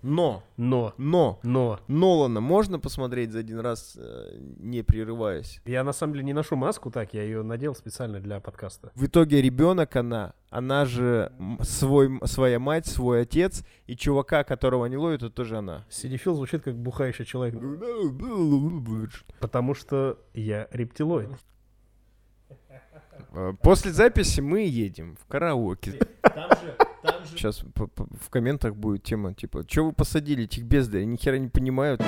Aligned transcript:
Но, 0.00 0.44
Но, 0.56 0.94
но, 0.96 1.40
но, 1.42 1.80
Нолана 1.88 2.40
можно 2.40 2.78
посмотреть 2.78 3.32
за 3.32 3.40
один 3.40 3.58
раз, 3.58 3.96
э, 3.98 4.38
не 4.38 4.82
прерываясь? 4.82 5.60
я 5.64 5.82
на 5.82 5.92
самом 5.92 6.12
деле 6.12 6.24
не 6.26 6.32
ношу 6.32 6.54
маску 6.54 6.92
так, 6.92 7.14
я 7.14 7.24
ее 7.24 7.42
надел 7.42 7.74
специально 7.74 8.20
для 8.20 8.38
подкаста. 8.38 8.92
В 8.94 9.06
итоге 9.06 9.42
ребенок 9.42 9.96
она, 9.96 10.34
она 10.50 10.84
же 10.84 11.32
свой, 11.62 12.20
своя 12.26 12.60
мать, 12.60 12.86
свой 12.86 13.22
отец, 13.22 13.64
и 13.88 13.96
чувака, 13.96 14.44
которого 14.44 14.86
они 14.86 14.96
ловят, 14.96 15.24
это 15.24 15.34
тоже 15.34 15.58
она. 15.58 15.84
Сидифил 15.90 16.36
звучит 16.36 16.62
как 16.62 16.76
бухающий 16.76 17.24
человек, 17.24 17.60
потому 19.40 19.74
что 19.74 20.18
я 20.32 20.68
рептилоид. 20.70 21.30
Э, 23.32 23.52
После 23.62 23.90
записи 23.90 24.40
мы 24.40 24.60
едем 24.60 25.16
в 25.16 25.26
караоке. 25.26 25.98
Сейчас 27.24 27.62
в 27.86 28.30
комментах 28.30 28.74
будет 28.74 29.04
тема 29.04 29.34
типа, 29.34 29.64
что 29.68 29.86
вы 29.86 29.92
посадили 29.92 30.44
этих 30.44 30.64
бездарей, 30.64 31.06
ни 31.06 31.16
хера 31.16 31.38
не 31.38 31.48
понимают. 31.48 32.02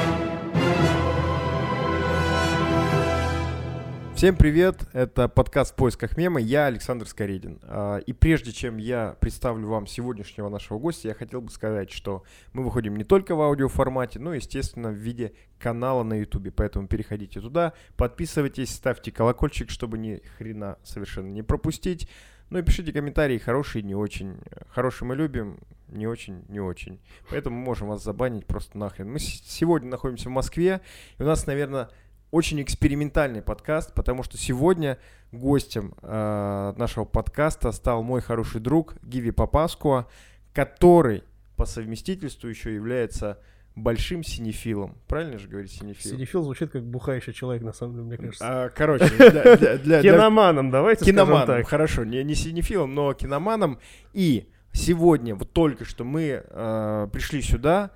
Всем 4.17 4.37
привет, 4.37 4.83
это 4.93 5.29
подкаст 5.29 5.73
«В 5.73 5.77
поисках 5.77 6.19
мема», 6.19 6.41
я 6.41 6.67
Александр 6.67 7.07
Скоредин. 7.07 7.59
А, 7.63 7.99
И 7.99 8.13
прежде 8.13 8.53
чем 8.53 8.77
я 8.77 9.17
представлю 9.19 9.69
вам 9.69 9.87
сегодняшнего 9.87 10.51
нашего 10.51 10.79
гостя, 10.79 11.09
я 11.09 11.15
хотел 11.15 11.41
бы 11.41 11.51
сказать, 11.51 11.91
что 11.91 12.23
мы 12.53 12.63
выходим 12.63 12.97
не 12.97 13.05
только 13.05 13.35
в 13.35 13.41
аудиоформате, 13.41 14.19
но, 14.19 14.35
естественно, 14.35 14.91
в 14.91 14.95
виде 14.95 15.33
канала 15.59 16.03
на 16.03 16.19
ютубе, 16.19 16.51
поэтому 16.51 16.87
переходите 16.87 17.41
туда, 17.41 17.73
подписывайтесь, 17.97 18.75
ставьте 18.75 19.11
колокольчик, 19.11 19.71
чтобы 19.71 19.97
ни 19.97 20.21
хрена 20.37 20.77
совершенно 20.83 21.29
не 21.29 21.43
пропустить. 21.43 22.07
Ну 22.51 22.59
и 22.59 22.63
пишите 22.63 22.93
комментарии, 22.93 23.39
хорошие, 23.39 23.83
не 23.83 23.95
очень. 23.95 24.37
Хорошие 24.71 25.07
мы 25.07 25.15
любим, 25.15 25.59
не 25.87 26.09
очень, 26.09 26.45
не 26.49 26.59
очень. 26.59 27.01
Поэтому 27.31 27.57
можем 27.57 27.89
вас 27.89 28.03
забанить 28.03 28.45
просто 28.45 28.77
нахрен. 28.77 29.09
Мы 29.09 29.21
сегодня 29.21 29.89
находимся 29.89 30.29
в 30.29 30.33
Москве, 30.33 30.81
и 31.19 31.23
у 31.23 31.27
нас, 31.27 31.47
наверное, 31.47 31.91
очень 32.33 32.61
экспериментальный 32.61 33.41
подкаст, 33.41 33.95
потому 33.95 34.25
что 34.25 34.37
сегодня 34.37 34.99
гостем 35.31 35.95
э, 36.03 36.75
нашего 36.77 37.05
подкаста 37.05 37.71
стал 37.71 38.03
мой 38.03 38.21
хороший 38.21 38.61
друг 38.61 38.97
Гиви 39.05 39.31
Папаскуа, 39.31 40.09
который 40.53 41.23
по 41.57 41.67
совместительству 41.67 42.49
еще 42.49 42.75
является 42.75 43.39
большим 43.77 44.23
синефилом. 44.23 44.97
Правильно 45.07 45.39
же 45.39 45.49
говорить 45.49 45.73
синефил? 45.73 46.11
Сидифил 46.13 46.43
звучит 46.43 46.71
как 46.71 46.85
бухающий 46.85 47.33
человек, 47.33 47.63
на 47.63 47.73
самом 47.73 47.95
деле, 47.95 48.05
мне 48.07 48.17
кажется. 48.19 48.65
А, 48.65 48.69
короче, 48.71 49.07
для- 49.17 49.31
для- 49.31 49.57
для- 49.57 49.79
для- 49.79 50.03
Киноманом, 50.03 50.71
давайте 50.71 51.05
скажем 51.05 51.15
киноманом, 51.27 51.47
так. 51.47 51.69
хорошо, 51.69 52.05
не, 52.05 52.23
не 52.25 52.35
синефилом, 52.35 52.95
но 52.95 53.13
киноманом. 53.15 53.79
И 54.13 54.49
сегодня, 54.73 55.35
вот 55.35 55.53
только 55.53 55.85
что 55.85 56.05
мы 56.05 56.43
э, 56.45 57.09
пришли 57.13 57.43
сюда, 57.43 57.91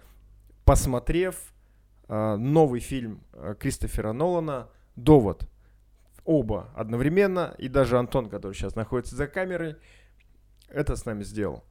посмотрев 0.64 1.36
э, 2.08 2.36
новый 2.36 2.80
фильм 2.80 3.22
э, 3.32 3.54
Кристофера 3.58 4.12
Нолана 4.12 4.68
«Довод». 4.96 5.48
Оба 6.24 6.70
одновременно, 6.74 7.54
и 7.58 7.68
даже 7.68 7.98
Антон, 7.98 8.30
который 8.30 8.54
сейчас 8.54 8.74
находится 8.76 9.14
за 9.14 9.26
камерой, 9.26 9.76
это 10.68 10.96
с 10.96 11.04
нами 11.04 11.22
сделал. 11.22 11.64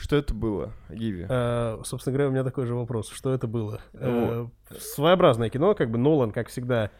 Что 0.00 0.16
это 0.16 0.32
было, 0.32 0.72
Гиви? 0.88 1.26
Э, 1.28 1.78
собственно 1.84 2.14
говоря, 2.14 2.28
у 2.28 2.32
меня 2.32 2.42
такой 2.44 2.64
же 2.66 2.74
вопрос. 2.74 3.10
Что 3.10 3.34
это 3.34 3.46
было? 3.46 3.80
Э, 3.92 4.46
своеобразное 4.78 5.50
кино, 5.50 5.74
как 5.74 5.90
бы 5.90 5.98
Нолан, 5.98 6.32
как 6.32 6.48
всегда, 6.48 6.90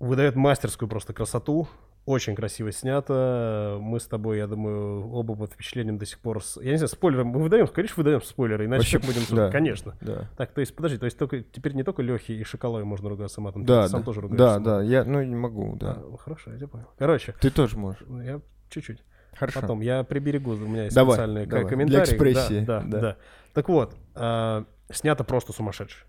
выдает 0.00 0.34
мастерскую 0.34 0.88
просто 0.88 1.12
красоту. 1.12 1.68
Очень 2.04 2.34
красиво 2.34 2.72
снято. 2.72 3.76
Мы 3.80 4.00
с 4.00 4.06
тобой, 4.06 4.38
я 4.38 4.46
думаю, 4.46 5.10
оба 5.12 5.36
под 5.36 5.52
впечатлением 5.52 5.98
до 5.98 6.06
сих 6.06 6.18
пор... 6.20 6.42
с- 6.42 6.58
Я 6.60 6.70
не 6.72 6.78
знаю, 6.78 6.88
спойлеры 6.88 7.24
мы 7.24 7.38
выдаем? 7.38 7.66
Конечно, 7.68 7.94
выдаем 8.02 8.22
спойлеры, 8.22 8.64
иначе 8.64 8.78
Вообще, 8.78 8.98
как 8.98 9.06
будем... 9.06 9.36
да. 9.36 9.50
Конечно. 9.50 9.94
Да. 10.00 10.30
Так, 10.38 10.52
то 10.52 10.60
есть, 10.62 10.74
подожди, 10.74 10.96
то 10.96 11.04
есть 11.04 11.18
только, 11.18 11.40
теперь 11.42 11.74
не 11.74 11.82
только 11.84 12.00
Лехи 12.02 12.32
и 12.32 12.42
Шоколовой 12.44 12.84
можно 12.84 13.10
ругаться 13.10 13.42
матом, 13.42 13.64
Да, 13.66 13.82
ты 13.84 13.90
сам 13.90 14.00
да, 14.00 14.04
тоже 14.06 14.22
да, 14.22 14.26
ругаешься. 14.28 14.60
да, 14.60 14.82
я, 14.82 15.04
ну, 15.04 15.22
не 15.22 15.36
могу, 15.36 15.76
да. 15.76 15.98
А, 15.98 16.16
хорошо, 16.16 16.50
я 16.52 16.56
тебя 16.56 16.68
понял. 16.68 16.86
Короче, 16.98 17.34
Ты 17.42 17.50
тоже 17.50 17.76
можешь. 17.76 18.02
я 18.24 18.40
чуть-чуть. 18.70 19.04
Хорошо. 19.38 19.60
Потом, 19.60 19.80
я 19.80 20.02
приберегу, 20.04 20.52
у 20.52 20.56
меня 20.56 20.84
есть 20.84 20.94
Давай, 20.94 21.14
специальные 21.14 21.46
давай. 21.46 21.62
Для 21.64 21.70
комментарии. 21.70 22.02
экспрессии, 22.04 22.60
Да, 22.64 22.80
да, 22.80 22.86
да. 22.88 23.00
да. 23.00 23.16
Так 23.54 23.68
вот, 23.68 23.96
а, 24.14 24.64
снято 24.90 25.24
просто 25.24 25.52
сумасшедше. 25.52 26.04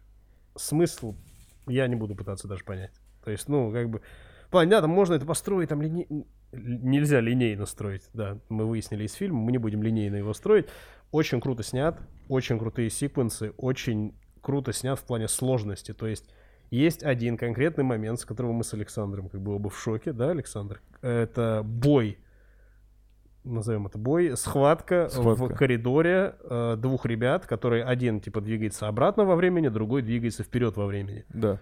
Смысл 0.55 1.15
я 1.67 1.87
не 1.87 1.95
буду 1.95 2.15
пытаться 2.15 2.47
даже 2.47 2.63
понять. 2.63 2.91
То 3.23 3.31
есть, 3.31 3.47
ну, 3.47 3.71
как 3.71 3.89
бы, 3.89 4.01
понятно, 4.49 4.87
можно 4.87 5.13
это 5.13 5.25
построить, 5.25 5.69
там 5.69 5.81
лине- 5.81 6.07
нельзя 6.51 7.19
линейно 7.19 7.65
строить, 7.65 8.09
да, 8.13 8.39
мы 8.49 8.65
выяснили 8.65 9.03
из 9.05 9.13
фильма, 9.13 9.39
мы 9.39 9.51
не 9.51 9.57
будем 9.59 9.83
линейно 9.83 10.15
его 10.15 10.33
строить. 10.33 10.65
Очень 11.11 11.41
круто 11.41 11.63
снят, 11.63 11.99
очень 12.27 12.57
крутые 12.59 12.89
секвенсы, 12.89 13.51
очень 13.57 14.15
круто 14.41 14.73
снят 14.73 14.97
в 14.99 15.03
плане 15.03 15.27
сложности, 15.27 15.93
то 15.93 16.07
есть 16.07 16.29
есть 16.71 17.03
один 17.03 17.35
конкретный 17.37 17.83
момент, 17.83 18.19
с 18.19 18.25
которого 18.25 18.51
мы 18.53 18.63
с 18.63 18.73
Александром 18.73 19.27
как 19.29 19.41
бы 19.41 19.55
оба 19.55 19.69
в 19.69 19.79
шоке, 19.79 20.13
да, 20.13 20.29
Александр? 20.29 20.81
Это 21.01 21.61
бой, 21.65 22.19
назовем 23.43 23.87
это 23.87 23.97
бой, 23.97 24.35
схватка, 24.37 25.07
в 25.07 25.11
Схватка. 25.11 25.55
коридоре 25.55 26.35
э, 26.41 26.75
двух 26.77 27.05
ребят, 27.05 27.45
которые 27.45 27.83
один 27.83 28.19
типа 28.19 28.41
двигается 28.41 28.87
обратно 28.87 29.25
во 29.25 29.35
времени, 29.35 29.69
другой 29.69 30.01
двигается 30.01 30.43
вперед 30.43 30.77
во 30.77 30.85
времени. 30.85 31.25
Да. 31.29 31.59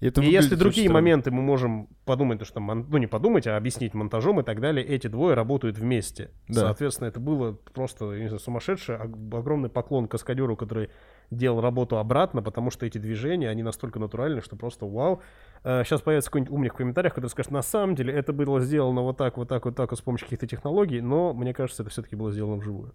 И, 0.00 0.06
это 0.06 0.22
И 0.22 0.26
если 0.30 0.54
другие 0.54 0.86
странно. 0.86 1.00
моменты 1.00 1.30
мы 1.32 1.42
можем 1.42 1.88
подумать, 2.04 2.38
то, 2.38 2.44
что 2.44 2.60
мон- 2.60 2.86
ну 2.88 2.98
не 2.98 3.08
подумать, 3.08 3.46
а 3.48 3.56
объяснить 3.56 3.94
монтажом 3.94 4.38
и 4.38 4.42
так 4.44 4.60
далее, 4.60 4.86
эти 4.86 5.08
двое 5.08 5.34
работают 5.34 5.76
вместе. 5.76 6.30
Да. 6.46 6.60
Соответственно, 6.60 7.08
это 7.08 7.18
было 7.18 7.58
просто, 7.74 8.12
я 8.12 8.22
не 8.22 8.28
знаю, 8.28 8.38
сумасшедшее. 8.38 8.98
Ог- 8.98 9.34
Огромный 9.34 9.68
поклон 9.70 10.06
каскадеру, 10.06 10.56
который 10.56 10.90
делал 11.32 11.60
работу 11.60 11.98
обратно, 11.98 12.42
потому 12.42 12.70
что 12.70 12.86
эти 12.86 12.98
движения, 12.98 13.50
они 13.50 13.62
настолько 13.64 13.98
натуральны, 13.98 14.40
что 14.40 14.54
просто 14.56 14.86
вау. 14.86 15.20
Сейчас 15.64 16.00
появится 16.00 16.30
какой-нибудь 16.30 16.52
умник 16.54 16.74
в 16.74 16.76
комментариях, 16.76 17.14
который 17.14 17.30
скажет, 17.30 17.50
на 17.50 17.62
самом 17.62 17.96
деле 17.96 18.14
это 18.14 18.32
было 18.32 18.60
сделано 18.60 19.02
вот 19.02 19.16
так, 19.16 19.36
вот 19.36 19.48
так, 19.48 19.64
вот 19.64 19.74
так, 19.74 19.90
вот 19.90 19.98
с 19.98 20.02
помощью 20.02 20.26
каких-то 20.26 20.46
технологий, 20.46 21.00
но 21.00 21.34
мне 21.34 21.52
кажется, 21.52 21.82
это 21.82 21.90
все-таки 21.90 22.14
было 22.16 22.30
сделано 22.30 22.56
вживую. 22.56 22.94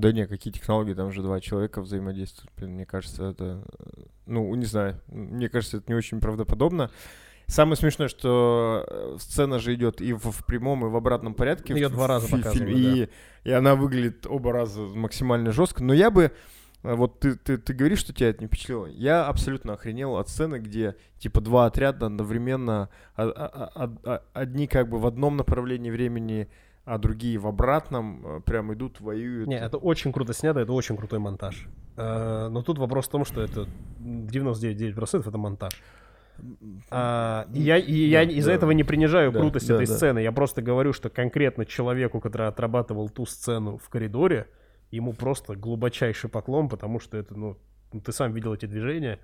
Да 0.00 0.12
не, 0.12 0.26
какие 0.26 0.52
технологии, 0.52 0.94
там 0.94 1.10
же 1.12 1.22
два 1.22 1.40
человека 1.40 1.80
взаимодействуют. 1.80 2.50
Блин, 2.56 2.72
мне 2.74 2.86
кажется, 2.86 3.24
это... 3.30 3.64
э, 3.78 4.02
Ну, 4.26 4.54
не 4.54 4.64
знаю. 4.66 5.00
Мне 5.08 5.48
кажется, 5.48 5.78
это 5.78 5.86
не 5.90 5.94
очень 5.96 6.20
правдоподобно. 6.20 6.90
Самое 7.46 7.76
смешное, 7.76 8.08
что 8.08 8.84
э, 8.86 9.16
сцена 9.18 9.58
же 9.58 9.74
идет 9.74 10.00
и 10.02 10.12
в, 10.12 10.30
в 10.30 10.44
прямом, 10.44 10.84
и 10.86 10.90
в 10.90 10.96
обратном 10.96 11.34
порядке. 11.34 11.72
В- 11.74 11.78
два 11.92 12.06
раза 12.06 12.26
показывают, 12.42 12.70
и, 13.44 13.48
и 13.48 13.50
она 13.52 13.74
выглядит 13.74 14.26
оба 14.26 14.52
раза 14.52 14.82
максимально 14.82 15.50
жестко. 15.52 15.82
Но 15.82 15.94
я 15.94 16.10
бы... 16.10 16.30
э, 16.82 16.94
Вот 16.94 17.20
ты, 17.20 17.36
ты, 17.36 17.56
ты 17.56 17.72
говоришь, 17.72 18.00
что 18.00 18.12
тебя 18.12 18.28
это 18.28 18.42
не 18.42 18.48
впечатлило. 18.48 18.84
Я 18.86 19.26
абсолютно 19.26 19.72
охренел 19.72 20.16
от 20.16 20.28
сцены, 20.28 20.56
где 20.58 20.94
типа 21.18 21.40
два 21.40 21.64
отряда 21.66 22.06
одновременно, 22.06 22.90
а- 23.16 23.30
а- 23.30 23.90
а- 24.04 24.22
одни 24.34 24.66
как 24.66 24.90
бы 24.90 24.98
в 24.98 25.06
одном 25.06 25.36
направлении 25.38 25.90
времени, 25.90 26.48
а 26.88 26.96
другие 26.98 27.38
в 27.38 27.46
обратном, 27.46 28.38
э, 28.38 28.40
прям 28.40 28.72
идут, 28.72 29.00
воюют. 29.00 29.46
Не, 29.46 29.58
это 29.58 29.76
очень 29.76 30.10
круто 30.12 30.32
снято, 30.32 30.60
это 30.60 30.72
очень 30.72 30.96
крутой 30.96 31.18
монтаж. 31.18 31.68
Э, 31.96 32.48
Но 32.50 32.62
тут 32.62 32.78
вопрос 32.78 33.08
в 33.08 33.10
том, 33.10 33.24
что 33.26 33.42
это 33.42 33.66
99,9% 34.00 35.28
это 35.28 35.38
монтаж. 35.38 35.74
А, 36.90 37.46
и 37.52 37.60
я, 37.60 37.76
и 37.76 37.92
я 37.92 38.24
Да, 38.24 38.32
из-за 38.32 38.50
да. 38.50 38.54
этого 38.54 38.70
не 38.70 38.84
принижаю 38.84 39.32
Да, 39.32 39.40
крутости 39.40 39.68
да, 39.68 39.74
этой 39.74 39.86
да. 39.86 39.94
сцены. 39.94 40.18
Я 40.20 40.32
просто 40.32 40.62
говорю, 40.62 40.92
что 40.92 41.10
конкретно 41.10 41.66
человеку, 41.66 42.20
который 42.20 42.46
отрабатывал 42.46 43.10
ту 43.10 43.26
сцену 43.26 43.76
в 43.76 43.88
коридоре, 43.90 44.46
ему 44.90 45.12
просто 45.12 45.56
глубочайший 45.56 46.30
поклон, 46.30 46.68
потому 46.68 47.00
что 47.00 47.18
это, 47.18 47.34
ну, 47.34 47.58
ты 48.02 48.12
сам 48.12 48.32
видел 48.32 48.54
эти 48.54 48.66
движения. 48.66 49.18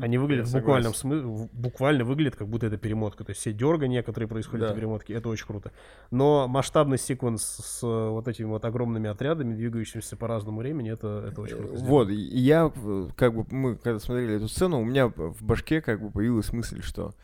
Они 0.00 0.18
выглядят 0.18 0.46
в 0.46 0.52
буквальном 0.52 0.94
смысле, 0.94 1.48
буквально 1.52 2.04
выглядят, 2.04 2.36
как 2.36 2.48
будто 2.48 2.66
это 2.66 2.76
перемотка. 2.76 3.24
То 3.24 3.30
есть 3.30 3.40
все 3.40 3.52
дергания, 3.52 4.02
которые 4.02 4.28
происходят 4.28 4.68
Да. 4.68 4.72
в 4.72 4.76
перемотке, 4.76 5.14
это 5.14 5.28
очень 5.28 5.46
круто. 5.46 5.72
Но 6.10 6.46
масштабный 6.46 6.98
секвенс 6.98 7.42
с 7.42 7.82
э, 7.82 8.08
вот 8.10 8.28
этими 8.28 8.46
вот 8.46 8.64
огромными 8.64 9.08
отрядами, 9.08 9.54
двигающимися 9.54 10.16
по 10.16 10.28
разному 10.28 10.60
времени, 10.60 10.92
это, 10.92 11.28
это 11.30 11.40
очень 11.40 11.56
круто. 11.56 11.76
сделано. 11.76 11.90
Вот, 11.90 12.10
я, 12.10 12.70
э, 12.74 13.08
как 13.16 13.34
бы, 13.34 13.46
мы 13.50 13.76
когда 13.76 13.98
смотрели 13.98 14.36
эту 14.36 14.48
сцену, 14.48 14.80
у 14.80 14.84
меня 14.84 15.08
в 15.08 15.42
башке 15.42 15.80
как 15.80 16.00
бы 16.00 16.10
появилась 16.10 16.52
мысль, 16.52 16.82
что 16.82 17.14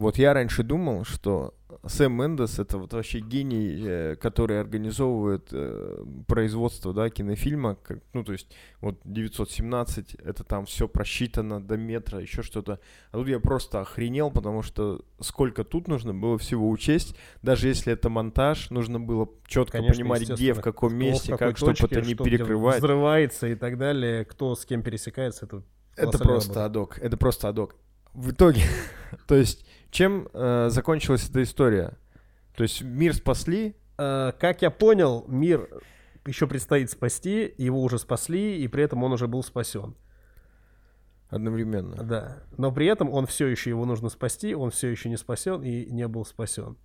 вот 0.00 0.16
я 0.16 0.32
раньше 0.32 0.62
думал, 0.62 1.04
что 1.04 1.54
Сэм 1.86 2.12
Мендес 2.12 2.58
это 2.58 2.78
вот 2.78 2.94
вообще 2.94 3.20
гений, 3.20 3.84
э, 3.86 4.16
который 4.16 4.58
организовывает 4.58 5.48
э, 5.52 6.04
производство, 6.26 6.94
да, 6.94 7.10
кинофильма, 7.10 7.74
как, 7.74 7.98
ну, 8.14 8.24
то 8.24 8.32
есть, 8.32 8.50
вот 8.80 8.98
917, 9.04 10.14
это 10.14 10.42
там 10.42 10.64
все 10.64 10.88
просчитано 10.88 11.62
до 11.62 11.76
метра, 11.76 12.18
еще 12.18 12.42
что-то. 12.42 12.80
А 13.12 13.18
тут 13.18 13.28
я 13.28 13.40
просто 13.40 13.82
охренел, 13.82 14.30
потому 14.30 14.62
что 14.62 15.04
сколько 15.20 15.64
тут 15.64 15.86
нужно 15.86 16.14
было 16.14 16.38
всего 16.38 16.70
учесть, 16.70 17.14
даже 17.42 17.68
если 17.68 17.92
это 17.92 18.08
монтаж, 18.08 18.70
нужно 18.70 18.98
было 18.98 19.28
четко 19.46 19.78
Конечно, 19.78 20.02
понимать, 20.02 20.30
где, 20.30 20.54
в 20.54 20.62
каком 20.62 20.92
в 20.92 20.94
месте, 20.94 21.32
какой 21.32 21.48
как, 21.48 21.56
чтобы 21.58 21.74
точке, 21.74 21.96
это 21.96 22.06
не 22.06 22.14
что 22.14 22.24
перекрывать. 22.24 22.78
Взрывается 22.78 23.48
и 23.48 23.54
так 23.54 23.76
далее, 23.76 24.24
кто 24.24 24.54
с 24.54 24.64
кем 24.64 24.82
пересекается, 24.82 25.44
это 25.44 25.62
Это 25.94 26.18
просто 26.18 26.54
работа. 26.54 26.64
адок. 26.64 26.98
Это 26.98 27.16
просто 27.18 27.48
адок. 27.50 27.76
В 28.14 28.30
итоге, 28.30 28.62
то 29.26 29.34
есть, 29.36 29.64
чем 29.90 30.28
э, 30.32 30.68
закончилась 30.70 31.28
эта 31.28 31.42
история? 31.42 31.98
То 32.56 32.62
есть 32.62 32.82
мир 32.82 33.14
спасли, 33.14 33.76
Э, 34.00 34.32
Как 34.38 34.62
я 34.62 34.70
понял, 34.70 35.26
мир 35.28 35.68
еще 36.26 36.46
предстоит 36.46 36.90
спасти, 36.90 37.54
его 37.58 37.82
уже 37.82 37.98
спасли, 37.98 38.58
и 38.62 38.66
при 38.66 38.82
этом 38.82 39.02
он 39.04 39.12
уже 39.12 39.28
был 39.28 39.42
спасен. 39.42 39.94
Одновременно. 41.28 42.02
Да. 42.02 42.42
Но 42.56 42.72
при 42.72 42.86
этом 42.86 43.10
он 43.10 43.26
все 43.26 43.46
еще 43.46 43.70
его 43.70 43.84
нужно 43.84 44.08
спасти, 44.08 44.54
он 44.54 44.70
все 44.70 44.88
еще 44.88 45.10
не 45.10 45.16
спасен 45.16 45.62
и 45.62 45.90
не 45.90 46.08
был 46.08 46.24
спасен. 46.24 46.78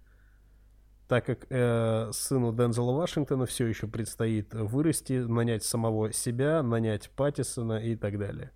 Так 1.08 1.26
как 1.26 1.46
э, 1.50 2.10
сыну 2.12 2.52
Дензела 2.52 2.92
Вашингтона 2.92 3.46
все 3.46 3.66
еще 3.66 3.88
предстоит 3.88 4.54
вырасти, 4.54 5.14
нанять 5.14 5.64
самого 5.64 6.12
себя, 6.12 6.62
нанять 6.64 7.10
Паттисона 7.12 7.78
и 7.78 7.96
так 7.96 8.20
далее 8.20 8.52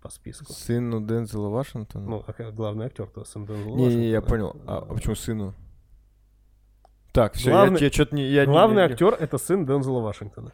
по 0.00 0.08
списку. 0.10 0.52
Сыну 0.52 1.00
Дензела 1.00 1.48
Вашингтона? 1.48 2.08
Ну, 2.08 2.24
а 2.26 2.50
главный 2.52 2.86
актер-то 2.86 3.24
сын 3.24 3.44
Дензела 3.46 3.64
не, 3.76 3.84
Вашингтона. 3.84 4.00
не, 4.00 4.10
я 4.10 4.20
понял. 4.22 4.56
А, 4.66 4.78
а 4.78 4.94
почему 4.94 5.14
сыну? 5.14 5.54
Так, 7.12 7.34
все, 7.34 7.50
Главный- 7.50 7.80
я, 7.80 7.86
я 7.86 7.92
что-то 7.92 8.14
не... 8.14 8.24
Я 8.28 8.46
не- 8.46 8.52
Главный 8.52 8.82
не- 8.82 8.88
не- 8.88 8.92
актер 8.92 9.14
это 9.14 9.38
сын 9.38 9.66
Дензела 9.66 10.00
Вашингтона. 10.00 10.52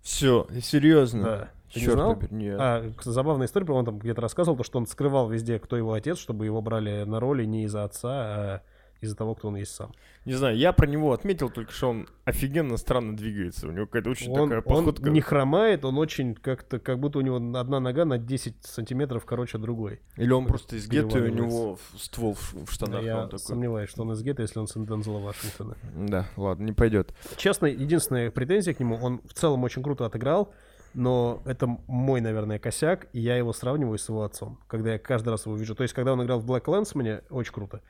Все, 0.00 0.46
серьезно? 0.62 1.22
Да. 1.24 1.48
Ты 1.72 1.80
не 1.80 1.86
Черт 1.86 1.94
знал? 1.96 2.14
побери, 2.16 2.34
нет. 2.34 2.56
А, 2.60 2.92
забавная 3.02 3.46
история, 3.46 3.70
он 3.72 3.84
там 3.84 3.98
где-то 3.98 4.20
рассказывал, 4.20 4.56
то, 4.58 4.64
что 4.64 4.78
он 4.78 4.86
скрывал 4.86 5.28
везде, 5.30 5.58
кто 5.58 5.76
его 5.76 5.92
отец, 5.94 6.18
чтобы 6.18 6.44
его 6.44 6.60
брали 6.60 7.04
на 7.04 7.18
роли 7.20 7.44
не 7.44 7.64
из-за 7.64 7.84
отца, 7.84 8.10
а 8.10 8.62
из-за 9.02 9.16
того, 9.16 9.34
кто 9.34 9.48
он 9.48 9.56
есть 9.56 9.74
сам. 9.74 9.92
Не 10.24 10.34
знаю, 10.34 10.56
я 10.56 10.72
про 10.72 10.86
него 10.86 11.12
отметил 11.12 11.50
только, 11.50 11.72
что 11.72 11.90
он 11.90 12.08
офигенно 12.24 12.76
странно 12.76 13.16
двигается. 13.16 13.66
У 13.66 13.72
него 13.72 13.86
какая-то 13.86 14.10
очень 14.10 14.30
Он, 14.30 14.48
такая 14.48 14.62
он 14.64 14.84
походка. 14.84 15.10
не 15.10 15.20
хромает, 15.20 15.84
он 15.84 15.98
очень 15.98 16.34
как-то, 16.36 16.78
как 16.78 17.00
будто 17.00 17.18
у 17.18 17.20
него 17.20 17.36
одна 17.58 17.80
нога 17.80 18.04
на 18.04 18.16
10 18.16 18.54
сантиметров 18.62 19.26
короче 19.26 19.58
другой. 19.58 20.00
Или 20.16 20.30
он 20.30 20.46
просто 20.46 20.76
из 20.76 20.88
гетто, 20.88 21.18
и 21.18 21.30
у 21.30 21.34
него 21.34 21.78
ствол 21.96 22.34
в, 22.34 22.72
штанах. 22.72 23.02
Я 23.02 23.22
он 23.22 23.24
такой. 23.24 23.40
сомневаюсь, 23.40 23.90
что 23.90 24.02
он 24.02 24.12
из 24.12 24.22
гетто, 24.22 24.42
если 24.42 24.60
он 24.60 24.68
сын 24.68 24.86
Дензела 24.86 25.18
Вашингтона. 25.18 25.76
Да, 25.96 26.28
ладно, 26.36 26.64
не 26.64 26.72
пойдет. 26.72 27.12
Честно, 27.36 27.66
единственная 27.66 28.30
претензия 28.30 28.72
к 28.74 28.80
нему, 28.80 28.96
он 29.02 29.20
в 29.26 29.34
целом 29.34 29.64
очень 29.64 29.82
круто 29.82 30.06
отыграл, 30.06 30.54
но 30.94 31.42
это 31.44 31.66
мой, 31.86 32.20
наверное, 32.20 32.58
косяк, 32.58 33.08
и 33.12 33.20
я 33.20 33.36
его 33.36 33.52
сравниваю 33.52 33.98
с 33.98 34.08
его 34.08 34.22
отцом, 34.22 34.60
когда 34.68 34.92
я 34.92 34.98
каждый 34.98 35.30
раз 35.30 35.46
его 35.46 35.56
вижу. 35.56 35.74
То 35.74 35.82
есть, 35.82 35.94
когда 35.94 36.12
он 36.12 36.22
играл 36.22 36.38
в 36.38 36.48
Black 36.48 36.64
Landsman, 36.64 37.24
очень 37.30 37.52
круто. 37.52 37.80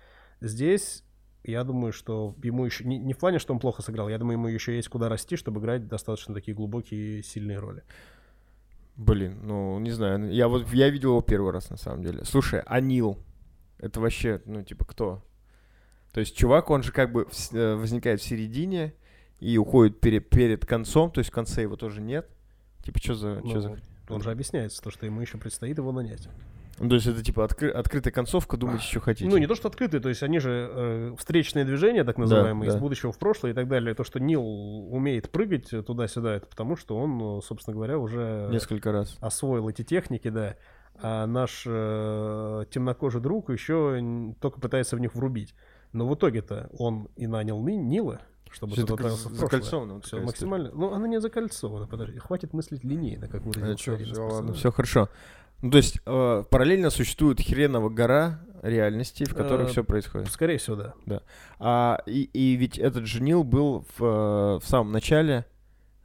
Здесь 0.42 1.04
я 1.44 1.64
думаю, 1.64 1.92
что 1.92 2.36
ему 2.42 2.64
еще... 2.64 2.84
Не, 2.84 2.98
не 2.98 3.14
в 3.14 3.18
плане, 3.18 3.38
что 3.38 3.52
он 3.52 3.58
плохо 3.58 3.82
сыграл, 3.82 4.08
я 4.08 4.18
думаю, 4.18 4.34
ему 4.38 4.48
еще 4.48 4.76
есть 4.76 4.88
куда 4.88 5.08
расти, 5.08 5.36
чтобы 5.36 5.60
играть 5.60 5.88
достаточно 5.88 6.34
такие 6.34 6.54
глубокие 6.54 7.18
и 7.18 7.22
сильные 7.22 7.58
роли. 7.58 7.82
Блин, 8.96 9.40
ну, 9.42 9.78
не 9.78 9.90
знаю. 9.90 10.30
Я 10.30 10.48
вот 10.48 10.68
я 10.72 10.88
видел 10.90 11.10
его 11.10 11.22
первый 11.22 11.52
раз, 11.52 11.70
на 11.70 11.76
самом 11.76 12.02
деле. 12.02 12.24
Слушай, 12.24 12.60
Анил. 12.66 13.18
Это 13.78 14.00
вообще, 14.00 14.40
ну, 14.44 14.62
типа, 14.62 14.84
кто? 14.84 15.24
То 16.12 16.20
есть 16.20 16.36
чувак, 16.36 16.70
он 16.70 16.82
же 16.82 16.92
как 16.92 17.10
бы 17.10 17.24
в 17.24 17.54
э, 17.54 17.74
возникает 17.74 18.20
в 18.20 18.24
середине 18.24 18.94
и 19.40 19.56
уходит 19.58 20.00
перед, 20.00 20.28
перед 20.28 20.66
концом, 20.66 21.10
то 21.10 21.18
есть 21.18 21.30
в 21.30 21.34
конце 21.34 21.62
его 21.62 21.76
тоже 21.76 22.00
нет. 22.00 22.28
Типа, 22.84 23.00
что 23.00 23.14
за... 23.14 23.36
чё 23.42 23.54
Ну, 23.54 23.60
за... 23.60 23.78
Он 24.08 24.22
же 24.22 24.30
объясняется, 24.30 24.82
то, 24.82 24.90
что 24.90 25.06
ему 25.06 25.20
еще 25.20 25.38
предстоит 25.38 25.78
его 25.78 25.90
нанять. 25.90 26.28
Ну, 26.78 26.88
то 26.88 26.94
есть 26.94 27.06
это 27.06 27.22
типа 27.22 27.44
откры- 27.44 27.70
открытая 27.70 28.12
концовка, 28.12 28.56
думайте, 28.56 28.84
что 28.84 29.00
хотите. 29.00 29.28
Ну, 29.30 29.36
не 29.36 29.46
то, 29.46 29.54
что 29.54 29.69
открытые, 29.69 30.00
то 30.00 30.08
есть 30.08 30.22
они 30.22 30.38
же 30.38 30.69
э, 30.72 31.14
встречные 31.19 31.64
движения, 31.64 32.02
так 32.04 32.19
называемые, 32.19 32.70
да. 32.70 32.76
из 32.76 32.80
будущего 32.80 33.12
в 33.12 33.19
прошлое 33.19 33.52
и 33.52 33.54
так 33.54 33.69
далее. 33.69 33.94
То, 33.94 34.04
что 34.04 34.19
Нил 34.20 34.42
умеет 34.42 35.30
прыгать 35.30 35.69
туда-сюда, 35.86 36.34
это 36.34 36.46
потому, 36.46 36.76
что 36.76 36.96
он, 36.96 37.19
ну, 37.19 37.40
собственно 37.42 37.74
говоря, 37.74 37.98
уже 37.98 38.48
Несколько 38.50 38.90
раз. 38.92 39.16
освоил 39.20 39.69
эти 39.69 39.82
техники, 39.84 40.28
да. 40.28 40.56
А 41.00 41.26
наш 41.26 41.64
э, 41.66 42.64
темнокожий 42.70 43.20
друг 43.20 43.50
еще 43.50 44.34
только 44.40 44.60
пытается 44.60 44.96
в 44.96 45.00
них 45.00 45.14
врубить. 45.14 45.54
Но 45.92 46.06
в 46.08 46.14
итоге-то 46.14 46.68
он 46.78 47.08
и 47.16 47.26
нанял 47.26 47.62
Ни- 47.62 47.72
Нила, 47.75 48.20
чтобы 48.50 48.75
тот 48.76 48.86
такое 48.86 48.94
отправился 48.94 49.28
в 49.28 49.32
закольцовано, 49.34 50.00
Всё 50.00 50.10
такая 50.10 50.26
максимально. 50.26 50.70
Ну, 50.72 50.92
она 50.92 51.08
не 51.08 51.20
закольцована, 51.20 51.86
подожди. 51.86 52.18
Хватит 52.18 52.52
мыслить 52.52 52.84
линейно, 52.84 53.28
как 53.28 53.42
все, 53.76 53.96
из 53.96 54.16
ладно, 54.16 54.28
персонажей. 54.28 54.54
все 54.54 54.70
хорошо. 54.72 55.08
Ну, 55.62 55.70
то 55.70 55.76
есть 55.79 56.00
э, 56.05 56.44
параллельно 56.50 56.91
существует 56.91 57.41
хренова 57.41 57.88
гора 57.88 58.41
реальностей, 58.62 59.25
в 59.25 59.35
которых 59.35 59.69
Э, 59.69 59.70
все 59.70 59.85
происходит. 59.85 60.31
Скорее 60.31 60.59
всего, 60.59 60.76
да. 61.06 61.23
А, 61.59 61.99
и, 62.06 62.23
и 62.32 62.55
ведь 62.56 62.79
этот 62.79 63.06
же 63.06 63.23
Нил 63.23 63.43
был 63.44 63.85
в, 63.97 64.05
э, 64.05 64.59
в 64.61 64.62
самом 64.64 64.93
начале, 64.93 65.44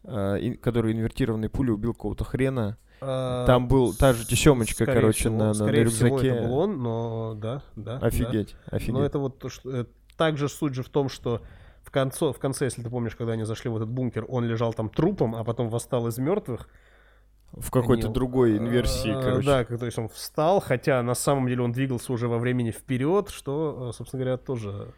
э, 0.03 0.37
ин- 0.41 0.57
который 0.57 0.93
инвертированной 0.93 1.49
пулей 1.49 1.73
убил 1.73 1.93
какого-то 1.93 2.23
хрена. 2.23 2.77
А, 2.99 3.45
Там 3.45 3.67
был 3.67 3.93
та 3.93 4.13
же 4.13 4.25
тесемочка, 4.25 4.83
скорее 4.85 5.01
короче, 5.01 5.19
всего, 5.19 5.33
на, 5.33 5.39
на, 5.39 5.47
на 5.49 5.53
скорее 5.53 5.85
всего, 5.85 6.07
рюкзаке. 6.09 6.27
это 6.29 6.47
был 6.47 6.57
он, 6.57 6.81
но 6.81 7.33
да, 7.35 7.61
да. 7.75 7.99
да. 7.99 8.07
Офигеть, 8.07 8.55
офигеть. 8.71 8.93
Но 8.93 9.03
это 9.05 9.19
вот 9.19 9.37
то, 9.37 9.49
что... 9.49 9.69
э, 9.71 9.85
Также 10.17 10.49
суть 10.49 10.73
же 10.73 10.81
в 10.81 10.89
том, 10.89 11.09
что 11.09 11.41
в, 11.83 11.91
конце, 11.91 12.33
в 12.33 12.39
конце, 12.39 12.65
если 12.65 12.81
ты 12.81 12.89
помнишь, 12.89 13.15
когда 13.15 13.33
они 13.33 13.43
зашли 13.43 13.69
в 13.69 13.75
этот 13.77 13.89
бункер, 13.89 14.25
он 14.27 14.45
лежал 14.45 14.73
там 14.73 14.89
трупом, 14.89 15.35
а 15.35 15.43
потом 15.43 15.69
восстал 15.69 16.07
из 16.07 16.17
мертвых. 16.17 16.69
В 17.61 17.71
какой-то 17.71 18.09
другой 18.09 18.57
инверсии, 18.57 19.11
А, 19.11 19.21
короче. 19.21 19.45
Да, 19.45 19.63
то 19.65 19.85
есть 19.85 19.97
он 19.97 20.09
встал, 20.09 20.59
хотя 20.59 21.01
на 21.03 21.15
самом 21.15 21.47
деле 21.47 21.61
он 21.61 21.71
двигался 21.71 22.13
уже 22.13 22.27
во 22.27 22.37
времени 22.37 22.71
вперед, 22.71 23.29
что, 23.29 23.89
э, 23.89 23.97
собственно 23.97 24.23
говоря, 24.23 24.37
тоже... 24.37 24.93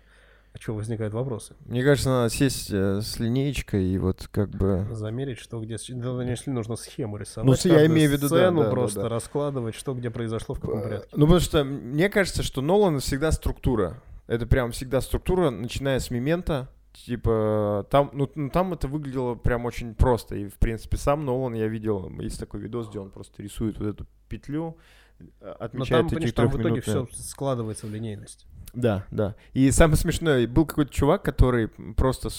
О 0.52 0.58
чем 0.58 0.78
возникают 0.78 1.14
вопросы? 1.14 1.54
Мне 1.66 1.84
кажется, 1.84 2.10
надо 2.10 2.34
сесть 2.34 2.72
э, 2.72 3.02
с 3.02 3.20
линеечкой 3.20 3.86
и 3.86 4.00
вот 4.00 4.28
как 4.32 4.50
бы... 4.50 4.88
Замерить, 4.92 5.38
что 5.38 5.60
где... 5.60 5.78
Да, 5.90 6.24
если 6.24 6.50
нужно 6.50 6.76
схему 6.76 7.18
рисовать. 7.18 7.64
Ну, 7.66 7.72
я 7.72 7.86
имею 7.86 8.10
в 8.10 8.14
виду, 8.14 8.30
да, 8.30 8.36
сцену 8.36 8.62
да, 8.62 8.66
да, 8.66 8.72
просто 8.72 9.02
да. 9.04 9.10
раскладывать, 9.10 9.76
что 9.76 9.94
где 9.94 10.10
произошло, 10.10 10.56
в 10.56 10.60
каком 10.60 10.80
Э, 10.80 10.84
порядке. 10.84 11.10
Ну, 11.12 11.28
потому 11.28 11.40
что 11.40 11.64
мне 11.64 12.10
кажется, 12.10 12.42
что 12.42 12.62
Нолан 12.62 13.00
всегда 13.00 13.32
структура. 13.32 14.02
Это 14.26 14.48
прям 14.48 14.72
всегда 14.72 15.02
структура, 15.02 15.52
начиная 15.52 16.00
с 16.00 16.10
момента. 16.10 16.68
Типа, 16.94 17.88
там, 17.90 18.10
ну, 18.14 18.30
ну, 18.36 18.50
там 18.50 18.74
это 18.74 18.88
выглядело 18.88 19.36
прям 19.36 19.66
очень 19.66 19.94
просто. 19.94 20.36
И, 20.36 20.48
в 20.48 20.56
принципе, 20.56 20.98
сам 20.98 21.26
Нолан, 21.26 21.54
я 21.54 21.68
видел, 21.68 22.10
есть 22.20 22.40
такой 22.40 22.62
видос, 22.62 22.90
где 22.90 23.00
он 23.00 23.12
просто 23.12 23.42
рисует 23.44 23.80
вот 23.80 23.88
эту 23.88 24.08
петлю, 24.28 24.78
э, 25.20 25.24
Но 25.42 25.52
отмечает 25.52 26.10
там, 26.10 26.20
эти 26.20 26.32
там 26.32 26.50
в 26.50 26.62
итоге 26.62 26.82
все 26.82 27.08
складывается 27.14 27.88
в 27.88 27.92
линейность. 27.92 28.48
Да, 28.74 29.06
да. 29.12 29.36
И 29.54 29.70
самое 29.72 29.98
смешное, 29.98 30.48
был 30.48 30.66
какой-то 30.66 30.92
чувак, 30.92 31.24
который 31.24 31.68
просто 31.68 32.30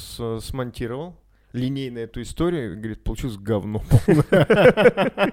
смонтировал 0.41 1.17
линейно 1.53 1.99
эту 1.99 2.23
историю, 2.23 2.77
говорит, 2.77 3.03
получилось 3.03 3.37
говно. 3.37 3.83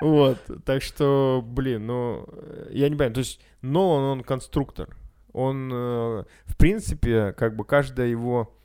Вот, 0.00 0.38
так 0.64 0.82
что, 0.82 1.44
блин, 1.44 1.86
ну, 1.86 2.24
я 2.70 2.88
не 2.88 2.94
понимаю, 2.94 3.14
то 3.14 3.18
есть 3.18 3.40
Нолан, 3.62 4.04
он 4.04 4.22
конструктор, 4.22 4.96
он, 5.32 5.70
э, 5.72 6.24
в 6.44 6.56
принципе, 6.56 7.32
как 7.32 7.56
бы 7.56 7.64
каждая 7.64 8.06
его, 8.06 8.56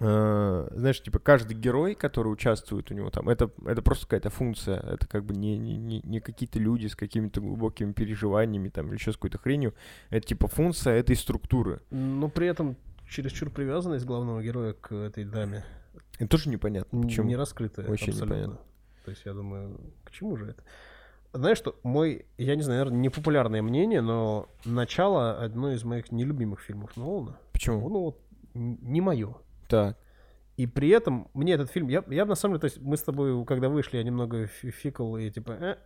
э, 0.00 0.68
знаешь, 0.72 1.02
типа 1.02 1.18
каждый 1.18 1.56
герой, 1.56 1.94
который 1.94 2.28
участвует 2.28 2.90
у 2.90 2.94
него 2.94 3.10
там, 3.10 3.28
это, 3.28 3.50
это 3.66 3.82
просто 3.82 4.06
какая-то 4.06 4.30
функция, 4.30 4.78
это 4.80 5.06
как 5.06 5.24
бы 5.24 5.34
не, 5.34 5.58
не, 5.58 6.00
не, 6.00 6.20
какие-то 6.20 6.58
люди 6.58 6.86
с 6.86 6.96
какими-то 6.96 7.40
глубокими 7.40 7.92
переживаниями 7.92 8.68
там 8.68 8.88
или 8.88 8.94
еще 8.94 9.12
с 9.12 9.16
какой-то 9.16 9.38
хренью, 9.38 9.74
это 10.10 10.26
типа 10.26 10.48
функция 10.48 10.94
этой 10.94 11.16
структуры. 11.16 11.80
Но 11.90 12.28
при 12.28 12.46
этом 12.46 12.76
чересчур 13.08 13.50
привязанность 13.50 14.04
главного 14.04 14.42
героя 14.42 14.72
к 14.74 14.92
этой 14.94 15.24
даме 15.24 15.64
Это 16.18 16.28
тоже 16.28 16.50
непонятно, 16.50 17.02
почему. 17.02 17.26
не 17.28 17.36
раскрытая 17.36 17.86
Вообще 17.86 18.10
абсолютно. 18.10 18.34
непонятно. 18.34 18.60
То 19.04 19.10
есть 19.10 19.22
я 19.24 19.32
думаю, 19.32 19.80
к 20.04 20.10
чему 20.10 20.36
же 20.36 20.50
это? 20.50 20.62
Знаешь 21.32 21.58
что, 21.58 21.78
мой, 21.82 22.26
я 22.38 22.56
не 22.56 22.62
знаю, 22.62 22.80
наверное, 22.80 23.00
непопулярное 23.02 23.62
мнение, 23.62 24.00
но 24.00 24.48
начало 24.64 25.38
одно 25.38 25.72
из 25.72 25.84
моих 25.84 26.10
нелюбимых 26.10 26.60
фильмов 26.60 26.96
Нолана. 26.96 27.38
Почему? 27.52 27.88
Ну 27.88 28.00
вот, 28.00 28.20
не 28.54 29.00
мое. 29.00 29.34
Так. 29.68 29.96
И 30.56 30.66
при 30.66 30.88
этом 30.88 31.28
мне 31.34 31.52
этот 31.52 31.70
фильм, 31.70 31.88
я, 31.88 32.02
я 32.08 32.24
на 32.24 32.34
самом 32.34 32.54
деле, 32.54 32.60
то 32.60 32.64
есть 32.74 32.78
мы 32.80 32.96
с 32.96 33.02
тобой, 33.02 33.44
когда 33.44 33.68
вышли, 33.68 33.98
я 33.98 34.02
немного 34.02 34.46
фи- 34.46 34.70
фикал 34.70 35.16
и 35.16 35.30
типа 35.30 35.52
э, 35.52 35.76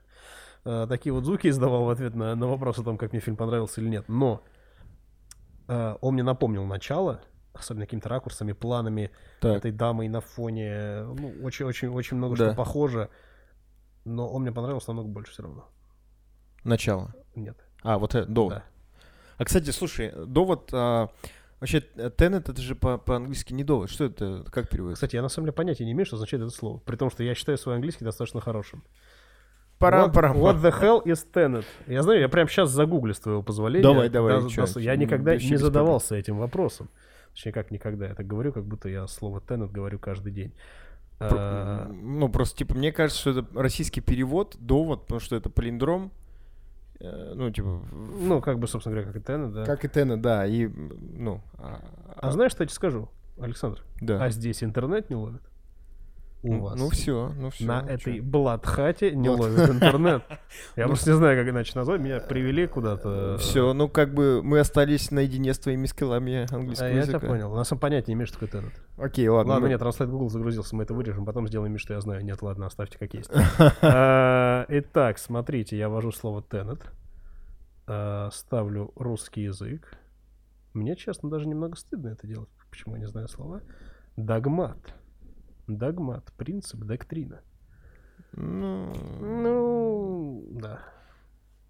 э, 0.64 0.86
такие 0.88 1.12
вот 1.12 1.24
звуки 1.26 1.48
издавал 1.48 1.84
в 1.84 1.90
ответ 1.90 2.14
на, 2.14 2.34
на 2.34 2.46
вопрос 2.46 2.78
о 2.78 2.82
том, 2.82 2.96
как 2.96 3.12
мне 3.12 3.20
фильм 3.20 3.36
понравился 3.36 3.80
или 3.82 3.88
нет. 3.90 4.08
Но 4.08 4.42
э, 5.68 5.96
он 6.00 6.14
мне 6.14 6.22
напомнил 6.22 6.64
начало, 6.64 7.20
особенно 7.52 7.84
какими-то 7.84 8.08
ракурсами, 8.08 8.52
планами 8.52 9.10
Так. 9.40 9.58
этой 9.58 9.72
дамой 9.72 10.08
на 10.08 10.20
фоне, 10.22 11.02
ну, 11.02 11.34
очень-очень-очень 11.42 12.16
много 12.16 12.36
Да. 12.36 12.46
что 12.48 12.56
похоже. 12.56 13.10
Но 14.04 14.26
он 14.28 14.42
мне 14.42 14.52
понравился 14.52 14.88
намного 14.88 15.08
больше 15.10 15.32
все 15.32 15.42
равно. 15.42 15.68
Начало. 16.64 17.14
Нет. 17.34 17.56
А, 17.82 17.98
вот 17.98 18.14
это, 18.14 18.26
довод. 18.26 18.54
Да. 18.54 18.64
А, 19.38 19.44
кстати, 19.44 19.70
слушай, 19.70 20.12
довод... 20.26 20.70
а, 20.72 21.08
вообще, 21.62 21.82
э, 21.96 22.10
Тенет, 22.16 22.48
это 22.48 22.60
же 22.60 22.74
по- 22.74 22.98
по-английски 22.98 23.52
не 23.54 23.64
довод. 23.64 23.88
Что 23.90 24.04
это? 24.04 24.44
Как 24.52 24.68
переводится? 24.68 24.96
Кстати, 25.06 25.16
я 25.16 25.22
на 25.22 25.28
самом 25.28 25.46
деле 25.46 25.52
понятия 25.54 25.84
не 25.84 25.92
имею, 25.92 26.04
что 26.06 26.16
означает 26.16 26.42
это 26.42 26.52
слово. 26.52 26.78
При 26.78 26.96
том, 26.96 27.10
что 27.10 27.22
я 27.22 27.34
считаю 27.34 27.56
свой 27.58 27.74
английский 27.76 28.04
достаточно 28.04 28.40
хорошим. 28.40 28.84
Парам, 29.78 30.10
What, 30.10 30.14
парам. 30.14 30.36
what 30.36 30.60
the 30.62 30.70
hell 30.80 31.02
is 31.04 31.26
Tenet? 31.32 31.64
Я 31.88 32.02
знаю, 32.02 32.20
я 32.20 32.28
прям 32.28 32.46
сейчас 32.48 32.70
загуглю 32.70 33.14
с 33.14 33.20
твоего 33.20 33.42
позволения. 33.42 33.82
Давай, 33.82 34.08
давай, 34.08 34.40
Да, 34.40 34.48
чё, 34.48 34.66
да, 34.72 34.80
я 34.80 34.94
никогда 34.96 35.34
не 35.36 35.56
задавался 35.56 36.14
этим 36.14 36.38
вопросом. 36.38 36.88
Точнее, 37.32 37.52
как 37.52 37.70
никогда. 37.70 38.06
Я 38.08 38.14
так 38.14 38.26
говорю, 38.26 38.52
как 38.52 38.64
будто 38.64 38.88
я 38.88 39.06
слово 39.08 39.40
Tenet 39.40 39.70
говорю 39.72 39.98
каждый 39.98 40.32
день. 40.32 40.52
Пр- 41.18 41.36
А, 41.38 41.88
Ну, 41.92 42.28
просто, 42.28 42.58
типа, 42.58 42.74
мне 42.74 42.92
кажется, 42.92 43.20
что 43.20 43.30
это 43.40 43.46
российский 43.60 44.00
перевод, 44.00 44.56
довод, 44.58 45.02
потому 45.02 45.20
что 45.20 45.34
это 45.36 45.50
палиндром. 45.50 46.12
Э, 47.02 47.32
Ну, 47.34 47.50
типа... 47.50 47.80
Ну, 48.20 48.40
как 48.40 48.58
бы, 48.58 48.66
собственно 48.68 48.94
говоря, 48.96 49.12
как 49.12 49.20
и 49.22 49.24
Tenet, 49.24 49.52
да. 49.52 49.64
Как 49.64 49.84
и 49.84 49.88
Тенет, 49.88 50.20
да. 50.20 50.46
И, 50.46 50.66
ну... 50.66 51.40
а- 51.58 51.80
А 52.16 52.30
знаешь, 52.30 52.52
что 52.52 52.62
я 52.62 52.66
тебе 52.68 52.74
скажу, 52.74 53.08
Александр? 53.40 53.82
да. 54.00 54.22
А 54.24 54.30
здесь 54.30 54.62
интернет 54.62 55.10
не 55.10 55.16
ловит. 55.16 55.42
У 56.42 56.52
Ну- 56.54 56.60
вас. 56.62 56.78
Ну 56.78 56.88
все, 56.90 57.32
ну 57.36 57.50
все. 57.50 57.64
на 57.64 57.80
этой 57.88 58.20
Бладхате 58.20 59.12
не 59.14 59.28
ловит 59.28 59.68
интернет. 59.70 60.22
Я 60.76 60.86
просто 60.86 61.10
не 61.10 61.16
знаю, 61.16 61.38
как 61.40 61.48
иначе 61.52 61.72
назвать. 61.76 62.00
Меня 62.00 62.20
привели 62.20 62.66
куда-то. 62.66 63.36
Все, 63.38 63.72
ну 63.72 63.88
как 63.88 64.12
бы 64.12 64.42
мы 64.42 64.58
остались 64.58 65.10
наедине 65.10 65.54
с 65.54 65.58
твоими 65.58 65.86
скиллами 65.86 66.52
английского 66.52 66.86
я 66.88 67.02
тебя 67.02 67.12
языка. 67.14 67.26
понял. 67.26 67.52
У 67.52 67.56
нас 67.56 67.70
он 67.72 67.78
понятия 67.78 68.08
не 68.08 68.14
имеет, 68.14 68.28
что 68.28 68.40
такое 68.40 68.62
Tenet. 68.62 68.72
Окей, 68.98 69.28
ладно. 69.28 69.52
Ладно, 69.54 69.66
нет, 69.68 69.80
Translate 69.80 70.06
Google 70.08 70.28
загрузился, 70.30 70.74
мы 70.76 70.82
это 70.82 70.94
вырежем, 70.94 71.24
потом 71.24 71.46
сделаем 71.48 71.72
вид, 71.72 71.80
что 71.80 71.94
я 71.94 72.00
знаю. 72.00 72.24
Нет, 72.24 72.42
ладно, 72.42 72.66
оставьте 72.66 72.98
как 72.98 73.14
есть. 73.14 73.30
А, 73.82 74.64
Итак, 74.68 75.18
смотрите, 75.18 75.76
я 75.78 75.88
ввожу 75.88 76.12
слово 76.12 76.40
Tenet, 76.48 76.80
а, 77.86 78.30
ставлю 78.32 78.92
русский 78.96 79.42
язык. 79.42 79.96
Мне, 80.74 80.96
честно, 80.96 81.28
даже 81.30 81.46
немного 81.46 81.76
стыдно 81.76 82.08
это 82.08 82.26
делать, 82.26 82.48
почему 82.70 82.94
я 82.94 83.00
не 83.00 83.06
знаю 83.06 83.28
слова. 83.28 83.60
Догмат. 84.16 84.78
Догмат, 85.76 86.32
принцип, 86.36 86.80
доктрина. 86.80 87.40
Ну, 88.32 88.92
Ну, 89.20 90.48
да. 90.60 90.80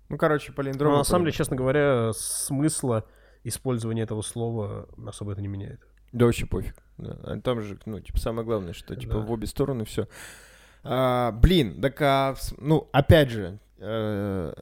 ну, 0.08 0.16
короче, 0.16 0.52
палиндром. 0.52 0.92
Но 0.92 0.98
на 0.98 1.04
самом 1.04 1.24
деле, 1.24 1.32
честно 1.36 1.56
говоря, 1.56 2.12
смысла 2.14 3.04
использования 3.44 4.02
этого 4.02 4.22
слова 4.22 4.88
особо 5.06 5.32
это 5.32 5.40
не 5.40 5.48
меняет. 5.48 5.80
Да 6.12 6.26
вообще 6.26 6.46
пофиг. 6.46 6.76
Да. 6.98 7.18
А 7.24 7.40
Там 7.40 7.60
же, 7.62 7.78
ну, 7.86 7.98
типа, 8.00 8.18
самое 8.18 8.46
главное, 8.46 8.74
что, 8.74 8.94
типа, 8.94 9.14
Да. 9.14 9.20
в 9.20 9.32
обе 9.32 9.46
стороны 9.46 9.84
все. 9.84 10.06
блин, 10.84 11.80
так, 11.80 12.00
а, 12.02 12.34
ну, 12.58 12.88
опять 12.92 13.30
же, 13.30 13.58
э, 13.78 14.52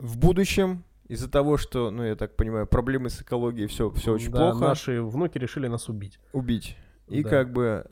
в 0.00 0.18
будущем, 0.18 0.84
из-за 1.08 1.30
того, 1.30 1.56
что, 1.58 1.90
ну, 1.90 2.02
я 2.04 2.16
так 2.16 2.36
понимаю, 2.36 2.66
проблемы 2.66 3.10
с 3.10 3.20
экологией, 3.20 3.66
все, 3.66 3.90
все 3.90 4.12
очень 4.14 4.30
Да, 4.30 4.50
плохо, 4.52 4.58
Наши 4.68 5.02
внуки 5.02 5.36
решили 5.38 5.66
нас 5.66 5.88
убить. 5.88 6.18
убить. 6.32 6.76
И 7.08 7.22
Да. 7.22 7.28
как 7.28 7.52
бы... 7.52 7.86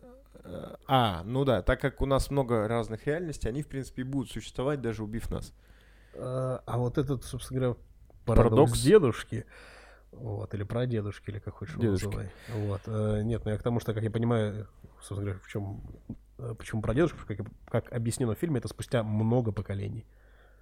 А, 0.88 1.22
ну 1.24 1.44
да, 1.44 1.62
так 1.62 1.80
как 1.80 2.00
у 2.02 2.06
нас 2.06 2.30
много 2.30 2.66
разных 2.68 3.06
реальностей, 3.06 3.48
они, 3.48 3.62
в 3.62 3.68
принципе, 3.68 4.02
и 4.02 4.04
будут 4.04 4.30
существовать, 4.30 4.80
даже 4.80 5.02
убив 5.04 5.30
нас. 5.30 5.52
А 6.14 6.62
а 6.66 6.78
вот 6.78 6.98
этот, 6.98 7.24
собственно 7.24 7.60
говоря, 7.60 7.76
парадокс, 8.26 8.50
Парадокс. 8.50 8.80
дедушки, 8.82 9.46
вот, 10.12 10.52
или 10.54 10.62
прадедушки, 10.64 11.30
или 11.30 11.38
как 11.38 11.54
хочешь 11.54 11.74
его 11.74 11.82
Дедушки. 11.84 12.04
называй. 12.06 12.30
Вот. 12.48 12.82
э, 12.86 13.22
Нет, 13.22 13.44
ну 13.44 13.50
я 13.50 13.56
к 13.58 13.62
тому, 13.62 13.80
что, 13.80 13.94
как 13.94 14.02
я 14.02 14.10
понимаю, 14.10 14.68
собственно 15.00 15.22
говоря, 15.22 15.38
в 15.40 15.48
чем, 15.48 15.82
э, 16.38 16.54
почему 16.58 16.82
прадедушка, 16.82 17.24
как, 17.26 17.38
я- 17.38 17.46
как 17.70 17.92
объяснено 17.92 18.34
в 18.34 18.38
фильме, 18.38 18.58
это 18.58 18.68
спустя 18.68 19.02
много 19.02 19.52
поколений. 19.52 20.06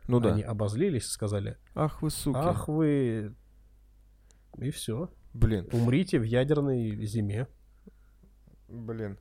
Ну 0.07 0.21
да. 0.21 0.33
Они 0.33 0.43
обозлились 0.43 1.05
и 1.07 1.11
сказали, 1.11 1.57
Ах 1.75 2.01
вы 2.03 2.11
суки. 2.11 2.39
ах 2.39 2.69
вы... 2.69 3.35
И 4.59 4.71
все. 4.71 5.11
Блин, 5.33 5.69
Умрите 5.73 6.19
в 6.19 6.25
ядерной 6.25 7.05
зиме. 7.07 7.47
блин. 8.69 9.19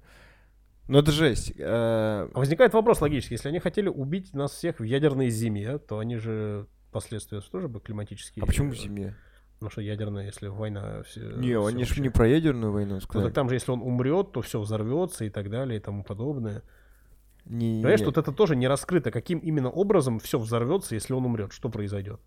Ну 0.90 0.98
это 0.98 1.12
жесть. 1.12 1.54
Э, 1.56 1.64
А 1.64 2.32
возникает 2.34 2.74
вопрос 2.74 3.00
логический. 3.00 3.36
Если 3.36 3.48
они 3.48 3.60
хотели 3.60 3.88
убить 3.90 4.34
нас 4.34 4.52
всех 4.52 4.80
в 4.80 4.84
ядерной 4.84 5.30
зиме, 5.30 5.78
то 5.78 6.00
они 6.00 6.18
же 6.18 6.66
последствия 6.92 7.42
тоже 7.42 7.68
бы 7.68 7.80
климатические. 7.80 8.42
А 8.42 8.48
почему 8.48 8.72
в 8.72 8.74
э, 8.74 8.78
зиме? 8.78 9.16
Ну 9.62 9.70
что, 9.70 9.82
ядерная, 9.82 10.26
если 10.26 10.48
война... 10.48 11.04
Все, 11.04 11.22
Не, 11.22 11.50
всё 11.50 11.66
они 11.68 11.84
же 11.84 12.02
не 12.02 12.10
про 12.10 12.28
ядерную 12.28 12.72
войну 12.72 12.96
Ну, 12.96 13.02
сказали. 13.02 13.26
так 13.28 13.36
там 13.36 13.50
же, 13.50 13.56
если 13.56 13.72
он 13.72 13.82
умрет, 13.82 14.32
то 14.32 14.42
все 14.42 14.60
взорвется 14.60 15.26
и 15.26 15.30
так 15.30 15.50
далее 15.52 15.80
и 15.80 15.82
тому 15.82 16.04
подобное. 16.04 16.64
Не, 17.46 17.82
Понимаешь, 17.82 18.00
не. 18.00 18.06
тут 18.06 18.18
это 18.18 18.32
тоже 18.32 18.56
не 18.56 18.68
раскрыто. 18.68 19.12
Каким 19.12 19.40
именно 19.40 19.70
образом 19.70 20.20
все 20.20 20.40
взорвется, 20.40 20.96
если 20.96 21.14
он 21.14 21.24
умрет? 21.26 21.52
Что 21.54 21.70
произойдет? 21.70 22.20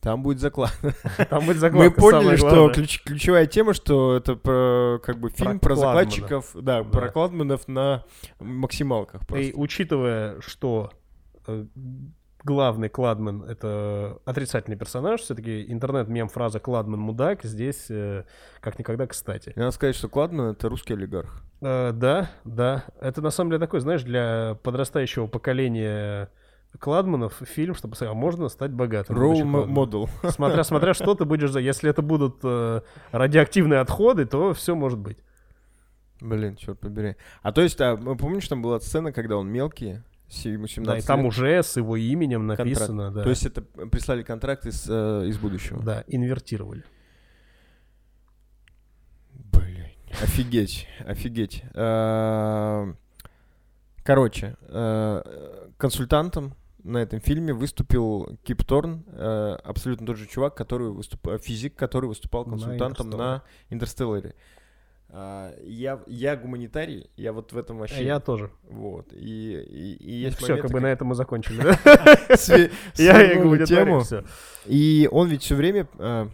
Там 0.00 0.22
будет 0.22 0.40
заклад. 0.40 0.72
Там 1.28 1.40
будет 1.44 1.56
Мы 1.56 1.60
закладка, 1.60 2.00
поняли, 2.00 2.36
самое 2.36 2.36
что 2.36 2.70
ключ- 2.72 3.02
ключевая 3.04 3.46
тема, 3.46 3.74
что 3.74 4.16
это 4.16 4.34
про 4.34 4.98
как 5.04 5.18
бы 5.18 5.28
фильм 5.30 5.58
Про 5.60 5.68
про, 5.70 5.76
закладчиков, 5.76 6.50
да, 6.54 6.82
Да. 6.82 6.88
про 6.88 7.08
кладманов 7.10 7.68
на 7.68 8.04
максималках 8.38 9.22
И 9.22 9.26
просто. 9.26 9.52
учитывая, 9.56 10.40
что 10.40 10.90
э, 11.46 11.66
главный 12.42 12.88
Кладман— 12.88 13.42
это 13.48 14.18
отрицательный 14.24 14.78
персонаж, 14.78 15.20
все-таки 15.20 15.70
интернет-мем-фраза 15.70 16.60
«Кладман 16.60 16.98
мудак» 17.00 17.42
здесь 17.42 17.86
э, 17.90 18.24
как 18.60 18.78
никогда 18.78 19.06
кстати. 19.06 19.52
И 19.54 19.58
Надо 19.58 19.72
сказать, 19.72 19.94
что 19.96 20.08
Кладман 20.08 20.52
это 20.52 20.70
русский 20.70 20.94
олигарх. 20.94 21.42
Э, 21.60 21.92
да, 21.92 22.30
да. 22.44 22.84
Это 23.02 23.20
на 23.20 23.30
самом 23.30 23.50
деле 23.50 23.60
такой, 23.60 23.80
знаешь, 23.80 24.02
для 24.02 24.56
подрастающего 24.62 25.26
поколения 25.26 26.30
Кладманов 26.78 27.34
фильм, 27.44 27.74
чтобы 27.74 27.96
сказать, 27.96 28.12
а 28.12 28.14
можно 28.14 28.48
стать 28.48 28.70
богатым. 28.70 29.16
Кладманом». 29.16 29.76
model. 29.76 30.08
Смотря, 30.30 30.62
смотря 30.64 30.94
что 30.94 31.14
ты 31.14 31.24
будешь 31.24 31.50
за... 31.50 31.60
Если 31.60 31.90
это 31.90 32.00
будут 32.02 32.38
э, 32.44 32.80
радиоактивные 33.12 33.80
отходы, 33.80 34.24
то 34.24 34.54
все 34.54 34.74
может 34.74 34.98
быть. 34.98 35.18
Блин, 36.20 36.56
черт 36.56 36.78
побери. 36.78 37.16
А 37.42 37.50
то 37.52 37.60
есть, 37.62 37.80
а, 37.80 37.96
помнишь, 37.96 38.46
там 38.46 38.62
была 38.62 38.78
сцена, 38.80 39.10
когда 39.12 39.36
он 39.36 39.48
мелкий, 39.48 40.00
с- 40.28 40.44
ему 40.44 40.66
17 40.66 40.86
Да, 40.86 40.98
и 40.98 41.02
там 41.02 41.20
лет? 41.24 41.28
уже 41.28 41.62
с 41.62 41.76
его 41.76 41.96
именем 41.96 42.46
Контракт. 42.46 42.60
написано, 42.70 43.10
да. 43.10 43.22
То 43.24 43.30
есть 43.30 43.46
это 43.46 43.62
прислали 43.62 44.22
контракт 44.22 44.64
из, 44.66 44.86
э, 44.88 45.26
из 45.26 45.38
будущего. 45.38 45.82
Да, 45.82 46.04
инвертировали. 46.06 46.84
Блин, 49.52 49.86
офигеть, 50.22 50.86
офигеть. 51.06 51.64
Э, 51.74 52.92
Короче, 54.02 54.56
э, 54.62 55.68
консультантом 55.76 56.54
на 56.84 56.98
этом 56.98 57.20
фильме 57.20 57.52
выступил 57.52 58.38
Кип 58.42 58.64
Торн, 58.64 59.04
э, 59.08 59.58
абсолютно 59.64 60.06
тот 60.06 60.16
же 60.16 60.26
чувак, 60.26 60.54
который 60.54 60.90
выступал, 60.90 61.38
физик, 61.38 61.74
который 61.76 62.06
выступал 62.06 62.44
консультантом 62.44 63.10
на 63.10 63.42
Интерстелларе. 63.68 64.34
А, 65.12 65.52
Я, 65.64 66.00
я 66.06 66.36
гуманитарий, 66.36 67.10
я 67.16 67.32
вот 67.32 67.52
в 67.52 67.58
этом 67.58 67.78
вообще... 67.78 68.04
Я 68.04 68.20
тоже. 68.20 68.50
Вот. 68.62 69.12
И, 69.12 69.54
и, 69.54 69.94
и 69.94 70.12
есть 70.12 70.36
Все, 70.38 70.46
моменты, 70.52 70.62
как 70.62 70.70
бы 70.70 70.78
как- 70.78 70.82
на 70.82 70.86
этом 70.92 71.08
мы 71.08 71.14
закончили. 71.16 71.60
Я 72.96 73.42
гуманитарий, 73.42 73.66
тему. 73.66 74.02
И 74.66 75.08
он 75.10 75.28
ведь 75.28 75.42
все 75.42 75.56
время, 75.56 75.88
э, 75.98 76.28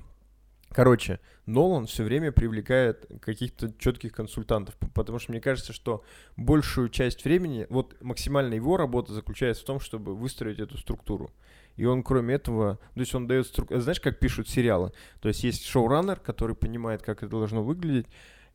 короче, 0.71 1.21
Нолан 1.47 1.87
все 1.87 2.03
время 2.03 2.33
привлекает 2.33 3.07
каких-то 3.21 3.73
четких 3.79 4.13
консультантов, 4.13 4.77
потому 4.95 5.19
что 5.19 5.33
мне 5.33 5.41
кажется, 5.41 5.73
что 5.73 6.05
большую 6.37 6.89
часть 6.89 7.25
времени, 7.25 7.67
вот 7.71 7.97
максимальная 8.03 8.57
его 8.57 8.77
работа 8.77 9.13
заключается 9.13 9.63
в 9.63 9.67
том, 9.67 9.81
чтобы 9.81 10.15
выстроить 10.15 10.59
эту 10.59 10.77
структуру. 10.77 11.31
И 11.77 11.85
он, 11.85 12.03
кроме 12.03 12.35
этого, 12.35 12.79
то 12.95 13.01
есть 13.01 13.15
он 13.15 13.27
дает 13.27 13.47
струк- 13.47 13.79
Знаешь, 13.79 14.01
как 14.01 14.19
пишут 14.19 14.49
сериалы? 14.49 14.93
То 15.21 15.29
есть 15.29 15.45
есть 15.45 15.67
шоураннер, 15.67 16.17
который 16.17 16.57
понимает, 16.57 17.03
как 17.03 17.19
это 17.19 17.31
должно 17.31 17.63
выглядеть, 17.63 18.07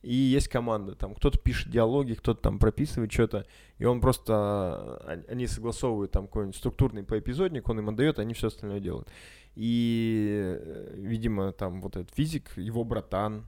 и 0.02 0.14
есть 0.14 0.48
команда. 0.48 0.94
Там 0.94 1.14
кто-то 1.14 1.38
пишет 1.38 1.70
диалоги, 1.70 2.14
кто-то 2.14 2.40
там 2.40 2.58
прописывает 2.58 3.12
что-то, 3.12 3.46
и 3.78 3.84
он 3.84 4.00
просто... 4.00 4.32
а, 4.34 5.22
Они 5.28 5.46
согласовывают 5.46 6.10
там 6.12 6.26
какой-нибудь 6.26 6.56
структурный 6.56 7.04
поэпизодник, 7.04 7.68
он 7.68 7.78
им 7.78 7.88
отдает, 7.88 8.18
они 8.18 8.34
все 8.34 8.48
остальное 8.48 8.80
делают. 8.80 9.08
И, 9.54 10.56
э, 10.58 10.94
видимо, 10.96 11.52
там 11.52 11.80
вот 11.82 11.96
этот 11.96 12.14
физик, 12.14 12.56
его 12.56 12.84
братан, 12.84 13.44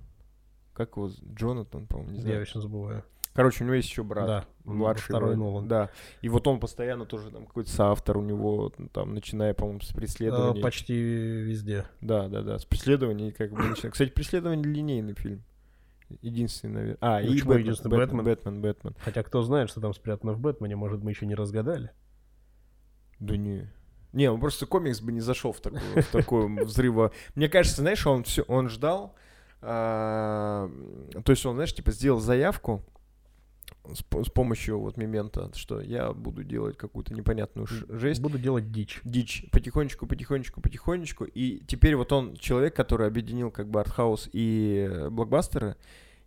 как 0.75 0.97
его, 0.97 1.11
Джонатан, 1.35 1.87
по-моему, 1.87 2.13
не 2.13 2.19
Я 2.19 2.23
знаю. 2.23 2.41
вечно 2.41 2.61
забываю. 2.61 3.05
Короче, 3.33 3.65
у 3.65 3.67
него 3.67 3.75
есть 3.75 3.89
еще 3.89 4.05
брат. 4.05 4.27
Да, 4.27 4.45
Младший 4.65 5.07
второй 5.07 5.37
Нолан. 5.37 5.67
Да. 5.67 5.91
И 6.23 6.29
вот 6.29 6.47
он 6.47 6.61
постоянно 6.61 7.05
тоже 7.05 7.33
там 7.33 7.47
какой-то 7.47 7.69
соавтор 7.69 8.19
у 8.19 8.23
него, 8.23 8.73
ну, 8.79 8.89
там, 8.89 9.13
начиная, 9.13 9.55
по-моему, 9.55 9.81
с 9.81 9.91
Э, 9.91 9.95
преследований. 9.97 10.63
Почти 10.63 10.95
везде. 10.95 11.87
Да, 12.01 12.29
да, 12.29 12.43
да. 12.43 12.59
С 12.61 12.65
преследований 12.65 13.33
как 13.33 13.51
бы. 13.51 13.75
Кстати, 13.75 14.11
преследование 14.11 14.65
линейный 14.65 15.15
фильм. 15.15 15.43
Единственный, 16.21 16.73
наверное. 16.73 16.99
А, 17.01 17.21
и 17.21 17.29
почему 17.29 17.49
Бэтмен, 17.49 17.65
единственный? 17.65 17.97
Бэтмен, 17.97 18.25
Бэтмен? 18.25 18.25
Бэтмен, 18.25 18.61
Бэтмен. 18.61 18.95
Хотя 19.01 19.23
кто 19.23 19.43
знает, 19.43 19.71
что 19.71 19.81
там 19.81 19.95
спрятано 19.95 20.33
в 20.33 20.41
Бэтмене, 20.41 20.77
может, 20.77 21.03
мы 21.03 21.11
еще 21.11 21.27
не 21.27 21.35
разгадали. 21.35 21.91
Да 23.21 23.37
не. 23.37 23.71
Не, 24.13 24.31
он 24.31 24.39
просто 24.39 24.67
комикс 24.67 25.01
бы 25.01 25.11
не 25.13 25.21
зашел 25.21 25.53
в 25.53 25.61
такую, 25.61 26.03
в 26.03 26.07
такую 26.13 26.65
взрыва. 26.65 27.11
Мне 27.35 27.49
кажется, 27.49 27.81
знаешь, 27.81 28.07
он 28.07 28.23
все, 28.25 28.43
он 28.43 28.69
ждал. 28.69 29.15
а, 29.61 30.71
то 31.25 31.31
есть 31.31 31.45
он, 31.47 31.55
знаешь, 31.55 31.75
типа 31.75 31.91
сделал 31.91 32.21
заявку 32.21 32.85
с, 33.93 33.99
с 34.01 34.31
помощью 34.31 34.81
вот 34.81 34.97
момента, 34.97 35.51
что 35.55 35.81
я 35.81 36.13
буду 36.13 36.43
делать 36.45 36.77
какую-то 36.77 37.13
непонятную 37.15 37.67
жесть. 37.67 38.21
Буду 38.21 38.39
делать 38.39 38.71
дичь. 38.73 39.01
дичь 39.05 39.47
потихонечку, 39.51 40.07
потихонечку, 40.07 40.61
потихонечку. 40.61 41.25
И 41.25 41.63
теперь 41.67 41.97
вот 41.97 42.13
он 42.13 42.37
человек, 42.37 42.75
который 42.75 43.07
объединил 43.07 43.51
как 43.51 43.69
бы 43.69 43.81
артхаус 43.81 44.31
и 44.33 45.07
блокбастеры. 45.11 45.77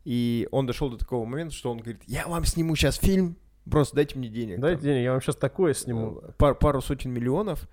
И 0.06 0.48
он 0.52 0.66
дошел 0.66 0.90
до 0.90 0.98
такого 0.98 1.26
момента, 1.26 1.54
что 1.54 1.72
он 1.72 1.80
говорит, 1.80 2.02
я 2.06 2.28
вам 2.28 2.46
сниму 2.46 2.76
сейчас 2.76 2.96
фильм, 2.96 3.36
просто 3.70 3.96
дайте 3.96 4.18
мне 4.18 4.30
денег. 4.30 4.60
Дайте 4.60 4.78
там, 4.82 4.86
денег, 4.86 5.04
я 5.04 5.12
вам 5.12 5.22
сейчас 5.22 5.36
такое 5.36 5.74
сниму. 5.74 6.22
э, 6.24 6.32
пар- 6.38 6.56
пару 6.56 6.82
сотен 6.82 7.12
миллионов. 7.12 7.68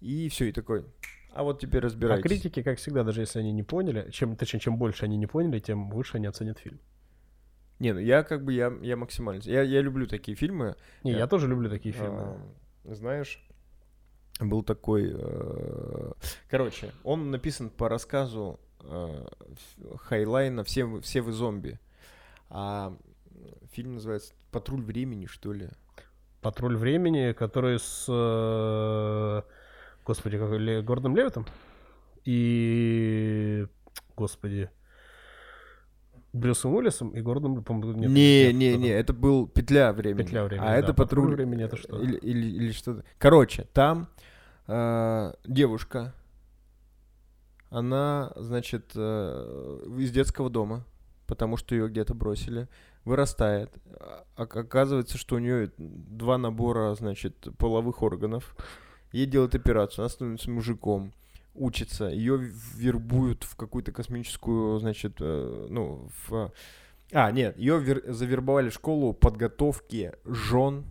И 0.00 0.28
все, 0.28 0.46
и 0.48 0.52
такой. 0.52 0.84
А 1.34 1.44
вот 1.44 1.60
теперь 1.60 1.80
А 1.82 1.84
разбирайтесь. 1.84 2.24
критики, 2.24 2.62
как 2.62 2.78
всегда, 2.78 3.04
даже 3.04 3.20
если 3.20 3.38
они 3.38 3.52
не 3.52 3.62
поняли, 3.62 4.10
чем, 4.10 4.36
точнее, 4.36 4.60
чем 4.60 4.76
больше 4.76 5.04
они 5.04 5.16
не 5.16 5.26
поняли, 5.26 5.60
тем 5.60 5.88
выше 5.90 6.16
они 6.16 6.26
оценят 6.26 6.58
фильм. 6.58 6.78
Не, 7.82 7.92
ну 7.92 7.98
я 7.98 8.22
как 8.22 8.44
бы, 8.44 8.52
я, 8.52 8.72
я 8.80 8.96
максимально... 8.96 9.42
Я, 9.42 9.62
я 9.62 9.80
люблю 9.82 10.06
такие 10.06 10.36
фильмы. 10.36 10.76
Не, 11.02 11.12
Я- 11.12 11.18
я 11.18 11.26
тоже 11.26 11.48
люблю 11.48 11.68
такие 11.68 11.92
фильмы. 11.92 12.38
А, 12.84 12.94
знаешь, 12.94 13.44
был 14.40 14.62
такой... 14.62 15.10
э, 15.12 16.12
Короче, 16.48 16.92
он 17.02 17.32
написан 17.32 17.70
по 17.70 17.88
рассказу 17.88 18.60
э, 18.84 19.26
Хайлайна 19.96 20.62
«Все, 20.62 20.84
вы- 20.84 21.00
«Все 21.00 21.22
вы 21.22 21.32
зомби». 21.32 21.80
А 22.50 22.96
фильм 23.72 23.94
называется 23.94 24.32
«Патруль 24.52 24.82
времени», 24.82 25.26
что 25.26 25.52
ли. 25.52 25.68
Патруль 26.40 26.76
времени, 26.76 27.32
который 27.32 27.80
с... 27.80 28.06
э, 28.08 29.42
Господи, 30.06 30.38
как 30.38 30.84
Гордоном 30.84 31.16
Левитом? 31.16 31.46
И... 32.24 33.66
Господи... 34.16 34.70
Брюсом 36.32 36.74
Уиллисом 36.74 37.10
и 37.10 37.20
Гордоном... 37.20 37.62
по-моему, 37.62 37.92
нет, 37.92 38.10
не, 38.10 38.44
нет, 38.46 38.54
не, 38.54 38.76
не, 38.76 38.88
это 38.88 39.12
был 39.12 39.46
петля 39.46 39.92
времени. 39.92 40.24
Петля 40.24 40.44
времени, 40.44 40.64
А 40.64 40.68
да. 40.70 40.76
это 40.78 40.94
Патруль 40.94 41.24
патруль 41.24 41.34
времени 41.34 41.64
это 41.64 41.76
что? 41.76 42.00
Или, 42.00 42.16
или, 42.16 42.46
или 42.46 42.72
что-то. 42.72 43.04
Короче, 43.18 43.66
там 43.74 44.08
э, 44.66 45.32
девушка, 45.44 46.14
она, 47.70 48.32
значит, 48.36 48.92
э, 48.94 49.88
из 49.98 50.10
детского 50.10 50.48
дома, 50.50 50.84
потому 51.26 51.56
что 51.56 51.74
ее 51.74 51.88
где-то 51.88 52.14
бросили, 52.14 52.68
вырастает. 53.04 53.70
А- 54.00 54.24
Оказывается, 54.36 55.18
что 55.18 55.36
у 55.36 55.38
нее 55.38 55.70
два 55.76 56.38
набора, 56.38 56.94
значит, 56.94 57.48
половых 57.58 58.02
органов. 58.02 58.56
Ей 59.12 59.26
делают 59.26 59.54
операцию, 59.54 60.02
она 60.02 60.08
становится 60.08 60.50
мужиком, 60.50 61.12
учится, 61.54 62.06
ее 62.06 62.36
вербуют 62.38 63.44
в 63.44 63.56
какую-то 63.56 63.92
космическую, 63.92 64.78
значит, 64.78 65.16
э, 65.20 65.66
ну, 65.70 66.08
в... 66.28 66.52
А, 67.12 67.30
нет, 67.30 67.58
ее 67.58 67.80
завербовали 68.06 68.70
в 68.70 68.74
школу 68.74 69.12
подготовки 69.12 70.12
жен, 70.24 70.84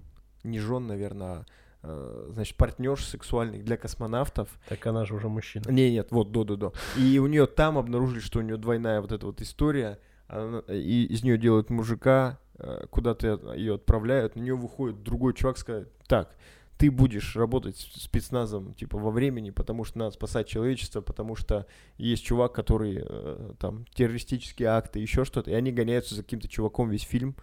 не 0.43 0.59
жен, 0.59 0.85
наверное, 0.87 1.45
а, 1.81 2.27
э, 2.27 2.29
значит, 2.33 2.57
партнерш 2.57 3.05
сексуальных 3.05 3.63
для 3.63 3.77
космонавтов. 3.77 4.49
Так 4.69 4.85
она 4.85 5.05
же 5.05 5.15
уже 5.15 5.29
мужчина. 5.29 5.69
Не, 5.69 5.91
нет, 5.91 6.09
вот, 6.11 6.31
до, 6.31 6.43
до, 6.43 6.55
до. 6.57 6.73
И 6.97 7.17
у 7.17 7.27
нее 7.27 7.47
там 7.47 7.77
обнаружили, 7.77 8.19
что 8.19 8.39
у 8.39 8.43
нее 8.43 8.57
двойная 8.57 9.01
вот 9.01 9.11
эта 9.11 9.25
вот 9.25 9.41
история, 9.41 9.99
она- 10.27 10.59
и 10.67 11.05
из 11.05 11.23
нее 11.23 11.39
делают 11.39 11.71
мужика, 11.71 12.37
э, 12.59 12.85
куда-то 12.91 13.55
ее 13.55 13.75
отправляют, 13.75 14.35
на 14.35 14.41
нее 14.41 14.55
выходит 14.55 15.01
другой 15.01 15.33
чувак, 15.33 15.57
сказать, 15.57 15.87
так, 16.07 16.35
ты 16.81 16.89
будешь 16.89 17.35
работать 17.35 17.77
с 17.77 18.01
спецназом, 18.01 18.73
типа, 18.73 18.97
во 18.97 19.11
времени, 19.11 19.51
потому 19.51 19.83
что 19.83 19.99
надо 19.99 20.15
спасать 20.15 20.47
человечество, 20.47 21.01
потому 21.01 21.35
что 21.35 21.67
есть 21.99 22.23
чувак, 22.23 22.53
который, 22.53 23.03
э, 23.07 23.53
там, 23.59 23.85
террористические 23.93 24.69
акты, 24.69 24.97
еще 24.97 25.23
что-то, 25.23 25.51
и 25.51 25.53
они 25.53 25.71
гоняются 25.71 26.15
за 26.15 26.23
каким-то 26.23 26.47
чуваком 26.47 26.89
весь 26.89 27.03
фильм. 27.03 27.35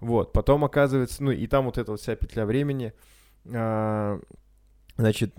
Вот, 0.00 0.34
потом 0.34 0.66
оказывается, 0.66 1.24
ну, 1.24 1.30
и 1.30 1.46
там 1.46 1.64
вот 1.64 1.78
эта 1.78 1.92
вот 1.92 2.00
вся 2.00 2.14
петля 2.14 2.44
времени, 2.44 2.92
а, 3.46 4.20
значит, 4.98 5.34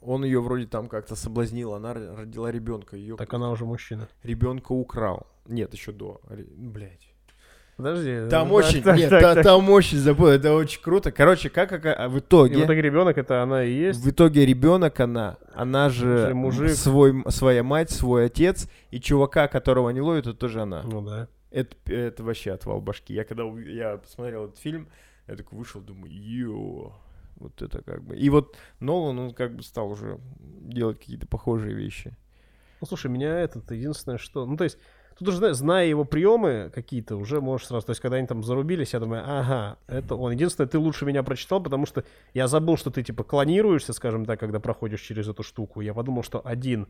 он 0.00 0.24
ее 0.24 0.40
вроде 0.40 0.68
там 0.68 0.86
как-то 0.86 1.16
соблазнил, 1.16 1.74
она 1.74 1.92
родила 1.92 2.52
ребенка, 2.52 2.96
ее 2.96 3.16
Так 3.16 3.34
она 3.34 3.50
уже 3.50 3.64
мужчина. 3.64 4.08
ребенка 4.22 4.70
украл. 4.70 5.26
Нет, 5.48 5.72
еще 5.72 5.90
до. 5.90 6.20
Блять. 6.28 7.15
Подожди. 7.76 8.28
Там 8.30 8.52
очень, 8.52 8.82
так, 8.82 8.96
нет, 8.96 9.10
так, 9.10 9.22
та- 9.22 9.34
так. 9.34 9.44
там 9.44 9.68
очень 9.70 9.98
забыл, 9.98 10.28
это 10.28 10.54
очень 10.54 10.80
круто. 10.80 11.12
Короче, 11.12 11.50
как 11.50 11.72
ока- 11.72 11.92
а 11.94 12.08
в 12.08 12.16
И 12.16 12.20
итоге, 12.20 12.56
в 12.56 12.64
итоге 12.64 12.82
ребенок 12.82 13.18
это 13.18 13.42
она 13.42 13.64
и 13.64 13.72
есть. 13.72 14.00
в 14.00 14.08
итоге 14.10 14.46
ребенок 14.46 14.98
она, 15.00 15.36
она 15.54 15.90
же 15.90 16.32
мужик. 16.34 16.70
свой, 16.70 17.22
своя 17.28 17.62
мать, 17.62 17.90
свой 17.90 18.26
отец, 18.26 18.68
и 18.90 18.98
чувака, 19.00 19.46
которого 19.48 19.90
они 19.90 20.00
ловят, 20.00 20.26
это 20.26 20.36
тоже 20.36 20.62
она. 20.62 20.82
Ну 20.84 21.02
да. 21.02 21.28
Это, 21.50 21.74
это 21.92 22.22
вообще 22.24 22.52
отвал 22.52 22.80
башки. 22.80 23.14
Я 23.14 23.24
когда 23.24 23.44
я 23.44 23.96
посмотрел 23.98 24.46
этот 24.46 24.58
фильм, 24.58 24.88
я 25.28 25.36
такой 25.36 25.58
вышел, 25.58 25.80
думаю, 25.80 26.12
йо, 26.12 26.92
вот 27.36 27.60
это 27.62 27.82
как 27.82 28.02
бы. 28.02 28.16
И 28.16 28.28
вот 28.30 28.56
Нолан, 28.80 29.18
он 29.18 29.34
как 29.34 29.54
бы 29.54 29.62
стал 29.62 29.90
уже 29.90 30.18
делать 30.38 30.98
какие-то 30.98 31.26
похожие 31.26 31.74
вещи. 31.74 32.16
Ну 32.80 32.86
слушай, 32.86 33.10
меня 33.10 33.38
этот 33.40 33.70
единственное, 33.70 34.18
что. 34.18 34.44
Ну, 34.44 34.56
то 34.56 34.64
есть, 34.64 34.78
тут 35.18 35.28
уже, 35.28 35.54
зная 35.54 35.86
его 35.86 36.04
приемы 36.04 36.70
какие-то, 36.74 37.16
уже 37.16 37.40
можешь 37.40 37.66
сразу. 37.66 37.86
То 37.86 37.90
есть, 37.90 38.00
когда 38.00 38.16
они 38.16 38.26
там 38.26 38.42
зарубились, 38.42 38.92
я 38.92 39.00
думаю, 39.00 39.22
ага, 39.26 39.78
это 39.86 40.14
он. 40.14 40.32
Единственное, 40.32 40.68
ты 40.68 40.78
лучше 40.78 41.04
меня 41.04 41.22
прочитал, 41.22 41.62
потому 41.62 41.86
что 41.86 42.04
я 42.34 42.48
забыл, 42.48 42.76
что 42.76 42.90
ты 42.90 43.02
типа 43.02 43.24
клонируешься, 43.24 43.92
скажем 43.92 44.24
так, 44.24 44.40
когда 44.40 44.60
проходишь 44.60 45.00
через 45.00 45.28
эту 45.28 45.42
штуку. 45.42 45.80
Я 45.80 45.94
подумал, 45.94 46.22
что 46.22 46.40
один 46.44 46.88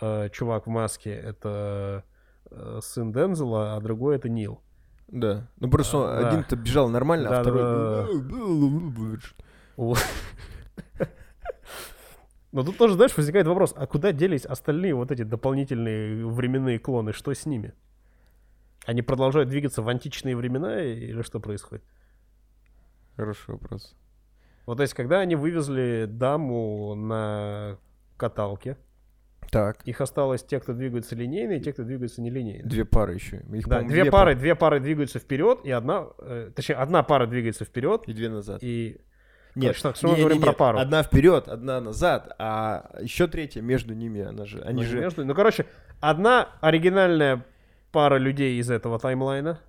э, 0.00 0.28
чувак 0.30 0.66
в 0.66 0.70
маске 0.70 1.10
это 1.10 2.04
э, 2.50 2.80
сын 2.82 3.12
Дензела, 3.12 3.76
а 3.76 3.80
другой 3.80 4.16
это 4.16 4.28
Нил. 4.28 4.60
Да. 5.08 5.48
Ну 5.58 5.70
просто 5.70 6.18
А, 6.18 6.20
да. 6.22 6.28
один-то 6.28 6.56
бежал 6.56 6.88
нормально, 6.88 7.28
а 7.28 7.42
Да-да-да. 7.42 8.04
второй... 8.04 9.18
Вот. 9.76 9.98
Но 12.58 12.64
тут 12.64 12.76
тоже, 12.76 12.94
знаешь, 12.94 13.16
возникает 13.16 13.46
вопрос, 13.46 13.72
а 13.76 13.86
куда 13.86 14.10
делись 14.10 14.44
остальные 14.44 14.92
вот 14.92 15.12
эти 15.12 15.22
дополнительные 15.22 16.26
временные 16.26 16.80
клоны? 16.80 17.12
Что 17.12 17.32
с 17.32 17.46
ними? 17.46 17.72
Они 18.84 19.00
продолжают 19.00 19.48
двигаться 19.48 19.80
в 19.80 19.88
античные 19.88 20.34
времена 20.34 20.82
или 20.82 21.22
что 21.22 21.38
происходит? 21.38 21.84
Хороший 23.16 23.52
вопрос. 23.52 23.94
Вот, 24.66 24.78
то 24.78 24.82
есть, 24.82 24.92
когда 24.94 25.20
они 25.20 25.36
вывезли 25.36 26.06
даму 26.10 26.96
на 26.96 27.78
каталке, 28.16 28.76
Так. 29.52 29.86
их 29.86 30.00
осталось 30.00 30.42
те, 30.42 30.58
кто 30.58 30.72
двигаются 30.72 31.14
линейно, 31.14 31.52
и 31.52 31.60
те, 31.60 31.72
кто 31.72 31.84
двигаются 31.84 32.20
нелинейно. 32.22 32.68
Две 32.68 32.84
пары 32.84 33.14
еще. 33.14 33.36
Их, 33.52 33.68
Да, 33.68 33.82
две, 33.82 34.10
пары, 34.10 34.34
две 34.34 34.56
пары 34.56 34.80
двигаются 34.80 35.20
вперед, 35.20 35.60
и 35.62 35.70
одна, 35.70 36.08
э, 36.18 36.50
точнее, 36.56 36.74
одна 36.74 37.04
пара 37.04 37.28
двигается 37.28 37.64
вперед, 37.64 38.02
И 38.08 38.12
две 38.12 38.28
назад. 38.28 38.58
и 38.64 39.00
Нет, 39.66 39.76
что- 39.76 39.94
что 39.94 40.06
мы 40.08 40.12
не- 40.12 40.16
не- 40.16 40.22
говорим 40.22 40.40
про 40.40 40.48
нет. 40.48 40.56
пару? 40.56 40.78
Одна 40.78 41.02
вперед, 41.02 41.48
одна 41.48 41.80
назад, 41.80 42.34
а 42.38 42.90
еще 43.00 43.26
третья 43.26 43.60
между 43.62 43.94
ними, 43.94 44.22
она 44.22 44.44
же, 44.46 44.60
они 44.62 44.82
Ну, 44.82 44.88
же, 44.88 44.98
между- 45.00 45.24
Ну, 45.24 45.34
короче, 45.34 45.66
одна 46.00 46.48
оригинальная 46.60 47.44
пара 47.92 48.16
людей 48.18 48.58
из 48.58 48.70
этого 48.70 48.98
таймлайна, 48.98 49.60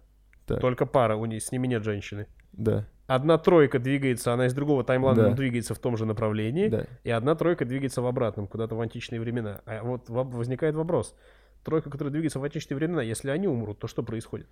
Так. 0.46 0.60
только 0.62 0.86
пара, 0.86 1.16
у 1.16 1.26
них, 1.26 1.42
с 1.44 1.52
ними 1.52 1.68
нет 1.68 1.84
женщины. 1.84 2.28
да, 2.54 2.86
Одна 3.08 3.40
тройка 3.40 3.80
двигается, 3.80 4.34
она 4.34 4.46
из 4.46 4.54
другого 4.54 4.84
таймлайна, 4.84 5.30
Да. 5.30 5.32
двигается 5.32 5.74
в 5.74 5.80
том 5.80 5.98
же 5.98 6.06
направлении, 6.06 6.68
да. 6.68 6.86
и 7.04 7.10
одна 7.10 7.34
тройка 7.34 7.66
двигается 7.66 8.04
в 8.04 8.06
обратном, 8.06 8.46
куда-то 8.48 8.76
в 8.76 8.82
античные 8.82 9.20
времена. 9.20 9.62
А 9.66 9.82
вот 9.82 10.10
во- 10.10 10.24
возникает 10.24 10.76
вопрос. 10.76 11.16
Тройка, 11.64 11.90
которая 11.90 12.12
двигается 12.12 12.40
в 12.40 12.44
античные 12.44 12.76
времена, 12.78 13.02
если 13.02 13.32
они 13.32 13.48
умрут, 13.48 13.80
то 13.80 13.88
что 13.88 14.04
происходит? 14.04 14.48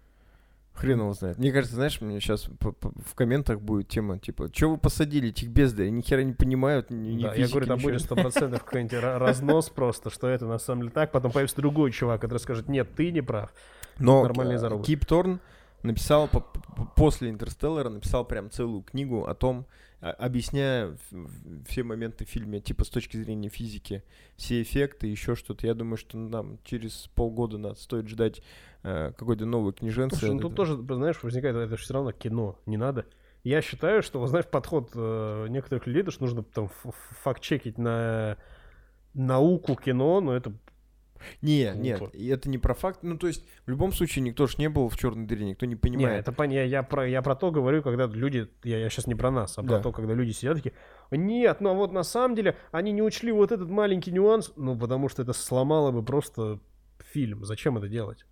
Хрен 0.77 0.99
его 0.99 1.11
знает. 1.13 1.37
Мне 1.39 1.51
кажется, 1.51 1.75
знаешь, 1.75 1.99
мне 2.01 2.19
сейчас 2.19 2.47
в 2.61 3.15
комментах 3.15 3.59
будет 3.61 3.87
тема, 3.87 4.19
типа, 4.19 4.49
что 4.53 4.69
вы 4.69 4.77
посадили 4.77 5.29
этих 5.29 5.49
бездарей, 5.49 5.89
ни 5.89 6.01
хера 6.01 6.23
не 6.23 6.33
понимают, 6.33 6.91
ни, 6.91 7.09
ни 7.13 7.23
Да, 7.23 7.29
я 7.29 7.33
физики, 7.33 7.51
говорю, 7.51 7.67
там 7.67 7.77
ничего». 7.77 7.91
будет 7.91 8.01
сто 8.01 8.15
процентов 8.15 8.63
какой-нибудь 8.63 8.93
ра- 8.93 9.17
разнос 9.17 9.69
просто, 9.69 10.09
что 10.11 10.27
это 10.27 10.45
на 10.45 10.59
самом 10.59 10.81
деле 10.83 10.91
так. 10.91 11.11
Потом 11.11 11.31
появится 11.31 11.57
другой 11.57 11.91
чувак, 11.91 12.21
который 12.21 12.37
скажет, 12.39 12.69
нет, 12.69 12.87
ты 12.95 13.11
не 13.11 13.21
прав. 13.21 13.51
Но 13.97 14.21
нормальные 14.23 14.57
э, 14.57 14.59
заробы. 14.59 14.83
Кип 14.83 15.05
Торн 15.05 15.39
написал 15.81 16.27
по- 16.27 16.41
по- 16.41 16.85
после 16.95 17.29
Интерстеллара 17.31 17.89
написал 17.89 18.23
прям 18.25 18.51
целую 18.51 18.83
книгу 18.83 19.25
о 19.25 19.33
том, 19.33 19.65
объясняя 19.99 20.87
в- 20.87 21.11
в- 21.11 21.65
все 21.65 21.83
моменты 21.83 22.25
в 22.25 22.29
фильме, 22.29 22.59
типа 22.59 22.83
с 22.85 22.89
точки 22.89 23.17
зрения 23.17 23.49
физики, 23.49 24.03
все 24.35 24.61
эффекты, 24.61 25.07
еще 25.07 25.35
что-то. 25.35 25.65
Я 25.65 25.73
думаю, 25.73 25.97
что 25.97 26.17
нам 26.17 26.59
через 26.63 27.09
полгода 27.15 27.57
надо 27.57 27.75
стоит 27.75 28.07
ждать 28.07 28.41
э, 28.83 29.11
какой-то 29.17 29.45
новой 29.45 29.73
книженцы. 29.73 30.17
Слушай, 30.17 30.33
ну 30.35 30.39
тут 30.41 30.55
тоже, 30.55 30.75
знаешь, 30.75 31.21
возникает, 31.23 31.55
это 31.55 31.75
все 31.77 31.93
равно 31.93 32.11
кино, 32.11 32.59
не 32.65 32.77
надо. 32.77 33.05
Я 33.43 33.61
считаю, 33.61 34.03
что, 34.03 34.19
вот 34.19 34.27
знаешь, 34.27 34.45
подход 34.47 34.91
э, 34.93 35.47
некоторых 35.49 35.87
людей, 35.87 36.03
то, 36.03 36.11
что 36.11 36.23
нужно 36.23 36.43
там 36.43 36.69
факт-чекить 37.23 37.77
на 37.77 38.37
науку 39.13 39.75
кино, 39.75 40.21
но 40.21 40.35
это... 40.35 40.53
Не, 41.41 41.71
глупо. 41.71 41.81
нет, 41.83 42.15
и 42.15 42.27
это 42.27 42.49
не 42.49 42.57
про 42.57 42.73
факт. 42.73 42.99
Ну, 43.03 43.17
то 43.17 43.27
есть, 43.27 43.47
в 43.65 43.69
любом 43.69 43.91
случае, 43.91 44.23
никто 44.23 44.47
ж 44.47 44.57
не 44.57 44.69
был 44.69 44.89
в 44.89 44.97
черной 44.97 45.25
дыре, 45.25 45.45
никто 45.45 45.65
не 45.65 45.75
понимает. 45.75 46.19
это 46.27 46.31
пон- 46.31 46.53
я, 46.53 46.63
я, 46.63 46.83
про, 46.83 47.07
я 47.07 47.21
про 47.21 47.35
то 47.35 47.51
говорю, 47.51 47.81
когда 47.81 48.05
люди, 48.07 48.47
я, 48.63 48.89
сейчас 48.89 49.07
не 49.07 49.15
про 49.15 49.31
нас, 49.31 49.57
а 49.57 49.61
про 49.63 49.69
Да. 49.77 49.81
то, 49.81 49.91
когда 49.91 50.13
люди 50.13 50.31
сидят 50.31 50.55
такие, 50.57 50.73
нет, 51.11 51.61
ну 51.61 51.69
а 51.69 51.73
вот 51.73 51.91
на 51.91 52.03
самом 52.03 52.35
деле 52.35 52.55
они 52.71 52.91
не 52.91 53.01
учли 53.01 53.31
вот 53.31 53.51
этот 53.51 53.69
маленький 53.69 54.11
нюанс, 54.11 54.51
ну 54.55 54.77
потому 54.77 55.09
что 55.09 55.21
это 55.21 55.33
сломало 55.33 55.91
бы 55.91 56.03
просто 56.03 56.59
фильм. 56.99 57.45
Зачем 57.45 57.77
это 57.77 57.87
делать? 57.87 58.25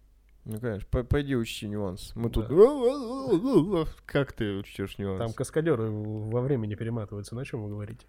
Ну, 0.43 0.59
конечно, 0.59 0.87
по- 0.91 1.03
пойди 1.03 1.35
учти 1.35 1.67
нюанс. 1.67 2.11
Мы 2.15 2.29
тут... 2.29 2.47
Да. 2.49 3.85
Как 4.05 4.31
ты 4.33 4.57
учтешь 4.57 4.97
нюанс? 4.97 5.19
Там 5.19 5.33
каскадеры 5.33 5.89
во 5.89 6.41
времени 6.41 6.75
перематываются, 6.75 7.35
на 7.35 7.45
чем 7.45 7.63
вы 7.63 7.69
говорите? 7.69 8.05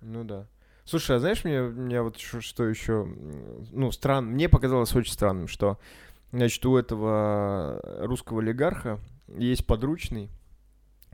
Ну 0.00 0.24
да. 0.24 0.46
Слушай, 0.84 1.16
а 1.16 1.18
знаешь, 1.20 1.44
мне, 1.44 1.62
мне 1.62 2.02
вот 2.02 2.18
что 2.18 2.64
еще, 2.64 3.08
ну, 3.72 3.90
странно, 3.90 4.28
мне 4.30 4.48
показалось 4.48 4.94
очень 4.94 5.12
странным, 5.12 5.48
что, 5.48 5.78
значит, 6.32 6.64
у 6.66 6.76
этого 6.76 7.80
русского 8.02 8.40
олигарха 8.42 8.98
есть 9.38 9.66
подручный, 9.66 10.28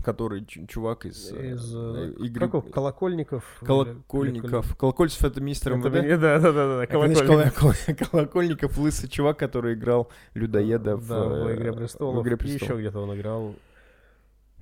который 0.05 0.45
чу- 0.47 0.67
чувак 0.67 1.07
из, 1.07 1.31
э, 1.31 1.53
Из 1.53 1.75
э, 1.77 2.15
э, 2.19 2.25
игры- 2.25 2.47
какого? 2.47 2.63
Колокольников? 2.73 3.45
Колокольников. 3.65 4.75
Колокольцев 4.77 5.23
это 5.25 5.41
министр 5.41 5.75
Это 5.77 5.89
МВД. 5.89 6.03
ми- 6.03 6.17
Да, 6.17 6.39
да, 6.41 6.53
да, 6.53 6.79
да, 6.79 6.87
Колокольников. 6.87 7.59
Колокол- 7.59 8.11
Колокольников 8.11 8.79
лысый 8.79 9.09
чувак, 9.09 9.39
который 9.39 9.75
играл 9.75 10.09
людоеда 10.35 10.97
в, 10.97 11.07
Да, 11.07 11.25
в 11.29 11.47
э, 11.49 11.55
«Игре 11.55 11.73
престолов». 11.75 12.17
в 12.17 12.23
«Игре 12.27 12.37
И 12.41 12.49
еще 12.49 12.59
престолов». 12.59 12.81
где-то 12.81 13.01
он 13.01 13.15
играл. 13.15 13.55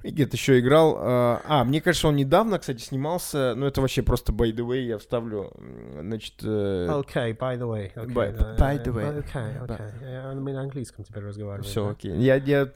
И 0.05 0.11
где-то 0.11 0.37
еще 0.37 0.61
играл. 0.61 0.97
А, 1.01 1.41
а, 1.45 1.65
мне 1.65 1.81
кажется, 1.81 2.07
он 2.09 2.15
недавно, 2.17 2.59
кстати, 2.61 2.81
снимался. 2.81 3.55
Ну, 3.57 3.67
это 3.67 3.81
вообще 3.81 4.03
просто 4.03 4.33
by 4.33 4.53
the 4.55 4.65
way. 4.67 4.83
Я 4.87 4.99
вставлю, 4.99 5.51
значит... 6.01 6.35
э, 6.45 6.87
Okay, 6.89 7.37
by 7.37 7.59
the 7.59 7.67
way. 7.69 7.93
Okay, 7.95 8.13
By- 8.13 8.37
да, 8.37 8.57
by 8.57 8.77
э, 8.77 8.83
the 8.85 8.95
way. 8.95 9.25
Okay, 9.25 9.67
okay. 9.67 9.93
Я 10.13 10.33
на 10.35 10.41
на 10.41 10.61
английском 10.61 11.05
теперь 11.05 11.25
разговариваю. 11.25 11.65
Все, 11.65 11.85
да. 11.85 11.91
окей. 11.91 12.17
Я, 12.17 12.37
я, 12.37 12.69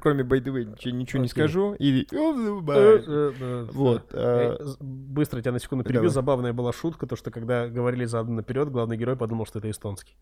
кроме 0.00 0.24
by 0.24 0.42
the 0.44 0.52
way, 0.52 0.64
ничего, 0.64 0.94
ничего 0.94 1.20
не 1.22 1.26
Окей. 1.28 1.30
скажу. 1.30 1.74
Или... 1.78 2.06
Э, 2.12 3.66
Вот. 3.72 4.04
э, 4.12 4.12
э, 4.12 4.56
э, 4.56 4.56
э, 4.60 4.64
з- 4.64 4.76
Быстро 4.80 5.40
тебя 5.40 5.52
на 5.52 5.60
секунду 5.60 5.84
перебью. 5.84 6.02
Давай. 6.02 6.14
Забавная 6.14 6.52
была 6.52 6.72
шутка, 6.72 7.06
то, 7.06 7.16
что 7.16 7.30
когда 7.30 7.66
говорили 7.68 8.04
задом 8.04 8.36
наперед, 8.36 8.70
главный 8.70 8.96
герой 8.98 9.16
подумал, 9.16 9.46
что 9.46 9.58
это 9.58 9.70
эстонский. 9.70 10.16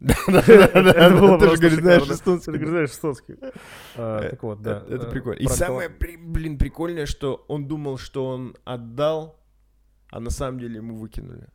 Это 0.00 1.16
было 1.18 1.38
Ты 1.38 1.46
просто 1.46 1.70
знаешь 1.76 2.90
эстонский. 2.90 3.36
А, 3.96 4.20
Э, 4.20 4.30
Так 4.30 4.42
вот, 4.42 4.62
да. 4.62 4.78
Это, 4.78 4.94
это 4.94 5.06
э, 5.06 5.10
прикольно. 5.10 5.38
И 5.38 5.46
самое, 5.46 5.88
блин, 5.88 6.58
прикольное, 6.58 7.06
что 7.06 7.44
он 7.48 7.66
думал, 7.66 7.96
что 7.96 8.26
он 8.26 8.56
отдал, 8.64 9.40
а 10.10 10.20
на 10.20 10.30
самом 10.30 10.60
деле 10.60 10.76
ему 10.76 10.96
выкинули. 10.96 11.48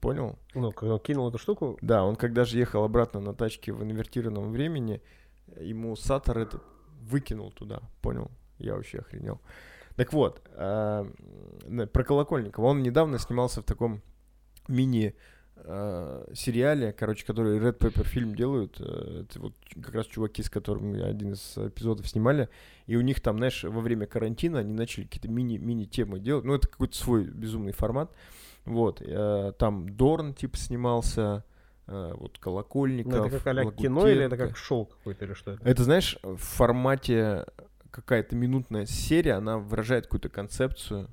Понял? 0.00 0.38
Ну, 0.54 0.72
когда 0.72 0.94
он 0.94 1.00
кинул 1.00 1.28
эту 1.28 1.38
штуку, 1.38 1.78
Да, 1.80 2.04
он 2.04 2.16
когда 2.16 2.44
же 2.44 2.58
ехал 2.58 2.84
обратно 2.84 3.20
на 3.20 3.32
тачке 3.32 3.72
в 3.72 3.82
инвертированном 3.82 4.52
времени, 4.52 5.00
ему 5.58 5.96
Сатор 5.96 6.38
этот 6.38 6.62
выкинул 7.00 7.50
туда. 7.52 7.80
Понял? 8.02 8.30
Я 8.58 8.74
вообще 8.74 8.98
охренел. 8.98 9.40
Так 9.96 10.12
вот, 10.12 10.42
про 10.54 11.06
Колокольникова. 12.04 12.66
Он 12.66 12.82
недавно 12.82 13.18
снимался 13.18 13.62
в 13.62 13.64
таком 13.64 14.02
мини 14.68 15.14
э, 15.56 16.26
сериале, 16.34 16.92
короче, 16.92 17.24
который 17.26 17.58
Red 17.58 17.78
Pepper 17.78 18.04
фильм 18.04 18.34
делают. 18.34 18.76
э, 18.80 19.24
Это 19.28 19.40
вот 19.40 19.54
как 19.82 19.94
раз 19.94 20.06
чуваки, 20.06 20.42
с 20.42 20.50
которыми 20.50 21.00
один 21.02 21.32
из 21.32 21.56
эпизодов 21.56 22.08
снимали. 22.08 22.48
И 22.86 22.96
у 22.96 23.00
них 23.00 23.20
там, 23.20 23.38
знаешь, 23.38 23.64
во 23.64 23.80
время 23.80 24.06
карантина 24.06 24.58
они 24.60 24.72
начали 24.72 25.04
какие-то 25.04 25.28
мини- 25.28 25.58
мини-темы 25.58 26.18
делать. 26.18 26.44
Ну, 26.44 26.54
это 26.54 26.68
какой-то 26.68 26.96
свой 26.96 27.24
безумный 27.24 27.72
формат. 27.72 28.10
Вот. 28.64 29.00
э, 29.00 29.52
Там 29.58 29.88
Дорн, 29.88 30.34
типа, 30.34 30.56
снимался. 30.56 31.44
э, 31.86 32.14
Вот 32.18 32.38
Колокольников. 32.38 33.12
ну, 33.12 33.24
это 33.24 33.38
как 33.40 33.56
а 33.68 33.72
кино 33.72 34.08
или 34.08 34.24
это 34.24 34.36
как 34.36 34.56
шоу 34.56 34.86
какой-то 34.86 35.24
или 35.26 35.34
что 35.34 35.52
это? 35.52 35.68
Это, 35.68 35.84
знаешь, 35.84 36.18
в 36.22 36.36
формате 36.36 37.44
какая-то 37.90 38.34
минутная 38.36 38.86
серия, 38.86 39.34
она 39.34 39.58
выражает 39.58 40.04
какую-то 40.06 40.28
концепцию. 40.28 41.08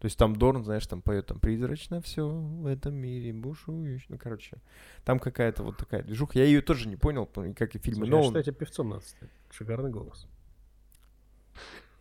То 0.00 0.06
есть 0.06 0.16
там 0.18 0.34
Дорн, 0.34 0.64
знаешь, 0.64 0.86
там 0.86 1.02
поет 1.02 1.26
там 1.26 1.38
призрачно 1.38 2.00
все 2.00 2.26
в 2.26 2.66
этом 2.66 2.94
мире, 2.94 3.34
бушуешь. 3.34 4.06
Ну, 4.08 4.16
короче, 4.16 4.56
там 5.04 5.18
какая-то 5.18 5.62
вот 5.62 5.76
такая 5.76 6.02
движуха. 6.02 6.38
Я 6.38 6.46
ее 6.46 6.62
тоже 6.62 6.88
не 6.88 6.96
понял, 6.96 7.26
по- 7.26 7.52
как 7.52 7.74
и 7.74 7.78
фильмы 7.78 8.06
Слушай, 8.06 8.16
я 8.16 8.22
считаю, 8.22 8.44
тебе 8.44 8.54
певцом 8.54 8.88
надо 8.88 9.04
стать. 9.04 9.28
Шикарный 9.50 9.90
голос. 9.90 10.26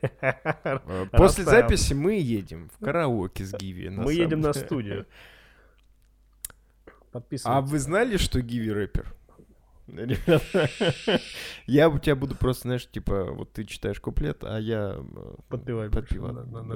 Э, 0.02 1.08
После 1.12 1.44
записи 1.44 1.94
мы 1.94 2.14
едем 2.14 2.70
в 2.70 2.84
караоке 2.84 3.44
с 3.44 3.54
Гиви. 3.54 3.90
Мы 3.90 4.14
едем 4.14 4.40
на 4.40 4.54
студию. 4.54 5.06
А 7.44 7.60
вы 7.60 7.80
знали, 7.80 8.16
что 8.16 8.42
Гиви 8.42 8.72
рэпер? 8.72 9.14
Я 11.66 11.90
у 11.90 12.00
тебя 12.00 12.16
буду 12.16 12.36
просто, 12.36 12.64
знаешь, 12.64 12.90
типа, 12.90 13.26
вот 13.26 13.54
ты 13.54 13.66
читаешь 13.66 14.00
куплет, 14.00 14.44
а 14.44 14.58
я 14.60 14.96
э, 14.98 15.02
больше 15.92 15.92
подпеваю, 15.92 16.34
на- 16.34 16.46
на-. 16.64 16.76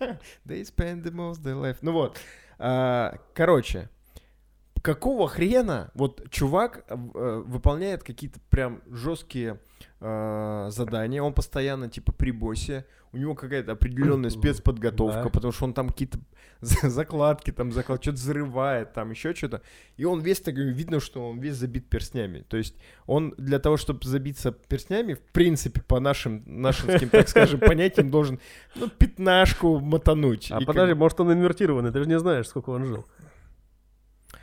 They 0.46 0.62
spend 0.62 1.02
the 1.02 1.10
most 1.10 1.42
their 1.42 1.60
life. 1.60 1.78
Ну 1.82 1.92
вот. 1.92 2.18
А, 2.58 3.18
короче, 3.34 3.88
какого 4.82 5.28
хрена 5.28 5.90
вот 5.94 6.30
чувак 6.30 6.84
э, 6.88 6.94
выполняет 7.46 8.02
какие-то 8.04 8.38
прям 8.50 8.82
жесткие 8.90 9.60
э, 10.06 10.70
задания, 10.70 11.22
он 11.22 11.32
постоянно 11.32 11.88
типа 11.88 12.12
при 12.12 12.30
боссе, 12.30 12.84
у 13.12 13.18
него 13.18 13.34
какая-то 13.34 13.72
определенная 13.72 14.30
спецподготовка, 14.30 15.22
Да. 15.24 15.28
потому 15.30 15.52
что 15.52 15.64
он 15.64 15.72
там 15.74 15.88
какие-то 15.88 16.18
за- 16.60 16.88
закладки 16.90 17.50
там 17.50 17.72
заклад, 17.72 18.02
что-то 18.02 18.16
взрывает, 18.18 18.92
там 18.92 19.10
еще 19.10 19.34
что-то, 19.34 19.62
и 19.96 20.04
он 20.04 20.20
весь 20.20 20.40
так 20.40 20.54
видно, 20.54 21.00
что 21.00 21.28
он 21.30 21.38
весь 21.40 21.54
забит 21.56 21.88
перстнями, 21.88 22.44
то 22.48 22.56
есть 22.56 22.74
он 23.06 23.34
для 23.38 23.58
того, 23.58 23.76
чтобы 23.76 24.00
забиться 24.06 24.52
перстнями, 24.52 25.14
в 25.14 25.20
принципе, 25.32 25.80
по 25.80 25.98
нашим 26.00 26.42
нашинским, 26.46 27.08
так 27.08 27.28
скажем, 27.28 27.60
понятиям 27.68 28.10
должен 28.10 28.38
ну 28.74 28.88
пятнашку 28.88 29.78
мотануть. 29.80 30.50
А 30.50 30.56
И 30.56 30.58
как- 30.60 30.66
подожди, 30.66 30.94
может 30.94 31.20
он 31.20 31.32
инвертированный, 31.32 31.90
ты 31.92 32.02
же 32.02 32.08
не 32.08 32.18
знаешь, 32.18 32.48
сколько 32.48 32.70
он 32.70 32.84
жил. 32.84 33.06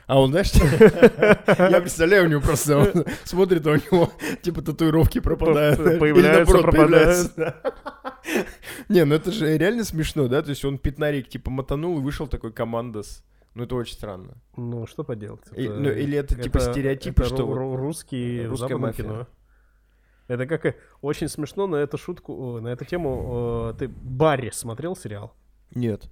А 0.05 0.19
он, 0.19 0.31
знаешь, 0.31 0.51
я 1.71 1.79
представляю, 1.79 2.25
у 2.25 2.27
него 2.27 2.41
просто 2.41 3.05
смотрит, 3.23 3.65
а 3.65 3.71
у 3.71 3.75
него 3.75 4.11
типа 4.41 4.61
татуировки 4.61 5.19
пропадают. 5.19 5.99
Появляются, 5.99 6.57
пропадают. 6.57 7.31
Не, 8.89 9.05
ну 9.05 9.15
это 9.15 9.31
же 9.31 9.57
реально 9.57 9.83
смешно, 9.85 10.27
да? 10.27 10.41
То 10.41 10.49
есть 10.49 10.65
он 10.65 10.77
пятнарик 10.77 11.29
типа 11.29 11.49
мотанул 11.49 11.99
и 11.99 12.01
вышел 12.01 12.27
такой 12.27 12.51
командос. 12.51 13.23
Ну 13.55 13.63
это 13.63 13.75
очень 13.75 13.93
странно. 13.93 14.41
Ну, 14.57 14.87
что 14.87 15.03
поделать. 15.03 15.45
Ну, 15.51 15.89
или 15.91 16.17
это 16.17 16.35
типа 16.35 16.59
стереотипы, 16.59 17.23
что 17.23 17.45
русский 17.53 18.47
мафия. 18.47 19.03
кино. 19.03 19.27
Это 20.27 20.47
как 20.47 20.75
очень 21.01 21.27
смешно 21.27 21.67
на 21.67 21.77
эту 21.77 21.97
шутку, 21.97 22.59
на 22.59 22.69
эту 22.69 22.85
тему. 22.85 23.73
Ты 23.77 23.87
Барри 23.87 24.51
смотрел 24.51 24.95
сериал? 24.95 25.33
Нет. 25.75 26.09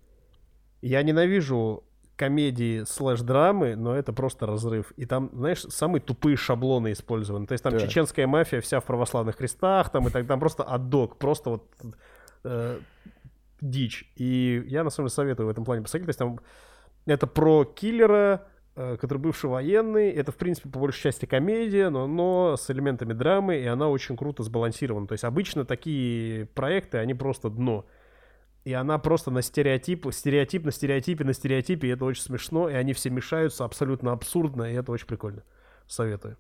Я 0.82 1.04
ненавижу 1.04 1.84
комедии 2.22 2.84
слэш-драмы, 2.84 3.76
но 3.76 3.96
это 3.96 4.14
просто 4.14 4.46
разрыв. 4.46 4.92
И 4.96 5.08
там, 5.08 5.32
знаешь, 5.34 5.62
самые 5.62 6.02
тупые 6.02 6.38
шаблоны 6.38 6.92
использованы. 6.92 7.48
То 7.48 7.54
есть 7.54 7.64
там 7.64 7.74
Так. 7.74 7.82
чеченская 7.82 8.28
мафия 8.28 8.62
вся 8.62 8.80
в 8.80 8.86
православных 8.86 9.38
крестах, 9.38 9.90
там 9.90 10.08
и 10.08 10.12
так 10.12 10.28
там 10.28 10.40
просто 10.40 10.64
аддок, 10.64 11.18
просто 11.18 11.50
вот 11.50 11.64
э, 12.44 12.80
дичь. 13.60 14.14
И 14.18 14.64
я 14.68 14.84
на 14.84 14.92
самом 14.92 15.08
деле 15.08 15.16
советую 15.16 15.48
в 15.48 15.50
этом 15.50 15.66
плане 15.66 15.82
посмотреть. 15.82 16.06
То 16.06 16.10
есть 16.10 16.20
там 16.20 16.40
это 17.08 17.26
про 17.26 17.66
киллера, 17.66 18.46
э, 18.76 18.98
который 19.02 19.18
бывший 19.18 19.50
военный. 19.50 20.12
Это, 20.12 20.32
в 20.32 20.36
принципе, 20.36 20.70
по 20.70 20.78
большей 20.78 21.02
части 21.02 21.26
комедия, 21.26 21.90
но, 21.90 22.06
но 22.06 22.56
с 22.56 22.70
элементами 22.70 23.14
драмы, 23.14 23.58
и 23.58 23.66
она 23.66 23.90
очень 23.90 24.16
круто 24.16 24.44
сбалансирована. 24.44 25.08
То 25.08 25.14
есть 25.14 25.24
обычно 25.24 25.66
такие 25.66 26.46
проекты, 26.46 27.00
они 27.00 27.16
просто 27.16 27.50
дно. 27.50 27.88
И 28.64 28.74
она 28.74 29.00
просто 29.00 29.32
на 29.32 29.42
стереотип, 29.42 30.06
стереотип 30.12 30.66
на 30.66 30.72
стереотипе, 30.72 31.24
на 31.24 31.34
стереотипе, 31.34 31.88
и 31.88 31.92
это 31.92 32.06
очень 32.06 32.22
смешно, 32.22 32.70
и 32.70 32.74
они 32.74 32.94
все 32.94 33.10
мешаются 33.10 33.66
абсолютно 33.66 34.12
абсурдно, 34.12 34.64
и 34.64 34.76
это 34.76 34.92
очень 34.92 35.08
прикольно. 35.08 35.44
Советую. 35.88 36.38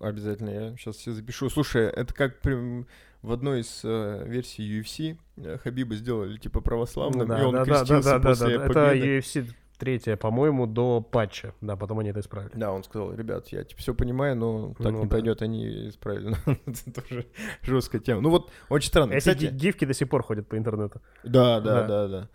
Обязательно, 0.00 0.50
я 0.50 0.76
сейчас 0.76 0.96
все 0.96 1.12
запишу. 1.12 1.48
Слушай, 1.50 1.84
это 1.84 2.12
как 2.14 2.40
прям 2.40 2.86
в 3.22 3.32
одной 3.32 3.60
из 3.60 3.82
э, 3.84 4.24
версий 4.26 4.80
UFC 4.80 5.18
э, 5.36 5.58
Хабиба 5.58 5.94
сделали 5.94 6.38
типа 6.38 6.60
православным, 6.60 7.28
Да, 7.28 7.40
и 7.40 7.44
он 7.44 7.52
да, 7.52 7.64
да, 7.64 7.78
крестился 7.78 8.10
да, 8.10 8.18
да, 8.18 8.28
после 8.28 8.58
да, 8.58 8.64
Это 8.64 8.72
победы. 8.72 9.18
UFC 9.18 9.46
третья, 9.80 10.16
по-моему, 10.16 10.66
до 10.68 11.00
патча. 11.00 11.54
Да, 11.60 11.74
потом 11.74 11.98
они 11.98 12.10
это 12.10 12.20
исправили. 12.20 12.52
Да, 12.54 12.70
он 12.70 12.84
сказал, 12.84 13.12
ребят, 13.14 13.48
я 13.48 13.64
типа 13.64 13.80
все 13.80 13.94
понимаю, 13.94 14.36
но 14.36 14.74
так 14.74 14.92
Ну 14.92 14.98
не 14.98 15.04
да. 15.06 15.10
пойдет, 15.10 15.42
они 15.42 15.88
исправили. 15.88 16.36
Это 16.66 16.92
тоже 17.02 17.26
жесткая 17.62 18.00
тема. 18.00 18.20
Ну 18.20 18.30
вот, 18.30 18.50
очень 18.68 18.88
странно. 18.88 19.12
Эти 19.14 19.18
Кстати, 19.20 19.46
ги- 19.46 19.56
гифки 19.56 19.84
до 19.86 19.94
сих 19.94 20.08
пор 20.08 20.22
ходят 20.22 20.48
по 20.48 20.56
интернету. 20.56 21.00
да, 21.24 21.60
да, 21.60 21.74
Да. 21.82 21.86
да, 21.88 22.08
да. 22.08 22.28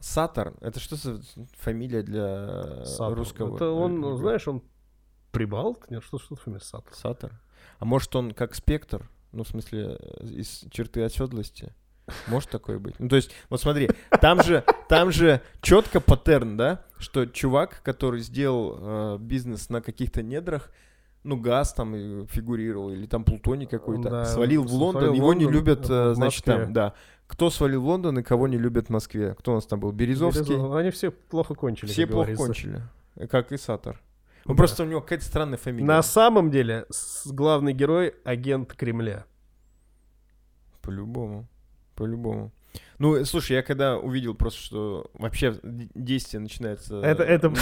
Сатор, 0.00 0.54
это 0.60 0.80
что 0.80 0.96
за 0.96 1.20
фамилия 1.58 2.02
для 2.02 2.84
Сатор. 2.84 3.18
русского? 3.18 3.56
Это 3.56 3.70
он, 3.70 4.16
знаешь, 4.16 4.46
он 4.48 4.62
прибалт? 5.32 5.90
Нет, 5.90 6.02
что, 6.04 6.18
что 6.18 6.36
фамилия 6.36 6.62
Сатор? 6.64 6.94
Сатор. 6.94 7.32
А 7.78 7.84
может 7.84 8.14
он 8.16 8.32
как 8.32 8.54
спектр, 8.54 9.08
ну 9.32 9.42
в 9.44 9.48
смысле 9.48 9.98
из 10.22 10.64
черты 10.70 11.02
оседлости? 11.02 11.74
Может 12.26 12.50
такое 12.50 12.78
быть? 12.78 12.94
Ну 12.98 13.08
то 13.08 13.16
есть, 13.16 13.30
вот 13.50 13.60
смотри, 13.60 13.90
там 14.20 14.42
же, 14.42 14.64
там 14.88 15.10
же 15.12 15.40
четко 15.60 16.00
паттерн, 16.00 16.56
да, 16.56 16.84
что 16.98 17.26
чувак, 17.26 17.80
который 17.82 18.20
сделал 18.20 18.76
э, 18.80 19.18
бизнес 19.20 19.68
на 19.68 19.80
каких-то 19.82 20.22
недрах, 20.22 20.70
ну 21.24 21.36
газ 21.36 21.72
там 21.74 22.26
фигурировал 22.28 22.90
или 22.90 23.06
там 23.06 23.24
плутоний 23.24 23.66
какой-то, 23.66 24.08
Да, 24.10 24.24
свалил 24.24 24.64
в 24.64 24.72
Лондон, 24.72 25.02
свалил 25.02 25.14
его 25.14 25.34
не 25.34 25.44
Лондон, 25.44 25.52
любят, 25.60 25.88
в 25.88 25.92
э, 25.92 26.14
значит 26.14 26.44
там, 26.44 26.72
да. 26.72 26.94
Кто 27.26 27.50
свалил 27.50 27.82
в 27.82 27.86
Лондон 27.86 28.18
и 28.18 28.22
кого 28.22 28.48
не 28.48 28.56
любят 28.56 28.86
в 28.86 28.90
Москве? 28.90 29.34
Кто 29.38 29.52
у 29.52 29.54
нас 29.56 29.66
там 29.66 29.80
был? 29.80 29.92
Березовский. 29.92 30.54
Березов- 30.56 30.74
Они 30.76 30.90
все 30.90 31.10
плохо 31.10 31.54
кончили, 31.54 31.90
Все 31.90 32.06
плохо 32.06 32.32
говорится. 32.32 32.44
кончили, 32.46 32.82
э, 33.16 33.26
как 33.26 33.52
и 33.52 33.58
Сатор. 33.58 34.00
Ну 34.46 34.54
Да. 34.54 34.56
просто 34.56 34.82
у 34.84 34.86
него 34.86 35.02
какая-то 35.02 35.26
странная 35.26 35.58
фамилия. 35.58 35.84
На 35.84 36.00
самом 36.02 36.50
деле, 36.50 36.86
главный 37.26 37.74
герой— 37.74 38.14
агент 38.24 38.72
Кремля. 38.72 39.26
По-любому. 40.80 41.46
По-любому. 41.98 42.52
Ну, 42.98 43.16
э, 43.16 43.24
слушай, 43.24 43.52
я 43.52 43.62
когда 43.62 43.98
увидел 43.98 44.34
просто, 44.34 44.60
что 44.60 45.10
вообще 45.14 45.54
действие 45.62 46.40
начинается 46.40 47.00
Это- 47.00 47.24
э, 47.24 47.26
это- 47.26 47.48
на, 47.50 47.56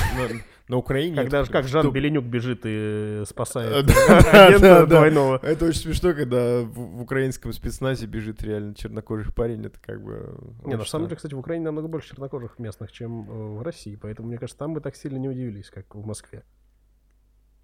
на 0.68 0.76
Украине. 0.76 1.16
Когда 1.16 1.42
же 1.42 1.50
как 1.50 1.66
Жан 1.68 1.84
что- 1.84 1.90
Беленюк 1.90 2.24
бежит 2.24 2.62
и 2.64 3.22
спасает 3.26 3.72
Э, 3.88 3.90
э, 3.90 4.22
да, 4.22 4.46
агента 4.48 4.86
двойного. 4.86 5.40
Это 5.42 5.64
очень 5.64 5.80
смешно, 5.80 6.12
когда 6.12 6.60
в, 6.62 7.00
украинском 7.00 7.52
спецназе 7.54 8.06
бежит 8.06 8.42
реально 8.42 8.74
чернокожий 8.74 9.32
парень. 9.32 9.64
Это 9.64 9.78
как 9.80 10.02
бы... 10.02 10.38
Не, 10.64 10.76
на 10.76 10.84
самом 10.84 11.06
деле, 11.06 11.16
кстати, 11.16 11.32
в 11.34 11.38
Украине 11.38 11.64
намного 11.64 11.88
больше 11.88 12.10
чернокожих 12.10 12.58
местных, 12.58 12.92
чем 12.92 13.22
э, 13.30 13.58
в 13.58 13.62
России, 13.62 13.96
поэтому, 13.96 14.28
мне 14.28 14.38
кажется, 14.38 14.58
там 14.58 14.74
бы 14.74 14.80
так 14.80 14.96
сильно 14.96 15.16
не 15.16 15.30
удивились, 15.30 15.70
как 15.70 15.94
в 15.94 16.04
Москве. 16.04 16.44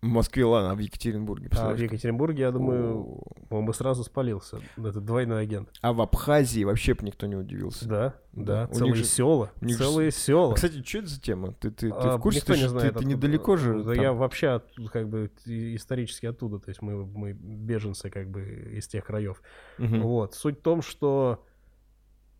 В 0.03 0.09
Москве, 0.09 0.45
ладно, 0.45 0.73
а 0.73 0.75
в 0.75 0.81
Екатеринбурге, 0.81 1.49
А 1.53 1.73
в? 1.73 1.79
Екатеринбурге, 1.79 2.43
я 2.43 2.51
думаю, 2.51 2.97
О. 2.99 3.23
он 3.51 3.65
бы 3.65 3.73
сразу 3.73 4.03
спалился. 4.03 4.59
Это 4.77 5.01
двойной 5.01 5.43
агент. 5.43 5.69
А 5.81 5.93
в 5.93 6.01
Абхазии 6.01 6.65
вообще 6.65 6.95
бы 6.95 7.05
никто 7.07 7.29
не 7.29 7.37
удивился. 7.37 7.89
Да, 7.89 8.15
Да. 8.33 8.67
У 8.73 8.75
целые 8.75 8.95
же- 8.97 9.05
села. 9.05 9.53
них 9.61 9.79
же 9.79 9.85
Целые 9.85 10.11
села. 10.11 10.55
Кстати, 10.55 10.83
что 10.85 10.99
это 10.99 11.07
за 11.07 11.21
тема? 11.21 11.53
Ты, 11.53 11.71
ты, 11.71 11.89
ты 11.91 11.95
А, 11.97 12.17
в 12.17 12.21
курсе? 12.21 12.41
никто 12.41 12.55
Ты, 12.55 12.59
не 12.63 12.69
знает, 12.69 12.95
ты, 12.95 12.99
ты 12.99 13.05
недалеко 13.05 13.57
же. 13.57 13.85
Да 13.85 13.95
там. 13.95 14.03
я 14.03 14.13
вообще 14.13 14.49
от- 14.49 14.73
как 14.93 15.09
бы 15.09 15.31
исторически 15.47 16.27
оттуда, 16.27 16.59
то 16.59 16.71
есть 16.71 16.83
мы, 16.83 17.07
мы 17.07 17.33
беженцы 17.33 18.11
как 18.11 18.29
бы 18.29 18.43
из 18.77 18.89
тех 18.89 19.05
краев. 19.05 19.41
Мгм. 19.79 20.03
Вот. 20.03 20.35
Суть 20.35 20.59
в 20.59 20.63
том, 20.63 20.83
что 20.83 21.45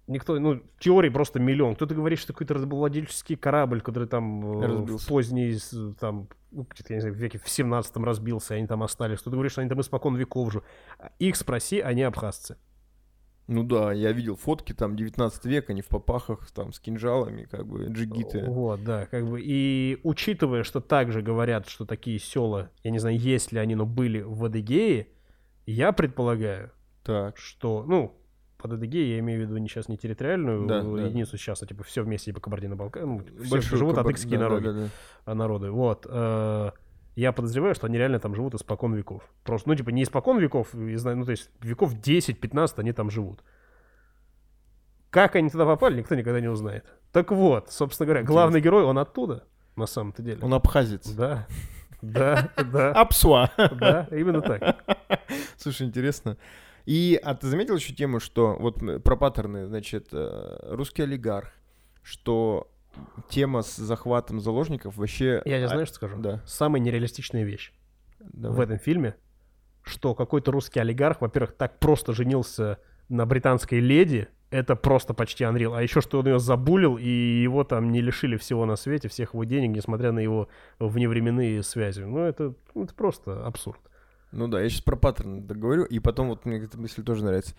никто, 0.07 0.39
ну, 0.39 0.61
теорий 0.79 1.11
просто 1.11 1.39
миллион. 1.41 1.75
Кто-то 1.77 1.95
говорит, 1.95 2.19
что 2.19 2.33
какой-то 2.33 2.55
рабовладельческий 2.55 3.37
корабль, 3.37 3.81
который 3.81 4.09
там 4.09 4.61
э, 4.61 4.67
Разбился. 4.67 5.05
в 5.05 5.09
поздней, 5.09 5.55
с- 5.55 5.95
там, 6.01 6.29
ну, 6.51 6.67
где-то, 6.69 6.93
я 6.93 6.97
не 6.97 7.01
знаю, 7.01 7.15
в 7.15 7.19
веке 7.19 7.39
в 7.43 7.49
17 7.49 7.97
разбился, 8.05 8.55
и 8.55 8.59
они 8.59 8.67
там 8.67 8.83
остались. 8.83 9.21
Кто-то 9.21 9.37
говорит, 9.37 9.53
что 9.53 9.61
они 9.61 9.71
там 9.71 9.81
испокон 9.81 10.17
веков 10.17 10.53
же. 10.53 10.63
Их 11.19 11.37
спроси, 11.37 11.81
они 11.81 12.03
абхазцы. 12.03 12.57
Ну 13.49 13.65
да, 13.65 13.93
я 13.93 14.13
видел 14.13 14.37
фотки, 14.37 14.73
там, 14.73 14.95
19 14.97 15.45
век, 15.47 15.69
они 15.69 15.83
в 15.83 15.89
попахах, 15.89 16.49
там, 16.53 16.73
с 16.73 16.79
кинжалами, 16.79 17.45
как 17.51 17.67
бы, 17.67 17.87
джигиты. 17.87 18.45
Вот, 18.47 18.85
да, 18.85 19.07
как 19.07 19.27
бы. 19.29 19.41
И 19.43 19.99
учитывая, 20.05 20.63
что 20.63 20.81
также 20.81 21.23
говорят, 21.23 21.69
что 21.69 21.85
такие 21.85 22.21
села, 22.21 22.71
я 22.85 22.93
не 22.93 23.01
знаю, 23.01 23.19
есть 23.19 23.51
ли 23.51 23.59
они, 23.59 23.75
но 23.75 23.85
были 23.85 24.21
в 24.23 24.45
Адыгее, 24.45 25.09
я 25.67 25.91
предполагаю, 25.93 26.71
Так, 27.03 27.37
что, 27.37 27.85
ну, 27.87 28.17
под 28.63 28.73
Адыгеей 28.73 29.13
я 29.15 29.19
имею 29.19 29.41
в 29.41 29.43
виду 29.43 29.57
не 29.59 29.69
сейчас 29.69 29.89
не 29.89 29.97
территориальную 29.99 30.67
Да, 30.67 30.79
э, 30.79 30.83
да. 30.97 31.03
единицу 31.03 31.37
сейчас, 31.37 31.63
а 31.63 31.67
типа 31.67 31.83
все 31.85 32.03
вместе, 32.03 32.27
типа 32.31 32.41
Кабардино-Балкан, 32.41 33.07
ну, 33.07 33.23
все 33.43 33.51
большой 33.51 33.79
живут 33.79 33.97
кабар- 33.97 34.07
адыгские 34.07 34.39
да, 34.39 34.45
да, 34.45 34.49
народы, 34.49 34.73
да, 34.73 34.81
да. 34.81 34.89
а, 35.27 35.35
народы. 35.35 35.71
Вот. 35.71 36.07
э, 36.09 36.71
Я 37.17 37.33
подозреваю, 37.33 37.75
что 37.75 37.87
они 37.87 37.99
реально 37.99 38.19
там 38.21 38.35
живут 38.35 38.55
испокон 38.55 38.95
веков. 38.95 39.23
Просто, 39.45 39.69
ну, 39.69 39.75
типа, 39.75 39.91
не 39.91 40.03
испокон 40.05 40.39
веков, 40.39 40.69
ну, 40.73 41.25
то 41.25 41.31
есть 41.31 41.51
веков 41.61 41.95
10-15 41.95 42.75
они 42.79 42.93
там 42.93 43.11
живут. 43.11 43.43
Как 45.11 45.37
они 45.37 45.51
туда 45.51 45.67
попали, 45.67 45.99
никто 45.99 46.15
никогда 46.15 46.41
не 46.41 46.49
узнает. 46.49 46.87
Так 47.13 47.31
вот, 47.33 47.71
собственно 47.71 48.07
говоря, 48.07 48.23
главный 48.25 48.63
герой, 48.63 48.85
он 48.85 48.97
оттуда, 48.99 49.45
на 49.77 49.85
самом-то 49.87 50.23
деле. 50.23 50.39
Он 50.43 50.55
абхазец. 50.55 51.07
Да, 51.11 51.47
да, 52.01 52.49
да, 52.73 52.93
Апсуа. 52.93 53.51
да, 53.59 54.09
именно 54.11 54.41
так. 54.41 54.83
Слушай, 55.59 55.87
интересно. 55.87 56.39
И, 56.85 57.19
а 57.23 57.35
ты 57.35 57.47
заметил 57.47 57.77
еще 57.77 57.95
тему, 57.95 58.21
что 58.21 58.57
вот 58.59 58.81
про 59.03 59.17
паттерны, 59.17 59.67
значит, 59.67 60.09
э, 60.13 60.59
русский 60.63 61.03
олигарх, 61.03 61.53
что 62.03 62.71
тема 63.29 63.63
с 63.63 63.77
захватом 63.77 64.41
заложников 64.41 64.97
вообще... 64.97 65.43
Я 65.45 65.59
тебе 65.59 65.65
а, 65.65 65.69
знаю, 65.69 65.87
что 65.87 65.95
скажу? 65.95 66.17
Да. 66.19 66.43
Самая 66.47 66.81
нереалистичная 66.81 67.45
вещь. 67.45 67.73
давай. 68.21 68.57
в 68.57 68.61
этом 68.61 68.79
фильме, 68.79 69.15
что 69.83 70.15
какой-то 70.15 70.51
русский 70.51 70.81
олигарх, 70.81 71.21
во-первых, 71.21 71.57
так 71.57 71.79
просто 71.79 72.13
женился 72.13 72.79
на 73.09 73.27
британской 73.27 73.81
леди, 73.81 74.29
это 74.51 74.77
просто 74.77 75.15
почти 75.15 75.45
Unreal. 75.45 75.77
А 75.77 75.83
еще, 75.83 76.01
что 76.01 76.21
он 76.21 76.27
ее 76.27 76.39
забулил, 76.39 76.99
и 76.99 77.09
его 77.09 77.65
там 77.65 77.91
не 77.91 78.03
лишили 78.03 78.37
всего 78.37 78.67
на 78.67 78.77
свете, 78.77 79.09
всех 79.09 79.33
его 79.33 79.45
денег, 79.45 79.75
несмотря 79.75 80.13
на 80.13 80.19
его 80.19 80.49
вневременные 80.79 81.63
связи. 81.63 82.03
Ну, 82.03 82.19
это, 82.19 82.55
ну, 82.75 82.85
это 82.85 82.95
просто 82.95 83.47
абсурд. 83.47 83.81
Ну 84.33 84.49
да, 84.49 84.61
я 84.61 84.69
сейчас 84.69 84.81
про 84.81 84.97
паттерны 84.97 85.43
договорю, 85.43 85.85
и 85.85 85.99
потом 85.99 86.29
вот 86.29 86.45
мне 86.45 86.59
эта 86.59 86.79
мысль 86.79 87.03
тоже 87.03 87.25
нравится. 87.25 87.55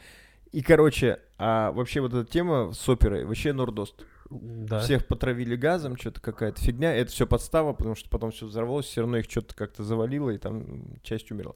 И, 0.51 0.62
короче, 0.62 1.19
а 1.38 1.71
вообще 1.71 2.01
вот 2.01 2.13
эта 2.13 2.29
тема 2.29 2.73
с 2.73 2.88
оперой, 2.88 3.25
вообще 3.25 3.53
нордост. 3.53 4.03
Да. 4.29 4.79
Всех 4.79 5.07
потравили 5.07 5.55
газом, 5.55 5.97
что-то 5.97 6.21
какая-то 6.21 6.62
фигня. 6.62 6.93
Это 6.95 7.12
все 7.12 7.27
подстава, 7.27 7.73
потому 7.73 7.95
что 7.95 8.09
потом 8.09 8.31
все 8.31 8.45
взорвалось, 8.45 8.86
все 8.86 9.01
равно 9.01 9.17
их 9.17 9.29
что-то 9.29 9.55
как-то 9.55 9.83
завалило, 9.83 10.29
и 10.29 10.38
там 10.38 10.95
часть 11.01 11.31
умерла. 11.31 11.53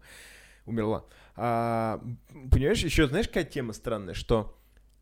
Умерла. 0.65 1.06
А, 1.36 2.01
понимаешь, 2.51 2.84
еще 2.84 3.08
знаешь, 3.08 3.27
какая 3.27 3.45
тема 3.45 3.73
странная, 3.73 4.13
что 4.13 4.58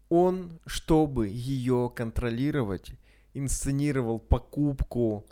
он, 0.10 0.60
чтобы 0.66 1.28
ее 1.28 1.92
контролировать, 1.94 2.92
инсценировал 3.34 4.20
покупку 4.20 5.26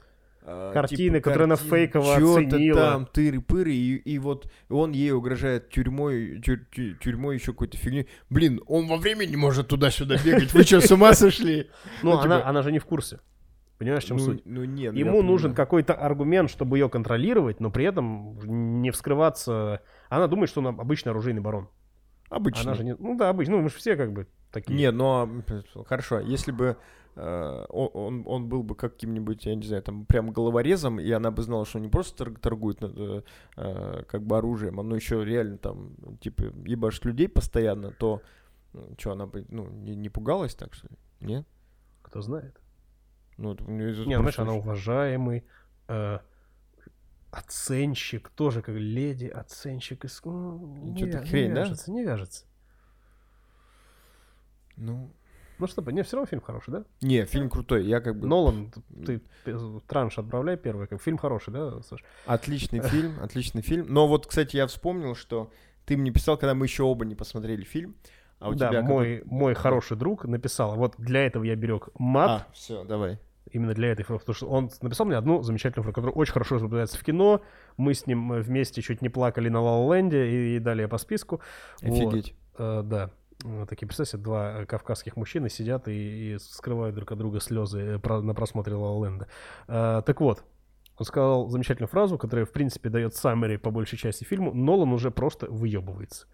Картины, 0.46 1.18
типа 1.18 1.30
которые 1.30 1.46
она 1.46 1.56
картин, 1.56 1.72
фейково 1.72 2.16
чё-то 2.18 2.48
оценила. 2.48 2.80
там, 2.80 3.08
тыры-пыры, 3.14 3.72
и, 3.72 3.96
и 3.96 4.20
вот 4.20 4.52
он 4.70 4.92
ей 4.92 5.12
угрожает 5.12 5.70
тюрьмой, 5.70 6.40
тюр- 6.42 6.66
тю- 6.72 6.96
тюрьмой 6.96 7.36
еще 7.36 7.54
какой-то 7.54 7.78
фигней. 7.78 8.08
Блин, 8.30 8.62
он 8.68 8.88
во 8.88 8.98
времени 8.98 9.36
может 9.36 9.68
туда-сюда 9.68 10.18
бегать. 10.24 10.54
Вы 10.54 10.64
что, 10.64 10.82
с 10.82 10.92
ума 10.92 11.14
сошли? 11.14 11.70
Ну, 12.02 12.12
ну, 12.12 12.20
она, 12.20 12.38
типа- 12.40 12.50
она 12.50 12.62
же 12.62 12.72
не 12.72 12.80
в 12.80 12.86
курсе. 12.86 13.20
Понимаешь, 13.78 14.04
в 14.04 14.08
чем 14.08 14.18
ну, 14.18 14.24
суть? 14.24 14.42
ну 14.46 14.64
нет, 14.64 14.94
ну, 14.94 15.00
Ему 15.00 15.22
нужен 15.22 15.54
какой-то 15.54 15.94
аргумент, 15.94 16.50
чтобы 16.50 16.78
ее 16.78 16.90
контролировать, 16.90 17.60
но 17.60 17.72
при 17.72 17.86
этом 17.86 18.38
не 18.82 18.92
вскрываться. 18.92 19.82
Она 20.10 20.28
думает, 20.28 20.50
что 20.50 20.62
он 20.62 20.68
обычный 20.68 21.10
оружейный 21.10 21.42
барон. 21.42 21.70
Обычно. 22.30 22.64
Она 22.64 22.74
же 22.76 22.84
не... 22.84 22.96
Ну 22.96 23.18
да, 23.18 23.30
обычно. 23.30 23.58
Ну, 23.58 23.64
мы 23.64 23.70
же 23.70 23.76
все 23.76 23.96
как 23.96 24.12
бы 24.14 24.28
такие. 24.52 24.78
Не, 24.78 24.92
но 24.92 25.30
а, 25.48 25.84
хорошо, 25.84 26.20
если 26.20 26.52
бы 26.52 26.78
э, 27.16 27.66
он, 27.70 27.90
он, 27.94 28.24
он 28.26 28.50
был 28.50 28.64
бы 28.64 28.76
каким-нибудь, 28.76 29.46
я 29.46 29.56
не 29.56 29.66
знаю, 29.66 29.84
там 29.84 30.06
прям 30.06 30.32
головорезом, 30.32 31.00
и 31.00 31.10
она 31.12 31.32
бы 31.32 31.42
знала, 31.44 31.66
что 31.66 31.78
он 31.78 31.84
не 31.84 31.90
просто 31.90 32.26
тор- 32.26 32.40
торгует 32.40 32.78
э, 32.82 33.22
э, 33.58 34.04
как 34.08 34.24
бы 34.24 34.38
оружием, 34.38 34.80
оно 34.80 34.96
еще 34.96 35.24
реально 35.24 35.58
там, 35.58 35.96
типа, 36.22 36.44
ебашит 36.66 37.06
людей 37.06 37.28
постоянно, 37.28 37.92
то 37.92 38.22
что, 38.98 39.12
она 39.12 39.28
бы, 39.28 39.46
ну, 39.50 39.70
не, 39.70 39.96
не 39.96 40.10
пугалась 40.10 40.56
так, 40.56 40.74
что 40.74 40.88
ли? 40.88 40.96
Нет? 41.20 41.48
Кто 42.02 42.22
знает. 42.22 42.60
Ну, 43.38 43.54
это 43.54 43.64
у 43.64 43.72
неё 43.72 43.90
из-за 43.90 44.06
Не, 44.06 44.18
знаешь, 44.18 44.40
она 44.40 44.54
уважаемый, 44.54 45.44
э, 45.88 46.20
оценщик, 47.32 48.30
тоже 48.30 48.62
как 48.62 48.76
леди, 48.76 49.26
оценщик. 49.26 50.06
Из... 50.06 50.22
ну, 50.24 50.78
не, 50.84 51.12
хрень, 51.12 51.50
не 51.50 51.54
да? 51.54 51.62
вяжется, 51.62 51.92
не 51.92 52.04
вяжется. 52.04 52.46
Ну, 54.76 55.12
Ну 55.64 55.68
что, 55.68 55.82
не, 55.92 56.04
все 56.04 56.18
равно 56.18 56.28
фильм 56.28 56.42
хороший, 56.42 56.72
да? 56.72 56.84
не, 57.00 57.24
фильм 57.24 57.50
крутой, 57.50 57.86
я 57.86 58.02
как 58.02 58.20
бы... 58.20 58.28
Нолан, 58.28 58.74
ты 59.06 59.22
транш 59.88 60.18
отправляй 60.18 60.58
первый, 60.58 60.88
как 60.88 61.02
фильм 61.02 61.18
хороший, 61.18 61.54
да, 61.54 61.82
Саш? 61.84 62.04
Отличный 62.26 62.82
фильм, 62.90 63.14
отличный 63.22 63.62
фильм. 63.62 63.86
Но 63.88 64.10
вот, 64.10 64.28
кстати, 64.28 64.58
я 64.58 64.68
вспомнил, 64.68 65.16
что 65.16 65.52
ты 65.86 65.96
мне 65.96 66.12
писал, 66.12 66.36
когда 66.36 66.54
мы 66.54 66.66
еще 66.66 66.84
оба 66.84 67.06
не 67.06 67.16
посмотрели 67.16 67.64
фильм, 67.64 67.96
а 68.40 68.50
у 68.50 68.56
да, 68.56 68.68
тебя... 68.68 68.82
мой, 68.82 69.20
какой- 69.20 69.32
мой 69.32 69.54
хороший 69.54 69.96
друг 69.96 70.26
написал, 70.26 70.76
вот 70.76 70.96
для 70.98 71.26
этого 71.26 71.46
я 71.46 71.56
берег 71.56 71.88
мат, 71.98 72.42
А, 72.42 72.52
все, 72.52 72.84
давай. 72.84 73.20
именно 73.50 73.74
для 73.74 73.94
этой 73.94 74.04
фразы, 74.04 74.20
потому 74.20 74.36
что 74.36 74.48
он 74.48 74.70
написал 74.82 75.06
мне 75.06 75.16
одну 75.16 75.44
замечательную 75.44 75.86
фразу, 75.86 75.96
которая 75.96 76.14
очень 76.14 76.34
хорошо 76.34 76.60
запоминается 76.60 76.98
в 76.98 77.04
кино. 77.06 77.42
Мы 77.78 77.94
с 77.94 78.06
ним 78.06 78.34
э, 78.34 78.42
вместе 78.42 78.82
чуть 78.82 79.02
не 79.02 79.08
плакали 79.08 79.48
на 79.48 79.62
Ла 79.62 79.96
Ленде 79.96 80.28
и, 80.30 80.56
и 80.58 80.60
далее 80.60 80.90
по 80.90 80.98
списку. 80.98 81.40
Вот. 81.82 82.14
Офигеть. 82.14 82.36
Э, 82.58 82.82
да. 82.84 83.12
Такие, 83.68 83.88
представь 83.88 84.10
себе, 84.10 84.24
два 84.24 84.62
э, 84.62 84.66
кавказских 84.66 85.18
мужчины 85.18 85.50
сидят 85.50 85.88
и, 85.88 86.36
и 86.36 86.38
скрывают 86.40 86.96
друг 86.96 87.12
от 87.12 87.18
друга 87.18 87.40
слезы 87.40 88.00
э, 88.02 88.20
на 88.22 88.34
просмотре 88.34 88.76
Ла 88.76 89.06
Ленда. 89.06 89.28
Э, 89.68 90.02
так 90.06 90.22
вот, 90.22 90.44
он 90.98 91.06
сказал 91.06 91.50
замечательную 91.50 91.90
фразу, 91.90 92.18
которая, 92.18 92.46
в 92.46 92.52
принципе, 92.52 92.90
дает 92.90 93.16
саммери 93.16 93.58
по 93.58 93.72
большей 93.72 93.98
части 93.98 94.24
фильму. 94.24 94.54
Нолан 94.54 94.94
уже 94.94 95.12
просто 95.12 95.48
выебывается. 95.50 96.28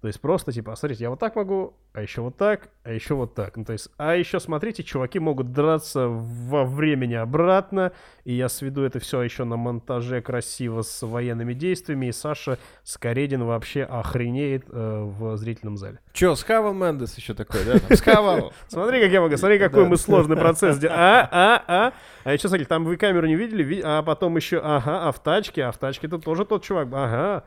То 0.00 0.08
есть 0.08 0.20
просто 0.20 0.52
типа, 0.52 0.72
«А 0.72 0.76
смотрите, 0.76 1.04
я 1.04 1.10
вот 1.10 1.18
так 1.18 1.36
могу, 1.36 1.74
а 1.92 2.02
еще 2.02 2.20
вот 2.20 2.36
так, 2.36 2.68
а 2.84 2.92
еще 2.92 3.14
вот 3.14 3.34
так. 3.34 3.56
Ну, 3.56 3.64
то 3.64 3.72
есть, 3.72 3.88
а 3.96 4.14
еще 4.14 4.38
смотрите, 4.38 4.82
чуваки 4.82 5.18
могут 5.18 5.52
драться 5.52 6.06
во 6.08 6.64
времени 6.64 7.14
обратно, 7.14 7.92
и 8.24 8.34
я 8.34 8.48
сведу 8.48 8.82
это 8.82 9.00
все 9.00 9.22
еще 9.22 9.44
на 9.44 9.56
монтаже 9.56 10.20
красиво 10.20 10.82
с 10.82 11.04
военными 11.04 11.54
действиями, 11.54 12.06
и 12.06 12.12
Саша 12.12 12.58
Скоредин 12.84 13.44
вообще 13.44 13.84
охренеет 13.84 14.66
э, 14.70 15.02
в 15.02 15.36
зрительном 15.38 15.76
зале. 15.78 15.98
Че, 16.12 16.36
схавал 16.36 16.74
Мендес 16.74 17.16
еще 17.16 17.34
такой, 17.34 17.60
да? 17.64 17.96
Схавал. 17.96 18.52
Смотри, 18.68 19.00
как 19.00 19.10
я 19.10 19.20
могу, 19.22 19.36
смотри, 19.36 19.58
какой 19.58 19.86
мы 19.86 19.96
сложный 19.96 20.36
процесс. 20.36 20.78
А, 20.84 21.28
а, 21.30 21.64
а. 21.66 21.92
А 22.24 22.32
еще, 22.32 22.48
смотри, 22.48 22.66
там 22.66 22.84
вы 22.84 22.96
камеру 22.96 23.26
не 23.26 23.36
видели, 23.36 23.62
ви- 23.62 23.82
а 23.82 24.02
потом 24.02 24.36
еще, 24.36 24.58
ага, 24.62 25.08
а 25.08 25.12
в 25.12 25.20
тачке, 25.22 25.64
а 25.64 25.72
в 25.72 25.78
тачке 25.78 26.06
это 26.06 26.18
тоже 26.18 26.44
тот 26.44 26.62
чувак, 26.62 26.88
ага. 26.92 27.44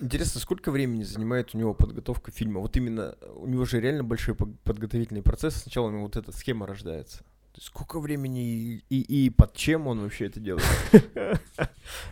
Интересно, 0.00 0.40
сколько 0.40 0.70
времени 0.70 1.02
занимает 1.02 1.54
у 1.54 1.58
него 1.58 1.74
подготовка 1.74 2.30
фильма? 2.30 2.60
Вот 2.60 2.76
именно, 2.76 3.16
у 3.34 3.46
него 3.46 3.64
же 3.64 3.80
реально 3.80 4.04
большой 4.04 4.34
подготовительный 4.34 5.22
процесс. 5.22 5.56
Сначала 5.56 5.88
у 5.88 5.90
него 5.90 6.02
вот 6.02 6.16
эта 6.16 6.32
схема 6.32 6.66
рождается. 6.66 7.18
То 7.18 7.60
есть 7.60 7.68
сколько 7.68 7.98
времени 7.98 8.44
и, 8.44 8.84
и, 8.88 9.26
и 9.26 9.30
под 9.30 9.54
чем 9.54 9.88
он 9.88 10.00
вообще 10.00 10.26
это 10.26 10.38
делает? 10.38 10.64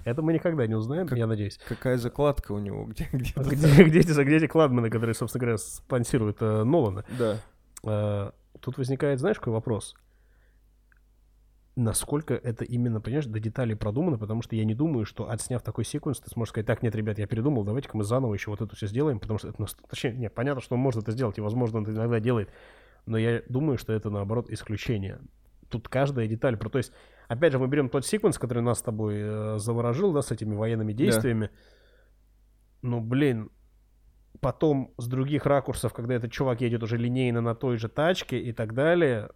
Это 0.04 0.22
мы 0.22 0.32
никогда 0.32 0.66
не 0.66 0.74
узнаем, 0.74 1.06
я 1.14 1.26
надеюсь. 1.26 1.60
Какая 1.68 1.98
закладка 1.98 2.52
у 2.52 2.58
него? 2.58 2.84
Где, 2.86 3.08
эти, 3.12 4.46
кладмены, 4.48 4.90
которые, 4.90 5.14
собственно 5.14 5.40
говоря, 5.40 5.58
спонсируют 5.58 6.38
э, 6.40 6.64
Нолана? 6.64 7.04
Да. 7.16 7.40
Э, 7.84 8.30
тут 8.60 8.78
возникает, 8.78 9.20
знаешь, 9.20 9.38
какой 9.38 9.52
вопрос? 9.52 9.94
Насколько 11.76 12.34
это 12.34 12.64
именно, 12.64 13.00
понимаешь, 13.02 13.26
до 13.26 13.38
деталей 13.38 13.76
продумано, 13.76 14.18
потому 14.18 14.40
что 14.40 14.56
я 14.56 14.64
не 14.64 14.74
думаю, 14.74 15.04
что 15.04 15.28
отсняв 15.30 15.62
такой 15.62 15.84
секвенс, 15.84 16.18
ты 16.20 16.30
сможешь 16.30 16.50
сказать, 16.50 16.66
так, 16.66 16.82
нет, 16.82 16.94
ребят, 16.94 17.18
я 17.18 17.26
передумал, 17.26 17.64
давайте-ка 17.64 17.96
мы 17.96 18.02
заново 18.04 18.32
еще 18.32 18.50
вот 18.50 18.62
это 18.62 18.74
все 18.74 18.86
сделаем, 18.86 19.20
потому 19.20 19.38
что 19.38 19.48
это, 19.48 19.60
нас- 19.60 19.76
точнее, 19.88 20.14
нет, 20.14 20.34
понятно, 20.34 20.62
что 20.62 20.74
он 20.74 20.80
может 20.80 21.02
это 21.02 21.12
сделать, 21.12 21.36
и, 21.36 21.42
возможно, 21.42 21.78
он 21.78 21.84
это 21.84 21.92
иногда 21.92 22.18
делает, 22.18 22.48
но 23.04 23.18
я 23.18 23.42
думаю, 23.48 23.76
что 23.76 23.92
это, 23.92 24.08
наоборот, 24.08 24.48
исключение. 24.50 25.20
Тут 25.68 25.88
каждая 25.88 26.26
деталь, 26.26 26.56
про- 26.56 26.70
то 26.70 26.78
есть 26.78 26.92
Опять 27.28 27.52
же, 27.52 27.58
мы 27.58 27.66
берем 27.66 27.88
тот 27.88 28.06
секвенс, 28.06 28.38
который 28.38 28.62
нас 28.62 28.78
с 28.78 28.82
тобой 28.82 29.16
э, 29.18 29.58
заворожил, 29.58 30.12
да, 30.12 30.22
с 30.22 30.30
этими 30.30 30.54
военными 30.54 30.92
действиями. 30.92 31.50
Ну, 32.82 33.00
блин, 33.00 33.50
потом 34.40 34.94
с 34.96 35.08
других 35.08 35.44
ракурсов, 35.44 35.92
когда 35.92 36.14
этот 36.14 36.30
чувак 36.30 36.60
едет 36.60 36.82
уже 36.82 36.96
линейно 36.96 37.40
на 37.40 37.54
той 37.54 37.78
же 37.78 37.88
тачке 37.88 38.38
и 38.38 38.52
так 38.52 38.74
далее, 38.74 39.30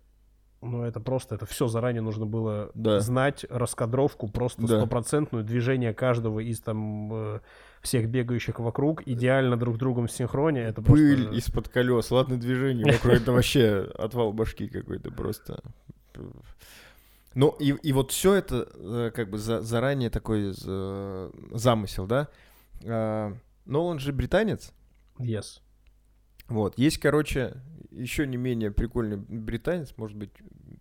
ну, 0.62 0.82
это 0.84 1.00
просто, 1.00 1.34
это 1.36 1.46
все 1.46 1.68
заранее 1.68 2.02
нужно 2.02 2.26
было 2.26 2.70
Да. 2.74 3.00
знать, 3.00 3.46
раскадровку, 3.48 4.28
просто 4.28 4.62
Да. 4.62 4.78
стопроцентную, 4.78 5.44
движение 5.44 5.94
каждого 5.94 6.40
из 6.40 6.60
там 6.60 7.10
э, 7.12 7.40
всех 7.82 8.08
бегающих 8.08 8.58
вокруг, 8.60 9.02
идеально 9.06 9.56
друг 9.56 9.76
с 9.76 9.78
другом 9.78 10.06
в 10.06 10.12
синхроне. 10.12 10.60
Это 10.60 10.82
Пыль 10.82 11.22
просто... 11.24 11.38
из-под 11.38 11.68
колес, 11.68 12.10
ладно 12.10 12.36
движение 12.38 12.92
вокруг, 12.92 13.14
это 13.14 13.32
вообще 13.32 13.90
отвал 13.98 14.32
башки 14.32 14.68
какой-то 14.68 15.10
просто. 15.10 15.60
Ну, 17.34 17.50
и, 17.60 17.68
и 17.70 17.92
вот 17.92 18.10
все 18.10 18.34
это 18.34 18.68
э, 18.74 19.10
как 19.14 19.30
бы 19.30 19.38
за- 19.38 19.60
заранее 19.62 20.10
такой 20.10 20.52
за- 20.52 21.30
замысел, 21.52 22.06
да? 22.06 22.28
А, 22.84 23.32
Но 23.66 23.86
он 23.86 23.98
же 24.00 24.12
британец. 24.12 24.72
Yes. 25.18 25.60
Вот. 26.50 26.76
Есть, 26.76 26.98
короче, 26.98 27.54
еще 27.90 28.26
не 28.26 28.36
менее 28.36 28.70
прикольный 28.70 29.16
британец, 29.16 29.94
может 29.96 30.16
быть, 30.16 30.30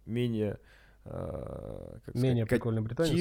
менее... 0.06 0.60
а, 1.06 1.94
как 2.06 2.14
сказать, 2.14 2.22
Менее 2.22 2.46
прикольный 2.46 2.82
британец. 2.82 3.12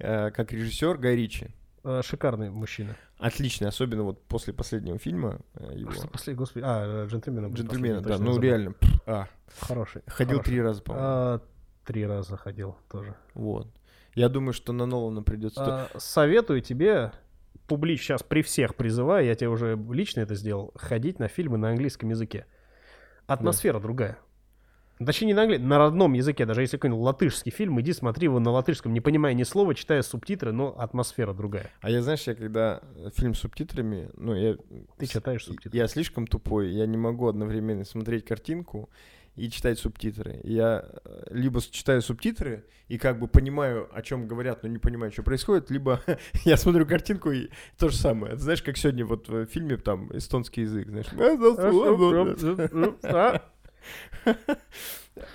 а, 0.00 0.30
как 0.30 0.52
режиссер 0.52 0.98
Гай 0.98 1.14
Ричи. 1.16 1.48
Э, 1.84 2.02
Шикарный 2.04 2.50
мужчина. 2.50 2.96
Отличный, 3.18 3.68
особенно 3.68 4.02
вот 4.02 4.22
после 4.24 4.52
последнего 4.52 4.98
фильма 4.98 5.40
его. 5.72 5.92
Что 5.92 6.08
последний, 6.08 6.38
господи, 6.38 6.64
а, 6.66 7.06
джентльмена. 7.06 7.52
Джентльмена, 7.54 8.00
да, 8.00 8.18
ну 8.18 8.32
забыл. 8.32 8.42
реально. 8.42 8.72
пф, 8.72 9.00
а, 9.06 9.28
Хороший. 9.60 10.02
ходил 10.06 10.38
хороший. 10.38 10.50
три 10.50 10.60
раза, 10.62 10.82
по-моему. 10.82 11.06
А, 11.08 11.40
три 11.86 12.04
раза 12.06 12.36
ходил 12.36 12.76
тоже. 12.90 13.14
Вот. 13.34 13.68
Я 14.14 14.28
думаю, 14.28 14.52
что 14.52 14.72
на 14.72 14.86
Нолана 14.86 15.22
придется. 15.22 15.88
А, 15.94 15.98
советую 15.98 16.60
тебе 16.60 17.12
публично 17.68 18.04
сейчас 18.04 18.22
при 18.22 18.42
всех 18.42 18.74
призываю, 18.74 19.26
я 19.26 19.34
тебе 19.34 19.48
уже 19.48 19.78
лично 19.90 20.20
это 20.20 20.34
сделал, 20.34 20.72
ходить 20.74 21.18
на 21.20 21.28
фильмы 21.28 21.58
на 21.58 21.68
английском 21.68 22.08
языке. 22.08 22.46
Атмосфера 23.26 23.78
другая. 23.78 24.18
Точнее, 25.04 25.28
не 25.28 25.34
на 25.34 25.42
английском, 25.42 25.68
на 25.68 25.78
родном 25.78 26.12
языке. 26.14 26.44
Даже 26.44 26.62
если 26.62 26.76
какой-нибудь 26.76 27.04
латышский 27.04 27.52
фильм, 27.52 27.80
иди 27.80 27.92
смотри 27.92 28.24
его 28.24 28.40
на 28.40 28.50
латышском, 28.50 28.92
не 28.92 29.00
понимая 29.00 29.32
ни 29.34 29.44
слова, 29.44 29.74
читая 29.74 30.02
субтитры, 30.02 30.50
но 30.50 30.74
атмосфера 30.76 31.32
другая. 31.34 31.70
А 31.80 31.90
я, 31.90 32.02
знаешь, 32.02 32.26
я 32.26 32.34
когда 32.34 32.80
фильм 33.14 33.34
с 33.34 33.38
субтитрами, 33.38 34.10
ну, 34.16 34.34
я... 34.34 34.56
Ты 34.96 35.06
читаешь 35.06 35.44
субтитры. 35.44 35.78
Я 35.78 35.86
слишком 35.86 36.26
тупой, 36.26 36.70
я 36.70 36.86
не 36.86 36.96
могу 36.96 37.28
одновременно 37.28 37.84
смотреть 37.84 38.24
картинку 38.24 38.90
и 39.36 39.50
читать 39.50 39.78
субтитры. 39.78 40.40
Я 40.44 40.84
э, 41.04 41.22
либо 41.30 41.60
читаю 41.60 42.02
субтитры 42.02 42.64
и 42.88 42.98
как 42.98 43.18
бы 43.18 43.28
понимаю, 43.28 43.88
о 43.92 44.02
чем 44.02 44.26
говорят, 44.26 44.62
но 44.62 44.68
не 44.68 44.78
понимаю, 44.78 45.12
что 45.12 45.22
происходит, 45.22 45.70
либо 45.70 46.00
я 46.44 46.56
смотрю 46.56 46.86
картинку 46.86 47.30
и 47.30 47.48
то 47.78 47.88
же 47.88 47.96
самое. 47.96 48.34
Это 48.34 48.42
знаешь, 48.42 48.62
как 48.62 48.76
сегодня 48.76 49.04
вот 49.06 49.28
в 49.28 49.46
фильме 49.46 49.76
там 49.76 50.16
эстонский 50.16 50.62
язык, 50.62 50.88
знаешь. 50.88 51.06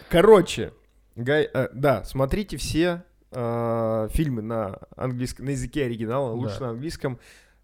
Короче, 0.09 0.73
Гай, 1.15 1.49
э, 1.53 1.69
да, 1.73 2.03
смотрите 2.03 2.57
все 2.57 3.03
э, 3.31 4.07
фильмы 4.11 4.41
на 4.41 4.79
английском, 4.95 5.45
на 5.45 5.51
языке 5.51 5.85
оригинала, 5.85 6.31
лучше 6.31 6.59
Да. 6.59 6.65
на 6.65 6.71
английском. 6.71 7.19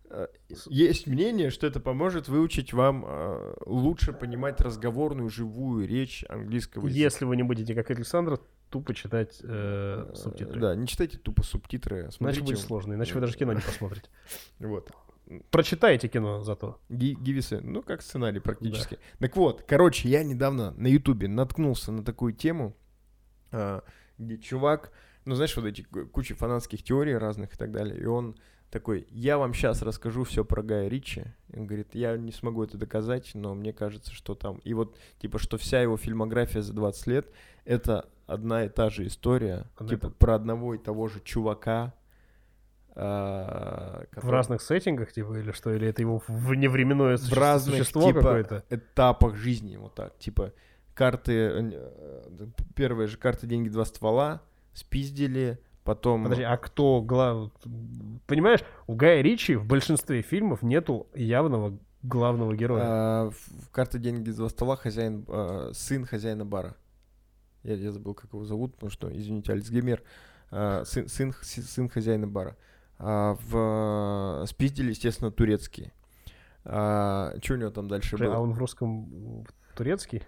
Э, 0.10 0.28
Есть 0.68 1.08
мнение, 1.08 1.50
что 1.52 1.68
это 1.68 1.80
поможет 1.80 2.28
выучить 2.28 2.74
вам 2.74 3.06
э, 3.08 3.54
лучше 3.66 4.12
понимать 4.14 4.60
разговорную 4.62 5.30
живую 5.30 5.88
речь 5.88 6.26
английского 6.30 6.88
языка. 6.88 7.00
Если 7.00 7.26
вы 7.26 7.36
не 7.38 7.44
будете, 7.44 7.76
как 7.76 7.92
Александр, 7.92 8.40
тупо 8.70 8.94
читать 8.94 9.40
э, 9.44 10.08
Э, 10.12 10.16
субтитры. 10.16 10.60
Да, 10.60 10.76
не 10.76 10.88
читайте 10.88 11.18
тупо 11.18 11.44
субтитры, 11.44 11.98
а 11.98 12.02
Иначе 12.02 12.18
смотрите. 12.18 12.44
будет 12.44 12.60
сложно, 12.60 12.94
иначе 12.94 13.14
вы 13.14 13.22
даже 13.22 13.38
кино 13.38 13.54
не 13.54 13.62
посмотрите. 13.62 14.10
Вот. 14.60 14.92
Прочитайте 15.52 16.08
кино 16.08 16.44
зато. 16.44 16.80
Ги- 16.90 17.14
Гивисы, 17.14 17.62
ну 17.62 17.84
как 17.84 18.02
сценарий 18.02 18.40
практически. 18.40 18.98
Так 19.20 19.36
вот, 19.36 19.62
короче, 19.62 20.10
я 20.10 20.24
недавно 20.24 20.72
на 20.72 20.88
Ютубе 20.88 21.28
наткнулся 21.28 21.92
на 21.92 22.04
такую 22.04 22.34
тему, 22.34 22.76
а, 23.52 23.84
где 24.18 24.40
чувак, 24.40 24.92
ну 25.26 25.36
знаешь, 25.36 25.56
вот 25.56 25.66
эти 25.66 25.84
ку- 25.84 26.08
куча 26.08 26.34
фанатских 26.34 26.82
теорий 26.84 27.16
разных 27.16 27.54
и 27.54 27.58
так 27.58 27.72
далее, 27.72 28.02
и 28.02 28.06
он 28.06 28.36
такой, 28.72 29.08
я 29.10 29.38
вам 29.38 29.54
сейчас 29.54 29.82
расскажу 29.82 30.24
все 30.24 30.46
про 30.46 30.62
Гая 30.62 30.88
Ричи. 30.88 31.24
Он 31.54 31.66
говорит, 31.66 31.96
я 31.96 32.16
не 32.18 32.32
смогу 32.32 32.64
это 32.64 32.78
доказать, 32.78 33.32
но 33.34 33.56
мне 33.56 33.74
кажется, 33.74 34.14
что 34.14 34.36
там... 34.36 34.60
И 34.64 34.74
вот, 34.74 34.98
типа, 35.20 35.40
что 35.40 35.58
вся 35.58 35.82
его 35.82 35.98
фильмография 35.98 36.62
за 36.62 36.74
20 36.74 37.08
лет— 37.08 37.28
это 37.66 38.08
одна 38.28 38.66
и 38.66 38.70
та 38.70 38.90
же 38.90 39.08
история, 39.08 39.66
Одна 39.76 39.90
типа, 39.90 40.08
та- 40.10 40.14
про 40.20 40.36
одного 40.36 40.76
и 40.76 40.78
того 40.78 41.08
же 41.08 41.20
чувака, 41.22 41.94
В 42.96 44.06
который- 44.12 44.32
разных 44.32 44.62
сеттингах, 44.62 45.12
типа, 45.14 45.34
или 45.40 45.52
что? 45.52 45.74
Или 45.74 45.88
это 45.88 46.02
его 46.02 46.22
вневременное 46.28 47.18
в 47.18 47.22
суще- 47.22 47.36
разных 47.40 47.78
существо 47.78 48.04
типа, 48.04 48.20
какое-то? 48.22 48.64
этапах 48.70 49.36
жизни, 49.36 49.78
вот 49.78 49.96
так, 49.96 50.18
типа 50.20 50.54
карты, 50.94 51.32
э, 51.34 52.48
первая 52.76 53.08
же 53.08 53.18
карта 53.18 53.48
деньги 53.48 53.70
два 53.70 53.86
ствола, 53.86 54.42
спиздили, 54.74 55.60
потом 55.90 56.24
Подожди, 56.24 56.44
а 56.44 56.56
кто 56.58 57.02
глав... 57.02 57.50
Понимаешь, 58.28 58.60
у 58.86 58.94
Гая 58.94 59.22
Ричи 59.24 59.56
в 59.56 59.66
большинстве 59.66 60.22
фильмов 60.22 60.62
нету 60.62 61.08
явного 61.16 61.80
главного 62.04 62.56
героя. 62.56 62.84
а, 62.86 63.30
в 63.32 63.70
карта 63.72 63.98
деньги 63.98 64.30
два 64.30 64.50
стола 64.50 64.76
хозяин, 64.76 65.26
а, 65.28 65.72
сын 65.74 66.06
хозяина 66.06 66.46
бара. 66.46 66.76
Я, 67.64 67.74
я 67.74 67.92
забыл, 67.92 68.14
как 68.14 68.32
его 68.34 68.46
зовут, 68.46 68.76
потому 68.76 68.92
что, 68.92 69.10
извините, 69.12 69.52
Альцгеймер, 69.52 70.04
А, 70.52 70.84
сын, 70.86 71.08
сын, 71.10 71.34
сын 71.42 71.90
хозяина 71.90 72.28
бара. 72.28 72.56
А, 73.00 73.36
в 73.50 74.46
спиздили, 74.46 74.90
естественно, 74.92 75.32
турецкие. 75.32 75.92
что 76.64 77.34
у 77.50 77.56
него 77.56 77.72
там 77.72 77.88
дальше 77.88 78.10
Слушай, 78.10 78.28
было? 78.28 78.36
а 78.36 78.40
он 78.42 78.52
в 78.54 78.60
русском 78.60 79.46
турецкий? 79.76 80.22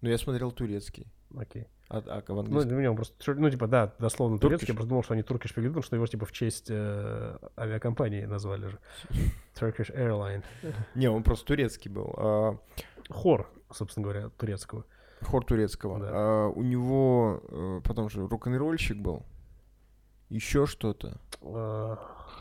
Ну, 0.00 0.08
я 0.08 0.16
смотрел 0.16 0.50
турецкий. 0.50 1.06
Окей. 1.36 1.66
А, 1.94 2.22
а 2.28 2.34
в 2.34 2.48
Ну, 2.48 2.64
для 2.64 2.76
меня 2.76 2.90
он 2.90 2.96
просто, 2.96 3.34
ну, 3.34 3.48
типа, 3.50 3.68
да, 3.68 3.92
дословно 3.98 4.38
турецкий. 4.38 4.66
Turkish? 4.66 4.70
Я 4.70 4.74
просто 4.74 4.88
думал, 4.88 5.02
что 5.04 5.14
они 5.14 5.22
туркиш 5.22 5.54
потому 5.54 5.82
что 5.82 5.96
его, 5.96 6.06
типа, 6.06 6.26
в 6.26 6.32
честь 6.32 6.66
э, 6.68 7.36
авиакомпании 7.56 8.24
назвали 8.24 8.66
же. 8.66 8.78
Turkish 9.54 9.94
Airline. 9.94 10.42
Не, 10.94 11.08
он 11.08 11.22
просто 11.22 11.46
турецкий 11.46 11.90
был. 11.90 12.14
А, 12.16 12.58
Хор, 13.10 13.48
собственно 13.70 14.04
говоря, 14.04 14.30
турецкого. 14.30 14.84
хор 15.22 15.44
турецкого. 15.44 16.00
Да. 16.00 16.10
А, 16.12 16.48
у 16.48 16.62
него 16.62 17.42
э, 17.48 17.80
потом 17.84 18.08
же 18.10 18.26
рок-н-ролльщик 18.26 18.96
был. 18.96 19.22
Еще 20.30 20.66
что-то. 20.66 21.20
Э, 21.42 21.96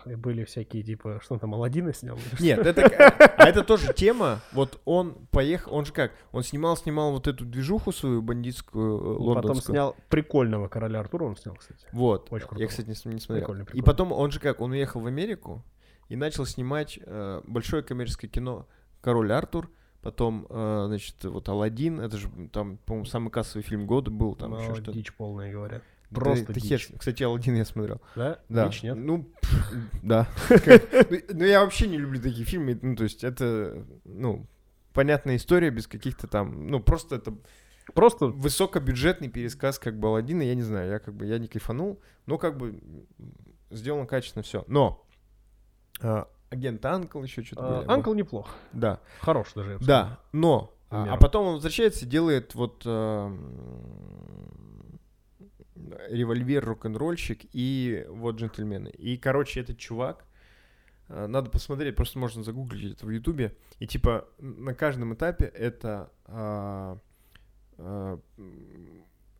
и 0.06 0.16
были 0.16 0.44
всякие, 0.44 0.84
типа, 0.84 1.20
что 1.24 1.36
он 1.36 1.40
там, 1.40 1.54
Аладдина 1.54 1.94
снял? 1.94 2.18
Нет, 2.40 2.60
это, 2.66 2.82
а 3.38 3.48
это 3.48 3.64
тоже 3.64 3.94
тема. 3.94 4.42
Вот 4.52 4.80
он 4.86 5.14
поехал, 5.32 5.74
он 5.74 5.86
же 5.86 5.94
как, 5.94 6.12
он 6.32 6.44
снимал, 6.44 6.76
снимал 6.78 7.12
вот 7.12 7.28
эту 7.28 7.46
движуху 7.46 7.92
свою 7.92 8.22
бандитскую 8.22 8.98
э, 8.98 9.00
Потом 9.16 9.26
лондонскую. 9.26 9.74
снял 9.76 9.96
прикольного 10.10 10.68
короля 10.68 11.00
Артура, 11.00 11.26
он 11.26 11.36
снял, 11.38 11.56
кстати. 11.56 11.86
Вот. 11.92 12.28
Очень 12.32 12.44
Я, 12.44 12.48
круто. 12.50 12.68
кстати, 12.68 12.86
не, 12.88 13.14
не 13.14 13.20
смотрел. 13.20 13.46
Прикольно, 13.46 13.62
И 13.62 13.66
прикольно. 13.66 13.84
потом 13.86 14.12
он 14.12 14.32
же 14.32 14.40
как, 14.40 14.62
он 14.62 14.72
уехал 14.72 15.02
в 15.02 15.06
Америку 15.08 15.64
и 16.10 16.16
начал 16.16 16.46
снимать 16.46 17.00
э, 17.02 17.42
большое 17.46 17.84
коммерческое 17.84 18.30
кино 18.30 18.68
«Король 19.02 19.32
Артур», 19.32 19.70
потом, 20.02 20.46
э, 20.50 20.84
значит, 20.88 21.24
вот 21.24 21.48
«Аладдин», 21.48 22.00
это 22.02 22.18
же 22.18 22.30
там, 22.52 22.78
по-моему, 22.86 23.06
самый 23.06 23.30
кассовый 23.32 23.64
фильм 23.64 23.88
года 23.88 24.12
был, 24.12 24.36
там 24.36 24.52
Но 24.52 24.62
еще 24.62 24.76
что-то. 24.76 24.92
дичь 24.92 25.14
полная, 25.14 25.52
говорят. 25.52 25.82
Да 26.14 26.22
Просто 26.22 26.54
ты 26.54 26.60
дичь. 26.60 26.72
хер- 26.90 26.98
Кстати, 26.98 27.24
«Аладдин» 27.24 27.56
я 27.56 27.66
смотрел. 27.66 28.02
Да? 28.16 28.40
Да. 28.50 28.68
Дичь, 28.68 28.84
нет? 28.84 28.96
Ну, 28.96 29.30
да. 30.04 30.28
Ну, 30.50 31.18
Ну, 31.30 31.46
я 31.46 31.62
вообще 31.64 31.88
не 31.88 31.98
люблю 31.98 32.22
такие 32.22 32.46
фильмы. 32.46 32.78
Ну, 32.82 32.96
то 32.96 33.04
есть 33.04 33.24
это, 33.24 33.86
ну, 34.06 34.48
понятная 34.94 35.36
история 35.38 35.70
без 35.70 35.88
каких-то 35.88 36.28
там... 36.28 36.68
Ну, 36.68 36.80
просто 36.80 37.16
это 37.16 37.34
Просто 37.94 38.28
высокобюджетный 38.28 39.28
пересказ 39.28 39.78
как 39.78 40.00
бы 40.00 40.08
Аладдина. 40.08 40.42
Я 40.42 40.56
не 40.56 40.62
знаю, 40.62 40.90
я 40.90 41.00
как 41.00 41.14
бы, 41.14 41.26
я 41.26 41.38
не 41.38 41.48
кайфанул. 41.48 42.00
Но 42.26 42.38
как 42.38 42.58
бы 42.58 42.80
сделано 43.70 44.06
качественно 44.06 44.42
все. 44.44 44.64
Но 44.68 45.06
а, 46.02 46.28
агент 46.50 46.86
Анкл 46.86 47.22
еще 47.22 47.44
что-то 47.44 47.62
э, 47.64 47.78
были. 47.82 47.92
Анкл 47.92 48.14
неплох. 48.14 48.48
Да, 48.72 49.00
Хорош 49.20 49.54
даже, 49.54 49.80
да, 49.82 50.20
но... 50.32 50.74
А, 50.90 51.14
а 51.16 51.18
потом 51.18 51.48
он 51.48 51.54
возвращается 51.56 52.06
и 52.06 52.08
делает 52.08 52.54
вот 52.54 52.84
а, 52.86 53.26
м, 53.26 54.53
револьвер, 56.10 56.64
рок-н-ролльщик 56.66 57.42
и 57.54 58.06
вот 58.10 58.36
джентльмены. 58.36 58.90
И, 58.90 59.18
короче, 59.18 59.62
этот 59.62 59.78
чувак, 59.78 60.26
а, 61.10 61.28
надо 61.28 61.50
посмотреть, 61.50 61.96
просто 61.96 62.20
можно 62.20 62.44
загуглить 62.44 62.94
это 62.94 63.06
в 63.06 63.10
Ютубе. 63.10 63.56
И 63.80 63.88
типа 63.88 64.28
на 64.40 64.74
каждом 64.74 65.14
этапе 65.14 65.46
это 65.46 66.12
а, 66.26 66.98
а, 67.78 68.20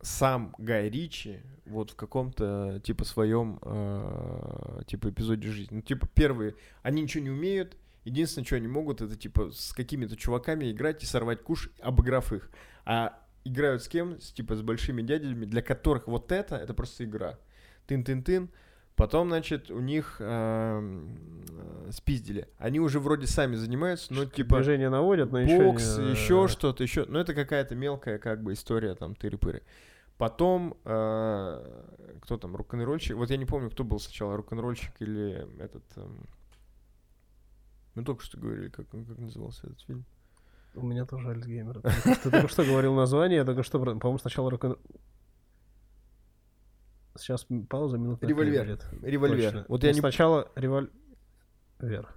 сам 0.00 0.54
Гай 0.58 0.90
Ричи 0.90 1.40
вот 1.64 1.90
в 1.90 1.96
каком-то 1.96 2.80
типа 2.84 3.04
своем 3.04 3.58
а, 3.62 4.82
типа 4.86 5.10
эпизоде 5.10 5.48
жизни. 5.48 5.76
Ну, 5.76 5.82
типа 5.82 6.06
первые, 6.14 6.54
они 6.82 7.02
ничего 7.02 7.24
не 7.24 7.30
умеют, 7.30 7.76
единственное, 8.04 8.46
что 8.46 8.56
они 8.56 8.68
могут, 8.68 9.00
это 9.00 9.16
типа 9.16 9.50
с 9.50 9.72
какими-то 9.72 10.16
чуваками 10.16 10.70
играть 10.70 11.02
и 11.02 11.06
сорвать 11.06 11.42
куш, 11.42 11.70
обыграв 11.80 12.32
их. 12.32 12.50
А 12.84 13.18
играют 13.44 13.82
с 13.82 13.88
кем? 13.88 14.20
С, 14.20 14.32
типа 14.32 14.56
с 14.56 14.62
большими 14.62 15.02
дядями, 15.02 15.44
для 15.44 15.62
которых 15.62 16.06
вот 16.08 16.32
это, 16.32 16.56
это 16.56 16.74
просто 16.74 17.04
игра. 17.04 17.38
Тын-тын-тын. 17.86 18.48
Потом, 18.96 19.28
значит, 19.28 19.70
у 19.72 19.80
них 19.80 20.18
эм, 20.20 21.16
э, 21.48 21.90
спиздили. 21.90 22.48
Они 22.58 22.78
уже 22.78 23.00
вроде 23.00 23.26
сами 23.26 23.56
занимаются, 23.56 24.14
но 24.14 24.24
типа 24.24 24.56
Движение 24.58 24.88
наводят, 24.88 25.32
но 25.32 25.40
еще 25.40 25.64
бокс, 25.64 25.98
не- 25.98 26.12
еще 26.12 26.46
что-то, 26.46 26.84
еще. 26.84 27.04
Ну, 27.08 27.18
это 27.18 27.34
какая-то 27.34 27.74
мелкая 27.74 28.18
как 28.18 28.42
бы 28.44 28.52
история, 28.52 28.94
там, 28.94 29.14
тыры-пыры. 29.14 29.62
Потом, 30.16 30.76
э, 30.84 32.18
кто 32.22 32.36
там, 32.38 32.54
рок-н-ролльщик? 32.54 33.16
Вот 33.16 33.30
я 33.30 33.36
не 33.36 33.46
помню, 33.46 33.68
кто 33.68 33.82
был 33.82 33.98
сначала, 33.98 34.36
рок-н-ролльщик 34.36 34.92
или 35.00 35.44
этот... 35.60 35.82
эм, 35.96 36.28
Мы 37.96 38.04
только 38.04 38.22
что 38.24 38.38
говорили, 38.38 38.68
как, 38.68 38.88
как 38.88 39.18
назывался 39.18 39.66
этот 39.66 39.80
фильм. 39.82 40.04
У 40.74 40.82
меня 40.84 41.06
тоже 41.06 41.30
Альцгеймер. 41.30 41.80
Ты 42.22 42.30
только 42.30 42.48
что 42.48 42.64
говорил 42.64 42.94
название, 42.94 43.38
я 43.38 43.44
только 43.44 43.62
что, 43.62 43.78
по-моему, 43.78 44.18
сначала 44.18 44.50
рок 44.50 44.78
Сейчас 47.16 47.46
пауза, 47.70 47.96
минут 47.96 48.20
на 48.20 48.26
три 48.26 48.28
Револьвер. 48.30 48.80
Револьвер. 49.02 49.64
Вот 49.68 49.84
я 49.84 49.92
не... 49.92 50.00
Сначала 50.00 50.50
револьвер. 50.56 52.08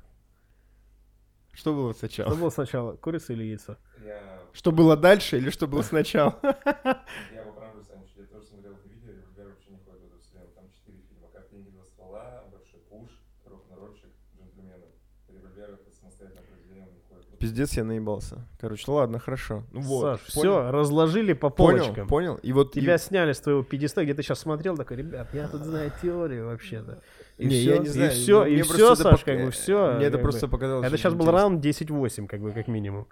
Что 1.54 1.74
было 1.74 1.94
сначала? 1.94 2.32
Что 2.32 2.40
было 2.40 2.50
сначала, 2.50 2.96
курица 2.96 3.34
или 3.34 3.44
яйцо? 3.44 3.78
Я, 4.04 4.40
Что 4.54 4.72
было 4.72 4.96
дальше 4.98 5.38
или 5.38 5.50
что 5.50 5.68
было 5.68 5.82
сначала? 5.82 6.40
я 6.44 7.42
поправлю, 7.46 7.84
Саныч, 7.84 8.10
я 8.16 8.26
тоже 8.26 8.46
смотрел 8.46 8.74
это 8.74 8.88
видео, 8.90 9.12
и 9.12 9.16
ребята 9.16 9.50
вообще 9.50 9.72
не 9.72 9.80
ходят 9.80 10.02
в 10.02 10.06
эту 10.06 10.20
вселенную. 10.20 10.54
Там 10.54 10.66
четыре 10.72 11.00
фильма. 11.10 11.30
Как 11.34 11.50
деньги 11.50 11.70
два 11.70 11.84
ствола, 11.84 12.44
Большой 12.52 12.80
пуш, 12.90 13.10
Рок-н-ролльщик, 13.46 14.10
Джентльмены. 14.38 14.86
Револьвер 15.30 15.70
это 15.82 15.92
самостоятельное 15.96 16.44
произведение, 16.46 16.86
он 16.86 16.94
не 16.94 17.02
ходит. 17.10 17.27
Пиздец, 17.40 17.74
я 17.74 17.84
наебался. 17.84 18.46
Короче, 18.60 18.84
ну 18.88 18.94
ладно, 18.96 19.20
хорошо. 19.20 19.64
Ну 19.72 19.82
вот. 19.82 20.02
Саш, 20.20 20.34
понял? 20.34 20.52
все, 20.62 20.72
разложили 20.72 21.34
по 21.34 21.50
Понял, 21.50 21.80
полочкам. 21.84 22.08
понял. 22.08 22.36
И 22.44 22.52
вот... 22.54 22.76
и- 22.76 22.82
Тебя 22.82 22.98
сняли 22.98 23.34
с 23.34 23.40
твоего 23.40 23.64
пьедестала, 23.64 24.04
где 24.06 24.14
ты 24.14 24.24
сейчас 24.24 24.40
смотрел, 24.40 24.76
такой, 24.78 24.98
ребят, 24.98 25.34
я 25.34 25.48
тут 25.48 25.64
знаю 25.64 25.92
теорию 26.02 26.48
вообще-то. 26.48 27.02
И 27.38 27.46
Не, 27.46 27.50
все, 27.52 27.74
я 27.76 27.78
не 27.80 27.88
знаю. 27.88 28.12
и 28.12 28.14
все, 28.14 28.44
Мне 28.46 28.56
и 28.56 28.62
все, 28.64 28.94
это 28.94 29.04
Саш, 29.04 29.22
пок- 29.22 29.26
как 29.26 29.46
бы 29.46 29.52
все. 29.52 29.94
Мне 29.96 30.06
это 30.06 30.18
просто 30.18 30.48
показалось. 30.48 30.88
Это 30.88 30.98
сейчас 30.98 31.14
был 31.14 31.30
раунд 31.32 31.64
10-8, 31.64 32.28
как 32.28 32.40
бы, 32.42 32.52
как 32.52 32.68
минимум. 32.68 33.08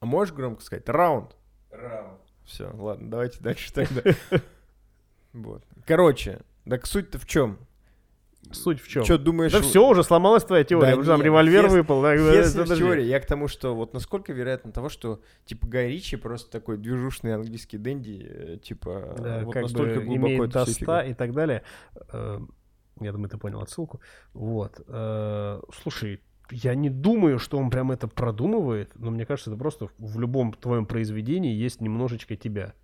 А 0.00 0.06
можешь 0.06 0.34
громко 0.34 0.62
сказать? 0.62 0.88
Раунд. 0.88 1.36
Раунд. 1.70 2.18
Все, 2.44 2.70
ладно, 2.74 3.10
давайте 3.10 3.38
дальше 3.40 3.72
тогда. 3.72 4.02
Вот. 5.32 5.62
Короче, 5.86 6.40
так 6.68 6.86
суть-то 6.86 7.18
в 7.18 7.26
чем? 7.26 7.58
Суть 8.52 8.80
в 8.80 8.88
чем? 8.88 9.04
Что 9.04 9.16
думаешь? 9.18 9.52
Да 9.52 9.60
все, 9.60 9.86
уже 9.88 10.02
сломалась 10.02 10.44
твоя 10.44 10.64
теория, 10.64 10.92
Да 10.94 11.00
уже 11.00 11.10
там 11.10 11.22
револьвер 11.22 11.64
если- 11.64 11.78
выпал. 11.78 12.02
да, 12.02 12.16
да, 12.16 12.32
Если 12.34 12.58
подожди. 12.58 12.82
теория, 12.84 13.06
я 13.06 13.20
к 13.20 13.26
тому, 13.26 13.46
что 13.48 13.74
вот 13.76 13.94
насколько 13.94 14.32
вероятно 14.32 14.72
того, 14.72 14.88
что 14.88 15.20
типа 15.44 15.66
Гай 15.68 15.88
Ричи 15.88 16.16
просто 16.16 16.50
такой 16.50 16.76
движушный 16.78 17.34
английский 17.34 17.78
дэнди, 17.78 18.26
э, 18.28 18.56
типа 18.62 19.14
Да, 19.18 19.40
вот 19.44 19.52
как 19.54 19.62
настолько 19.62 20.00
бы 20.00 20.06
глубоко 20.06 20.26
имеет 20.26 20.40
это 20.42 20.52
до 20.52 20.64
всё 20.64 20.72
100 20.72 20.78
фигня. 20.80 21.02
и 21.04 21.14
так 21.14 21.32
далее. 21.32 21.62
Э, 22.12 22.40
Я 23.00 23.12
думаю, 23.12 23.30
ты 23.30 23.38
понял 23.38 23.60
отсылку. 23.62 24.00
Вот. 24.34 24.80
Э, 24.88 25.60
Слушай, 25.82 26.20
я 26.50 26.74
не 26.74 26.90
думаю, 26.90 27.38
что 27.38 27.56
он 27.56 27.70
прям 27.70 27.92
это 27.92 28.08
продумывает, 28.08 28.90
но 28.96 29.10
мне 29.10 29.24
кажется, 29.24 29.50
это 29.50 29.58
просто 29.58 29.88
в 29.98 30.18
любом 30.20 30.52
твоем 30.52 30.84
произведении 30.84 31.54
есть 31.54 31.80
немножечко 31.80 32.36
тебя. 32.36 32.74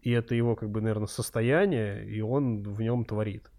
И 0.00 0.10
это 0.12 0.34
его, 0.36 0.54
как 0.54 0.70
бы, 0.70 0.80
наверное, 0.80 1.08
состояние, 1.08 2.06
и 2.06 2.20
он 2.20 2.62
в 2.62 2.80
нем 2.80 3.04
творит. 3.04 3.50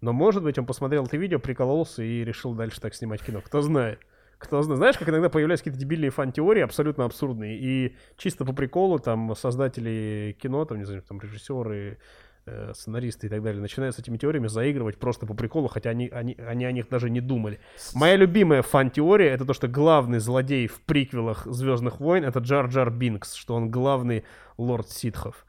Но, 0.00 0.12
может 0.12 0.42
быть, 0.42 0.58
он 0.58 0.66
посмотрел 0.66 1.04
это 1.04 1.16
видео, 1.16 1.38
прикололся 1.38 2.02
и 2.02 2.24
решил 2.24 2.54
дальше 2.54 2.80
так 2.80 2.94
снимать 2.94 3.22
кино. 3.22 3.40
Кто 3.40 3.60
знает. 3.60 4.00
Кто 4.38 4.62
знает. 4.62 4.78
Знаешь, 4.78 4.98
как 4.98 5.08
иногда 5.10 5.28
появляются 5.28 5.64
какие-то 5.64 5.80
дебильные 5.80 6.10
фан-теории, 6.10 6.62
абсолютно 6.62 7.04
абсурдные. 7.04 7.58
И 7.58 7.96
чисто 8.16 8.46
по 8.46 8.54
приколу 8.54 8.98
там 8.98 9.34
создатели 9.36 10.36
кино, 10.40 10.64
там, 10.64 10.78
не 10.78 10.84
знаю, 10.84 11.02
там 11.02 11.20
режиссеры, 11.20 11.98
э, 12.46 12.72
сценаристы 12.74 13.26
и 13.26 13.30
так 13.30 13.42
далее, 13.42 13.60
начинают 13.60 13.94
с 13.94 13.98
этими 13.98 14.16
теориями 14.16 14.46
заигрывать 14.46 14.98
просто 14.98 15.26
по 15.26 15.34
приколу, 15.34 15.68
хотя 15.68 15.90
они, 15.90 16.08
они, 16.08 16.34
они 16.36 16.64
о 16.64 16.72
них 16.72 16.88
даже 16.88 17.10
не 17.10 17.20
думали. 17.20 17.60
Моя 17.94 18.16
любимая 18.16 18.62
фан-теория— 18.62 19.28
это 19.30 19.44
то, 19.44 19.52
что 19.52 19.68
главный 19.68 20.20
злодей 20.20 20.66
в 20.66 20.80
приквелах 20.80 21.44
«Звездных 21.44 22.00
войн»— 22.00 22.24
это 22.26 22.38
Джар 22.38 22.68
Джар 22.68 22.90
Бинкс, 22.90 23.34
что 23.34 23.54
он 23.54 23.70
главный 23.70 24.24
лорд 24.56 24.88
ситхов. 24.88 25.44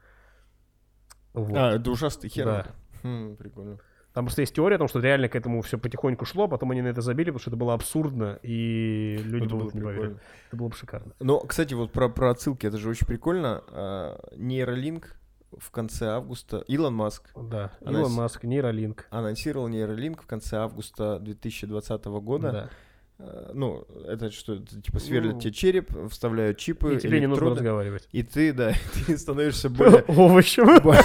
Вот. 1.32 1.56
А, 1.56 1.76
это 1.76 1.90
ужасный 1.90 2.28
хер. 2.28 2.44
Да. 2.44 2.66
Хм, 3.02 3.36
прикольно. 3.36 3.78
Там 4.12 4.26
просто 4.26 4.42
есть 4.42 4.54
теория 4.54 4.76
о 4.76 4.78
том, 4.78 4.88
что 4.88 5.00
реально 5.00 5.28
к 5.28 5.36
этому 5.36 5.62
все 5.62 5.78
потихоньку 5.78 6.24
шло, 6.24 6.46
потом 6.48 6.70
они 6.70 6.82
на 6.82 6.88
это 6.88 7.00
забили, 7.00 7.30
потому 7.30 7.40
что 7.40 7.50
это 7.50 7.56
было 7.56 7.74
абсурдно, 7.74 8.38
и 8.42 9.18
люди 9.24 9.46
Это 9.46 9.54
бы 9.54 9.60
было 9.62 9.70
не 9.72 9.80
поверили. 9.80 10.16
Это 10.48 10.56
было 10.56 10.68
бы 10.68 10.74
шикарно. 10.74 11.12
Но, 11.20 11.40
кстати, 11.40 11.74
вот 11.74 11.92
про, 11.92 12.08
про 12.08 12.30
отсылки, 12.30 12.66
это 12.66 12.76
же 12.76 12.90
очень 12.90 13.06
прикольно. 13.06 13.62
А, 13.68 14.20
Нейролинк 14.36 15.16
в 15.58 15.70
конце 15.70 16.08
августа, 16.08 16.64
Илон 16.66 16.94
Маск 16.94 17.30
Да. 17.36 17.72
Она 17.84 18.00
Илон 18.00 18.12
Маск, 18.12 18.44
нейролинк. 18.44 19.06
анонсировал 19.10 19.68
нейролинк 19.68 20.22
в 20.22 20.26
конце 20.26 20.56
августа 20.56 21.18
2020 21.18 22.04
года. 22.06 22.52
Да. 22.52 22.70
А, 23.18 23.50
Ну, 23.54 23.86
это 24.06 24.30
что, 24.30 24.58
типа 24.58 24.98
сверлят 24.98 25.34
Ну, 25.34 25.40
тебе 25.40 25.52
череп, 25.52 25.90
вставляют 26.10 26.58
чипы, 26.58 26.94
И 26.94 26.98
тебе 26.98 27.20
не 27.20 27.26
нужно 27.26 27.50
разговаривать. 27.50 28.08
и 28.12 28.22
ты, 28.22 28.52
да, 28.52 28.72
ты 29.06 29.16
становишься 29.18 29.68
более, 29.70 30.02
Овощем. 30.08 30.80
бо- 30.82 30.96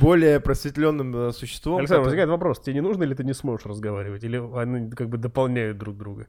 более 0.00 0.40
просветленным 0.40 1.14
э, 1.16 1.32
существом. 1.32 1.78
Александр, 1.78 2.04
возникает 2.04 2.28
вопрос, 2.28 2.60
тебе 2.60 2.74
не 2.74 2.80
нужно 2.82 3.04
или 3.04 3.14
ты 3.14 3.24
не 3.24 3.32
сможешь 3.34 3.66
разговаривать? 3.66 4.24
Или 4.24 4.36
они 4.58 4.90
как 4.90 5.08
бы 5.08 5.16
дополняют 5.18 5.78
друг 5.78 5.96
друга? 5.96 6.26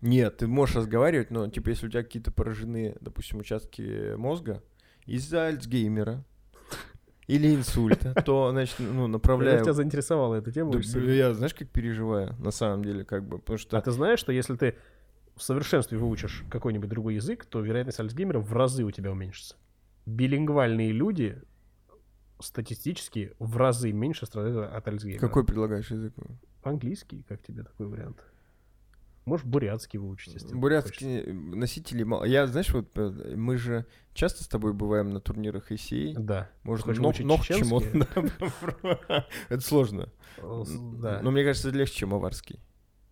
Нет, 0.00 0.36
ты 0.38 0.46
можешь 0.46 0.76
разговаривать, 0.76 1.30
но 1.30 1.48
типа 1.48 1.70
если 1.70 1.86
у 1.86 1.90
тебя 1.90 2.02
какие-то 2.04 2.30
поражены, 2.30 2.96
допустим, 3.00 3.40
участки 3.40 4.14
мозга 4.14 4.62
из-за 5.06 5.46
Альцгеймера 5.48 6.24
или 7.28 7.54
инсульта, 7.54 8.14
то, 8.24 8.50
значит, 8.50 8.76
ну, 8.80 9.06
направляю... 9.06 9.62
тебя 9.62 9.74
заинтересовала 9.74 10.36
эта 10.36 10.50
тема. 10.50 10.72
Да. 10.72 10.98
Я, 11.00 11.34
знаешь, 11.34 11.54
как 11.54 11.68
переживаю, 11.68 12.34
на 12.38 12.50
самом 12.50 12.82
деле, 12.82 13.04
как 13.04 13.22
бы, 13.28 13.38
потому 13.38 13.58
что... 13.58 13.76
А 13.76 13.82
ты 13.82 13.90
знаешь, 13.92 14.18
что 14.18 14.32
если 14.32 14.56
ты 14.56 14.74
в 15.36 15.42
совершенстве 15.42 15.98
выучишь 15.98 16.44
какой-нибудь 16.50 16.88
другой 16.88 17.14
язык, 17.14 17.44
то 17.44 17.60
вероятность 17.60 18.00
Альцгеймера 18.00 18.40
в 18.40 18.52
разы 18.52 18.82
у 18.82 18.90
тебя 18.90 19.12
уменьшится. 19.12 19.56
Билингвальные 20.06 20.90
люди 20.90 21.40
статистически 22.40 23.34
в 23.38 23.56
разы 23.58 23.92
меньше 23.92 24.24
страдают 24.24 24.72
от 24.72 24.88
Альцгеймера. 24.88 25.20
Какой 25.20 25.44
предлагаешь 25.44 25.90
язык? 25.90 26.14
Английский, 26.62 27.24
как 27.28 27.42
тебе 27.42 27.62
такой 27.62 27.86
вариант? 27.88 28.24
Можешь 29.28 29.46
бурятский 29.46 29.98
выучить, 29.98 30.34
если 30.34 30.46
хочешь. 30.48 30.60
Бурятские 30.60 31.32
носители 31.32 32.02
мало. 32.02 32.24
Я, 32.24 32.46
знаешь, 32.46 32.72
вот 32.72 32.90
э, 32.96 33.34
мы 33.36 33.56
же 33.58 33.86
часто 34.14 34.42
с 34.42 34.48
тобой 34.48 34.72
бываем 34.72 35.10
на 35.10 35.20
турнирах 35.20 35.70
ICA. 35.70 36.14
Да. 36.18 36.50
Может, 36.64 36.86
ног 36.86 37.14
чеченский? 37.14 37.44
чему 37.58 37.80
Это 39.48 39.60
сложно. 39.60 40.08
Э, 40.38 40.64
Да. 41.00 41.20
Но 41.22 41.30
мне 41.30 41.44
кажется, 41.44 41.70
легче, 41.70 41.94
чем 41.94 42.14
аварский 42.14 42.58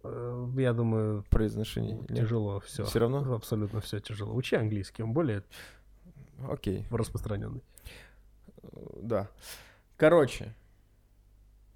Э, 0.02 0.48
Я 0.56 0.72
думаю, 0.72 1.24
произношение. 1.30 2.06
Тяжело 2.08 2.60
все. 2.60 2.84
Всё 2.84 2.98
равно? 2.98 3.34
Абсолютно 3.34 3.80
все 3.80 4.00
тяжело. 4.00 4.34
Учи 4.34 4.56
английский, 4.56 5.02
он 5.02 5.12
более 5.12 5.42
Окей. 6.48 6.86
распространенный. 6.90 7.62
Да. 9.02 9.28
Короче. 9.96 10.54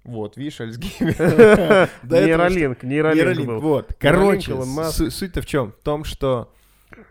Вот, 0.03 0.35
видишь, 0.37 0.59
Альцгеймер. 0.61 1.89
Нейролинк, 2.03 2.83
нейролинк 2.83 3.45
был. 3.47 3.59
вот. 3.59 3.93
Короче, 3.99 4.55
суть-то 4.91 5.41
в 5.41 5.45
чем? 5.45 5.71
В 5.73 5.83
том, 5.83 6.03
что, 6.05 6.51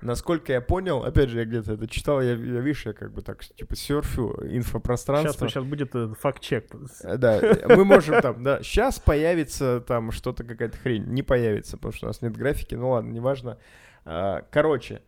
насколько 0.03 0.53
я 0.53 0.61
понял, 0.61 1.05
опять 1.05 1.29
же, 1.31 1.39
я 1.39 1.45
где-то 1.45 1.75
это 1.75 1.87
читал, 1.87 2.21
я, 2.21 2.31
я 2.31 2.35
видишь, 2.61 2.87
я 2.87 2.93
как 2.93 3.13
бы 3.13 3.23
так, 3.23 3.45
типа, 3.45 3.77
серфю 3.77 4.37
Сейчас, 4.41 4.53
инфопространство. 4.57 5.49
сейчас 5.49 5.63
будет 5.65 5.95
э, 5.95 6.13
факт-чек. 6.19 6.67
Э, 7.05 7.17
Да, 7.17 7.41
мы 7.69 7.85
можем 7.85 8.21
там, 8.21 8.43
да, 8.43 8.61
сейчас 8.63 8.99
появится 8.99 9.81
там 9.87 10.11
что-то, 10.11 10.43
какая-то 10.43 10.77
хрень. 10.77 11.05
Не 11.05 11.23
появится, 11.23 11.77
потому 11.77 11.93
что 11.93 12.07
у 12.07 12.09
нас 12.09 12.23
нет 12.23 12.37
графики, 12.37 12.75
ну 12.75 12.91
ладно, 12.91 13.13
неважно. 13.13 13.59
А, 14.05 14.43
Короче, 14.51 15.03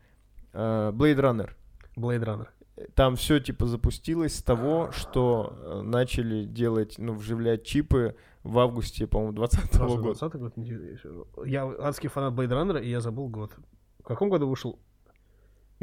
а, 0.53 0.93
Blade 0.93 1.17
Runner. 1.19 1.51
Blade 1.97 2.25
Runner. 2.25 2.47
Там 2.95 3.17
все 3.17 3.39
типа 3.39 3.67
запустилось 3.67 4.37
с 4.37 4.43
того, 4.43 4.91
что 4.93 5.53
э, 5.59 5.81
начали 5.83 6.45
делать, 6.45 6.95
ну, 6.99 7.13
вживлять 7.13 7.65
чипы 7.65 8.17
в 8.43 8.59
августе, 8.59 9.07
по-моему, 9.07 9.35
2020 9.35 9.81
года. 9.81 10.03
2020 10.03 10.41
год. 10.41 11.47
Я 11.47 11.67
адский 11.67 12.09
фанат 12.09 12.33
Runner, 12.35 12.83
и 12.83 12.89
я 12.89 13.01
забыл 13.01 13.29
год. 13.29 13.53
В 13.99 14.05
каком 14.05 14.31
году 14.31 14.49
вышел? 14.49 14.79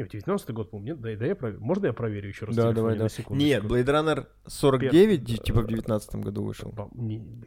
Не, 0.00 0.04
в 0.04 0.08
19 0.10 0.50
год, 0.50 0.72
нет? 0.72 1.00
Да, 1.00 1.14
да 1.16 1.26
я 1.26 1.34
проверю. 1.36 1.60
Можно 1.62 1.86
я 1.86 1.92
проверю 1.92 2.28
еще 2.28 2.46
раз? 2.46 2.56
Да, 2.56 2.72
давай, 2.72 2.94
на 2.94 3.00
да. 3.04 3.08
секунду? 3.08 3.42
Нет, 3.44 3.64
Blade 3.64 3.84
Runner 3.84 4.26
49, 4.46 5.20
Пер- 5.20 5.42
типа 5.42 5.60
в 5.60 5.66
19 5.66 6.14
году 6.16 6.44
вышел. 6.44 6.74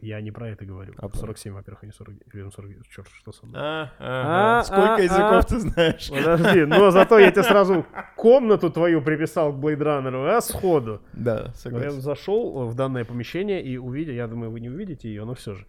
Я 0.00 0.20
не 0.20 0.30
про 0.30 0.50
это 0.50 0.64
говорю. 0.64 0.94
А 0.98 1.08
про- 1.08 1.18
47, 1.18 1.52
во-первых, 1.52 1.82
а 1.82 1.86
не 1.86 1.92
49. 1.92 2.54
49. 2.54 2.88
Черт, 2.88 3.08
что 3.08 3.32
со 3.32 3.46
мной? 3.46 3.60
А, 3.60 3.90
А, 3.98 4.60
ага. 4.60 4.64
Сколько 4.64 4.94
а, 4.94 5.00
языков 5.00 5.32
а. 5.32 5.42
ты 5.42 5.58
знаешь? 5.60 6.08
Подожди, 6.10 6.64
но 6.64 6.90
зато 6.90 7.18
я 7.18 7.30
тебе 7.30 7.42
сразу 7.42 7.86
комнату 8.16 8.70
твою 8.70 9.02
приписал 9.02 9.52
к 9.52 9.56
Blade 9.56 9.78
Runner, 9.78 10.36
а 10.36 10.40
сходу. 10.40 11.00
Да, 11.12 11.34
Но 11.34 11.40
Я 11.46 11.52
согласен. 11.54 12.00
зашел 12.00 12.66
в 12.66 12.74
данное 12.74 13.04
помещение 13.04 13.62
и 13.62 13.76
увидел, 13.76 14.12
я 14.14 14.26
думаю, 14.28 14.50
вы 14.50 14.60
не 14.60 14.68
увидите 14.68 15.08
ее, 15.08 15.24
но 15.24 15.34
все 15.34 15.54
же. 15.54 15.66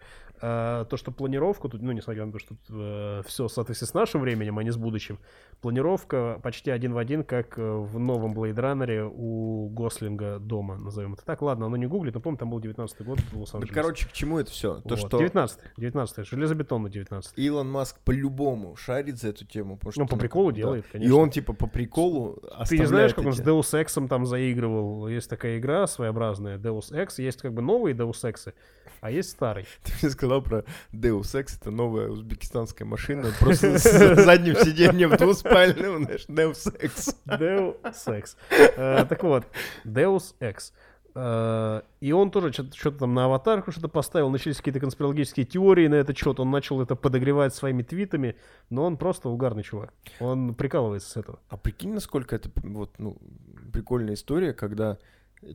А, 0.47 0.85
то, 0.85 0.95
что 0.97 1.11
планировку, 1.11 1.69
тут, 1.69 1.81
ну, 1.81 1.91
несмотря 1.91 2.23
на 2.25 2.31
то, 2.31 2.37
что 2.39 2.55
все 3.25 3.47
в 3.47 3.51
соответствии 3.51 3.87
с 3.87 3.93
нашим 3.95 4.21
временем, 4.21 4.59
а 4.59 4.63
не 4.63 4.69
с 4.71 4.77
будущим, 4.77 5.17
планировка 5.61 6.39
почти 6.43 6.69
один 6.69 6.93
в 6.93 6.97
один, 6.99 7.23
как 7.23 7.57
э, 7.57 7.61
в 7.63 7.97
новом 7.97 8.33
Blade 8.37 8.53
Runner 8.55 9.11
у 9.11 9.69
Гослинга 9.69 10.37
дома, 10.39 10.77
назовем 10.77 11.13
это 11.13 11.25
так. 11.25 11.41
Ладно, 11.41 11.65
оно 11.65 11.77
не 11.77 11.87
гуглит, 11.87 12.13
но 12.13 12.19
помню, 12.19 12.37
там 12.37 12.51
был 12.51 12.59
19 12.59 13.01
год 13.05 13.19
в 13.19 13.31
Да, 13.33 13.39
Лос-Анджелесе. 13.39 13.73
короче, 13.73 14.07
к 14.07 14.11
чему 14.11 14.37
это 14.37 14.51
все? 14.51 14.75
То, 14.81 14.89
Вот, 14.89 14.99
что 14.99 15.17
19 15.17 15.59
19 15.77 16.27
железобетонный 16.27 16.89
19 16.91 17.33
Илон 17.37 17.71
Маск 17.71 17.99
по-любому 18.01 18.75
шарит 18.75 19.17
за 19.17 19.29
эту 19.29 19.45
тему. 19.45 19.77
потому 19.77 19.93
Ну, 19.97 20.05
что, 20.05 20.15
по 20.15 20.19
приколу 20.19 20.51
да. 20.51 20.57
делает, 20.57 20.85
И 20.87 20.91
конечно. 20.91 21.15
он, 21.17 21.29
типа, 21.31 21.53
по 21.53 21.65
приколу 21.67 22.39
Ты 22.69 22.77
не 22.77 22.85
знаешь, 22.85 23.15
как 23.15 23.25
он 23.25 23.33
с 23.33 23.39
эти- 23.39 23.47
Deus 23.47 23.73
Ex 23.83 24.07
там 24.07 24.25
заигрывал? 24.27 25.07
Есть 25.07 25.29
такая 25.29 25.57
игра 25.57 25.87
своеобразная, 25.87 26.57
Deus 26.59 26.91
Ex. 26.91 27.15
Есть 27.23 27.41
как 27.41 27.53
бы 27.53 27.61
новые 27.63 27.95
Deus 27.95 28.21
Ex, 28.23 28.53
а 29.01 29.09
есть 29.11 29.29
старый. 29.31 29.65
Ты 29.83 29.91
мне 30.01 30.11
сказал 30.11 30.34
про 30.41 30.63
Deus 30.93 31.33
Ex, 31.33 31.57
это 31.59 31.71
новая 31.71 32.09
узбекистанская 32.09 32.87
машина, 32.87 33.29
просто 33.39 33.77
с 33.77 34.23
задним 34.23 34.55
сиденьем 34.55 35.15
двуспальным, 35.15 36.03
знаешь, 36.05 36.25
Deus 36.27 36.75
Ex. 36.81 37.15
Deus 37.25 37.75
Ex. 38.07 38.35
Э, 38.77 39.05
Так 39.07 39.23
вот, 39.23 39.45
Deus 39.83 40.35
Ex. 40.39 40.73
Э, 41.15 41.81
И 42.01 42.11
он 42.11 42.29
тоже 42.29 42.51
что-то 42.51 42.99
там 42.99 43.13
на 43.13 43.25
аватарку 43.25 43.71
что-то 43.71 43.87
поставил, 43.87 44.29
начались 44.29 44.57
какие-то 44.57 44.79
конспирологические 44.81 45.45
теории 45.45 45.87
на 45.87 45.95
этот 45.95 46.17
счет, 46.17 46.39
он 46.39 46.51
начал 46.51 46.81
это 46.81 46.95
подогревать 46.95 47.55
своими 47.55 47.83
твитами, 47.83 48.35
но 48.69 48.83
он 48.83 48.97
просто 48.97 49.29
угарный 49.29 49.63
чувак. 49.63 49.93
Он 50.19 50.53
прикалывается 50.55 51.09
с 51.09 51.17
этого. 51.17 51.39
А 51.49 51.57
прикинь, 51.57 51.93
насколько 51.93 52.35
это 52.35 52.49
вот, 52.63 52.99
ну, 52.99 53.17
прикольная 53.71 54.15
история, 54.15 54.53
когда 54.53 54.97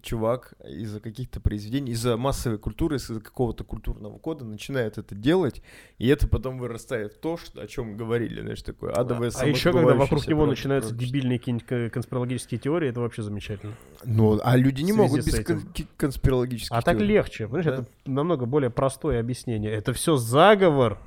чувак 0.03 0.55
из-за 0.65 1.01
каких-то 1.01 1.41
произведений, 1.41 1.93
из-за 1.93 2.17
массовой 2.17 2.59
культуры, 2.59 2.97
из-за 2.97 3.21
какого-то 3.21 3.65
культурного 3.65 4.19
кода 4.19 4.45
начинает 4.45 4.99
это 4.99 5.15
делать, 5.15 5.63
и 5.99 6.07
это 6.09 6.29
потом 6.29 6.59
вырастает 6.59 7.15
в 7.15 7.19
то, 7.19 7.37
что, 7.37 7.61
о 7.61 7.67
чем 7.67 7.97
говорили, 7.97 8.41
знаешь, 8.41 8.63
такое 8.63 8.93
адовое 8.93 9.31
А 9.35 9.47
еще 9.47 9.73
когда 9.73 9.95
вокруг 9.95 10.27
него 10.29 10.47
начинаются 10.47 10.95
дебильные 10.95 11.39
какие-нибудь 11.39 11.93
конспирологические 11.93 12.61
теории, 12.61 12.89
это 12.89 13.01
вообще 13.01 13.23
замечательно. 13.23 13.75
Ну, 14.05 14.39
а 14.43 14.57
люди 14.57 14.83
не 14.83 14.93
могут 14.93 15.25
без 15.27 15.45
кон- 15.45 15.63
ки- 15.73 15.87
конспирологических 15.97 16.77
А 16.77 16.83
так 16.83 16.97
теорий. 16.99 17.09
легче, 17.15 17.45
понимаешь, 17.47 17.67
Да. 17.67 17.73
это 17.75 17.87
намного 18.07 18.47
более 18.47 18.71
простое 18.71 19.19
объяснение. 19.21 19.73
Это 19.73 19.93
все 19.93 20.17
заговор. 20.17 20.99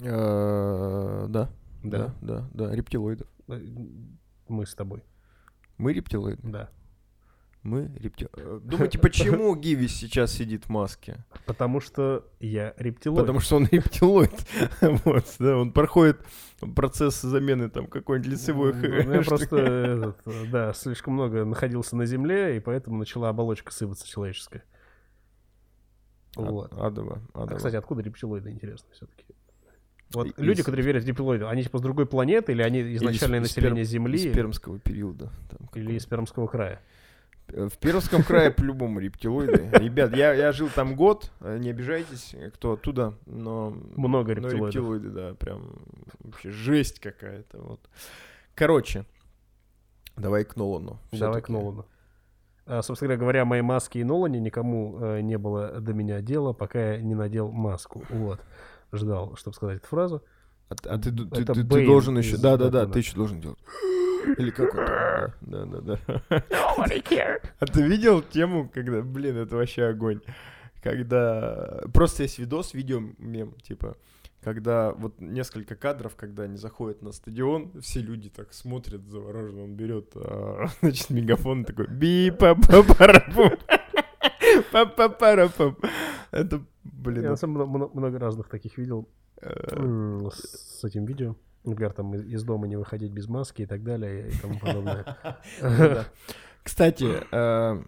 Э, 0.00 1.26
Да, 1.28 1.50
Да. 1.82 1.98
да, 1.98 2.14
да, 2.20 2.48
да, 2.54 2.74
рептилоиды. 2.74 3.24
Э, 3.48 3.60
Мы 4.48 4.64
с 4.66 4.74
тобой, 4.74 5.02
Мы 5.76 5.92
рептилоиды. 5.92 6.40
да. 6.42 6.70
Мы 7.64 7.90
рептилоиды. 7.98 8.60
Думаете, 8.60 8.98
почему 9.00 9.54
Гивис 9.56 9.92
сейчас 9.94 10.32
сидит 10.32 10.64
в 10.66 10.68
маске? 10.68 11.24
Потому 11.44 11.80
что 11.80 12.24
я 12.40 12.72
рептилоид. 12.78 13.20
Потому 13.20 13.40
что 13.40 13.56
он 13.56 13.66
рептилоид. 13.70 14.30
Вот, 15.04 15.24
да, 15.38 15.56
он 15.56 15.72
проходит 15.72 16.20
процесс 16.76 17.20
замены 17.20 17.68
там 17.68 17.86
какой-нибудь 17.86 18.30
лицевой 18.30 18.72
Ну, 18.74 19.12
Я 19.12 19.22
просто, 19.22 19.56
этот, 19.56 20.50
да, 20.50 20.72
слишком 20.72 21.14
много 21.14 21.44
находился 21.44 21.96
на 21.96 22.06
земле, 22.06 22.56
и 22.56 22.60
поэтому 22.60 22.96
начала 22.98 23.28
оболочка 23.28 23.72
сыпаться 23.72 24.06
человеческая. 24.06 24.62
А- 26.36 26.42
Вот. 26.42 26.72
Адово, 26.72 27.22
А, 27.34 27.42
адово. 27.42 27.56
кстати, 27.56 27.76
откуда 27.76 28.02
рептилоиды, 28.02 28.50
интересно, 28.50 28.88
все-таки? 28.92 29.24
Вот 30.14 30.26
И- 30.28 30.34
люди, 30.42 30.60
из- 30.60 30.64
которые 30.64 30.86
верят 30.86 31.04
в 31.04 31.06
рептилоиды, 31.06 31.44
они 31.46 31.62
типа 31.64 31.78
с 31.78 31.82
другой 31.82 32.06
планеты, 32.06 32.52
или 32.52 32.62
они 32.62 32.80
Или 32.80 32.94
из- 32.94 33.02
изначальное 33.02 33.40
из 33.40 33.42
население 33.42 33.84
Перм- 33.84 33.88
Земли, 33.88 34.18
Из 34.18 34.32
пермского 34.34 34.78
периода. 34.78 35.30
там 35.50 35.68
или 35.74 35.94
из 35.94 36.06
Пермского 36.06 36.46
края? 36.46 36.80
В 37.48 37.78
Пермском 37.78 38.22
крае 38.22 38.50
по-любому 38.50 39.00
рептилоиды. 39.00 39.70
Ребят, 39.78 40.14
я, 40.14 40.34
я 40.34 40.52
жил 40.52 40.68
там 40.74 40.94
год, 40.94 41.30
э, 41.40 41.58
не 41.58 41.70
обижайтесь, 41.70 42.34
кто 42.54 42.72
оттуда, 42.72 43.14
но... 43.26 43.70
Много 43.96 44.34
но 44.34 44.48
рептилоидов. 44.48 44.66
рептилоиды, 44.66 45.10
да, 45.10 45.34
прям 45.34 45.78
вообще 46.20 46.50
жесть 46.50 47.00
какая-то, 47.00 47.58
вот. 47.60 47.80
Короче, 48.54 49.06
давай 50.16 50.44
к 50.44 50.56
Нолану. 50.56 50.98
Давай 51.12 51.40
к. 51.40 51.48
Нолану. 51.48 51.86
А, 52.66 52.82
собственно 52.82 53.16
говоря, 53.16 53.46
моей 53.46 53.62
маске 53.62 54.00
и 54.00 54.04
Нолане 54.04 54.40
никому 54.40 54.98
э, 55.00 55.20
не 55.22 55.38
было 55.38 55.80
до 55.80 55.94
меня 55.94 56.20
дела, 56.20 56.52
пока 56.52 56.92
я 56.92 57.00
не 57.00 57.14
надел 57.14 57.50
маску. 57.50 58.04
Вот. 58.10 58.40
Ждал, 58.92 59.36
чтобы 59.36 59.54
сказать 59.56 59.78
эту 59.78 59.86
фразу. 59.86 60.22
А, 60.68 60.74
а 60.84 60.98
ты, 60.98 61.10
ты, 61.12 61.44
ты- 61.44 61.54
ты 61.54 61.86
должен 61.86 62.18
еще... 62.18 62.36
Да-да-да, 62.36 62.86
ты 62.86 62.98
еще 62.98 63.14
должен 63.14 63.40
делать. 63.40 63.58
Или 64.36 64.50
как 64.50 64.74
он 64.74 64.86
там? 64.86 65.32
Да, 65.40 65.64
да, 65.64 65.80
да. 65.80 66.44
А 67.58 67.66
ты 67.66 67.82
видел 67.82 68.22
тему, 68.22 68.70
когда, 68.72 69.02
блин, 69.02 69.36
это 69.36 69.56
вообще 69.56 69.84
огонь. 69.84 70.20
Когда 70.82 71.82
просто 71.92 72.22
есть 72.22 72.38
видос, 72.38 72.72
видео 72.72 73.00
мем, 73.18 73.54
типа, 73.62 73.96
когда 74.40 74.92
вот 74.92 75.20
несколько 75.20 75.74
кадров, 75.74 76.14
когда 76.16 76.44
они 76.44 76.56
заходят 76.56 77.02
на 77.02 77.12
стадион, 77.12 77.72
все 77.80 78.00
люди 78.00 78.30
так 78.30 78.52
смотрят 78.52 79.06
завороженно, 79.06 79.64
он 79.64 79.74
берет, 79.74 80.12
а, 80.14 80.66
значит, 80.80 81.10
мегафон 81.10 81.64
такой 81.64 81.88
би 81.88 82.30
па 82.30 82.54
па 82.54 82.82
парапум 82.82 83.52
па 84.72 84.86
па 84.86 85.08
парапум 85.08 85.76
Это, 86.30 86.62
блин, 86.84 87.22
Я 87.22 87.28
на 87.30 87.32
это, 87.32 87.40
самом 87.40 87.56
деле 87.56 87.88
много, 87.92 88.18
разных 88.18 88.48
таких 88.48 88.78
видел 88.78 89.08
э, 89.42 90.28
с 90.32 90.84
этим 90.84 91.04
видео. 91.04 91.34
Например, 91.64 91.92
там 91.92 92.14
из, 92.14 92.42
дома 92.44 92.66
не 92.66 92.76
выходить 92.76 93.10
без 93.12 93.28
маски 93.28 93.62
и 93.62 93.66
так 93.66 93.82
далее 93.82 94.28
и 94.30 94.36
тому 94.38 94.58
подобное. 94.60 95.16
да. 95.60 96.06
Кстати, 96.62 97.22
э, 97.30 97.82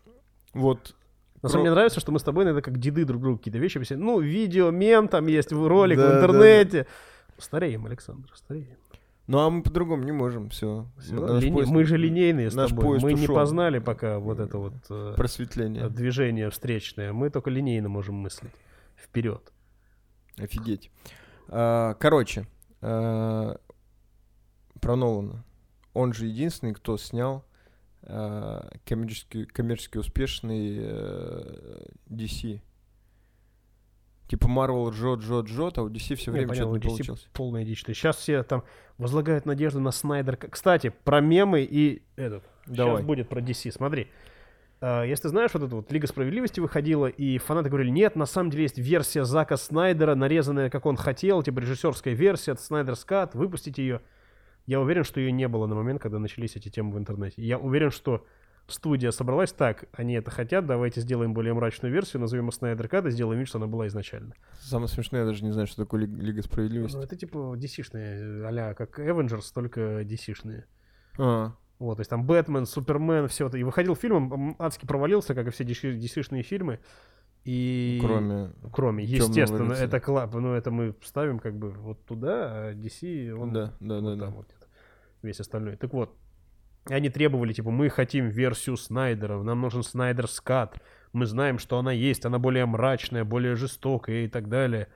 вот 0.54 0.94
На 1.42 1.48
самом 1.48 1.62
деле 1.64 1.70
мне 1.70 1.70
нравится, 1.70 2.00
что 2.00 2.12
мы 2.12 2.18
с 2.18 2.22
тобой 2.22 2.44
иногда 2.44 2.60
как 2.62 2.78
деды 2.78 3.04
друг 3.04 3.20
другу 3.22 3.38
какие-то 3.38 3.58
вещи 3.58 3.78
объясняем. 3.78 4.04
Ну, 4.04 4.20
видео, 4.20 4.70
мем 4.70 5.08
там 5.08 5.26
есть, 5.26 5.52
ролик 5.52 5.98
Да, 5.98 6.06
в 6.06 6.10
да, 6.10 6.16
интернете. 6.18 6.86
Стареем, 7.38 7.86
Александр, 7.86 8.30
стареем. 8.34 8.76
Ну 9.26 9.38
а 9.38 9.48
мы 9.48 9.62
по-другому 9.62 10.02
не 10.02 10.10
можем, 10.10 10.48
все. 10.50 10.86
мы 11.12 11.84
же 11.84 11.96
линейные 11.96 12.50
с 12.50 12.54
наш 12.54 12.70
тобой. 12.70 12.98
Мы 13.00 13.12
не 13.12 13.22
ушел. 13.24 13.36
познали 13.36 13.78
пока 13.78 14.18
вот 14.18 14.40
это 14.40 14.58
вот 14.58 14.74
э, 14.90 15.14
Просветление. 15.16 15.88
движение 15.88 16.50
встречное. 16.50 17.12
Мы 17.12 17.30
только 17.30 17.48
линейно 17.48 17.88
можем 17.88 18.16
мыслить. 18.16 18.50
Вперед. 18.96 19.52
Офигеть. 20.36 20.90
А, 21.48 21.94
Короче, 21.94 22.46
а, 22.80 23.56
про 24.80 24.96
Нолана. 24.96 25.44
Он 25.92 26.12
же 26.12 26.26
единственный, 26.26 26.72
кто 26.72 26.96
снял 26.96 27.44
а, 28.02 28.70
коммерчески, 28.84 29.44
коммерчески 29.44 29.98
успешный 29.98 30.76
э, 30.80 31.84
DC. 32.08 32.60
Типа 34.28 34.46
Marvel 34.46 34.92
жжет, 34.92 35.22
жжет, 35.22 35.48
жжет, 35.48 35.78
а 35.78 35.82
у 35.82 35.90
DC 35.90 36.14
все 36.14 36.30
время 36.30 36.54
что-то 36.54 36.70
не 36.70 36.78
DC 36.78 36.88
получилось. 36.88 37.28
полная 37.32 37.64
дичь. 37.64 37.84
Сейчас 37.84 38.16
все 38.16 38.44
там 38.44 38.62
возлагают 38.96 39.44
надежду 39.44 39.80
на 39.80 39.90
Снайдер. 39.90 40.36
Кстати, 40.36 40.94
про 41.04 41.20
мемы 41.20 41.62
и 41.62 42.02
этот. 42.14 42.44
Давай. 42.66 42.98
Сейчас 42.98 43.06
будет 43.06 43.28
про 43.28 43.40
DC. 43.40 43.72
Смотри. 43.72 44.08
А, 44.80 45.02
Если 45.04 45.22
ты 45.24 45.28
знаешь, 45.28 45.50
вот 45.52 45.62
эта 45.62 45.76
вот 45.76 45.92
Лига 45.92 46.06
Справедливости 46.06 46.60
выходила, 46.60 47.06
и 47.06 47.38
фанаты 47.38 47.68
говорили, 47.68 47.90
нет, 47.90 48.16
на 48.16 48.26
самом 48.26 48.50
деле 48.50 48.64
есть 48.64 48.78
версия 48.78 49.24
Зака 49.24 49.56
Снайдера, 49.56 50.14
нарезанная, 50.14 50.70
как 50.70 50.86
он 50.86 50.96
хотел, 50.96 51.42
типа 51.42 51.58
режиссерская 51.60 52.14
версия, 52.14 52.52
это 52.52 52.62
Снайдер 52.62 52.96
Скат, 52.96 53.34
выпустите 53.34 53.82
ее. 53.82 54.00
Я 54.66 54.80
уверен, 54.80 55.04
что 55.04 55.20
ее 55.20 55.32
не 55.32 55.48
было 55.48 55.66
на 55.66 55.74
момент, 55.74 56.00
когда 56.00 56.18
начались 56.18 56.56
эти 56.56 56.68
темы 56.68 56.92
в 56.94 56.98
интернете. 56.98 57.42
Я 57.42 57.58
уверен, 57.58 57.90
что 57.90 58.24
студия 58.68 59.10
собралась 59.10 59.52
так, 59.52 59.86
они 59.92 60.14
это 60.14 60.30
хотят, 60.30 60.64
давайте 60.64 61.00
сделаем 61.00 61.34
более 61.34 61.52
мрачную 61.54 61.92
версию, 61.92 62.20
назовем 62.20 62.46
ее 62.46 62.52
Снайдер 62.52 62.88
Кат 62.88 63.04
и 63.06 63.10
сделаем 63.10 63.40
вид, 63.40 63.48
что 63.48 63.58
она 63.58 63.66
была 63.66 63.86
изначально. 63.88 64.34
Самое 64.60 64.88
смешное, 64.88 65.20
я 65.20 65.26
даже 65.26 65.44
не 65.44 65.50
знаю, 65.50 65.66
что 65.66 65.82
такое 65.82 66.02
Лиг- 66.02 66.20
Лига 66.22 66.42
Справедливости. 66.42 66.96
Ну, 66.96 67.02
это 67.02 67.16
типа 67.16 67.56
DC-шные, 67.58 68.44
а 68.46 68.74
как 68.74 68.98
Avengers, 68.98 69.52
только 69.52 70.02
DC-шные. 70.02 70.64
А, 71.18 71.52
Вот, 71.80 71.96
то 71.96 72.00
есть 72.02 72.10
там 72.10 72.24
Бэтмен, 72.24 72.66
Супермен, 72.66 73.26
все 73.26 73.46
это. 73.46 73.56
И 73.56 73.62
выходил 73.62 73.96
фильм, 73.96 74.32
он 74.32 74.56
адски 74.58 74.84
провалился, 74.84 75.34
как 75.34 75.46
и 75.46 75.50
все 75.50 75.64
DC-шные 75.64 76.42
фильмы. 76.42 76.78
И... 77.44 77.98
кроме... 78.02 78.50
Кроме, 78.70 79.06
«Темного 79.06 79.28
естественно, 79.30 79.70
рыцаря». 79.70 79.86
это 79.86 80.00
клап, 80.00 80.34
ну 80.34 80.52
это 80.52 80.70
мы 80.70 80.94
ставим 81.02 81.38
как 81.38 81.56
бы 81.56 81.70
вот 81.70 82.04
туда, 82.04 82.50
а 82.68 82.74
DC, 82.74 83.32
он 83.32 83.54
Да, 83.54 83.72
да, 83.80 83.98
вот 83.98 84.04
да, 84.04 84.10
там 84.10 84.18
да. 84.18 84.36
вот 84.36 84.46
весь 85.22 85.40
остальной. 85.40 85.76
Так 85.76 85.94
вот, 85.94 86.14
они 86.84 87.08
требовали, 87.08 87.54
типа, 87.54 87.70
мы 87.70 87.88
хотим 87.88 88.28
версию 88.28 88.76
Снайдера, 88.76 89.42
нам 89.42 89.62
нужен 89.62 89.82
Снайдер 89.82 90.28
Скат, 90.28 90.82
мы 91.14 91.24
знаем, 91.24 91.58
что 91.58 91.78
она 91.78 91.92
есть, 91.92 92.26
она 92.26 92.38
более 92.38 92.66
мрачная, 92.66 93.24
более 93.24 93.56
жестокая 93.56 94.24
и 94.26 94.28
так 94.28 94.50
далее. 94.50 94.88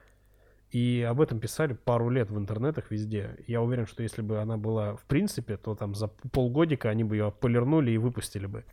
И 0.75 1.07
об 1.09 1.21
этом 1.21 1.39
писали 1.39 1.71
пару 1.71 2.09
лет 2.09 2.29
в 2.29 2.37
интернетах 2.37 2.91
везде. 2.91 3.37
Я 3.47 3.61
уверен, 3.61 3.85
что 3.85 4.03
если 4.03 4.21
бы 4.21 4.41
она 4.41 4.57
была 4.57 4.97
в 4.97 5.05
принципе, 5.05 5.55
то 5.55 5.73
там 5.73 5.95
за 5.95 6.09
полгодика 6.33 6.89
они 6.89 7.05
бы 7.05 7.15
ее 7.15 7.31
полирнули 7.31 7.91
и 7.91 7.97
выпустили 7.97 8.45
бы. 8.45 8.65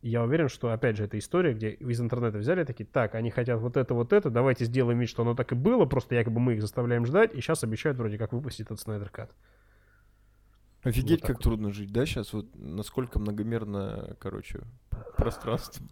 И 0.00 0.08
Я 0.08 0.22
уверен, 0.22 0.48
что, 0.48 0.72
опять 0.72 0.96
же, 0.96 1.04
это 1.04 1.18
история, 1.18 1.52
где 1.52 1.68
из 1.68 2.00
интернета 2.00 2.38
взяли 2.38 2.64
такие, 2.64 2.86
так, 2.86 3.14
они 3.14 3.30
хотят 3.30 3.60
вот 3.60 3.76
это, 3.76 3.92
вот 3.92 4.14
это, 4.14 4.30
давайте 4.30 4.64
сделаем 4.64 5.00
вид, 5.00 5.10
что 5.10 5.20
оно 5.20 5.34
так 5.34 5.52
и 5.52 5.54
было, 5.54 5.84
просто 5.84 6.14
якобы 6.14 6.40
мы 6.40 6.54
их 6.54 6.62
заставляем 6.62 7.04
ждать, 7.04 7.34
и 7.34 7.42
сейчас 7.42 7.62
обещают 7.62 7.98
вроде 7.98 8.16
как 8.16 8.32
выпустить 8.32 8.64
этот 8.64 8.80
Снайдер 8.80 9.10
Кат. 9.10 9.30
Офигеть, 10.82 11.20
Вот 11.22 11.26
как 11.26 11.36
вот. 11.36 11.42
трудно 11.42 11.72
жить, 11.72 11.92
да, 11.92 12.06
сейчас 12.06 12.32
вот 12.32 12.46
насколько 12.54 13.18
многомерно, 13.18 14.16
короче, 14.20 14.60
пространство. 15.16 15.84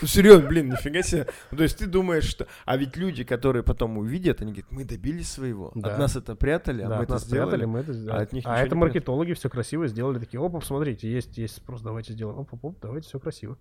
Ну, 0.00 0.06
серьезно, 0.06 0.48
блин, 0.48 0.70
нифига 0.70 1.02
себе. 1.02 1.26
Ну, 1.50 1.58
То 1.58 1.62
есть 1.64 1.78
ты 1.78 1.86
думаешь, 1.86 2.24
что... 2.24 2.46
А 2.64 2.76
ведь 2.78 2.96
люди, 2.96 3.24
которые 3.24 3.62
потом 3.62 3.98
увидят, 3.98 4.40
они 4.40 4.52
говорят, 4.52 4.72
мы 4.72 4.84
добились 4.84 5.30
своего. 5.30 5.68
От 5.68 5.98
нас 5.98 6.16
это 6.16 6.34
прятали, 6.34 6.82
а 6.82 6.88
мы 6.88 7.04
это 7.04 7.18
сделали. 7.18 7.66
мы 7.66 7.80
это 7.80 7.92
сделали. 7.92 8.22
от 8.22 8.32
них 8.32 8.46
а 8.46 8.52
ничего 8.52 8.66
это 8.66 8.76
маркетологи 8.76 9.34
все 9.34 9.50
красиво 9.50 9.86
сделали. 9.86 10.18
Такие, 10.18 10.44
опа, 10.44 10.60
посмотрите, 10.60 11.10
есть, 11.10 11.36
есть 11.36 11.56
спрос, 11.56 11.82
давайте 11.82 12.14
сделаем. 12.14 12.38
Оп, 12.38 12.54
оп, 12.54 12.64
оп, 12.64 12.78
давайте 12.80 13.08
все 13.08 13.20
красиво. 13.20 13.58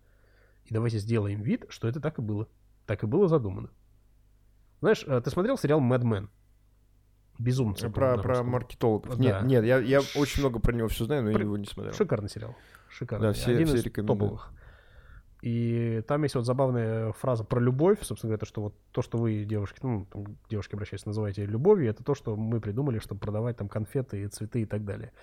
И 0.65 0.73
давайте 0.73 0.99
сделаем 0.99 1.41
вид, 1.41 1.65
что 1.69 1.87
это 1.87 1.99
так 1.99 2.19
и 2.19 2.21
было. 2.21 2.47
Так 2.85 3.03
и 3.03 3.07
было 3.07 3.27
задумано. 3.27 3.69
Знаешь, 4.79 5.03
э, 5.05 5.21
ты 5.21 5.29
смотрел 5.29 5.57
сериал 5.57 5.81
Mad 5.81 6.03
Men? 6.03 6.29
Безумцы. 7.39 7.89
Про, 7.89 8.17
на 8.17 8.21
про 8.21 8.27
русском. 8.29 8.49
маркетологов. 8.49 9.17
Да. 9.17 9.23
Нет, 9.23 9.43
нет, 9.43 9.63
я, 9.65 9.77
я 9.79 10.01
Ш- 10.01 10.19
очень 10.19 10.41
много 10.41 10.59
про 10.59 10.73
него 10.73 10.87
все 10.89 11.05
знаю, 11.05 11.23
но 11.23 11.29
я 11.29 11.35
При- 11.35 11.43
его 11.45 11.57
не 11.57 11.65
смотрел. 11.65 11.93
Шикарный 11.95 12.29
сериал. 12.29 12.55
Шикарный. 12.89 13.27
Да, 13.29 13.33
все- 13.33 13.51
Один 13.55 13.65
все 13.67 13.77
из 13.77 13.83
рекомендуют. 13.85 14.19
топовых. 14.19 14.53
И 15.41 16.03
там 16.05 16.23
есть 16.23 16.35
вот 16.35 16.45
забавная 16.45 17.13
фраза 17.13 17.45
про 17.45 17.61
любовь, 17.61 17.99
собственно 18.01 18.29
говоря, 18.31 18.39
то, 18.39 18.45
что 18.45 18.61
вот 18.61 18.75
то, 18.91 19.01
что 19.01 19.17
вы, 19.17 19.45
девушки, 19.45 19.79
ну, 19.81 20.05
там, 20.11 20.25
к 20.25 20.49
девушке 20.49 20.75
обращаясь, 20.75 21.05
называете 21.05 21.45
любовью, 21.45 21.89
это 21.89 22.03
то, 22.03 22.13
что 22.13 22.35
мы 22.35 22.59
придумали, 22.59 22.99
чтобы 22.99 23.21
продавать 23.21 23.55
там 23.55 23.69
конфеты 23.69 24.21
и 24.23 24.27
цветы 24.27 24.63
и 24.63 24.65
так 24.65 24.83
далее. 24.83 25.13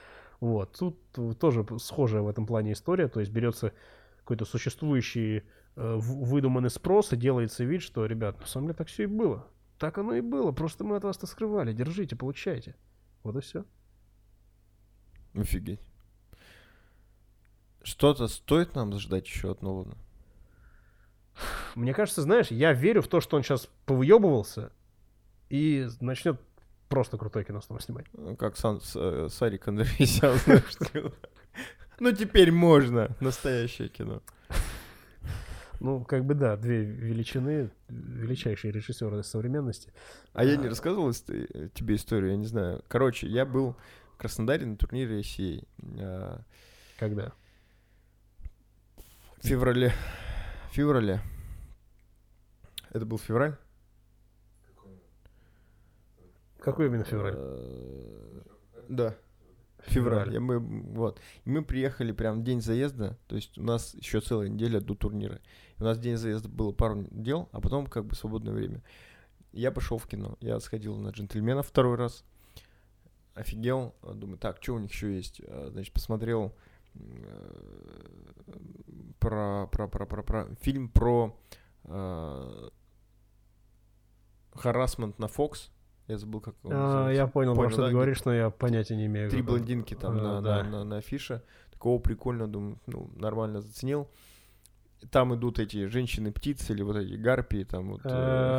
Вот. 0.41 0.73
Тут 0.79 0.99
э, 1.19 1.35
тоже 1.39 1.67
схожая 1.79 2.23
в 2.23 2.29
этом 2.29 2.47
плане 2.47 2.73
история, 2.73 3.09
то 3.09 3.21
есть 3.21 3.31
берется 3.31 3.73
какой-то 4.21 4.47
существующий 4.47 5.43
э, 5.77 5.97
выдуманный 5.99 6.71
спрос 6.71 7.13
и 7.13 7.17
делается 7.17 7.65
вид, 7.65 7.83
что, 7.83 8.07
ребят, 8.07 8.41
на 8.41 8.47
самом 8.47 8.69
деле 8.69 8.77
так 8.77 8.89
все 8.89 9.03
и 9.03 9.07
было. 9.07 9.47
Так 9.79 9.99
оно 9.99 10.15
и 10.15 10.21
было, 10.21 10.53
просто 10.53 10.85
мы 10.85 10.97
от 10.97 11.05
вас 11.05 11.17
это 11.19 11.27
скрывали. 11.27 11.73
Держите, 11.73 12.17
получайте. 12.17 12.75
Вот 13.23 13.37
и 13.37 13.41
все. 13.41 13.65
Офигеть. 15.35 15.81
Что-то 17.83 18.27
стоит 18.29 18.75
нам 18.75 18.93
ждать 18.99 19.27
еще 19.27 19.51
от 19.53 19.63
Нолана? 19.63 19.97
Мне 21.75 21.93
кажется, 21.93 22.23
знаешь, 22.23 22.51
я 22.51 22.73
верю 22.73 23.03
в 23.03 23.09
то, 23.09 23.21
что 23.21 23.37
он 23.37 23.43
сейчас 23.43 23.69
повыебывался 23.85 24.73
и 25.51 25.87
начнет 26.01 26.41
просто 26.89 27.19
крутое 27.19 27.45
кино 27.45 27.61
снова 27.61 27.81
снимать. 27.83 28.07
Ну, 28.15 28.35
Как 28.37 28.57
Сан, 28.57 28.81
С- 28.81 28.97
э, 28.99 29.29
Сарик 29.31 29.69
Андреасян. 29.69 30.39
Ну, 32.01 32.13
теперь 32.13 32.51
можно. 32.51 33.15
Настоящее 33.21 33.89
кино. 33.89 34.23
Ну, 35.81 36.05
как 36.05 36.25
бы 36.25 36.35
да, 36.35 36.57
две 36.57 36.85
величины, 36.85 37.71
величайшие 37.89 38.73
режиссеры 38.73 39.23
современности. 39.23 39.93
А 40.33 40.43
я 40.45 40.57
не 40.57 40.69
рассказывал 40.69 41.11
ист- 41.11 41.31
э, 41.31 41.69
тебе 41.75 41.97
историю, 41.97 42.31
я 42.33 42.37
не 42.37 42.47
знаю. 42.47 42.83
Короче, 42.89 43.27
я 43.27 43.45
был 43.45 43.75
в 44.15 44.17
Краснодаре 44.17 44.65
на 44.67 44.77
турнире 44.77 45.17
России 45.19 45.65
а, 46.01 46.41
Когда? 46.99 47.33
в 49.43 49.47
феврале. 49.47 49.93
В 50.71 50.75
феврале. 50.75 51.21
Это 52.91 53.05
был 53.05 53.19
февраль? 53.19 53.57
Какой 56.59 56.87
именно 56.87 57.05
февраль? 57.05 57.35
Э, 57.37 58.41
Да. 58.89 59.15
Февраль. 59.87 60.35
И 60.35 60.39
мы, 60.39 60.59
вот. 60.59 61.21
Мы 61.45 61.65
приехали 61.65 62.13
прям 62.13 62.45
день 62.45 62.61
заезда, 62.61 63.19
то 63.27 63.37
есть 63.37 63.57
у 63.59 63.63
нас 63.63 63.95
еще 63.95 64.21
целая 64.21 64.49
неделя 64.49 64.81
до 64.81 64.95
турнира. 64.95 65.41
У 65.79 65.85
нас 65.85 65.99
день 65.99 66.17
заезда 66.17 66.49
было 66.49 66.73
пару 66.73 67.07
дел, 67.11 67.49
а 67.53 67.61
потом 67.61 67.87
как 67.87 68.05
бы 68.07 68.15
свободное 68.15 68.53
время. 68.53 68.83
Я 69.53 69.73
пошел 69.73 69.99
в 69.99 70.07
кино. 70.07 70.37
Я 70.41 70.61
сходил 70.61 70.97
на 70.97 71.09
джентльмена 71.11 71.63
второй 71.63 71.97
раз. 71.97 72.25
Офигел. 73.35 73.95
А, 74.03 74.13
Думаю, 74.13 74.39
так, 74.39 74.59
что 74.61 74.75
у 74.75 74.79
них 74.79 74.91
еще 74.91 75.15
есть? 75.15 75.41
А, 75.47 75.69
Значит, 75.71 75.95
посмотрел 75.95 76.55
э, 76.95 77.01
про, 79.19 79.67
про, 79.69 79.89
про, 79.89 80.07
про, 80.07 80.23
про 80.23 80.55
фильм 80.61 80.89
про 80.89 81.39
э, 81.85 82.69
харасмент 84.53 85.19
на 85.19 85.29
Фокс. 85.29 85.71
Я 86.09 86.19
забыл, 86.19 86.41
как 86.41 86.55
он 86.63 86.71
А, 86.73 87.11
я 87.11 87.27
понял, 87.27 87.55
Понял, 87.55 87.71
что 87.71 87.83
да, 87.83 87.89
ты 87.89 87.93
говоришь, 87.95 88.25
но 88.25 88.33
я 88.33 88.51
понятия 88.51 88.95
не 88.97 89.07
имею. 89.07 89.29
Три 89.31 89.43
блондинки 89.43 89.95
там 89.95 90.17
Э, 90.17 90.23
на, 90.23 90.41
да. 90.43 90.63
на, 90.63 90.71
на, 90.71 90.85
на 90.85 90.97
афише. 90.99 91.43
Такого 91.73 91.99
прикольно, 91.99 92.47
думаю, 92.47 92.79
ну, 92.87 93.11
нормально 93.17 93.61
заценил. 93.61 94.09
Там 95.11 95.35
идут 95.35 95.59
эти 95.59 95.87
женщины-птицы 95.87 96.73
или 96.73 96.83
вот 96.83 96.97
эти 96.97 97.15
гарпии, 97.15 97.65
там 97.65 97.91
вот 97.91 98.01
э, 98.05 98.09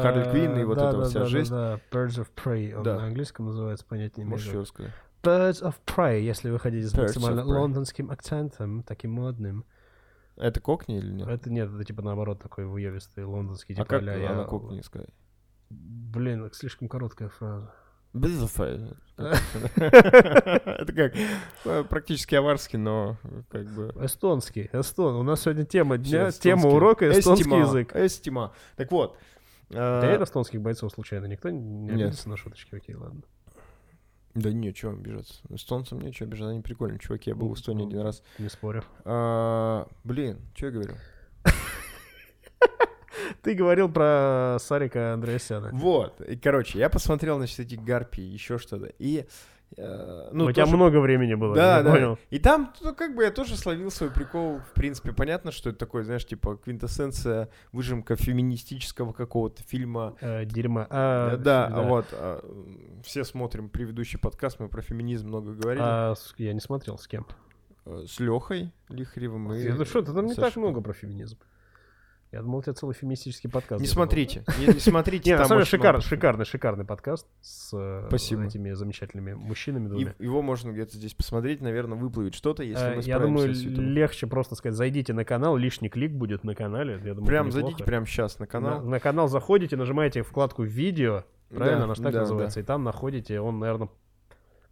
Харли 0.01 0.29
Квинн 0.29 0.59
и 0.59 0.63
вот 0.65 0.77
да, 0.77 0.89
эта 0.89 0.97
да, 0.99 1.03
вся 1.05 1.13
да, 1.13 1.19
да, 1.21 1.25
жесть. 1.25 1.49
Да, 1.51 1.79
Birds 1.91 2.19
of 2.21 2.27
Prey, 2.35 2.73
он 2.75 2.83
Да. 2.83 2.97
на 2.97 3.05
английском 3.05 3.47
называется, 3.47 3.85
понятия 3.85 4.21
не 4.21 4.25
Можешь 4.25 4.45
еще 4.45 4.51
имею. 4.53 4.63
рассказать? 4.63 4.91
Birds 5.23 5.63
of 5.63 5.75
Prey, 5.85 6.21
если 6.21 6.51
вы 6.51 6.59
хотите 6.59 6.85
с 6.87 6.93
Birds 6.93 7.01
максимально 7.19 7.43
лондонским 7.43 8.11
акцентом, 8.11 8.83
таким 8.83 9.11
модным. 9.13 9.65
Это 10.35 10.59
кокни 10.59 10.97
или 10.99 11.11
нет? 11.11 11.27
Это 11.27 11.49
нет, 11.49 11.73
это 11.73 11.83
типа 11.83 12.03
наоборот 12.03 12.39
такой 12.39 12.65
выевистый 12.65 13.23
лондонский, 13.25 13.73
а 13.73 13.77
типа 13.77 13.87
как 13.87 14.01
а-ля 14.03 14.29
она 14.31 14.41
я- 14.41 14.47
кокни 14.47 14.81
сказать? 14.81 15.09
Блин, 15.69 16.49
слишком 16.53 16.87
короткая 16.87 17.29
фраза. 17.29 17.73
Это 19.17 20.93
как 20.95 21.13
э, 21.65 21.83
практически 21.83 22.35
аварский, 22.35 22.79
но 22.79 23.17
как 23.49 23.67
бы... 23.67 23.93
Эстонский, 24.01 24.69
эстон. 24.73 25.15
У 25.15 25.23
нас 25.23 25.41
сегодня 25.41 25.65
тема 25.65 25.97
дня, 25.97 26.31
тема 26.31 26.69
урока 26.69 27.09
эстонский 27.09 27.59
язык. 27.59 27.95
Эстима. 27.95 28.53
Так 28.75 28.91
вот. 28.91 29.17
Да 29.69 30.05
э, 30.05 30.11
нет 30.11 30.21
эстонских 30.21 30.61
бойцов 30.61 30.93
случайно? 30.93 31.25
Никто 31.25 31.49
не 31.49 31.59
Нет. 31.59 31.93
обиделся 31.93 32.29
на 32.29 32.37
шуточки? 32.37 32.73
Окей, 32.75 32.95
ладно. 32.95 33.21
Да 34.33 34.51
не, 34.51 34.73
чего 34.73 34.91
обижаться. 34.91 35.41
Эстонцам 35.49 35.99
нечего 35.99 36.27
обижаться, 36.27 36.51
они 36.51 36.61
прикольные 36.61 36.99
чуваки. 36.99 37.31
Я 37.31 37.35
был 37.35 37.49
в 37.49 37.55
Эстонии 37.55 37.83
Ну, 37.83 37.89
один 37.89 38.01
раз. 38.01 38.23
Не 38.37 38.49
спорю. 38.49 38.83
А, 39.03 39.87
Блин, 40.03 40.39
что 40.55 40.67
я 40.67 40.71
говорю? 40.71 40.95
Ты 43.41 43.53
говорил 43.53 43.89
про 43.89 44.57
Сарика 44.59 45.13
Андреасяна. 45.13 45.69
Вот, 45.73 46.21
и, 46.21 46.35
короче, 46.37 46.79
я 46.79 46.89
посмотрел, 46.89 47.37
значит, 47.37 47.59
эти 47.59 47.75
гарпии, 47.75 48.23
еще 48.23 48.57
что-то, 48.57 48.91
и... 48.99 49.25
э, 49.77 50.29
ну, 50.31 50.45
У 50.45 50.51
тебя 50.51 50.63
тоже- 50.65 50.75
много 50.77 50.99
времени 50.99 51.33
было, 51.35 51.55
Да, 51.55 51.77
я 51.77 51.83
да. 51.83 51.91
понял. 51.91 52.19
И 52.29 52.39
там, 52.39 52.73
ну, 52.81 52.93
как 52.95 53.15
бы 53.15 53.23
я 53.23 53.31
тоже 53.31 53.57
словил 53.57 53.91
свой 53.91 54.09
прикол. 54.11 54.59
В 54.59 54.73
принципе, 54.73 55.11
понятно, 55.13 55.51
что 55.51 55.69
это 55.69 55.79
такое, 55.79 56.03
знаешь, 56.03 56.25
типа 56.25 56.57
квинтэссенция, 56.57 57.49
выжимка 57.71 58.15
феминистического 58.15 59.11
какого-то 59.13 59.63
фильма. 59.63 60.15
Э, 60.21 60.45
дерьма. 60.45 60.87
А, 60.89 61.35
да, 61.37 61.67
а 61.67 61.81
вот 61.81 62.05
а, 62.13 62.41
все 63.03 63.23
смотрим 63.23 63.69
предыдущий 63.69 64.19
подкаст, 64.19 64.59
мы 64.59 64.69
про 64.69 64.81
феминизм 64.81 65.27
много 65.27 65.53
говорили. 65.53 65.83
А 65.85 66.13
я 66.37 66.53
не 66.53 66.61
смотрел 66.61 66.97
с 66.97 67.07
кем. 67.07 67.25
Э, 67.85 68.05
С 68.07 68.19
Лехой 68.19 68.71
Лихаревым 68.89 69.53
и... 69.53 69.67
Ну 69.69 69.85
что, 69.85 70.01
ты 70.01 70.13
там 70.13 70.25
не 70.25 70.33
Сашей 70.33 70.43
так 70.51 70.55
много 70.57 70.81
про 70.81 70.93
феминизм. 70.93 71.37
Я 72.31 72.41
думал, 72.41 72.59
у 72.59 72.61
тебя 72.61 72.73
целый 72.73 72.93
феминистический 72.93 73.49
подкаст. 73.49 73.79
Не 73.81 73.87
смотрите, 73.87 74.43
не, 74.59 74.67
не 74.67 74.79
смотрите. 74.79 75.29
Не, 75.31 75.37
на 75.37 75.45
самом 75.45 75.61
деле 75.61 75.69
шикарный, 75.69 76.01
шикарный, 76.01 76.45
шикарный 76.45 76.83
подкаст 76.85 77.25
с 77.41 77.69
э, 77.73 78.05
Спасибо. 78.09 78.43
этими 78.43 78.73
замечательными 78.73 79.33
мужчинами 79.33 79.85
И- 79.85 79.89
двумя. 79.89 80.15
его 80.19 80.41
можно 80.41 80.71
где-то 80.71 80.97
здесь 80.97 81.13
посмотреть, 81.13 81.61
наверное, 81.61 81.97
выплывет 81.97 82.35
что-то, 82.35 82.63
если 82.63 82.83
Э, 82.85 82.95
мы 82.97 83.01
Я 83.03 83.19
думаю, 83.19 83.53
легче 83.53 84.27
просто 84.27 84.55
сказать, 84.55 84.75
зайдите 84.77 85.13
на 85.13 85.23
канал, 85.23 85.55
лишний 85.55 85.87
клик 85.89 86.11
будет 86.11 86.43
на 86.43 86.53
канале. 86.53 86.95
Я 87.03 87.13
думаю, 87.13 87.25
Прям 87.27 87.51
зайдите 87.51 87.83
прямо 87.85 88.05
сейчас 88.05 88.39
на 88.39 88.47
канал. 88.47 88.81
На, 88.81 88.89
на 88.89 88.99
канал 88.99 89.29
заходите, 89.29 89.77
нажимаете 89.77 90.21
вкладку 90.23 90.63
«Видео», 90.63 91.23
правильно, 91.49 91.79
Да, 91.79 91.83
она 91.85 91.95
же 91.95 92.01
так 92.01 92.11
да, 92.13 92.19
называется, 92.21 92.59
и 92.59 92.63
там 92.63 92.83
находите, 92.83 93.39
он, 93.39 93.59
наверное, 93.59 93.87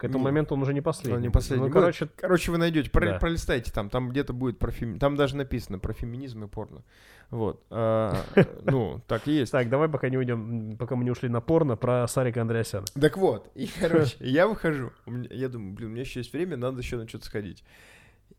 к 0.08 0.10
этому 0.10 0.20
Не, 0.24 0.32
моменту 0.32 0.54
он 0.56 0.62
уже 0.62 0.74
не 0.74 0.82
последний. 0.82 1.16
Он 1.18 1.22
не 1.22 1.30
последний. 1.30 1.68
Ну, 1.68 1.72
короче, 1.74 2.08
Короче, 2.16 2.52
вы 2.52 2.58
найдете, 2.58 2.90
про- 2.90 3.06
Да. 3.14 3.20
пролистайте 3.20 3.72
там, 3.72 3.90
там 3.90 4.10
где-то 4.10 4.34
будет 4.34 4.60
про 4.60 4.72
феми- 4.72 4.98
там 5.00 5.16
даже 5.16 5.36
написано 5.36 5.80
про 5.80 5.94
феминизм 5.94 6.44
и 6.44 6.48
порно. 6.48 6.84
Вот. 7.32 7.64
А, 7.72 8.16
Ну, 8.66 9.02
так 9.08 9.28
и 9.28 9.32
есть. 9.34 9.52
так, 9.52 9.70
давай 9.70 9.90
пока 9.90 10.10
не 10.10 10.18
уйдем, 10.18 10.78
пока 10.78 10.96
мы 10.96 11.04
не 11.04 11.12
ушли 11.12 11.28
на 11.30 11.42
порно, 11.42 11.76
про 11.76 12.08
Сарика 12.08 12.42
Андреасяна. 12.42 12.86
Так 13.00 13.18
вот, 13.18 13.50
и, 13.56 13.68
короче, 13.80 14.16
я 14.20 14.48
выхожу. 14.48 14.92
Я 15.32 15.50
думаю, 15.50 15.74
блин, 15.74 15.90
у 15.90 15.92
меня 15.94 16.02
еще 16.02 16.20
есть 16.20 16.32
время, 16.34 16.56
надо 16.58 16.80
еще 16.80 16.98
на 16.98 17.08
что-то 17.08 17.26
сходить. 17.26 17.64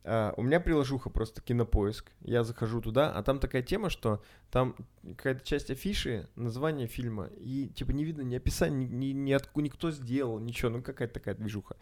А, 0.08 0.32
У 0.36 0.42
меня 0.42 0.60
приложуха 0.60 1.10
просто 1.10 1.40
кинопоиск. 1.40 2.12
Я 2.20 2.44
захожу 2.44 2.80
туда, 2.80 3.12
а 3.12 3.22
там 3.24 3.40
такая 3.40 3.62
тема, 3.62 3.90
что 3.90 4.22
там 4.52 4.76
какая-то 5.02 5.44
часть 5.44 5.68
афиши, 5.70 6.28
название 6.36 6.86
фильма, 6.86 7.28
и 7.36 7.68
типа 7.74 7.90
не 7.90 8.04
видно 8.04 8.22
ни 8.22 8.36
описания, 8.36 8.86
ни, 8.86 9.06
ни, 9.06 9.30
ни 9.30 9.62
никто 9.62 9.90
сделал, 9.90 10.38
ничего, 10.38 10.70
ну 10.70 10.82
какая-то 10.82 11.14
такая 11.14 11.34
движуха. 11.34 11.76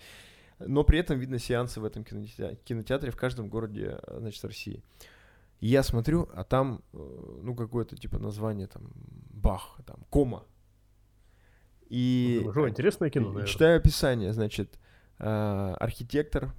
Но 0.59 0.85
при 0.85 0.99
этом 0.99 1.19
видно 1.19 1.39
сеансы 1.39 1.81
в 1.81 1.85
этом 1.85 2.03
кинотеатре, 2.03 2.59
кинотеатре 2.65 3.11
в 3.11 3.17
каждом 3.17 3.49
городе, 3.51 3.99
э, 4.03 4.19
значит, 4.21 4.43
России. 4.43 4.83
И 5.61 5.67
я 5.67 5.83
смотрю, 5.83 6.29
а 6.35 6.45
там, 6.45 6.83
э, 6.95 7.41
ну, 7.43 7.55
какое-то 7.55 7.97
типа 7.97 8.19
название 8.19 8.69
там 8.69 8.91
Бах, 8.95 9.79
там, 9.85 9.99
Кома. 10.09 10.45
И 11.91 12.43
Жо, 12.55 12.69
интересное 12.69 13.11
кино, 13.11 13.27
наверное. 13.27 13.47
читаю 13.47 13.77
описание, 13.77 14.33
значит, 14.33 14.79
э, 15.19 15.27
архитектор 15.79 16.55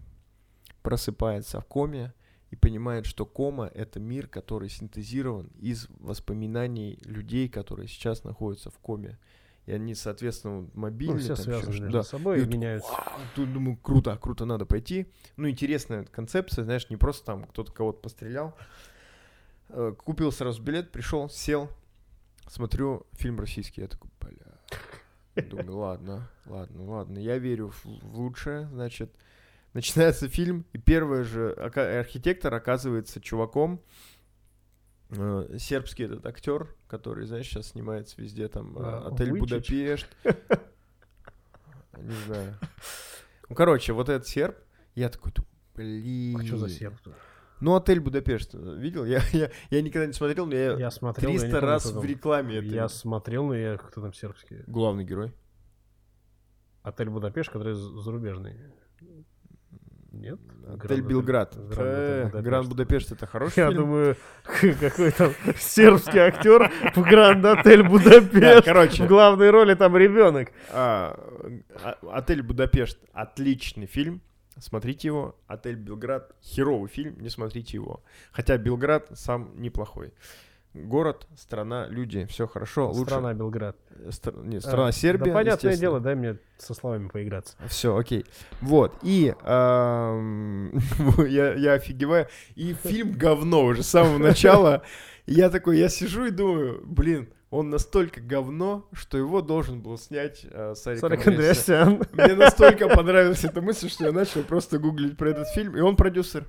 просыпается 0.86 1.60
в 1.60 1.66
коме 1.66 2.14
и 2.52 2.56
понимает, 2.56 3.06
что 3.06 3.26
кома— 3.26 3.66
это 3.74 4.00
мир, 4.00 4.28
который 4.28 4.70
синтезирован 4.70 5.48
из 5.60 5.88
воспоминаний 6.00 7.00
людей, 7.04 7.50
которые 7.50 7.88
сейчас 7.88 8.24
находятся 8.24 8.70
в 8.70 8.78
коме. 8.78 9.18
и 9.66 9.72
они, 9.74 9.96
соответственно, 9.96 10.60
вот 10.62 10.76
Ну, 10.76 10.82
мобильные. 10.82 11.20
все 11.20 11.36
там 11.36 11.44
связаны 11.44 11.72
ещё 11.74 11.82
между 11.84 11.98
да. 11.98 12.04
собой 12.04 12.40
И 12.40 12.44
и 12.44 12.46
меняются. 12.46 12.92
Тут 13.36 13.52
думаю, 13.52 13.78
круто, 13.78 14.16
круто, 14.22 14.46
надо 14.46 14.66
пойти. 14.68 15.08
Ну, 15.38 15.50
интересная 15.50 16.04
концепция, 16.04 16.64
знаешь, 16.66 16.88
не 16.92 16.98
просто 16.98 17.26
там 17.26 17.46
кто-то 17.46 17.72
кого-то 17.74 18.00
пострелял. 18.00 18.54
Э, 19.70 19.94
Купил 19.98 20.32
сразу 20.32 20.62
билет, 20.62 20.92
пришел, 20.92 21.30
сел, 21.30 21.68
смотрю 22.48 23.08
фильм 23.14 23.40
российский, 23.40 23.82
я 23.82 23.88
такой, 23.88 24.12
бля. 24.22 25.44
Думаю, 25.50 25.78
ладно, 25.78 26.30
ладно, 26.46 26.84
ладно, 26.86 27.18
я 27.18 27.40
верю 27.40 27.70
в, 27.72 27.86
в 27.86 28.20
лучшее, 28.20 28.68
значит. 28.72 29.12
Начинается 29.76 30.30
фильм, 30.30 30.66
и 30.72 30.78
первый 30.78 31.24
же 31.26 31.52
архитектор 31.52 32.54
оказывается 32.54 33.20
чуваком, 33.20 33.82
э, 35.10 35.58
сербский 35.60 36.04
этот 36.04 36.26
актер, 36.26 36.74
который, 36.88 37.26
знаешь, 37.26 37.46
сейчас 37.46 37.72
снимается 37.72 38.22
везде, 38.22 38.48
там, 38.48 38.78
э, 38.78 38.82
А, 38.82 39.10
отель 39.12 39.32
Вуйчич? 39.32 39.50
Будапешт. 39.50 40.08
Не 41.98 42.16
знаю. 42.26 42.58
Ну, 43.50 43.56
короче, 43.56 43.92
вот 43.92 44.08
этот 44.08 44.26
серб, 44.30 44.56
я 44.96 45.10
такой, 45.10 45.34
думаю, 45.34 45.52
блин. 45.76 46.40
А 46.40 46.46
что 46.46 46.56
за 46.56 46.70
серб? 46.70 46.96
Ну, 47.60 47.76
отель 47.76 48.00
Будапешт, 48.00 48.56
э, 48.56 48.78
видел? 48.78 49.04
Я, 49.04 49.22
я, 49.34 49.52
я 49.72 49.82
никогда 49.82 50.08
не 50.08 50.14
смотрел, 50.14 50.46
но 50.46 50.56
я, 50.56 50.78
Я 50.78 50.90
смотрел, 50.90 51.32
но 51.32 51.36
я 51.36 51.48
не 51.48 51.52
300 51.52 51.60
помню, 51.60 51.70
раз 51.70 51.92
в 51.92 52.06
рекламе 52.06 52.56
это. 52.60 52.68
Я 52.68 52.88
смотрел, 52.88 53.48
но 53.48 53.56
я 53.56 53.76
кто 53.76 54.00
там 54.00 54.14
сербский. 54.14 54.64
Главный 54.68 55.04
герой. 55.04 55.34
Отель 56.82 57.10
Будапешт, 57.10 57.52
который 57.52 57.74
зарубежный. 57.74 58.56
Нет? 60.16 60.40
Отель 60.68 61.02
Белград. 61.02 61.56
Гранд 61.56 62.68
Будапешт. 62.68 63.12
Это 63.12 63.28
хороший 63.28 63.60
Я 63.60 63.72
думаю, 63.72 64.16
какой 64.80 65.12
там 65.12 65.34
сербский 65.58 66.20
актер 66.20 66.72
в 66.96 67.02
Гранд 67.02 67.46
Отель 67.46 67.84
Да, 67.84 67.90
Будапешт. 67.90 68.62
В 68.62 68.66
короче, 68.66 69.06
главной 69.06 69.50
роли 69.50 69.76
там 69.76 69.96
ребенок. 69.96 70.52
а, 70.72 71.20
а, 71.84 71.98
Отель 72.12 72.42
Будапешт 72.42 72.98
отличный 73.14 73.86
фильм. 73.86 74.22
Смотрите 74.58 75.10
его. 75.10 75.36
Отель 75.48 75.76
Белград 75.76 76.34
херовый 76.42 76.90
фильм, 76.90 77.20
не 77.20 77.30
смотрите 77.30 77.76
его. 77.76 78.04
Хотя 78.32 78.58
Белград 78.58 79.08
сам 79.14 79.52
неплохой. 79.56 80.14
Город, 80.76 81.26
страна, 81.38 81.88
люди, 81.88 82.26
все 82.26 82.48
хорошо. 82.48 82.90
Лучше. 82.90 83.12
Страна 83.12 83.34
Белград. 83.34 83.78
Э, 83.92 84.10
стра- 84.10 84.46
Нет, 84.46 84.62
страна 84.62 84.88
А, 84.88 84.92
Сербия. 84.92 85.32
Да, 85.32 85.34
понятное 85.34 85.78
дело, 85.78 86.02
дай 86.02 86.16
мне 86.16 86.38
со 86.58 86.74
словами 86.74 87.08
поиграться. 87.08 87.56
Все, 87.68 87.96
окей. 87.96 88.26
Вот, 88.62 88.94
и 89.02 89.34
я, 89.46 91.54
я 91.54 91.74
офигеваю. 91.74 92.28
И 92.56 92.74
фильм 92.74 93.14
говно 93.14 93.64
уже 93.64 93.84
с 93.84 93.90
самого 93.90 94.18
начала. 94.18 94.82
Я 95.26 95.50
такой, 95.50 95.80
я 95.80 95.88
сижу 95.88 96.26
и 96.26 96.32
думаю, 96.32 96.82
блин, 96.86 97.30
он 97.50 97.70
настолько 97.70 98.20
говно, 98.20 98.86
что 98.92 99.18
его 99.18 99.42
должен 99.42 99.82
был 99.82 99.98
снять 99.98 100.42
э, 100.44 100.74
Сарик, 100.76 101.00
Сарик. 101.00 101.26
Андреасян. 101.26 102.04
Мне 102.12 102.36
настолько 102.36 102.90
понравилась 102.90 103.46
эта 103.46 103.62
мысль, 103.62 103.90
что 103.90 104.06
я 104.06 104.12
начал 104.12 104.44
просто 104.44 104.78
гуглить 104.78 105.18
про 105.18 105.30
этот 105.30 105.48
фильм, 105.50 105.78
и 105.78 105.80
он 105.80 105.96
продюсер. 105.96 106.46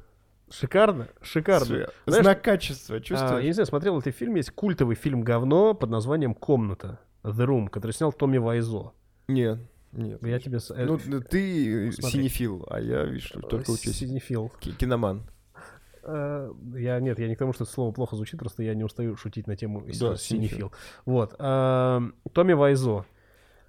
Шикарно, 0.51 1.09
шикарно. 1.23 1.89
Знаешь, 2.07 2.23
Знак 2.25 2.43
качества, 2.43 2.97
А, 2.97 3.01
чувствуешь? 3.01 3.41
я 3.41 3.47
не 3.47 3.53
знаю, 3.53 3.67
смотрел 3.67 3.97
ли 3.97 4.03
ты 4.03 4.11
фильм, 4.13 4.37
есть 4.37 4.51
культовый 4.51 4.95
фильм 4.95 5.23
«Говно» 5.23 5.75
под 5.75 5.91
названием 5.91 6.35
«Комната». 6.35 7.01
The 7.25 7.45
Room, 7.47 7.69
который 7.69 7.91
снял 7.93 8.13
Томми 8.13 8.39
Вайзо. 8.39 8.93
Нет, 9.27 9.59
нет. 9.91 10.23
Я 10.25 10.39
тебе... 10.39 10.59
э, 10.71 10.85
Ну, 10.85 10.99
ты 11.21 11.91
смотри. 11.91 12.21
синефил, 12.21 12.65
а 12.71 12.81
я, 12.81 13.03
видишь, 13.05 13.33
только 13.49 13.73
э, 13.73 13.75
учусь. 13.75 13.97
Синефил. 13.97 14.53
Ки- 14.61 14.71
Киноман. 14.71 15.23
Э, 16.05 16.53
Я 16.77 17.01
нет, 17.01 17.19
я 17.19 17.27
не 17.27 17.35
к 17.35 17.39
тому, 17.41 17.53
что 17.53 17.65
это 17.65 17.73
слово 17.73 17.91
плохо 17.91 18.15
звучит, 18.15 18.39
просто 18.39 18.63
я 18.63 18.75
не 18.75 18.85
устаю 18.85 19.17
шутить 19.17 19.49
на 19.49 19.57
тему 19.57 19.81
Да, 19.81 19.93
синефил. 19.93 20.17
синефил. 20.19 20.73
Вот. 21.05 21.35
эм, 21.41 22.15
Томми 22.33 22.53
Вайзо. 22.53 23.05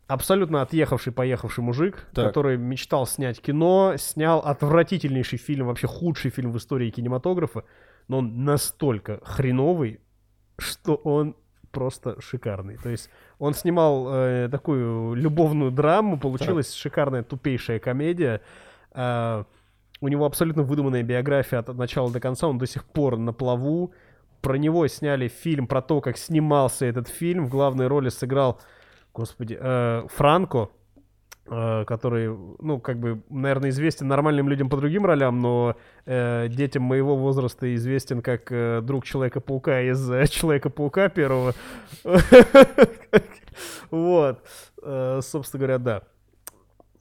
Абсолютно 0.08 0.62
отъехавший, 0.62 1.12
поехавший 1.12 1.64
мужик, 1.64 2.08
Так. 2.14 2.28
который 2.28 2.58
мечтал 2.58 3.06
снять 3.06 3.42
кино, 3.42 3.96
снял 3.98 4.40
отвратительнейший 4.40 5.38
фильм, 5.38 5.68
вообще 5.68 5.88
худший 5.88 6.32
фильм 6.32 6.52
в 6.52 6.58
истории 6.58 6.90
кинематографа, 6.90 7.66
но 8.08 8.20
он 8.20 8.46
настолько 8.46 9.20
хреновый, 9.24 10.00
что 10.58 10.96
он 10.96 11.36
просто 11.72 12.22
шикарный. 12.22 12.78
То 12.78 12.90
есть 12.90 13.10
он 13.38 13.54
снимал 13.54 14.08
э, 14.10 14.50
такую 14.50 15.14
любовную 15.14 15.72
драму, 15.72 16.18
получилась 16.18 16.74
шикарная 16.74 17.24
тупейшая 17.24 17.80
комедия. 17.80 18.42
Э, 18.94 19.44
у 20.00 20.08
него 20.08 20.26
абсолютно 20.26 20.64
выдуманная 20.64 21.04
биография 21.04 21.60
от 21.60 21.68
начала 21.76 22.10
до 22.12 22.20
конца, 22.20 22.48
он 22.48 22.58
до 22.58 22.66
сих 22.66 22.86
пор 22.86 23.18
на 23.18 23.34
плаву. 23.34 23.92
Про 24.42 24.56
него 24.56 24.88
сняли 24.88 25.28
фильм, 25.28 25.68
про 25.68 25.82
то, 25.82 26.00
как 26.00 26.18
снимался 26.18 26.86
этот 26.86 27.10
фильм. 27.10 27.46
В 27.46 27.50
главной 27.50 27.88
роли 27.88 28.10
сыграл, 28.10 28.62
господи, 29.18 29.58
э, 29.60 30.08
Франко, 30.10 30.70
э, 31.48 31.86
который, 31.86 32.30
ну, 32.60 32.80
как 32.80 33.00
бы, 33.00 33.24
наверное, 33.30 33.72
известен 33.72 34.08
нормальным 34.08 34.48
людям 34.48 34.70
по 34.70 34.78
другим 34.78 35.06
ролям, 35.06 35.42
но 35.42 35.76
э, 36.06 36.48
детям 36.50 36.84
моего 36.84 37.18
возраста 37.18 37.74
известен 37.76 38.22
как 38.22 38.52
э, 38.52 38.82
друг 38.82 39.06
Человека-паука 39.06 39.82
из 39.82 40.10
э, 40.12 40.28
Человека-паука 40.28 41.10
первого. 41.10 41.54
Вот. 43.90 44.44
Э, 44.84 45.20
Собственно 45.24 45.60
говоря, 45.62 45.78
да. 45.80 46.02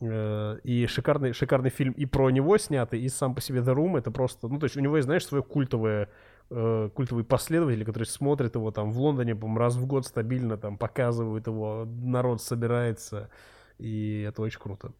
Э, 0.00 0.58
И 0.64 0.86
шикарный, 0.86 1.34
шикарный 1.34 1.68
фильм 1.68 1.92
и 1.92 2.06
про 2.06 2.30
него 2.30 2.56
снятый, 2.56 3.00
и 3.00 3.08
сам 3.10 3.34
по 3.34 3.42
себе 3.42 3.60
The 3.60 3.74
Room. 3.74 3.98
Это 3.98 4.10
просто... 4.10 4.48
Ну, 4.48 4.58
то 4.58 4.64
есть 4.64 4.76
у 4.76 4.80
него 4.80 4.96
есть, 4.96 5.04
знаешь, 5.04 5.26
свое 5.26 5.42
культовое 5.42 6.08
э, 6.50 6.90
культовые 6.94 7.24
последователи, 7.24 7.84
которые 7.84 8.06
смотрят 8.06 8.54
его 8.54 8.70
там 8.70 8.90
в 8.90 8.98
Лондоне, 8.98 9.34
по 9.34 9.46
раз 9.58 9.76
в 9.76 9.86
год 9.86 10.06
стабильно 10.06 10.56
там 10.56 10.78
показывают 10.78 11.46
его, 11.46 11.86
народ 11.86 12.42
собирается, 12.42 13.30
и 13.78 14.24
это 14.28 14.42
очень 14.42 14.60
круто. 14.60 14.92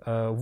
А, 0.00 0.36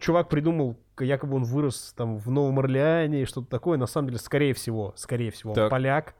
чувак 0.00 0.28
придумал, 0.28 0.76
якобы 0.98 1.36
он 1.36 1.44
вырос 1.44 1.94
там 1.96 2.16
в 2.16 2.30
Новом 2.30 2.58
Орлеане 2.58 3.22
и 3.22 3.26
что-то 3.26 3.48
такое, 3.48 3.78
на 3.78 3.86
самом 3.86 4.08
деле, 4.08 4.18
скорее 4.18 4.54
всего, 4.54 4.92
скорее 4.96 5.30
всего, 5.30 5.50
он 5.50 5.56
Так. 5.56 5.70
поляк, 5.70 6.14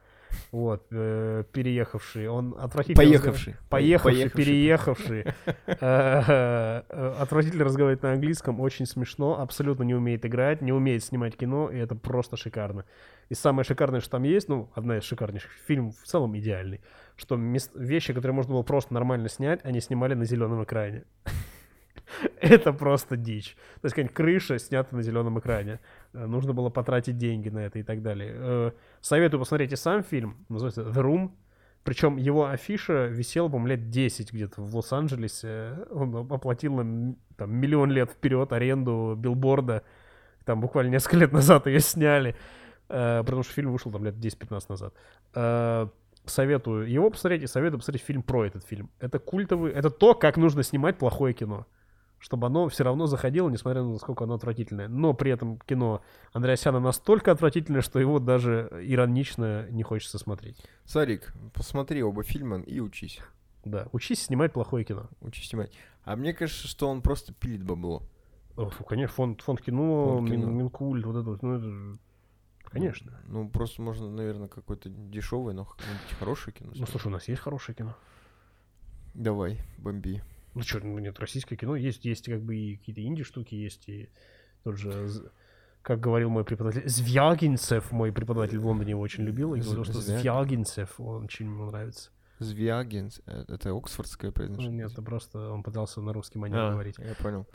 вот, 0.51 0.87
э, 0.91 1.43
переехавший, 1.51 2.27
он 2.27 2.55
отвратительно 2.59 3.03
Поехавший. 3.05 3.53
разговаривает- 3.53 3.69
Поехавший, 3.69 4.13
Поехавший. 4.29 4.45
переехавший. 4.45 5.25
Э, 5.67 6.83
э, 6.89 7.13
Отвратительно 7.19 7.63
разговаривает 7.65 8.03
на 8.03 8.11
английском, 8.13 8.59
очень 8.59 8.85
смешно, 8.85 9.39
абсолютно 9.39 9.83
не 9.83 9.93
умеет 9.95 10.25
играть, 10.25 10.61
не 10.61 10.71
умеет 10.73 11.03
снимать 11.03 11.35
кино, 11.37 11.69
и 11.69 11.77
это 11.77 11.95
просто 11.95 12.37
шикарно. 12.37 12.85
И 13.29 13.33
самое 13.35 13.63
шикарное, 13.63 13.99
что 14.01 14.11
там 14.11 14.23
есть, 14.23 14.49
ну, 14.49 14.69
одна 14.75 14.97
из 14.97 15.03
шикарнейших, 15.03 15.51
фильм 15.67 15.91
в 15.91 16.03
целом 16.03 16.37
идеальный, 16.37 16.81
что 17.15 17.35
мес- 17.35 17.71
вещи, 17.75 18.13
которые 18.13 18.33
можно 18.35 18.53
было 18.53 18.63
просто 18.63 18.93
нормально 18.93 19.29
снять, 19.29 19.59
они 19.63 19.79
снимали 19.81 20.15
на 20.15 20.25
зеленом 20.25 20.63
экране. 20.63 21.03
Это 22.41 22.73
просто 22.73 23.17
дичь. 23.17 23.55
То 23.81 23.85
есть 23.85 23.93
какая-нибудь 23.93 24.15
крыша 24.15 24.57
снята 24.57 24.95
на 24.95 25.01
зеленом 25.03 25.37
экране. 25.39 25.79
Э, 26.13 26.25
Нужно 26.25 26.53
было 26.53 26.69
потратить 26.69 27.17
деньги 27.17 27.49
на 27.49 27.59
это 27.59 27.77
и 27.79 27.83
так 27.83 28.01
далее. 28.01 28.73
Советую 29.01 29.39
посмотреть 29.39 29.71
и 29.73 29.75
сам 29.75 30.03
фильм. 30.03 30.45
Называется 30.49 30.81
The 30.81 31.01
Room. 31.01 31.31
Причем 31.83 32.17
его 32.17 32.47
афиша 32.47 33.07
висела, 33.07 33.47
по-моему, 33.47 33.67
лет 33.67 33.89
10 33.89 34.33
где-то 34.33 34.61
в 34.61 34.75
Лос-Анджелесе. 34.75 35.77
Он 35.91 36.15
оплатил 36.31 36.77
там, 37.37 37.51
миллион 37.51 37.91
лет 37.91 38.11
вперед 38.11 38.51
аренду 38.51 39.15
билборда. 39.17 39.83
Там 40.45 40.61
буквально 40.61 40.91
несколько 40.91 41.17
лет 41.17 41.31
назад 41.31 41.67
ее 41.67 41.79
сняли. 41.79 42.35
Э, 42.89 43.23
Потому 43.23 43.43
что 43.43 43.53
фильм 43.53 43.71
вышел 43.71 43.91
там 43.91 44.03
лет 44.03 44.15
10-15 44.15 44.65
назад. 44.69 44.93
Э, 45.35 45.87
Советую 46.25 46.89
его 46.89 47.09
посмотреть 47.09 47.43
и 47.43 47.47
советую 47.47 47.79
посмотреть 47.79 48.03
фильм 48.05 48.21
про 48.21 48.45
этот 48.45 48.63
фильм. 48.63 48.89
Это 48.99 49.19
культовый, 49.19 49.71
это 49.71 49.89
то, 49.89 50.13
как 50.13 50.37
нужно 50.37 50.63
снимать 50.63 50.97
плохое 50.97 51.33
кино. 51.33 51.65
Чтобы 52.19 52.47
оно 52.47 52.67
все 52.67 52.83
равно 52.83 53.07
заходило, 53.07 53.49
несмотря 53.49 53.81
на 53.81 53.93
насколько 53.93 54.25
оно 54.25 54.33
отвратительное. 54.35 54.87
Но 54.87 55.13
при 55.13 55.31
этом 55.31 55.57
кино 55.59 56.01
Андреасяна 56.33 56.79
настолько 56.79 57.31
отвратительное, 57.31 57.81
что 57.81 57.99
его 57.99 58.19
даже 58.19 58.69
иронично 58.83 59.67
не 59.69 59.83
хочется 59.83 60.19
смотреть. 60.19 60.61
Сарик, 60.85 61.33
посмотри 61.53 62.03
оба 62.03 62.23
фильма 62.23 62.59
и 62.59 62.79
учись. 62.79 63.19
Да, 63.63 63.87
учись 63.91 64.23
снимать 64.23 64.53
плохое 64.53 64.83
кино. 64.83 65.09
Учись 65.21 65.49
снимать. 65.49 65.71
А 66.03 66.15
мне 66.15 66.33
кажется, 66.33 66.67
что 66.67 66.89
он 66.89 67.01
просто 67.01 67.33
пилит 67.33 67.63
бабло. 67.63 68.03
О, 68.57 68.69
конечно, 68.87 69.15
фонд, 69.15 69.41
фонд 69.41 69.61
кино, 69.61 70.15
Фонд 70.15 70.29
Мин- 70.29 70.41
кино. 70.41 70.51
Минкульт, 70.51 71.05
вот 71.05 71.15
это 71.15 71.29
вот, 71.29 71.41
ну 71.41 71.53
это 71.53 71.99
Конечно. 72.71 73.19
Ну, 73.27 73.49
просто 73.49 73.81
можно, 73.81 74.09
наверное, 74.09 74.47
какое-то 74.47 74.89
дешевое, 74.89 75.53
но 75.53 75.65
какое-нибудь 75.65 76.19
хорошее 76.19 76.53
кино. 76.53 76.71
Ну, 76.75 76.85
слушай, 76.85 77.07
у 77.07 77.11
нас 77.11 77.27
есть 77.27 77.41
хорошее 77.41 77.75
кино. 77.75 77.95
Давай, 79.15 79.59
бомби. 79.77 80.21
Ну 80.55 80.61
что, 80.63 80.79
ну 80.79 80.97
нет, 80.99 81.19
российское 81.19 81.55
кино 81.55 81.75
есть, 81.75 82.05
есть 82.05 82.25
как 82.25 82.41
бы 82.41 82.55
и 82.55 82.77
какие-то 82.77 83.01
инди-штуки, 83.03 83.55
есть 83.55 83.87
и 83.87 84.09
тот 84.63 84.77
же, 84.77 85.31
как 85.81 85.99
говорил 85.99 86.29
мой 86.29 86.43
преподаватель, 86.43 86.87
Звягинцев, 86.89 87.91
мой 87.91 88.11
преподаватель 88.11 88.57
в 88.59 88.65
Лондоне 88.65 88.91
его 88.91 89.01
очень 89.01 89.23
любил, 89.23 89.53
и 89.55 89.61
говорил, 89.61 89.83
что 89.85 89.99
Звяг- 89.99 90.19
Звягинцев, 90.21 90.99
он 90.99 91.25
очень 91.25 91.45
ему 91.45 91.65
нравится. 91.65 92.09
Звягинс. 92.39 93.21
э, 93.25 93.45
Это 93.47 93.71
оксфордское 93.75 94.31
произношение? 94.31 94.71
нет, 94.83 94.91
это 94.93 95.01
просто 95.01 95.51
он 95.51 95.61
пытался 95.61 96.01
на 96.01 96.13
русский 96.13 96.39
манер 96.39 96.57
А, 96.59 96.71
говорить. 96.71 96.95
Я 96.97 97.13
понял. 97.15 97.45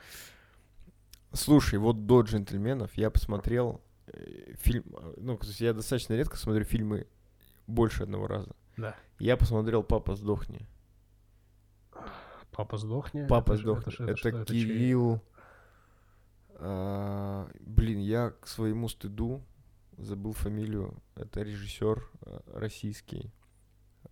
Слушай, 1.32 1.78
вот 1.78 2.07
до 2.07 2.20
джентльменов 2.20 2.95
я 2.95 3.11
посмотрел 3.11 3.80
э, 4.07 4.55
фильм. 4.59 4.84
э, 4.97 5.14
Ну, 5.16 5.38
я 5.59 5.72
достаточно 5.72 6.12
редко 6.14 6.36
смотрю 6.36 6.64
фильмы 6.64 7.07
больше 7.66 8.03
одного 8.05 8.26
раза. 8.26 8.55
Да. 8.76 8.95
Я 9.18 9.36
посмотрел 9.36 9.82
Папа 9.82 10.14
сдохни. 10.16 10.66
Папа 12.55 12.76
сдохни. 12.78 13.26
Папа 13.26 13.52
Это 13.52 13.57
ж- 13.57 13.61
сдохнет. 13.62 13.94
ж- 13.94 14.00
Это, 14.00 14.16
что, 14.16 14.30
чей? 14.46 14.64
Кирилл. 14.64 15.20
а, 16.57 17.48
блин, 17.61 17.98
я 17.98 18.30
к 18.30 18.46
своему 18.46 18.88
стыду 18.88 19.42
забыл 19.98 20.32
фамилию. 20.32 20.94
Это 21.16 21.42
режиссер 21.42 22.02
а, 22.26 22.42
российский. 22.59 23.30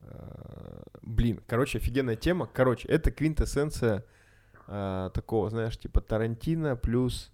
А, 0.02 0.82
блин, 1.02 1.40
короче, 1.46 1.78
офигенная 1.78 2.16
тема. 2.16 2.46
Короче, 2.52 2.88
это 2.88 3.10
квинтэссенция 3.10 4.04
а, 4.66 5.10
такого, 5.10 5.50
знаешь, 5.50 5.78
типа 5.78 6.00
Тарантино 6.00 6.76
плюс 6.76 7.30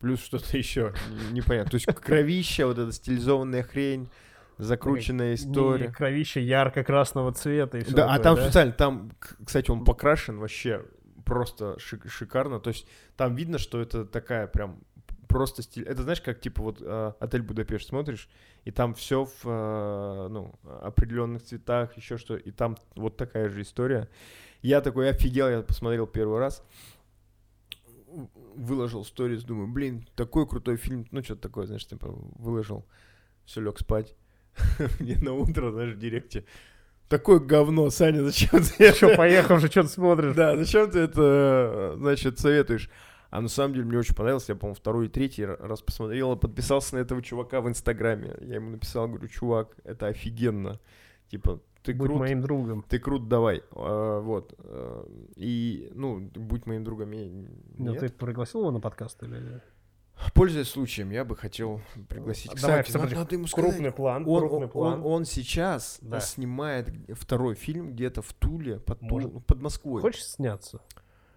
плюс 0.00 0.20
что-то 0.20 0.56
еще 0.56 0.94
непонятно. 1.32 1.70
То 1.70 1.74
есть 1.76 1.86
кровища, 1.86 2.66
вот 2.66 2.78
эта 2.78 2.92
стилизованная 2.92 3.62
хрень, 3.62 4.08
закрученная 4.58 5.34
история. 5.34 5.90
Кровище 5.90 6.42
ярко-красного 6.42 7.32
цвета 7.32 7.78
и 7.78 7.84
все 7.84 7.94
Да, 7.94 8.12
а 8.12 8.18
там 8.18 8.36
специально, 8.36 8.72
там, 8.72 9.12
кстати, 9.44 9.70
он 9.70 9.84
покрашен 9.84 10.38
вообще 10.38 10.84
просто 11.24 11.76
шик- 11.78 12.08
шикарно. 12.08 12.60
То 12.60 12.70
есть 12.70 12.86
там 13.16 13.34
видно, 13.34 13.58
что 13.58 13.80
это 13.80 14.04
такая 14.04 14.46
прям 14.46 14.80
просто 15.28 15.62
стиль. 15.62 15.84
Это 15.84 16.02
знаешь, 16.02 16.20
как 16.20 16.40
типа 16.40 16.62
вот 16.62 16.78
э, 16.80 17.12
отель 17.20 17.42
Будапешт 17.42 17.88
смотришь, 17.88 18.28
и 18.64 18.70
там 18.70 18.94
все 18.94 19.24
в 19.24 19.44
э, 19.44 20.28
ну, 20.28 20.54
определенных 20.82 21.42
цветах, 21.42 21.96
еще 21.96 22.16
что, 22.16 22.36
и 22.36 22.50
там 22.50 22.76
вот 22.96 23.16
такая 23.16 23.48
же 23.48 23.62
история. 23.62 24.08
Я 24.62 24.80
такой 24.80 25.10
офигел, 25.10 25.48
я 25.48 25.62
посмотрел 25.62 26.06
первый 26.06 26.40
раз, 26.40 26.64
выложил 28.56 29.04
сторис, 29.04 29.44
думаю, 29.44 29.68
блин, 29.68 30.06
такой 30.16 30.48
крутой 30.48 30.76
фильм, 30.76 31.06
ну 31.12 31.22
что-то 31.22 31.42
такое, 31.42 31.66
знаешь, 31.66 31.86
типа 31.86 32.08
выложил, 32.08 32.86
все, 33.44 33.60
лег 33.60 33.78
спать. 33.78 34.16
Мне 35.00 35.16
на 35.16 35.32
утро, 35.34 35.70
знаешь, 35.70 35.94
в 35.94 35.98
директе, 35.98 36.44
такое 37.08 37.38
говно, 37.38 37.90
Саня, 37.90 38.22
зачем 38.24 38.62
ты 38.62 38.92
Что, 38.92 39.16
поехал 39.16 39.58
же, 39.58 39.68
что 39.68 39.82
ты 39.82 39.88
смотришь? 39.88 40.34
да, 40.34 40.56
зачем 40.56 40.90
ты 40.90 41.00
это, 41.00 41.94
значит, 41.96 42.38
советуешь? 42.38 42.90
А 43.30 43.40
на 43.42 43.48
самом 43.48 43.74
деле 43.74 43.84
мне 43.86 43.98
очень 43.98 44.14
понравилось. 44.14 44.48
Я, 44.48 44.54
по-моему, 44.54 44.74
второй 44.74 45.06
и 45.06 45.08
третий 45.10 45.44
раз 45.44 45.82
посмотрел 45.82 46.32
и 46.32 46.38
подписался 46.38 46.94
на 46.94 47.00
этого 47.00 47.22
чувака 47.22 47.60
в 47.60 47.68
Инстаграме. 47.68 48.34
Я 48.40 48.54
ему 48.54 48.70
написал, 48.70 49.06
говорю, 49.06 49.28
чувак, 49.28 49.76
это 49.84 50.06
офигенно. 50.06 50.80
Типа, 51.28 51.60
ты 51.82 51.92
Будь 51.92 52.08
крут, 52.08 52.20
моим 52.20 52.40
другом. 52.40 52.84
ты 52.88 52.98
крут, 52.98 53.28
давай. 53.28 53.62
А, 53.72 54.20
вот. 54.20 54.54
А, 54.58 55.06
И, 55.36 55.90
ну, 55.94 56.20
будь 56.20 56.64
моим 56.64 56.84
другом. 56.84 57.12
я 57.12 57.28
Ну, 57.76 57.94
ты 57.94 58.08
пригласил 58.08 58.60
его 58.60 58.70
на 58.70 58.80
подкаст 58.80 59.22
или... 59.22 59.60
Пользуясь 60.34 60.68
случаем, 60.68 61.10
я 61.10 61.24
бы 61.24 61.36
хотел 61.36 61.80
пригласить. 62.08 62.52
Давай, 62.60 62.82
Кстати, 62.82 62.90
смотри, 62.90 63.10
надо, 63.16 63.20
надо 63.24 63.34
ему 63.36 63.46
сказать. 63.46 63.70
Крупный 63.70 63.92
план, 63.92 64.24
Он, 64.26 64.40
крупный 64.40 64.66
он- 64.66 64.70
план. 64.70 64.92
он- 65.00 65.06
он 65.12 65.24
сейчас 65.24 65.98
Да. 66.02 66.20
снимает 66.20 66.90
второй 67.14 67.54
фильм 67.54 67.92
где-то 67.92 68.22
в 68.22 68.32
Туле, 68.32 68.80
под, 68.80 69.00
Может- 69.02 69.46
под 69.46 69.60
Москвой. 69.60 70.02
Хочешь 70.02 70.24
сняться? 70.24 70.80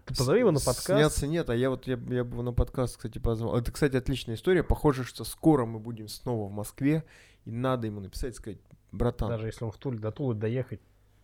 Ты 0.04 0.16
позови 0.16 0.40
его 0.40 0.50
на 0.50 0.58
подкаст. 0.58 0.84
Сняться 0.86 1.26
нет, 1.28 1.48
а 1.48 1.54
я 1.54 1.70
вот 1.70 1.86
я, 1.86 1.92
я 1.94 2.24
бы 2.24 2.32
его 2.32 2.42
на 2.42 2.52
подкаст, 2.52 2.96
кстати, 2.96 3.18
позвал. 3.18 3.56
Это, 3.56 3.70
кстати, 3.70 3.94
отличная 3.96 4.34
история. 4.34 4.64
Похоже, 4.64 5.04
что 5.04 5.22
скоро 5.24 5.64
мы 5.64 5.78
будем 5.78 6.08
снова 6.08 6.48
в 6.48 6.52
Москве, 6.52 7.04
и 7.44 7.52
надо 7.52 7.86
ему 7.86 8.00
написать, 8.00 8.34
сказать, 8.34 8.58
братан. 8.90 9.28
Даже 9.28 9.46
если 9.46 9.64
он 9.64 9.70
в 9.70 9.78
Туле, 9.78 9.98
до 10.00 10.10
Тулы 10.10 10.34
доехать 10.34 10.80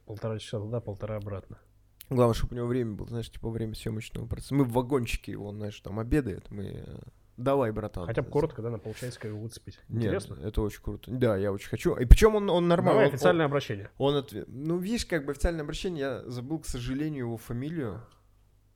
полтора 0.06 0.38
часа 0.38 0.58
туда, 0.60 0.80
полтора 0.80 1.16
обратно. 1.16 1.58
Главное, 2.08 2.34
чтобы 2.34 2.54
у 2.54 2.56
него 2.56 2.68
время 2.68 2.92
было, 2.94 3.08
знаешь, 3.08 3.28
типа 3.30 3.50
время 3.50 3.74
съемочного 3.74 4.26
процесса. 4.26 4.54
Мы 4.54 4.64
в 4.64 4.72
вагончике, 4.72 5.36
он, 5.36 5.56
знаешь, 5.56 5.78
там 5.80 5.98
обедает, 5.98 6.48
мы... 6.52 7.00
Давай, 7.38 7.70
братан. 7.70 8.04
Хотя 8.06 8.22
бы 8.22 8.28
коротко, 8.30 8.60
да, 8.62 8.68
на 8.70 8.78
полчасика 8.78 9.28
его 9.28 9.38
выцепить. 9.40 9.78
Нет, 9.88 10.06
Интересно? 10.06 10.36
это 10.44 10.60
очень 10.60 10.82
круто. 10.82 11.08
Да, 11.10 11.36
я 11.36 11.52
очень 11.52 11.68
хочу. 11.68 11.94
И 11.94 12.04
причем 12.04 12.34
он, 12.34 12.50
он 12.50 12.66
нормально. 12.66 12.92
Давай 12.94 13.06
он- 13.08 13.14
официальное 13.14 13.46
обращение. 13.46 13.88
Он, 13.96 14.16
отве- 14.16 14.44
Ну, 14.48 14.76
видишь, 14.78 15.06
как 15.06 15.24
бы 15.24 15.30
официальное 15.32 15.62
обращение, 15.62 16.00
я 16.00 16.22
забыл, 16.30 16.58
к 16.58 16.66
сожалению, 16.66 17.26
его 17.26 17.36
фамилию. 17.36 18.02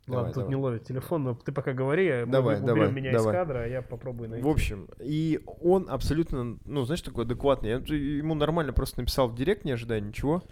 Давай, 0.06 0.18
Ладно, 0.22 0.32
тут 0.34 0.40
давай. 0.42 0.48
не 0.50 0.56
ловит 0.56 0.84
телефон, 0.84 1.22
но 1.24 1.34
ты 1.34 1.52
пока 1.52 1.72
говори, 1.72 2.08
мы 2.24 2.26
Давай, 2.32 2.56
уберем 2.56 2.66
давай, 2.66 2.92
меня 2.92 3.12
давай. 3.12 3.32
из 3.34 3.36
кадра, 3.38 3.58
а 3.60 3.66
я 3.66 3.82
попробую 3.82 4.30
найти. 4.30 4.44
В 4.44 4.48
общем, 4.48 4.88
и 5.00 5.40
он 5.60 5.86
абсолютно, 5.88 6.58
ну, 6.64 6.84
знаешь, 6.84 7.02
такой 7.02 7.24
адекватный. 7.24 7.68
Я 7.70 7.76
ему 7.76 8.34
нормально 8.34 8.72
просто 8.72 9.00
написал 9.00 9.28
в 9.28 9.34
директ, 9.36 9.64
не 9.64 9.72
ожидая 9.72 10.00
ничего. 10.00 10.42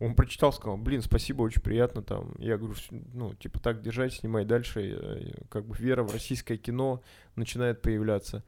Он 0.00 0.14
прочитал, 0.14 0.52
сказал, 0.52 0.76
блин, 0.76 1.02
спасибо, 1.02 1.42
очень 1.42 1.60
приятно 1.62 2.02
там. 2.02 2.34
Я 2.38 2.56
говорю, 2.56 2.74
«Вс- 2.74 3.04
ну, 3.14 3.34
типа, 3.34 3.58
так 3.58 3.82
держать, 3.82 4.12
снимай 4.14 4.44
дальше. 4.44 4.80
И, 4.86 5.30
и, 5.30 5.34
Как 5.48 5.66
бы 5.66 5.74
вера 5.76 6.04
в 6.04 6.12
российское 6.12 6.56
кино 6.56 7.02
начинает 7.34 7.82
появляться. 7.82 8.44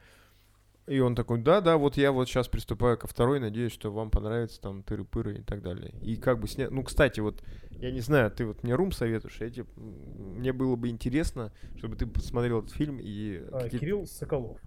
И 0.87 0.99
он 1.01 1.15
такой, 1.15 1.41
да, 1.41 1.61
да, 1.61 1.77
вот 1.77 1.97
я 1.97 2.11
вот 2.13 2.29
сейчас 2.29 2.49
приступаю 2.49 2.99
ко 2.99 3.07
второй, 3.07 3.39
надеюсь, 3.39 3.73
что 3.73 3.93
вам 3.93 4.11
понравится 4.11 4.61
там 4.61 4.83
тыры-пыры 4.83 5.39
и 5.39 5.43
так 5.43 5.63
далее. 5.63 5.93
И 6.03 6.17
как 6.17 6.41
бы 6.41 6.49
снять, 6.49 6.71
ну, 6.73 6.83
кстати, 6.83 7.21
вот, 7.21 7.43
я 7.73 7.93
не 7.93 8.01
знаю, 8.01 8.31
ты 8.31 8.45
вот 8.45 8.63
мне 8.65 8.75
рум 8.75 8.91
советуешь, 8.91 9.37
я 9.41 9.51
тебе, 9.51 9.67
мне 9.77 10.53
было 10.53 10.75
бы 10.77 10.89
интересно, 10.89 11.53
чтобы 11.77 11.97
ты 11.97 12.07
посмотрел 12.07 12.61
этот 12.61 12.73
фильм 12.73 12.99
и... 13.01 13.41
А, 13.53 13.61
какие- 13.65 13.81
Кирилл 13.81 14.07
Соколов. 14.07 14.59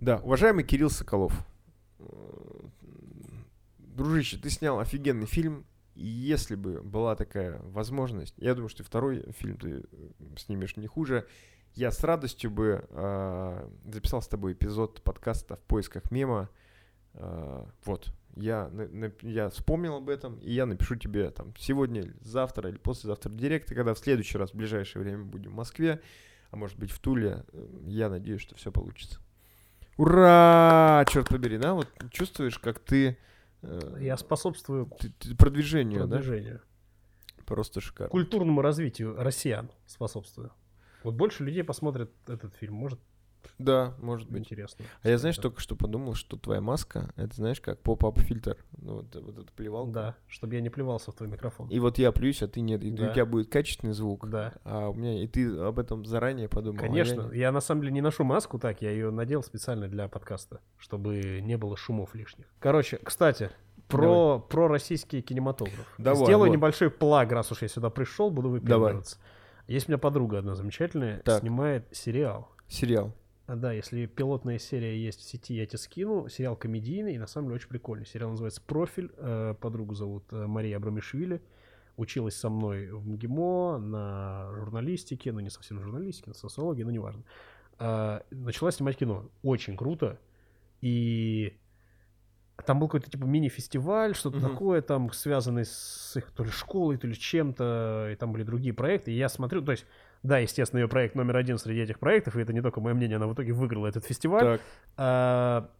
да, 0.00 0.16
уважаемый 0.18 0.64
Кирилл 0.64 0.90
Соколов, 0.90 1.32
э, 2.00 2.04
дружище, 3.78 4.38
ты 4.38 4.50
снял 4.50 4.80
офигенный 4.80 5.26
фильм, 5.26 5.64
если 5.94 6.54
бы 6.54 6.80
была 6.82 7.16
такая 7.16 7.58
возможность, 7.62 8.34
я 8.38 8.54
думаю, 8.54 8.68
что 8.68 8.84
второй 8.84 9.30
фильм 9.32 9.56
ты 9.58 9.70
э, 9.70 10.08
снимешь 10.36 10.76
не 10.76 10.86
хуже, 10.86 11.26
я 11.74 11.90
с 11.90 12.02
радостью 12.04 12.50
бы 12.50 12.84
э, 12.88 13.68
записал 13.84 14.20
с 14.22 14.28
тобой 14.28 14.52
эпизод 14.52 15.02
подкаста 15.02 15.56
«В 15.56 15.60
поисках 15.60 16.10
мема». 16.10 16.48
Э, 17.14 17.64
вот, 17.84 18.12
я, 18.36 18.68
на- 18.68 19.12
я 19.22 19.48
вспомнил 19.50 19.96
об 19.96 20.08
этом, 20.08 20.38
и 20.38 20.52
я 20.52 20.66
напишу 20.66 20.96
тебе 20.96 21.30
там 21.30 21.54
сегодня, 21.58 22.12
завтра 22.20 22.70
или 22.70 22.78
послезавтра 22.78 23.30
в 23.30 23.36
директ, 23.36 23.70
и 23.70 23.74
когда 23.74 23.94
в 23.94 23.98
следующий 23.98 24.38
раз, 24.38 24.50
в 24.50 24.54
ближайшее 24.54 25.02
время 25.02 25.24
будем 25.24 25.52
в 25.52 25.54
Москве, 25.54 26.00
а 26.50 26.56
может 26.56 26.78
быть 26.78 26.90
в 26.90 26.98
Туле, 27.00 27.44
э, 27.52 27.66
я 27.86 28.08
надеюсь, 28.10 28.40
что 28.42 28.54
все 28.54 28.70
получится. 28.72 29.18
Ура! 29.98 31.04
Черт 31.08 31.28
побери, 31.28 31.58
да? 31.58 31.74
Вот 31.74 31.88
чувствуешь, 32.10 32.58
как 32.58 32.78
ты, 32.78 33.18
Я 34.00 34.16
способствую 34.16 34.90
продвижению, 35.38 36.08
продвижению. 36.08 36.62
да? 37.36 37.44
Просто 37.44 37.80
шикарно. 37.80 38.10
Культурному 38.10 38.62
развитию 38.62 39.14
россиян 39.16 39.70
способствую. 39.86 40.52
Вот 41.02 41.14
больше 41.14 41.44
людей 41.44 41.64
посмотрят 41.64 42.10
этот 42.26 42.54
фильм, 42.56 42.74
может, 42.74 43.00
Да, 43.58 43.94
может 43.98 44.28
быть. 44.30 44.40
интересно. 44.40 44.84
А 45.02 45.08
я, 45.08 45.18
знаешь, 45.18 45.36
Это- 45.36 45.42
только 45.48 45.60
что 45.60 45.76
подумал, 45.76 46.14
что 46.14 46.36
твоя 46.36 46.60
маска, 46.60 47.12
это 47.16 47.34
знаешь, 47.34 47.60
как 47.60 47.80
поп-ап 47.80 48.18
фильтр. 48.20 48.56
Ну, 48.78 48.96
вот, 48.96 49.14
вот 49.14 49.38
эта 49.38 49.52
плевалка. 49.52 49.92
Да, 49.92 50.16
чтобы 50.28 50.54
я 50.54 50.60
не 50.60 50.70
плевался 50.70 51.12
в 51.12 51.14
твой 51.14 51.28
микрофон. 51.28 51.68
И 51.68 51.78
вот 51.78 51.98
я 51.98 52.12
плююсь, 52.12 52.42
а 52.42 52.48
ты 52.48 52.60
нет. 52.60 52.82
И 52.82 52.90
Да. 52.90 53.10
у 53.10 53.12
тебя 53.12 53.26
будет 53.26 53.50
качественный 53.50 53.92
звук. 53.94 54.28
Да, 54.28 54.54
А 54.64 54.88
у 54.88 54.94
меня, 54.94 55.22
и 55.22 55.26
ты 55.26 55.56
об 55.58 55.78
этом 55.78 56.04
заранее 56.04 56.48
подумал. 56.48 56.78
а 56.80 56.82
я 56.82 56.88
конечно. 56.88 57.30
Я 57.32 57.52
на 57.52 57.60
самом 57.60 57.82
деле 57.82 57.92
не 57.92 58.00
ношу 58.00 58.24
маску 58.24 58.58
так, 58.58 58.82
я 58.82 58.90
ее 58.90 59.10
надел 59.10 59.42
специально 59.42 59.88
для 59.88 60.08
подкаста, 60.08 60.60
чтобы 60.78 61.40
не 61.42 61.56
было 61.56 61.76
шумов 61.76 62.14
лишних. 62.14 62.46
Короче, 62.58 62.98
кстати, 63.02 63.50
про, 63.88 64.38
про 64.38 64.68
российский 64.68 65.20
кинематограф. 65.22 65.94
Давай, 65.98 66.24
Сделаю 66.24 66.48
вот. 66.50 66.56
небольшой 66.56 66.90
плаг, 66.90 67.30
раз 67.32 67.52
уж 67.52 67.62
я 67.62 67.68
сюда 67.68 67.90
пришел, 67.90 68.30
буду 68.30 68.48
выпендриваться. 68.48 69.18
Есть 69.68 69.88
у 69.88 69.92
меня 69.92 69.98
подруга 69.98 70.38
одна 70.38 70.54
замечательная, 70.54 71.18
Так. 71.20 71.40
снимает 71.40 71.86
сериал. 71.92 72.48
Сериал. 72.68 73.12
А, 73.52 73.56
да, 73.56 73.70
если 73.70 74.06
пилотная 74.06 74.58
серия 74.58 74.96
есть 74.96 75.20
в 75.20 75.24
сети, 75.24 75.52
я 75.52 75.66
тебе 75.66 75.76
скину. 75.76 76.26
Сериал 76.30 76.56
комедийный 76.56 77.16
и 77.16 77.18
на 77.18 77.26
самом 77.26 77.48
деле 77.48 77.56
очень 77.56 77.68
прикольный. 77.68 78.06
Сериал 78.06 78.30
называется 78.30 78.62
«Профиль». 78.62 79.12
Э, 79.18 79.54
Подругу 79.60 79.94
зовут 79.94 80.24
э, 80.32 80.46
Мария 80.46 80.78
Абрамишвили. 80.78 81.42
Училась 81.98 82.34
со 82.34 82.48
мной 82.48 82.90
в 82.90 83.06
МГИМО 83.06 83.76
на 83.76 84.50
журналистике, 84.54 85.32
ну 85.32 85.40
не 85.40 85.50
совсем 85.50 85.76
на 85.76 85.82
журналистике, 85.82 86.30
на 86.30 86.34
социологии, 86.34 86.82
но 86.82 86.90
неважно. 86.90 87.24
А, 87.78 88.22
Начала 88.30 88.70
снимать 88.70 88.96
кино. 88.96 89.28
Очень 89.42 89.76
круто. 89.76 90.18
И 90.80 91.58
там 92.64 92.80
был 92.80 92.88
какой-то 92.88 93.10
типа 93.10 93.24
мини-фестиваль, 93.24 94.14
что-то 94.14 94.38
Мгм. 94.38 94.48
такое, 94.48 94.80
там 94.80 95.12
связанный 95.12 95.66
с 95.66 96.16
их 96.16 96.30
то 96.30 96.42
ли 96.42 96.50
школой, 96.50 96.96
то 96.96 97.06
ли 97.06 97.14
чем-то, 97.14 98.08
и 98.14 98.16
там 98.16 98.32
были 98.32 98.44
другие 98.44 98.72
проекты. 98.72 99.12
И 99.12 99.16
я 99.18 99.28
смотрю, 99.28 99.60
то 99.60 99.72
есть, 99.72 99.84
да, 100.22 100.38
естественно, 100.38 100.80
ее 100.80 100.88
проект 100.88 101.14
номер 101.14 101.36
один 101.36 101.58
среди 101.58 101.80
этих 101.80 101.98
проектов, 101.98 102.36
и 102.36 102.40
это 102.40 102.52
не 102.52 102.62
только 102.62 102.80
мое 102.80 102.94
мнение, 102.94 103.16
она 103.16 103.26
в 103.26 103.34
итоге 103.34 103.52
выиграла 103.52 103.88
этот 103.88 104.04
фестиваль. 104.04 104.40
Так. 104.42 104.60
А, 104.96 105.70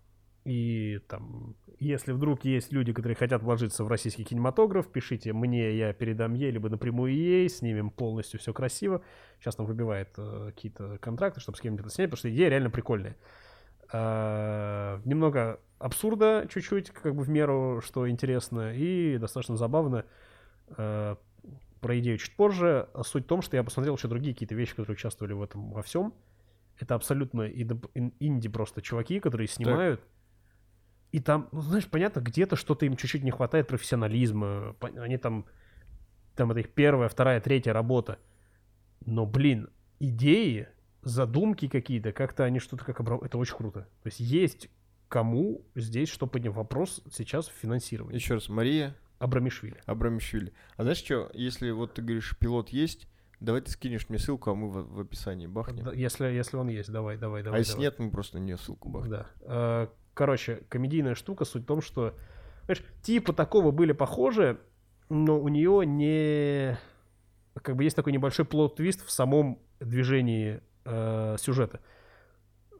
и 0.44 0.98
там, 1.08 1.54
если 1.78 2.12
вдруг 2.12 2.44
есть 2.44 2.72
люди, 2.72 2.92
которые 2.92 3.14
хотят 3.14 3.42
вложиться 3.42 3.84
в 3.84 3.88
российский 3.88 4.24
кинематограф, 4.24 4.90
пишите 4.90 5.32
мне, 5.32 5.76
я 5.76 5.92
передам 5.92 6.34
ей, 6.34 6.50
либо 6.50 6.68
напрямую 6.68 7.14
ей, 7.14 7.48
снимем 7.48 7.90
полностью 7.90 8.40
все 8.40 8.52
красиво. 8.52 9.02
Сейчас 9.38 9.58
нам 9.58 9.66
выбивает 9.68 10.08
э, 10.16 10.50
какие-то 10.54 10.98
контракты, 10.98 11.40
чтобы 11.40 11.58
с 11.58 11.60
кем-то 11.60 11.82
это 11.82 11.90
снять, 11.90 12.08
потому 12.08 12.18
что 12.18 12.30
идея 12.30 12.48
реально 12.48 12.70
прикольная. 12.70 13.16
А, 13.92 15.00
немного 15.04 15.60
абсурда 15.78 16.48
чуть-чуть, 16.52 16.90
как 16.90 17.14
бы 17.14 17.22
в 17.22 17.28
меру, 17.28 17.80
что 17.84 18.08
интересно, 18.08 18.74
и 18.74 19.18
достаточно 19.18 19.56
забавно. 19.56 20.04
А, 20.76 21.16
про 21.82 21.98
идею 21.98 22.16
чуть 22.16 22.34
позже. 22.36 22.88
Суть 23.02 23.24
в 23.24 23.26
том, 23.26 23.42
что 23.42 23.56
я 23.56 23.62
посмотрел 23.64 23.96
еще 23.96 24.08
другие 24.08 24.32
какие-то 24.32 24.54
вещи, 24.54 24.70
которые 24.70 24.94
участвовали 24.94 25.34
в 25.34 25.42
этом 25.42 25.70
во 25.72 25.82
всем. 25.82 26.14
Это 26.78 26.94
абсолютно 26.94 27.42
инд- 27.42 27.90
ин- 27.94 28.14
инди 28.20 28.48
просто 28.48 28.80
чуваки, 28.80 29.20
которые 29.20 29.48
снимают. 29.48 30.00
И 31.10 31.20
там, 31.20 31.48
ну, 31.52 31.60
знаешь, 31.60 31.86
понятно, 31.86 32.20
где-то 32.20 32.56
что-то 32.56 32.86
им 32.86 32.96
чуть-чуть 32.96 33.22
не 33.22 33.30
хватает 33.30 33.68
профессионализма. 33.68 34.74
Они 34.96 35.18
там 35.18 35.44
там 36.34 36.50
это 36.50 36.60
их 36.60 36.70
первая, 36.70 37.10
вторая, 37.10 37.40
третья 37.42 37.74
работа. 37.74 38.18
Но, 39.04 39.26
блин, 39.26 39.68
идеи, 40.00 40.68
задумки 41.02 41.68
какие-то, 41.68 42.12
как-то 42.12 42.44
они 42.44 42.58
что-то 42.60 42.84
как 42.86 43.00
обра- 43.00 43.22
Это 43.22 43.36
очень 43.36 43.56
круто. 43.56 43.80
То 44.02 44.06
есть 44.06 44.20
есть 44.20 44.70
кому 45.08 45.66
здесь 45.74 46.08
что 46.08 46.26
поднять 46.26 46.54
вопрос 46.54 47.02
сейчас 47.12 47.48
в 47.48 47.52
финансировании. 47.52 48.16
Еще 48.16 48.34
раз, 48.34 48.48
Мария 48.48 48.96
Абрамишвили. 49.22 49.80
Абрамишвили. 49.86 50.52
А 50.76 50.82
знаешь 50.82 50.98
что, 50.98 51.30
если 51.34 51.70
вот 51.70 51.94
ты 51.94 52.02
говоришь, 52.02 52.36
пилот 52.38 52.70
есть, 52.70 53.08
давай 53.40 53.60
ты 53.60 53.70
скинешь 53.70 54.08
мне 54.08 54.18
ссылку, 54.18 54.50
а 54.50 54.54
мы 54.54 54.68
в, 54.68 54.94
в 54.94 55.00
описании 55.00 55.46
бахнем. 55.46 55.92
Если, 55.92 56.26
если 56.26 56.56
он 56.56 56.68
есть, 56.68 56.90
давай, 56.90 57.16
давай, 57.16 57.42
а 57.42 57.44
давай. 57.44 57.60
если 57.60 57.72
давай. 57.72 57.84
нет, 57.84 57.98
мы 57.98 58.10
просто 58.10 58.38
на 58.38 58.42
нее 58.42 58.56
ссылку 58.56 58.88
бахнем. 58.88 59.10
Да. 59.10 59.26
Э, 59.42 59.86
Короче, 60.14 60.64
комедийная 60.68 61.14
штука, 61.14 61.44
суть 61.44 61.62
в 61.62 61.66
том, 61.66 61.80
что, 61.80 62.14
знаешь, 62.64 62.82
типа 63.02 63.32
такого 63.32 63.70
были 63.70 63.92
похожи, 63.92 64.60
но 65.08 65.40
у 65.40 65.48
нее 65.48 65.86
не... 65.86 66.78
Как 67.62 67.76
бы 67.76 67.84
есть 67.84 67.96
такой 67.96 68.12
небольшой 68.12 68.44
плод-твист 68.44 69.04
в 69.04 69.10
самом 69.10 69.58
движении 69.80 70.60
э, 70.84 71.36
сюжета. 71.38 71.80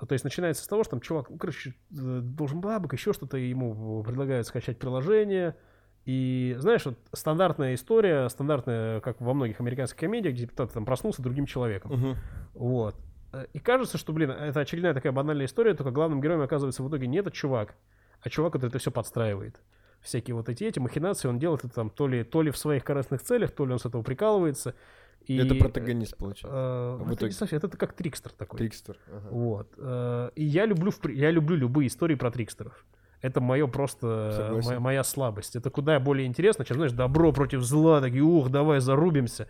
То 0.06 0.12
есть 0.12 0.24
начинается 0.24 0.64
с 0.64 0.66
того, 0.66 0.82
что 0.82 0.92
там 0.92 1.00
чувак, 1.00 1.30
ну, 1.30 1.38
короче, 1.38 1.70
э, 1.70 2.20
должен 2.22 2.60
бабок, 2.60 2.92
еще 2.92 3.12
что-то, 3.12 3.36
ему 3.36 4.02
предлагают 4.02 4.46
скачать 4.46 4.78
приложение. 4.78 5.56
И, 6.04 6.56
знаешь, 6.58 6.84
вот 6.84 6.98
стандартная 7.12 7.74
история, 7.74 8.28
стандартная, 8.28 9.00
как 9.00 9.20
во 9.20 9.34
многих 9.34 9.60
американских 9.60 9.98
комедиях, 10.00 10.34
где 10.34 10.46
кто-то 10.48 10.74
там 10.74 10.84
проснулся 10.84 11.22
другим 11.22 11.46
человеком. 11.46 11.92
Мгм. 11.92 12.16
Вот. 12.54 12.96
Э, 13.32 13.46
И 13.52 13.58
кажется, 13.60 13.98
что, 13.98 14.12
блин, 14.12 14.30
это 14.30 14.60
очередная 14.60 14.94
такая 14.94 15.12
банальная 15.12 15.46
история, 15.46 15.74
только 15.74 15.92
главным 15.92 16.20
героем 16.20 16.40
оказывается 16.42 16.82
в 16.82 16.88
итоге 16.88 17.06
не 17.06 17.18
этот 17.18 17.34
чувак, 17.34 17.76
а 18.20 18.28
чувак, 18.30 18.54
который 18.54 18.70
это 18.70 18.78
все 18.78 18.90
подстраивает. 18.90 19.60
Всякие 20.00 20.34
вот 20.34 20.48
эти, 20.48 20.64
эти 20.64 20.80
махинации 20.80 21.28
он 21.28 21.38
делает 21.38 21.64
это 21.64 21.72
там 21.74 21.88
то 21.88 22.08
ли, 22.08 22.24
то 22.24 22.42
ли 22.42 22.50
в 22.50 22.56
своих 22.56 22.82
корыстных 22.82 23.22
целях, 23.22 23.52
то 23.52 23.64
ли 23.64 23.72
он 23.72 23.78
с 23.78 23.86
этого 23.86 24.02
прикалывается. 24.02 24.74
И, 25.28 25.36
Это 25.38 25.54
протагонист, 25.54 26.16
получается. 26.16 26.48
э, 26.50 27.04
ну, 27.06 27.12
это, 27.12 27.26
не 27.26 27.30
совсем, 27.30 27.58
это 27.58 27.68
как 27.76 27.92
трикстер 27.92 28.32
такой. 28.32 28.58
Трикстер. 28.58 28.98
ага. 29.06 29.28
Вот. 29.30 29.68
Э, 29.78 30.30
И 30.34 30.42
я 30.44 30.66
люблю, 30.66 30.90
я 31.10 31.30
люблю 31.30 31.54
любые 31.54 31.86
истории 31.86 32.16
про 32.16 32.32
трикстеров. 32.32 32.84
Это 33.22 33.40
мое 33.40 33.66
просто, 33.68 34.32
Согласен. 34.36 34.68
моя, 34.68 34.80
моя 34.80 35.04
слабость. 35.04 35.54
Это 35.56 35.70
куда 35.70 35.98
более 36.00 36.26
интересно, 36.26 36.64
чем, 36.64 36.76
знаешь, 36.76 36.92
добро 36.92 37.32
против 37.32 37.62
зла, 37.62 38.00
такие, 38.00 38.22
ух, 38.22 38.50
давай 38.50 38.80
зарубимся. 38.80 39.48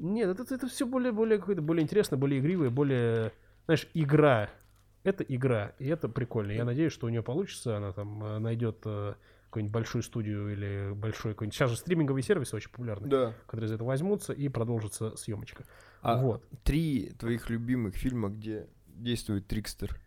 Нет, 0.00 0.28
это, 0.28 0.54
это 0.54 0.66
все 0.68 0.84
более, 0.86 1.12
более 1.12 1.38
какое-то 1.38 1.62
более 1.62 1.82
интересное, 1.84 2.18
более 2.18 2.40
игривое, 2.40 2.70
более, 2.70 3.32
знаешь, 3.66 3.88
игра. 3.94 4.50
Это 5.04 5.22
игра, 5.22 5.72
и 5.78 5.86
это 5.86 6.08
прикольно. 6.08 6.50
Я 6.52 6.64
надеюсь, 6.64 6.92
что 6.92 7.06
у 7.06 7.08
нее 7.08 7.22
получится, 7.22 7.76
она 7.76 7.92
там 7.92 8.22
э, 8.22 8.38
найдет 8.40 8.78
э, 8.84 9.14
какую-нибудь 9.44 9.72
большую 9.72 10.02
студию 10.02 10.52
или 10.52 10.92
большой 10.92 11.32
какой-нибудь... 11.34 11.54
Сейчас 11.54 11.70
же 11.70 11.76
стриминговые 11.76 12.22
сервисы 12.22 12.54
очень 12.56 12.70
популярны, 12.70 13.08
Да. 13.08 13.32
которые 13.46 13.68
за 13.68 13.76
это 13.76 13.84
возьмутся, 13.84 14.32
и 14.32 14.48
продолжится 14.48 15.16
съемочка. 15.16 15.64
А 16.02 16.20
Вот. 16.20 16.44
три 16.64 17.12
твоих 17.18 17.48
любимых 17.48 17.94
фильма, 17.94 18.28
где 18.28 18.66
действует 18.88 19.46
Трикстер. 19.46 20.00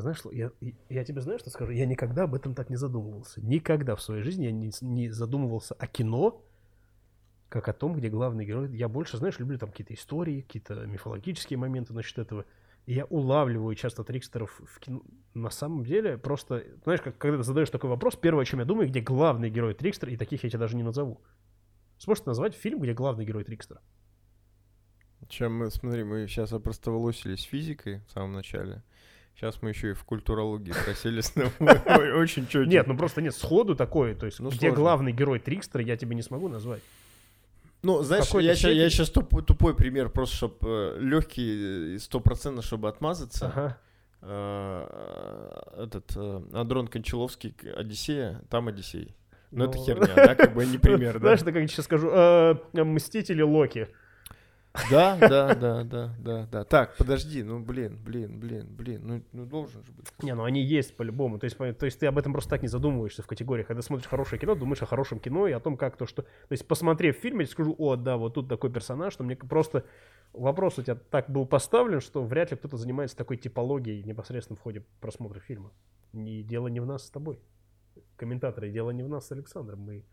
Ты 0.00 0.02
знаешь, 0.02 0.22
я, 0.32 0.50
я 0.88 1.04
тебе 1.04 1.20
знаю, 1.20 1.38
что 1.38 1.50
скажу? 1.50 1.72
Я 1.72 1.84
никогда 1.84 2.22
об 2.22 2.34
этом 2.34 2.54
так 2.54 2.70
не 2.70 2.76
задумывался. 2.76 3.42
Никогда 3.42 3.96
в 3.96 4.00
своей 4.00 4.22
жизни 4.22 4.46
я 4.46 4.52
не, 4.52 4.70
не 4.80 5.10
задумывался 5.10 5.74
о 5.74 5.86
кино, 5.86 6.42
как 7.50 7.68
о 7.68 7.74
том, 7.74 7.94
где 7.94 8.08
главный 8.08 8.46
герой. 8.46 8.74
Я 8.74 8.88
больше, 8.88 9.18
знаешь, 9.18 9.38
люблю 9.38 9.58
там 9.58 9.70
какие-то 9.70 9.92
истории, 9.92 10.40
какие-то 10.40 10.86
мифологические 10.86 11.58
моменты 11.58 11.92
насчет 11.92 12.18
этого. 12.18 12.46
И 12.86 12.94
я 12.94 13.04
улавливаю 13.04 13.74
часто 13.74 14.02
трикстеров 14.02 14.62
в 14.64 14.80
кино. 14.80 15.02
На 15.34 15.50
самом 15.50 15.84
деле, 15.84 16.16
просто, 16.16 16.64
знаешь, 16.84 17.02
как, 17.02 17.18
когда 17.18 17.36
ты 17.36 17.42
задаешь 17.42 17.68
такой 17.68 17.90
вопрос, 17.90 18.16
первое, 18.16 18.42
о 18.42 18.46
чем 18.46 18.60
я 18.60 18.64
думаю, 18.64 18.88
где 18.88 19.00
главный 19.00 19.50
герой 19.50 19.74
трикстер, 19.74 20.08
и 20.08 20.16
таких 20.16 20.42
я 20.44 20.48
тебе 20.48 20.60
даже 20.60 20.76
не 20.76 20.82
назову. 20.82 21.20
Сможешь 21.98 22.24
назвать 22.24 22.54
фильм, 22.54 22.80
где 22.80 22.94
главный 22.94 23.26
герой 23.26 23.44
трикстер? 23.44 23.82
Чем 25.28 25.58
мы, 25.58 25.70
смотри, 25.70 26.04
мы 26.04 26.26
сейчас 26.26 26.54
опростоволосились 26.54 27.42
физикой 27.42 28.00
в 28.08 28.12
самом 28.12 28.32
начале. 28.32 28.82
Сейчас 29.40 29.62
мы 29.62 29.70
еще 29.70 29.90
и 29.90 29.92
в 29.94 30.04
культурологии 30.04 30.74
Ой, 31.60 32.12
Очень 32.12 32.46
четко. 32.46 32.68
Нет, 32.68 32.86
ну 32.86 32.94
просто 32.94 33.22
нет, 33.22 33.34
сходу 33.34 33.74
такое. 33.74 34.14
То 34.14 34.26
есть, 34.26 34.38
Ну, 34.38 34.50
где 34.50 34.70
главный 34.70 35.12
герой 35.12 35.38
трикстера, 35.38 35.82
я 35.82 35.96
тебе 35.96 36.14
не 36.14 36.20
смогу 36.20 36.48
назвать. 36.48 36.82
Ну, 37.82 38.02
знаешь, 38.02 38.26
я, 38.34 38.54
ща- 38.54 38.68
я 38.68 38.90
сейчас 38.90 39.08
тупой 39.08 39.74
пример, 39.74 40.10
просто 40.10 40.36
чтобы 40.36 40.98
легкий, 41.00 41.98
стопроцентно, 41.98 42.60
чтобы 42.60 42.90
отмазаться. 42.90 43.46
Ага. 43.46 43.78
Э, 44.20 45.84
Этот 45.84 46.14
э, 46.14 46.42
Андрон 46.52 46.88
Кончаловский, 46.88 47.54
Одиссея, 47.74 48.42
там 48.50 48.68
Одиссей. 48.68 49.16
Ну, 49.50 49.64
это 49.64 49.78
Ну, 49.78 49.84
херня, 49.86 50.14
да, 50.14 50.34
как 50.34 50.52
бы 50.52 50.66
не 50.66 50.76
пример, 50.76 51.14
да? 51.14 51.20
Знаешь, 51.20 51.40
это 51.40 51.52
как 51.52 51.62
я 51.62 51.66
сейчас 51.68 51.86
скажу, 51.86 52.10
э, 52.12 52.56
Мстители 52.74 53.40
Локи. 53.40 53.88
Да, 54.90 55.16
да, 55.20 55.54
да, 55.54 55.84
да, 55.84 56.14
да, 56.18 56.46
да. 56.46 56.64
Так, 56.64 56.96
подожди, 56.96 57.42
ну, 57.42 57.58
блин, 57.58 57.98
блин, 58.04 58.38
блин, 58.38 58.68
блин, 58.70 59.00
ну, 59.04 59.22
ну 59.32 59.44
должен 59.44 59.82
же 59.84 59.92
быть. 59.92 60.06
Не, 60.22 60.34
ну 60.34 60.44
они 60.44 60.62
есть 60.62 60.96
по-любому. 60.96 61.38
То 61.38 61.44
есть, 61.44 61.56
то 61.56 61.86
есть 61.86 61.98
ты 61.98 62.06
об 62.06 62.18
этом 62.18 62.32
просто 62.32 62.50
так 62.50 62.62
не 62.62 62.68
задумываешься 62.68 63.22
в 63.22 63.26
категориях. 63.26 63.66
Когда 63.66 63.82
смотришь 63.82 64.08
хорошее 64.08 64.40
кино, 64.40 64.54
думаешь 64.54 64.80
о 64.82 64.86
хорошем 64.86 65.18
кино 65.18 65.48
и 65.48 65.52
о 65.52 65.60
том, 65.60 65.76
как 65.76 65.96
то, 65.96 66.06
что... 66.06 66.22
То 66.22 66.28
есть, 66.50 66.68
посмотрев 66.68 67.16
фильм, 67.16 67.40
я 67.40 67.46
скажу, 67.46 67.74
о, 67.78 67.96
да, 67.96 68.16
вот 68.16 68.34
тут 68.34 68.48
такой 68.48 68.70
персонаж, 68.70 69.12
что 69.12 69.24
мне 69.24 69.34
просто 69.34 69.84
вопрос 70.32 70.78
у 70.78 70.82
тебя 70.82 70.94
так 70.94 71.28
был 71.28 71.46
поставлен, 71.46 72.00
что 72.00 72.22
вряд 72.22 72.52
ли 72.52 72.56
кто-то 72.56 72.76
занимается 72.76 73.16
такой 73.16 73.38
типологией 73.38 74.04
непосредственно 74.04 74.56
в 74.56 74.60
ходе 74.60 74.84
просмотра 75.00 75.40
фильма. 75.40 75.72
И 76.12 76.42
дело 76.44 76.68
не 76.68 76.78
в 76.78 76.86
нас 76.86 77.06
с 77.06 77.10
тобой. 77.10 77.40
Комментаторы, 78.16 78.70
дело 78.70 78.90
не 78.90 79.02
в 79.02 79.08
нас 79.08 79.26
с 79.26 79.32
Александром. 79.32 79.80
Мы 79.80 80.04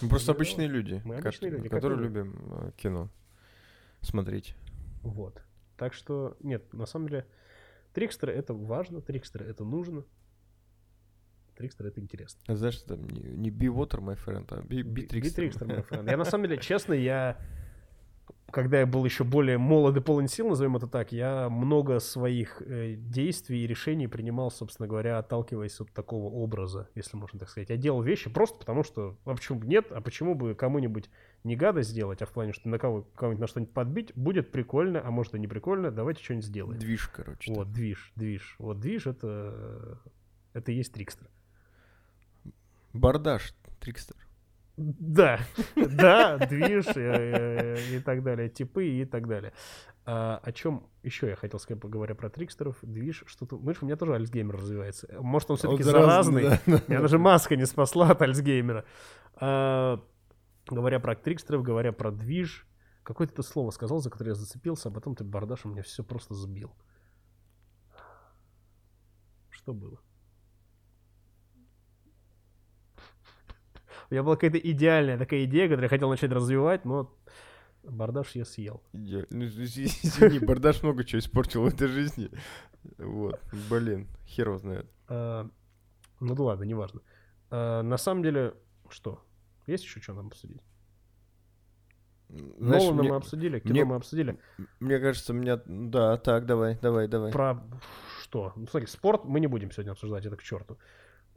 Мы 0.00 0.08
просто 0.08 0.30
обычные 0.30 0.68
люди, 0.68 1.02
мы 1.04 1.16
обычные 1.16 1.50
люди, 1.50 1.68
которые 1.68 1.98
вы. 1.98 2.04
любим 2.04 2.36
э, 2.52 2.70
кино 2.76 3.10
смотреть. 4.04 4.54
Вот. 5.02 5.42
Так 5.76 5.92
что, 5.92 6.36
нет, 6.40 6.72
на 6.72 6.86
самом 6.86 7.08
деле, 7.08 7.26
трикстеры 7.92 8.32
это 8.32 8.54
важно, 8.54 9.00
трикстеры 9.00 9.46
это 9.46 9.64
нужно. 9.64 10.04
Трикстеры 11.56 11.90
это 11.90 12.00
интересно. 12.00 12.40
А 12.46 12.56
Знаешь, 12.56 12.78
там 12.82 13.04
не, 13.08 13.22
не 13.22 13.50
be 13.50 13.72
water, 13.72 14.00
my 14.00 14.16
friend, 14.16 14.46
а 14.50 14.62
be, 14.62 14.82
be 14.82 15.06
trickster. 15.08 15.20
Битрикстер, 15.20 15.66
мой 15.66 15.78
friend. 15.78 16.10
Я 16.10 16.16
на 16.16 16.24
самом 16.24 16.48
деле, 16.48 16.60
честно, 16.60 16.94
я 16.94 17.38
когда 18.54 18.78
я 18.78 18.86
был 18.86 19.04
еще 19.04 19.24
более 19.24 19.58
молод 19.58 19.96
и 19.96 20.00
полон 20.00 20.28
сил, 20.28 20.48
назовем 20.48 20.76
это 20.76 20.86
так, 20.86 21.10
я 21.10 21.48
много 21.50 21.98
своих 21.98 22.62
э, 22.62 22.94
действий 22.94 23.64
и 23.64 23.66
решений 23.66 24.06
принимал, 24.06 24.52
собственно 24.52 24.86
говоря, 24.86 25.18
отталкиваясь 25.18 25.80
от 25.80 25.90
такого 25.90 26.32
образа, 26.32 26.88
если 26.94 27.16
можно 27.16 27.40
так 27.40 27.48
сказать. 27.48 27.70
Я 27.70 27.76
делал 27.76 28.00
вещи 28.00 28.30
просто 28.30 28.60
потому, 28.60 28.84
что, 28.84 29.18
а 29.24 29.34
почему 29.34 29.60
нет, 29.64 29.90
а 29.90 30.00
почему 30.00 30.36
бы 30.36 30.54
кому-нибудь 30.54 31.10
не 31.42 31.56
гадость 31.56 31.90
сделать, 31.90 32.22
а 32.22 32.26
в 32.26 32.30
плане, 32.30 32.52
что 32.52 32.68
на 32.68 32.78
кого, 32.78 33.02
кого-нибудь 33.16 33.40
на 33.40 33.46
что-нибудь 33.48 33.74
подбить, 33.74 34.12
будет 34.14 34.52
прикольно, 34.52 35.02
а 35.04 35.10
может 35.10 35.34
и 35.34 35.40
не 35.40 35.48
прикольно, 35.48 35.90
давайте 35.90 36.22
что-нибудь 36.22 36.46
сделаем. 36.46 36.78
Движ, 36.78 37.08
короче. 37.08 37.52
Вот, 37.52 37.72
движ, 37.72 38.12
движ. 38.14 38.54
Вот 38.60 38.78
движ 38.78 39.08
это, 39.08 39.98
это 40.52 40.70
и 40.70 40.76
есть 40.76 40.92
трикстер. 40.92 41.28
Бардаш, 42.92 43.52
трикстер. 43.80 44.23
Да, 44.76 45.38
да, 45.76 46.36
движ 46.38 46.86
э, 46.96 47.76
э, 47.76 47.96
и 47.96 48.00
так 48.00 48.24
далее, 48.24 48.48
типы 48.48 48.86
и 48.86 49.04
так 49.04 49.28
далее. 49.28 49.52
А, 50.04 50.40
о 50.42 50.52
чем 50.52 50.88
еще 51.02 51.28
я 51.28 51.36
хотел 51.36 51.60
сказать, 51.60 51.82
говоря 51.82 52.14
про 52.16 52.28
трикстеров, 52.28 52.76
движ, 52.82 53.22
что-то... 53.26 53.56
Видишь, 53.56 53.82
у 53.82 53.86
меня 53.86 53.96
тоже 53.96 54.14
Альцгеймер 54.14 54.56
развивается. 54.56 55.08
Может, 55.20 55.50
он 55.52 55.56
все-таки 55.58 55.84
заразный, 55.84 56.42
заразный. 56.42 56.78
да. 56.78 56.82
Меня 56.88 57.00
даже 57.00 57.18
маска 57.18 57.54
не 57.56 57.66
спасла 57.66 58.10
от 58.10 58.20
Альцгеймера. 58.20 58.84
А, 59.36 60.02
говоря 60.66 60.98
про 60.98 61.14
трикстеров, 61.14 61.62
говоря 61.62 61.92
про 61.92 62.10
движ, 62.10 62.66
какое-то 63.04 63.34
ты 63.34 63.42
слово 63.44 63.70
сказал, 63.70 64.00
за 64.00 64.10
которое 64.10 64.30
я 64.30 64.34
зацепился, 64.34 64.88
а 64.88 64.92
потом 64.92 65.14
ты 65.14 65.22
бардашем 65.22 65.70
меня 65.70 65.82
все 65.82 66.02
просто 66.02 66.34
сбил. 66.34 66.74
Что 69.50 69.72
было? 69.72 70.00
У 74.14 74.16
меня 74.16 74.22
была 74.22 74.36
какая-то 74.36 74.58
идеальная 74.58 75.18
такая 75.18 75.44
идея, 75.44 75.64
которую 75.64 75.82
я 75.86 75.88
хотел 75.88 76.08
начать 76.08 76.30
развивать, 76.30 76.84
но 76.84 77.12
бардаш 77.82 78.36
я 78.36 78.44
съел. 78.44 78.80
Ну, 78.92 79.00
из- 79.42 79.58
извини, 79.58 80.38
Бардаш 80.38 80.84
много 80.84 81.02
чего 81.02 81.18
испортил 81.18 81.62
в 81.62 81.66
этой 81.66 81.88
жизни. 81.88 82.30
Вот, 82.98 83.40
блин, 83.68 84.06
хер 84.28 84.50
его 84.50 84.58
знает. 84.58 84.86
А, 85.08 85.50
ну 86.20 86.34
да 86.36 86.42
ладно, 86.44 86.62
неважно. 86.62 87.00
А, 87.50 87.82
на 87.82 87.96
самом 87.96 88.22
деле, 88.22 88.54
что? 88.88 89.20
Есть 89.66 89.82
еще 89.82 90.00
что 90.00 90.14
нам 90.14 90.28
обсудить? 90.28 90.62
Знаешь, 92.28 92.82
Нолана 92.84 93.00
мне, 93.02 93.10
мы 93.10 93.16
обсудили, 93.16 93.58
кино 93.58 93.72
мне- 93.72 93.84
мы 93.84 93.96
обсудили. 93.96 94.38
мне 94.78 95.00
кажется, 95.00 95.32
меня... 95.32 95.60
Да, 95.66 96.16
так, 96.18 96.46
давай, 96.46 96.78
давай, 96.80 97.08
давай. 97.08 97.32
Про 97.32 97.64
что? 98.22 98.52
Ну, 98.54 98.68
смотри, 98.68 98.86
спорт 98.86 99.24
мы 99.24 99.40
не 99.40 99.48
будем 99.48 99.72
сегодня 99.72 99.90
обсуждать, 99.90 100.24
это 100.24 100.36
к 100.36 100.42
черту. 100.44 100.78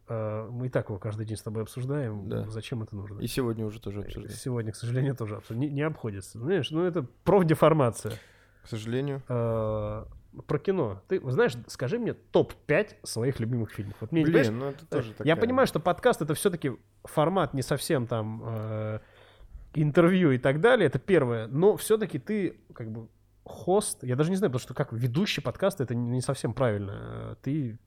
А, 0.10 0.50
мы 0.50 0.68
и 0.68 0.70
так 0.70 0.90
его 0.90 1.00
каждый 1.00 1.26
день 1.26 1.38
с 1.38 1.42
тобой 1.42 1.64
обсуждаем. 1.64 2.30
Да. 2.30 2.48
Зачем 2.50 2.84
это 2.84 2.96
нужно? 2.96 3.20
И 3.20 3.28
сегодня 3.28 3.66
уже 3.66 3.80
тоже 3.82 4.02
обсуждаем. 4.02 4.30
Сегодня, 4.38 4.72
к 4.72 4.76
сожалению, 4.76 5.16
тоже 5.16 5.36
обсуж- 5.36 5.56
не, 5.58 5.70
не 5.70 5.82
обходится. 5.82 6.40
Знаешь, 6.40 6.72
ну 6.72 6.84
это 6.84 7.06
профдеформация. 7.24 8.14
К 8.64 8.68
сожалению. 8.68 9.22
А, 9.28 10.08
про 10.46 10.60
кино. 10.60 11.02
Ты 11.08 11.20
знаешь, 11.32 11.54
скажи 11.68 11.98
мне 12.00 12.14
топ-5 12.14 12.98
своих 13.04 13.40
любимых 13.40 13.72
фильмов. 13.72 13.96
Вот 14.02 14.12
мне, 14.12 14.24
Блин, 14.24 14.60
ну 14.60 14.66
это 14.68 14.86
тоже 14.86 15.10
я 15.10 15.16
такая- 15.16 15.36
понимаю, 15.38 15.68
что 15.68 15.80
подкаст 15.80 16.22
это 16.22 16.34
все-таки 16.36 16.72
формат 17.04 17.54
не 17.54 17.62
совсем 17.62 18.06
там 18.08 18.44
э, 18.46 19.00
интервью 19.74 20.32
и 20.32 20.38
так 20.38 20.60
далее, 20.62 20.88
это 20.88 21.00
первое, 21.00 21.48
но 21.48 21.76
все-таки 21.78 22.20
ты 22.20 22.60
как 22.74 22.92
бы 22.92 23.08
хост, 23.46 24.04
я 24.04 24.16
даже 24.16 24.30
не 24.30 24.36
знаю, 24.36 24.52
потому 24.52 24.62
что 24.62 24.74
как 24.74 24.92
ведущий 24.92 25.42
подкаста 25.42 25.84
это 25.84 25.96
не 25.96 26.22
совсем 26.22 26.54
правильно. 26.54 26.92
Э, 27.32 27.36
Ты 27.42 27.80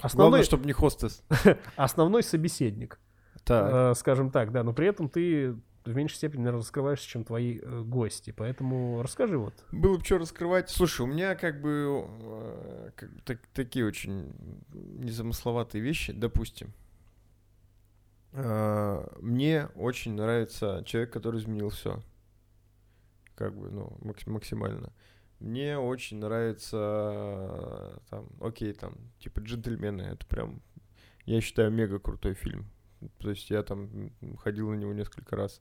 основной, 0.00 0.30
Главное, 0.30 0.44
чтобы 0.44 0.66
не 0.66 0.72
хостес. 0.72 1.22
основной 1.76 2.22
собеседник, 2.22 2.98
Так. 3.44 3.70
э, 3.72 3.94
скажем 3.98 4.30
так, 4.30 4.52
да, 4.52 4.62
но 4.62 4.72
при 4.72 4.86
этом 4.88 5.08
ты 5.08 5.56
в 5.84 5.94
меньшей 5.94 6.14
степени, 6.16 6.40
наверное, 6.40 6.60
раскрываешься, 6.60 7.06
чем 7.06 7.24
твои 7.24 7.58
э, 7.60 7.82
гости, 7.82 8.32
поэтому 8.36 9.02
расскажи 9.02 9.36
вот. 9.36 9.52
Было 9.70 9.98
бы 9.98 10.04
что 10.04 10.16
раскрывать. 10.18 10.70
Слушай, 10.70 11.02
у 11.02 11.06
меня 11.06 11.34
как 11.34 11.60
бы, 11.60 12.06
э, 12.08 12.90
как 12.96 13.10
так- 13.24 13.46
такие 13.52 13.84
очень 13.86 14.32
незамысловатые 14.72 15.82
вещи, 15.82 16.12
допустим. 16.12 16.72
Э, 18.32 19.06
Мне 19.20 19.66
очень 19.76 20.14
нравится 20.14 20.82
человек, 20.86 21.12
который 21.12 21.38
изменил 21.40 21.68
все. 21.68 22.00
Как 23.36 23.54
бы, 23.54 23.70
ну, 23.70 23.96
макс- 24.00 24.26
максимально. 24.26 24.92
Мне 25.40 25.78
очень 25.78 26.18
нравится, 26.18 26.76
э, 26.76 27.98
там, 28.10 28.28
окей, 28.40 28.72
там, 28.72 28.94
типа 29.18 29.40
джентльмены. 29.40 30.02
Это 30.02 30.26
прям, 30.26 30.62
я 31.26 31.40
считаю, 31.40 31.70
мега 31.70 31.98
крутой 31.98 32.34
фильм. 32.34 32.70
То 33.18 33.30
есть 33.30 33.50
я 33.50 33.62
там 33.62 34.10
ходил 34.38 34.70
на 34.70 34.76
него 34.76 34.92
несколько 34.92 35.36
раз. 35.36 35.60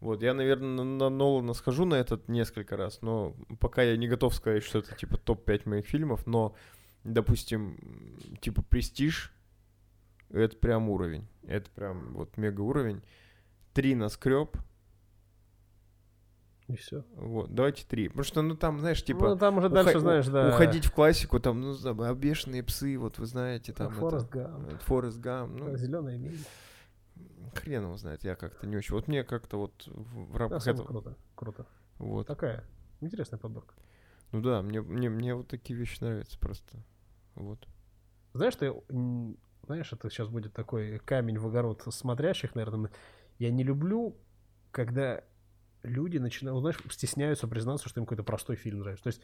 Вот, 0.00 0.22
я, 0.22 0.32
наверное, 0.32 0.82
на, 0.82 0.84
на 0.84 1.10
Нолана 1.10 1.52
схожу 1.52 1.84
на 1.84 1.94
этот 1.94 2.28
несколько 2.28 2.76
раз, 2.76 3.02
но 3.02 3.36
пока 3.58 3.82
я 3.82 3.98
не 3.98 4.08
готов 4.08 4.34
сказать, 4.34 4.62
что 4.62 4.78
это 4.78 4.94
типа 4.94 5.18
топ-5 5.18 5.68
моих 5.68 5.86
фильмов, 5.86 6.26
но, 6.26 6.54
допустим, 7.04 7.76
типа 8.40 8.62
Престиж, 8.62 9.30
это 10.30 10.56
прям 10.56 10.88
уровень. 10.88 11.26
Это 11.46 11.70
прям 11.70 12.14
вот 12.14 12.36
мега 12.36 12.60
уровень. 12.62 13.02
Три 13.74 13.94
на 13.94 14.08
скреб. 14.08 14.56
И 16.72 16.76
все. 16.76 17.04
Вот, 17.16 17.54
давайте 17.54 17.84
три. 17.86 18.08
Потому 18.08 18.24
что, 18.24 18.42
ну 18.42 18.54
там, 18.56 18.78
знаешь, 18.80 19.02
типа. 19.04 19.28
ну, 19.30 19.36
там 19.36 19.58
уже 19.58 19.68
уха- 19.68 19.74
дальше, 19.74 19.98
знаешь, 20.00 20.26
да. 20.28 20.48
Уходить 20.50 20.86
в 20.86 20.92
классику, 20.92 21.40
там, 21.40 21.60
ну, 21.60 21.72
за- 21.72 21.90
обешенные 22.08 22.62
псы, 22.62 22.96
вот 22.98 23.18
вы 23.18 23.26
знаете, 23.26 23.72
там. 23.72 23.92
Форест 23.92 24.26
это, 24.28 24.38
Гамп. 24.48 24.68
э, 24.72 24.76
Форест 24.78 25.18
Гамп, 25.18 25.58
ну, 25.58 25.76
Зеленая 25.76 26.16
миля. 26.18 26.38
хрен 27.54 27.82
его 27.82 27.96
знает, 27.96 28.22
я 28.24 28.36
как-то 28.36 28.66
не 28.66 28.76
очень. 28.76 28.94
Вот 28.94 29.08
мне 29.08 29.24
как-то 29.24 29.56
вот 29.58 29.86
в, 29.86 30.36
рамках 30.36 30.64
Да, 30.64 30.70
этого. 30.70 30.86
круто, 30.86 31.16
круто. 31.34 31.66
Вот. 31.98 32.26
Такая 32.26 32.64
интересная 33.00 33.38
подборка. 33.38 33.74
Ну 34.32 34.40
да, 34.42 34.62
мне, 34.62 34.80
мне, 34.80 35.08
мне 35.10 35.34
вот 35.34 35.48
такие 35.48 35.76
вещи 35.78 35.98
нравятся 36.02 36.38
просто. 36.38 36.78
Вот. 37.34 37.66
Знаешь, 38.32 38.54
ты, 38.54 38.72
знаешь, 39.66 39.92
это 39.92 40.08
сейчас 40.08 40.28
будет 40.28 40.52
такой 40.52 41.00
камень 41.00 41.38
в 41.38 41.46
огород 41.46 41.82
смотрящих, 41.90 42.54
наверное. 42.54 42.90
Я 43.40 43.50
не 43.50 43.64
люблю, 43.64 44.16
когда 44.70 45.24
люди 45.82 46.18
начинают, 46.18 46.60
знаешь, 46.60 46.78
стесняются 46.90 47.48
признаться, 47.48 47.88
что 47.88 48.00
им 48.00 48.06
какой-то 48.06 48.22
простой 48.22 48.56
фильм 48.56 48.80
нравится. 48.80 49.04
То 49.04 49.08
есть, 49.08 49.20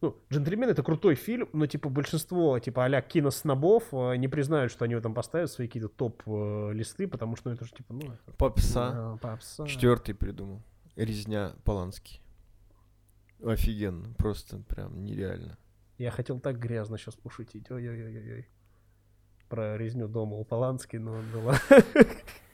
ну, 0.00 0.16
«Джентльмен»— 0.32 0.68
это 0.70 0.82
крутой 0.82 1.14
фильм, 1.14 1.48
но, 1.52 1.66
типа, 1.66 1.88
большинство, 1.88 2.58
типа, 2.58 2.84
а-ля 2.84 3.00
киноснобов 3.02 3.84
э, 3.92 4.16
не 4.16 4.28
признают, 4.28 4.70
что 4.70 4.84
они 4.84 4.92
его 4.92 5.02
там 5.02 5.14
поставят, 5.14 5.50
свои 5.50 5.66
какие-то 5.66 5.88
топ-листы, 5.88 7.08
потому 7.08 7.36
что, 7.36 7.48
ну, 7.48 7.56
это 7.56 7.64
же, 7.64 7.72
типа, 7.72 7.94
ну... 7.94 8.16
Попса. 8.36 9.14
э, 9.14 9.18
попса. 9.20 9.66
Четвертый 9.66 10.14
придумал. 10.14 10.62
Резня 10.96 11.54
Поланский. 11.64 12.20
Офигенно. 13.44 14.14
Просто 14.14 14.58
прям 14.58 15.04
нереально. 15.04 15.58
Я 15.96 16.10
хотел 16.10 16.38
так 16.40 16.58
грязно 16.58 16.96
сейчас 16.98 17.14
пошутить. 17.14 17.70
Ой-ой-ой-ой. 17.70 18.48
Про 19.48 19.76
резню 19.76 20.08
дома 20.08 20.36
у 20.36 20.44
Полански, 20.44 20.96
но 20.96 21.20
да 21.32 21.38
ладно. 21.40 21.60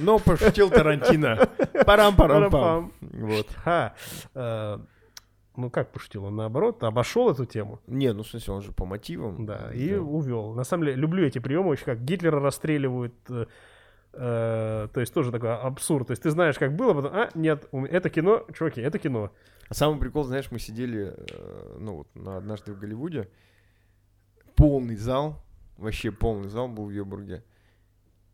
Но 0.00 0.18
пошутил 0.18 0.70
Тарантино. 0.70 1.48
Парам-парам-пам. 1.86 2.50
Парам-пам. 2.50 2.92
Вот. 3.00 3.46
Ха. 3.64 3.94
Э, 4.34 4.78
Ну 5.56 5.70
как 5.70 5.90
пошутил? 5.90 6.24
Он 6.24 6.36
наоборот 6.36 6.82
обошел 6.84 7.30
эту 7.30 7.44
тему. 7.44 7.80
Не, 7.86 8.12
ну 8.12 8.22
в 8.22 8.28
смысле, 8.28 8.54
он 8.54 8.62
же 8.62 8.72
по 8.72 8.84
мотивам. 8.84 9.44
Да, 9.46 9.70
и 9.74 9.94
увел. 9.94 10.52
На 10.54 10.64
самом 10.64 10.84
деле, 10.84 10.96
люблю 10.96 11.26
эти 11.26 11.38
приемы, 11.40 11.70
очень 11.70 11.84
как 11.84 12.04
Гитлера 12.04 12.38
расстреливают. 12.40 13.14
э, 13.28 13.46
э, 14.12 14.88
то 14.92 15.00
есть 15.00 15.12
тоже 15.12 15.30
такой 15.32 15.54
абсурд. 15.54 16.06
То 16.08 16.12
есть 16.12 16.22
ты 16.22 16.30
знаешь, 16.30 16.58
как 16.58 16.76
было, 16.76 16.94
потом, 16.94 17.10
а, 17.12 17.28
нет, 17.34 17.68
это 17.72 18.08
кино, 18.10 18.44
чуваки, 18.56 18.80
это 18.80 18.98
кино. 18.98 19.30
А 19.68 19.74
самый 19.74 19.98
прикол, 20.00 20.24
знаешь, 20.24 20.50
мы 20.50 20.58
сидели, 20.58 21.14
ну 21.78 21.96
вот, 21.98 22.08
на 22.14 22.36
однажды 22.38 22.72
в 22.72 22.78
Голливуде, 22.78 23.28
полный 24.56 24.96
зал, 24.96 25.42
вообще 25.76 26.10
полный 26.10 26.48
зал 26.48 26.68
был 26.68 26.86
в 26.86 26.90
Йобурге. 26.90 27.42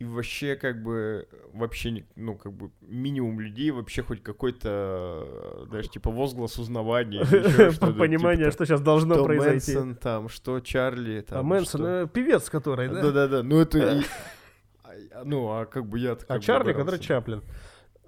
И 0.01 0.05
вообще, 0.05 0.57
как 0.57 0.83
бы, 0.83 1.29
вообще, 1.53 2.05
ну, 2.17 2.37
как 2.37 2.53
бы, 2.53 2.71
минимум 2.81 3.39
людей, 3.39 3.71
вообще 3.71 4.03
хоть 4.03 4.23
какой-то, 4.23 5.65
знаешь, 5.69 5.89
типа 5.89 6.11
возглас 6.11 6.59
узнавания. 6.59 7.21
Понимание, 7.99 8.47
типа, 8.47 8.51
что 8.53 8.67
сейчас 8.67 8.81
должно 8.81 9.15
что 9.15 9.25
произойти. 9.25 9.73
Мэнсон 9.75 9.95
там, 9.97 10.29
что 10.29 10.59
Чарли 10.61 11.21
там. 11.21 11.39
А 11.39 11.43
Мэнсон, 11.45 11.81
что- 11.81 11.89
э, 12.03 12.07
певец 12.09 12.51
который, 12.51 12.89
да? 12.89 13.03
Да-да-да, 13.03 13.43
ну 13.45 13.61
это... 13.61 13.79
и- 13.79 14.03
а- 14.85 15.23
Ну, 15.25 15.49
а 15.51 15.65
как 15.65 15.87
бы 15.87 15.99
я 16.01 16.19
А 16.29 16.39
Чарли, 16.41 16.73
который 16.73 16.99
Чаплин. 16.99 17.43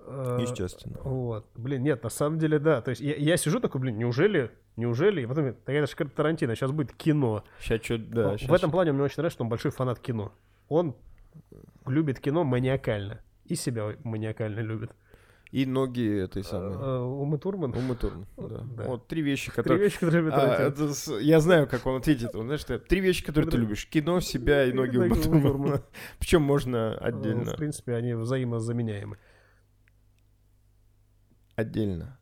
Э, 0.08 0.38
Естественно. 0.40 0.98
Вот. 1.04 1.46
Блин, 1.54 1.84
нет, 1.84 2.02
на 2.02 2.10
самом 2.10 2.38
деле, 2.40 2.58
да. 2.58 2.80
То 2.80 2.90
есть 2.90 3.00
я, 3.00 3.14
я 3.14 3.36
сижу 3.36 3.60
такой, 3.60 3.80
блин, 3.80 3.96
неужели, 3.96 4.50
неужели? 4.76 5.22
И 5.22 5.26
потом, 5.26 5.52
так 5.54 5.74
это 5.74 5.86
же 5.86 6.08
Тарантино, 6.10 6.56
сейчас 6.56 6.72
будет 6.72 6.92
кино. 6.94 7.44
Сейчас 7.60 7.82
что, 7.84 7.98
да, 7.98 8.36
в 8.36 8.52
этом 8.52 8.72
плане 8.72 8.90
мне 8.92 9.02
очень 9.04 9.16
нравится, 9.18 9.36
что 9.36 9.44
он 9.44 9.50
большой 9.50 9.70
фанат 9.70 10.00
кино. 10.00 10.32
Он 10.68 10.96
любит 11.90 12.20
кино 12.20 12.44
маниакально. 12.44 13.20
И 13.44 13.54
себя 13.54 13.96
маниакально 14.04 14.60
любит. 14.60 14.90
И 15.52 15.64
ноги 15.64 16.24
этой 16.24 16.42
самой. 16.42 16.74
Э, 16.74 16.98
Умы 16.98 17.38
Турман. 17.38 17.72
Ума 17.74 17.94
Турман, 17.94 18.26
да. 18.36 18.62
Да. 18.76 18.84
Вот 18.84 19.06
три 19.06 19.22
вещи, 19.22 19.46
Три 19.46 19.54
которые... 19.54 19.84
вещи, 19.84 19.98
которые 20.00 20.32
А, 20.32 20.68
это 20.68 20.92
я 21.20 21.40
знаю, 21.40 21.68
как 21.68 21.86
он 21.86 21.96
ответит. 21.96 22.34
Он, 22.34 22.46
знаешь, 22.46 22.64
три 22.88 23.00
вещи, 23.00 23.24
которые 23.24 23.50
ты 23.50 23.56
любишь. 23.56 23.86
Кино, 23.88 24.20
себя 24.20 24.64
и 24.64 24.72
ноги 24.72 24.96
Умы 24.98 25.14
Турмана. 25.16 25.82
Причем 26.18 26.42
можно 26.42 26.98
Э, 27.00 27.04
отдельно. 27.04 27.52
В 27.52 27.56
принципе, 27.56 27.94
они 27.94 28.14
взаимозаменяемы. 28.14 29.18
Отдельно. 31.54 32.18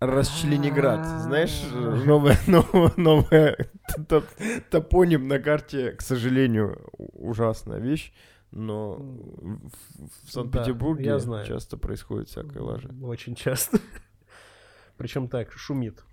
Расчленинград. 0.00 1.06
Знаешь, 1.22 1.62
новая, 2.04 2.36
новая 2.96 3.56
топ- 4.08 4.24
топоним 4.70 5.28
на 5.28 5.38
карте, 5.38 5.92
к 5.92 6.02
сожалению, 6.02 6.88
ужасная 6.98 7.78
вещь. 7.78 8.12
Но 8.52 8.96
в 8.96 10.26
в 10.26 10.32
Санкт-Петербурге 10.32 11.04
я 11.06 11.18
знаю. 11.18 11.46
часто 11.46 11.76
происходит 11.76 12.28
всякая 12.28 12.62
лажа. 12.62 12.90
Очень 13.02 13.34
часто. 13.34 13.78
Причем 14.96 15.28
так, 15.28 15.52
шумит 15.52 16.04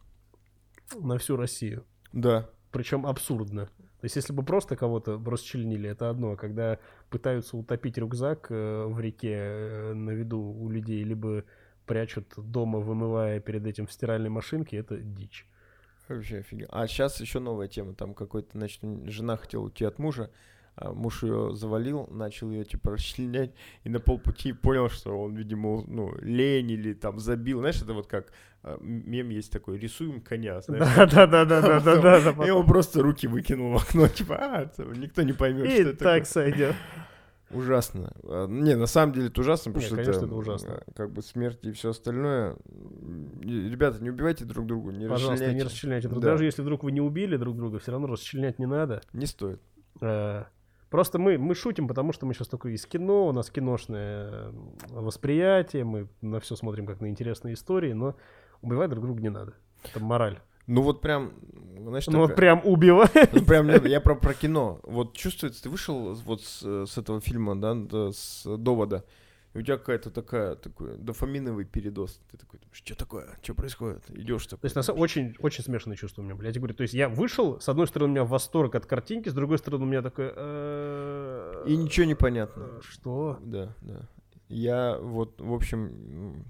на 0.96 1.18
всю 1.18 1.36
Россию. 1.36 1.86
Да. 2.14 2.50
Причем 2.72 3.06
абсурдно. 3.06 3.66
То 3.66 4.06
есть, 4.06 4.16
если 4.16 4.32
бы 4.32 4.44
просто 4.44 4.78
кого-то 4.78 5.22
расчленили, 5.26 5.90
это 5.90 6.10
одно. 6.10 6.32
А 6.32 6.38
когда 6.38 6.80
пытаются 7.10 7.58
утопить 7.58 7.98
рюкзак 7.98 8.48
э, 8.50 8.86
в 8.86 9.00
реке 9.00 9.36
э, 9.36 9.94
на 9.94 10.12
виду 10.12 10.40
у 10.40 10.70
людей, 10.70 11.04
либо 11.04 11.44
прячут 11.86 12.34
дома, 12.38 12.80
вымывая 12.80 13.42
перед 13.42 13.66
этим 13.66 13.88
в 13.88 13.92
стиральной 13.92 14.30
машинке, 14.30 14.78
это 14.78 14.98
дичь. 14.98 15.46
Вообще 16.08 16.38
офигенно. 16.38 16.70
А 16.72 16.88
сейчас 16.88 17.20
еще 17.20 17.40
новая 17.40 17.68
тема. 17.68 17.94
Там 17.94 18.14
какой-то, 18.14 18.58
значит, 18.58 18.82
жена 19.08 19.36
хотела 19.36 19.64
уйти 19.64 19.84
от 19.84 20.00
мужа, 20.00 20.32
муж 20.78 21.24
ее 21.24 21.56
завалил, 21.56 22.08
начал 22.12 22.52
ее 22.52 22.64
типа 22.64 22.92
расчленять, 22.94 23.54
и 23.84 23.90
на 23.90 24.00
полпути 24.00 24.54
понял, 24.54 24.90
что 24.90 25.20
он, 25.20 25.36
видимо, 25.36 25.84
ну, 25.88 26.14
лень 26.22 26.72
или 26.72 26.94
там 26.94 27.20
забил. 27.20 27.60
Знаешь, 27.60 27.82
это 27.82 27.94
вот 27.94 28.08
как 28.08 28.32
а, 28.62 28.78
мем 28.82 29.30
есть 29.30 29.52
такой, 29.52 29.78
рисуем 29.78 30.22
коня, 30.22 30.60
знаешь. 30.62 30.84
Да-да-да-да-да-да. 31.12 32.46
И 32.48 32.50
он 32.50 32.66
просто 32.66 33.02
руки 33.02 33.28
выкинул 33.28 33.78
в 33.78 33.82
окно, 33.82 34.08
типа, 34.08 34.36
а, 34.36 34.72
никто 34.96 35.22
не 35.22 35.34
поймет, 35.34 35.72
что 35.72 35.82
это 35.82 35.98
так 35.98 36.26
сойдет. 36.26 36.76
Ужасно. 37.52 38.12
А, 38.24 38.48
Не, 38.48 38.76
на 38.76 38.86
самом 38.86 39.14
деле 39.14 39.28
это 39.28 39.42
ужасно, 39.42 39.72
потому 39.72 39.82
Не, 39.82 39.88
что 39.88 39.96
конечно, 39.96 40.18
это, 40.18 40.26
это 40.26 40.36
ужасно. 40.36 40.84
а, 40.86 40.92
как 40.94 41.12
бы 41.12 41.22
смерть 41.22 41.60
и 41.64 41.72
все 41.72 41.90
остальное. 41.92 42.58
Ребята, 43.42 44.04
не 44.04 44.10
убивайте 44.10 44.46
друг 44.46 44.68
друга, 44.68 44.92
не 44.92 45.08
Пожалуйста, 45.08 45.46
не 45.46 45.64
расчленяйте. 45.64 45.66
расчленяйте 45.66 46.08
друг 46.10 46.22
Да. 46.22 46.32
Даже 46.32 46.46
если 46.46 46.62
вдруг 46.62 46.84
вы 46.84 46.92
не 46.92 47.02
убили 47.02 47.38
друг 47.38 47.56
друга, 47.56 47.80
все 47.80 47.92
равно 47.92 48.08
расчленять 48.08 48.60
не 48.60 48.68
надо. 48.68 49.02
Не 49.14 49.26
стоит. 49.26 49.62
Просто 50.90 51.20
мы, 51.20 51.38
мы 51.38 51.54
шутим, 51.56 51.88
потому 51.88 52.14
что 52.14 52.26
мы 52.26 52.34
сейчас 52.34 52.48
только 52.48 52.70
из 52.70 52.86
кино, 52.86 53.28
у 53.28 53.32
нас 53.32 53.50
киношное 53.52 54.30
э, 54.32 54.52
восприятие, 54.90 55.84
мы 55.84 56.08
на 56.22 56.40
все 56.40 56.56
смотрим 56.56 56.86
как 56.88 57.00
на 57.02 57.08
интересные 57.10 57.54
истории, 57.54 57.94
но 57.94 58.16
убивать 58.62 58.90
друг 58.90 59.04
друга 59.06 59.22
не 59.22 59.30
надо. 59.30 59.54
Это 59.84 60.04
мораль. 60.04 60.40
Ну 60.68 60.82
вот 60.82 61.02
прям, 61.02 61.32
знаешь, 61.80 62.08
Ну 62.08 62.20
вот 62.20 62.28
такая- 62.30 62.36
прям 62.58 62.62
убивать. 62.64 63.12
Ну, 63.34 63.44
прям, 63.44 63.68
нет, 63.68 63.86
я 63.88 64.02
про, 64.02 64.16
про 64.16 64.34
кино. 64.34 64.80
Вот 64.84 65.14
чувствуется, 65.16 65.64
ты 65.64 65.70
вышел 65.70 66.14
вот 66.26 66.42
с, 66.44 66.86
с 66.86 66.98
этого 66.98 67.22
фильма, 67.22 67.56
да, 67.60 67.74
да, 67.76 68.12
с 68.12 68.44
довода, 68.58 69.04
и 69.54 69.58
у 69.58 69.62
тебя 69.62 69.78
какая-то 69.78 70.12
такая, 70.12 70.56
такой 70.56 70.98
дофаминовый 70.98 71.66
передоз. 71.66 72.20
Ты 72.32 72.38
такой, 72.38 72.60
что 72.72 72.96
такое, 72.96 73.38
что 73.42 73.54
происходит? 73.56 74.04
Идешь 74.12 74.44
То 74.46 74.52
такой. 74.52 74.68
есть, 74.68 74.76
на 74.76 74.84
самом 74.84 75.00
очень, 75.02 75.36
очень 75.40 75.64
смешанные 75.64 75.98
чувства 75.98 76.22
у 76.22 76.26
меня, 76.26 76.36
блядь. 76.36 76.56
Я 76.56 76.60
говорю, 76.62 76.76
то 76.76 76.84
есть, 76.84 76.94
я 76.94 77.10
вышел, 77.10 77.60
с 77.60 77.68
одной 77.68 77.88
стороны, 77.88 78.10
у 78.12 78.14
меня 78.16 78.26
восторг 78.26 78.76
от 78.76 78.86
картинки, 78.86 79.30
с 79.30 79.34
другой 79.34 79.58
стороны, 79.58 79.84
у 79.86 79.88
меня 79.88 80.02
такой... 80.02 80.32
э, 80.36 81.64
И 81.68 81.76
ничего 81.76 82.06
не 82.06 82.16
понятно. 82.16 82.64
э, 82.78 82.82
Что? 82.84 83.40
Да, 83.42 83.74
да. 83.82 84.08
Я 84.50 84.98
вот, 85.00 85.40
в 85.42 85.54
общем, 85.54 86.46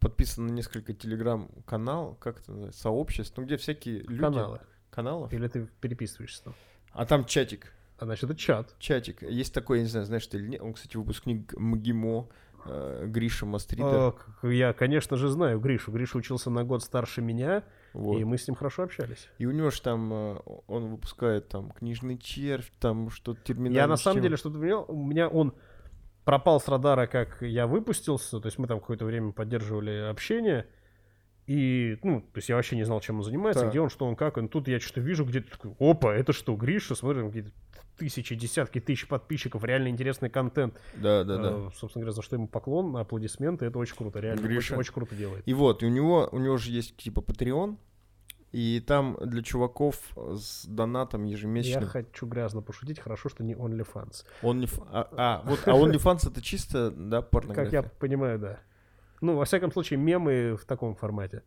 подписан 0.00 0.46
на 0.46 0.52
несколько 0.52 0.92
телеграм-канал, 0.94 2.16
как 2.20 2.40
это 2.40 2.50
называется, 2.50 2.80
сообществ, 2.80 3.36
ну, 3.36 3.44
где 3.44 3.56
всякие 3.56 4.00
люди... 4.00 4.20
Каналы. 4.20 4.60
Каналов? 4.90 5.32
Или 5.32 5.48
ты 5.48 5.68
переписываешься 5.80 6.44
там? 6.44 6.54
А 6.92 7.04
там 7.04 7.24
чатик. 7.26 7.72
А 7.98 8.04
значит, 8.04 8.24
это 8.24 8.34
чат. 8.36 8.74
Чатик. 8.78 9.22
Есть 9.22 9.54
такой, 9.54 9.78
я 9.78 9.84
не 9.84 9.88
знаю, 9.88 10.06
знаешь 10.06 10.26
ты 10.26 10.38
или 10.38 10.48
нет, 10.48 10.60
он, 10.60 10.74
кстати, 10.74 10.96
выпускник 10.96 11.54
МГИМО, 11.56 12.28
э, 12.66 13.04
Гриша 13.06 13.46
Мастрида. 13.46 14.12
К- 14.12 14.48
я, 14.48 14.72
конечно 14.72 15.16
же, 15.16 15.28
знаю 15.28 15.60
Гришу. 15.60 15.92
Гриша 15.92 16.18
учился 16.18 16.50
на 16.50 16.64
год 16.64 16.82
старше 16.82 17.22
меня, 17.22 17.64
вот. 17.94 18.18
и 18.18 18.24
мы 18.24 18.36
с 18.36 18.46
ним 18.46 18.54
хорошо 18.54 18.82
общались. 18.82 19.28
И 19.38 19.46
у 19.46 19.50
него 19.50 19.70
же 19.70 19.80
там, 19.80 20.12
э, 20.12 20.36
он 20.66 20.88
выпускает 20.88 21.48
там 21.48 21.70
книжный 21.70 22.18
червь, 22.18 22.70
там 22.80 23.10
что-то 23.10 23.40
терминальное. 23.42 23.82
Я 23.82 23.86
на 23.86 23.96
самом 23.96 24.20
деле 24.20 24.36
что-то 24.36 24.58
понял. 24.58 24.84
У 24.88 25.04
меня 25.06 25.28
он 25.28 25.54
пропал 26.24 26.60
с 26.60 26.68
радара, 26.68 27.06
как 27.06 27.40
я 27.40 27.66
выпустился. 27.66 28.40
То 28.40 28.46
есть 28.46 28.58
мы 28.58 28.66
там 28.66 28.80
какое-то 28.80 29.06
время 29.06 29.32
поддерживали 29.32 30.10
общение. 30.10 30.66
И, 31.46 31.96
ну, 32.02 32.20
то 32.20 32.38
есть 32.38 32.48
я 32.48 32.56
вообще 32.56 32.74
не 32.74 32.82
знал, 32.82 33.00
чем 33.00 33.18
он 33.18 33.22
занимается, 33.22 33.62
Так. 33.62 33.70
где 33.70 33.80
он, 33.80 33.88
что 33.88 34.04
он, 34.04 34.16
как 34.16 34.36
он. 34.36 34.48
Тут 34.48 34.66
я 34.66 34.80
что-то 34.80 35.00
вижу 35.00 35.24
где-то 35.24 35.52
такой, 35.52 35.76
опа, 35.78 36.12
это 36.12 36.32
что, 36.32 36.56
Гриша? 36.56 36.96
Смотрим, 36.96 37.28
какие-то 37.28 37.52
тысячи, 37.96 38.34
десятки 38.34 38.80
тысяч 38.80 39.06
подписчиков, 39.08 39.64
реально 39.64 39.88
интересный 39.88 40.30
контент. 40.30 40.80
Да, 40.94 41.24
да, 41.24 41.36
да. 41.38 41.50
Э, 41.50 41.70
собственно 41.76 42.02
говоря, 42.02 42.12
за 42.12 42.22
что 42.22 42.36
ему 42.36 42.48
поклон, 42.48 42.96
аплодисменты, 42.96 43.66
это 43.66 43.78
очень 43.78 43.96
круто, 43.96 44.20
реально, 44.20 44.42
Гриша. 44.42 44.74
очень, 44.74 44.80
очень 44.80 44.92
круто 44.92 45.14
делает. 45.14 45.42
И 45.46 45.54
вот, 45.54 45.82
и 45.82 45.86
у 45.86 45.90
него, 45.90 46.28
у 46.32 46.38
него 46.38 46.56
же 46.56 46.70
есть 46.70 46.96
типа 46.96 47.20
Patreon, 47.20 47.76
и 48.52 48.80
там 48.86 49.18
для 49.20 49.42
чуваков 49.42 50.00
с 50.16 50.64
донатом 50.66 51.24
Я 51.24 51.32
ежемесячным. 51.32 51.88
хочу 51.88 52.26
грязно 52.26 52.62
пошутить, 52.62 53.00
хорошо, 53.00 53.28
что 53.28 53.44
не 53.44 53.54
OnlyFans. 53.54 54.24
Onlyf- 54.42 54.82
а, 54.90 55.08
а, 55.16 55.42
вот, 55.44 55.60
а 55.66 55.72
OnlyFans 55.72 56.30
это 56.30 56.40
чисто, 56.40 56.90
да, 56.90 57.22
порнография? 57.22 57.82
Как 57.82 57.92
я 57.92 57.98
понимаю, 57.98 58.38
да. 58.38 58.60
Ну, 59.20 59.36
во 59.36 59.44
всяком 59.44 59.72
случае, 59.72 59.98
мемы 59.98 60.56
в 60.56 60.64
таком 60.64 60.94
формате. 60.94 61.42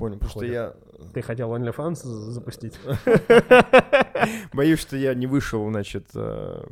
Понял, 0.00 0.14
потому 0.18 0.30
что 0.30 0.44
я 0.46 0.74
Ты 1.12 1.20
хотел 1.22 1.54
OnlyFans 1.54 1.94
запустить? 2.32 2.78
боюсь, 4.54 4.80
что 4.80 4.96
я 4.96 5.14
не 5.14 5.26
вышел, 5.26 5.68
значит, 5.70 6.08
э, 6.14 6.64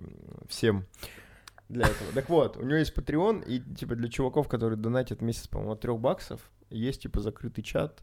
всем 0.48 0.86
для 1.68 1.86
этого. 1.86 2.12
Так 2.14 2.28
вот, 2.30 2.56
у 2.56 2.62
него 2.62 2.76
есть 2.76 2.96
Patreon, 2.96 3.44
и 3.44 3.60
типа 3.74 3.94
для 3.96 4.08
чуваков, 4.08 4.48
которые 4.48 4.78
донатят 4.78 5.20
месяц, 5.20 5.46
по-моему, 5.46 5.72
от 5.72 5.80
3 5.80 5.92
баксов, 5.98 6.40
есть 6.70 7.02
типа 7.02 7.20
закрытый 7.20 7.62
чат, 7.62 8.02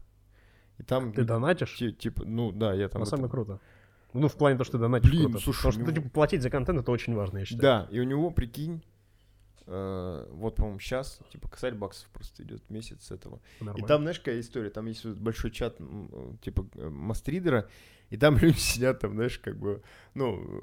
и 0.78 0.84
там... 0.84 1.12
Ты 1.12 1.24
донатишь? 1.24 1.76
ти- 1.76 1.92
Типа, 1.92 2.22
ну 2.24 2.52
да, 2.52 2.72
я 2.72 2.88
там... 2.88 3.04
Самом 3.04 3.22
деле 3.22 3.30
круто. 3.32 3.60
Ну, 4.12 4.28
в 4.28 4.36
плане 4.36 4.56
того, 4.56 4.64
что 4.64 4.78
ты 4.78 4.82
донатишь 4.82 5.10
Блин, 5.10 5.24
круто. 5.24 5.40
слушай, 5.40 5.58
Потому 5.58 5.72
что 5.72 5.80
ну- 5.80 5.86
ну, 5.86 5.92
типа, 5.92 6.10
платить 6.10 6.42
за 6.42 6.50
контент 6.50 6.78
это 6.80 6.92
очень 6.92 7.14
важно, 7.14 7.38
я 7.38 7.44
считаю. 7.44 7.62
Да, 7.62 7.88
и 7.90 7.98
у 7.98 8.04
него, 8.04 8.30
прикинь, 8.30 8.76
э, 8.76 8.95
вот, 9.66 10.56
по-моему, 10.56 10.78
сейчас, 10.78 11.18
типа, 11.32 11.48
косарь 11.48 11.74
баксов 11.74 12.08
просто 12.10 12.42
идет 12.44 12.68
месяц 12.70 13.06
с 13.06 13.10
этого. 13.10 13.40
И 13.60 13.64
Нормально. 13.64 13.88
там, 13.88 14.02
знаешь, 14.02 14.18
какая 14.20 14.40
история? 14.40 14.70
Там 14.70 14.86
есть 14.86 15.04
большой 15.04 15.50
чат, 15.50 15.76
э, 15.80 16.34
типа, 16.40 16.66
э, 16.74 16.88
мастридера, 16.88 17.68
и 18.10 18.16
там 18.16 18.36
люди 18.38 18.58
сидят 18.58 19.00
там, 19.00 19.14
знаешь, 19.14 19.38
как 19.38 19.58
бы, 19.58 19.82
ну, 20.14 20.62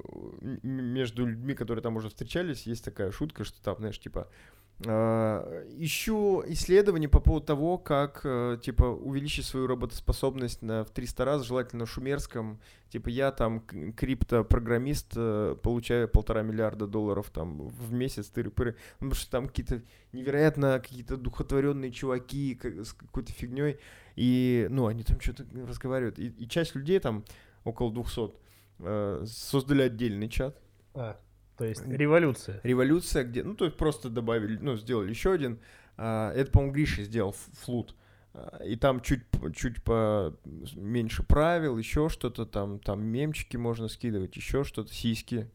между 0.62 1.26
людьми, 1.26 1.54
которые 1.54 1.82
там 1.82 1.96
уже 1.96 2.08
встречались, 2.08 2.66
есть 2.66 2.84
такая 2.84 3.10
шутка, 3.10 3.44
что 3.44 3.62
там, 3.62 3.76
знаешь, 3.78 3.98
типа, 4.00 4.28
э, 4.28 4.63
ищу 4.82 6.42
исследования 6.48 7.08
по 7.08 7.20
поводу 7.20 7.46
того, 7.46 7.78
как, 7.78 8.20
э, 8.24 8.58
типа, 8.60 8.84
увеличить 8.84 9.46
свою 9.46 9.66
работоспособность 9.66 10.62
на, 10.62 10.84
в 10.84 10.90
300 10.90 11.24
раз, 11.24 11.44
желательно 11.44 11.86
шумерском. 11.86 12.60
Типа, 12.88 13.08
я 13.08 13.30
там 13.30 13.60
криптопрограммист, 13.60 15.12
э, 15.16 15.56
получаю 15.62 16.08
полтора 16.08 16.42
миллиарда 16.42 16.86
долларов 16.86 17.30
там 17.30 17.68
в 17.68 17.92
месяц, 17.92 18.30
тыры-пыры. 18.34 18.74
Ну, 19.00 19.10
потому 19.10 19.14
что 19.14 19.30
там 19.30 19.46
какие-то 19.46 19.82
невероятно 20.12 20.80
какие-то 20.80 21.16
духотворенные 21.16 21.92
чуваки 21.92 22.54
как- 22.56 22.84
с 22.84 22.92
какой-то 22.92 23.32
фигней. 23.32 23.78
И, 24.16 24.66
ну, 24.70 24.86
они 24.86 25.04
там 25.04 25.20
что-то 25.20 25.44
разговаривают. 25.66 26.18
И, 26.18 26.28
и 26.28 26.48
часть 26.48 26.74
людей 26.74 26.98
там, 26.98 27.24
около 27.64 27.92
200, 27.92 28.32
э, 28.80 29.24
создали 29.26 29.82
отдельный 29.82 30.28
чат. 30.28 30.60
А, 30.94 31.18
то 31.56 31.64
есть 31.64 31.86
революция. 31.86 32.60
Революция, 32.62 33.24
где, 33.24 33.42
ну, 33.42 33.54
то 33.54 33.64
есть 33.64 33.76
просто 33.76 34.08
добавили, 34.10 34.58
ну, 34.60 34.76
сделали 34.76 35.10
еще 35.10 35.32
один. 35.32 35.58
А, 35.96 36.32
это, 36.32 36.50
по-моему, 36.50 36.74
Гриша 36.74 37.02
сделал 37.02 37.34
флут. 37.52 37.94
А, 38.32 38.62
И 38.64 38.76
там 38.76 39.00
чуть, 39.00 39.22
чуть 39.54 39.82
по 39.82 40.34
меньше 40.74 41.22
правил, 41.22 41.78
еще 41.78 42.08
что-то 42.08 42.46
там, 42.46 42.78
там 42.80 43.04
мемчики 43.04 43.56
можно 43.56 43.88
скидывать, 43.88 44.36
еще 44.36 44.64
что-то, 44.64 44.92
сиськи, 44.92 45.50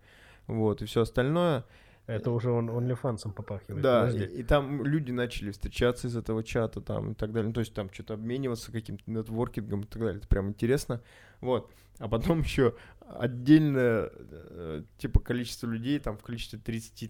вот, 0.48 0.82
и 0.82 0.86
все 0.86 1.02
остальное. 1.02 1.66
Это 2.08 2.32
уже 2.32 2.50
он 2.50 2.72
OnlyFans 2.72 3.32
попахивает. 3.34 3.84
Да, 3.84 4.08
Подожди. 4.08 4.24
и, 4.36 4.40
и 4.40 4.44
там 4.44 4.84
люди 4.84 5.12
начали 5.12 5.52
встречаться 5.52 6.08
из 6.08 6.16
этого 6.16 6.44
чата 6.44 6.82
там 6.82 7.12
и 7.12 7.14
так 7.14 7.32
далее. 7.32 7.50
Ну, 7.50 7.54
то 7.54 7.60
есть 7.60 7.72
там 7.76 7.94
что-то 7.94 8.16
обмениваться 8.16 8.72
каким-то 8.72 9.04
нетворкингом 9.06 9.82
и 9.82 9.86
так 9.86 10.02
далее. 10.02 10.18
Это 10.18 10.28
прям 10.28 10.50
интересно. 10.50 11.02
Вот. 11.40 11.72
А 12.00 12.08
потом 12.08 12.42
еще 12.42 12.74
отдельное, 13.10 14.12
э, 14.14 14.84
типа, 14.98 15.20
количество 15.20 15.68
людей, 15.68 16.00
там 16.00 16.18
в 16.18 16.24
количестве 16.24 16.60
33, 16.60 17.10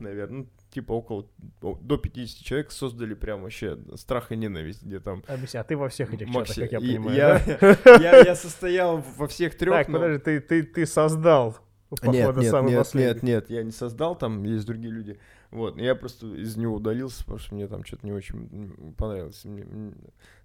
наверное, 0.00 0.40
ну, 0.40 0.48
типа 0.70 0.92
около, 0.92 1.28
до 1.60 1.96
50 1.96 2.44
человек 2.44 2.72
создали 2.72 3.14
прям 3.14 3.42
вообще 3.42 3.78
страх 3.96 4.32
и 4.32 4.36
ненависть, 4.36 4.82
где 4.82 5.00
там... 5.00 5.22
Объясни, 5.26 5.60
а 5.60 5.64
ты 5.64 5.76
во 5.76 5.88
всех 5.88 6.12
этих 6.14 6.28
Макси- 6.28 6.54
чатах, 6.54 6.70
как 6.70 6.72
я 6.72 6.80
понимаю, 6.80 7.16
я, 7.16 7.58
да? 7.60 7.96
я, 8.00 8.24
я 8.24 8.34
состоял 8.34 9.04
во 9.16 9.28
всех 9.28 9.56
трех, 9.56 9.74
Так, 9.74 9.86
подожди, 9.86 10.18
ты, 10.18 10.40
ты, 10.40 10.62
ты 10.62 10.86
создал, 10.86 11.58
походу, 12.00 12.18
нет, 12.18 12.36
нет, 12.36 12.50
самый 12.50 12.70
нет, 12.70 12.78
последний. 12.78 13.12
нет, 13.12 13.22
нет, 13.22 13.50
я 13.50 13.62
не 13.62 13.70
создал, 13.72 14.16
там 14.16 14.42
есть 14.44 14.66
другие 14.66 14.92
люди. 14.92 15.18
Вот, 15.50 15.78
я 15.78 15.94
просто 15.94 16.26
из 16.34 16.56
него 16.56 16.76
удалился, 16.76 17.20
потому 17.24 17.38
что 17.38 17.54
мне 17.54 17.68
там 17.68 17.84
что-то 17.84 18.06
не 18.06 18.12
очень 18.12 18.94
понравилось. 18.96 19.44
Мне, 19.44 19.92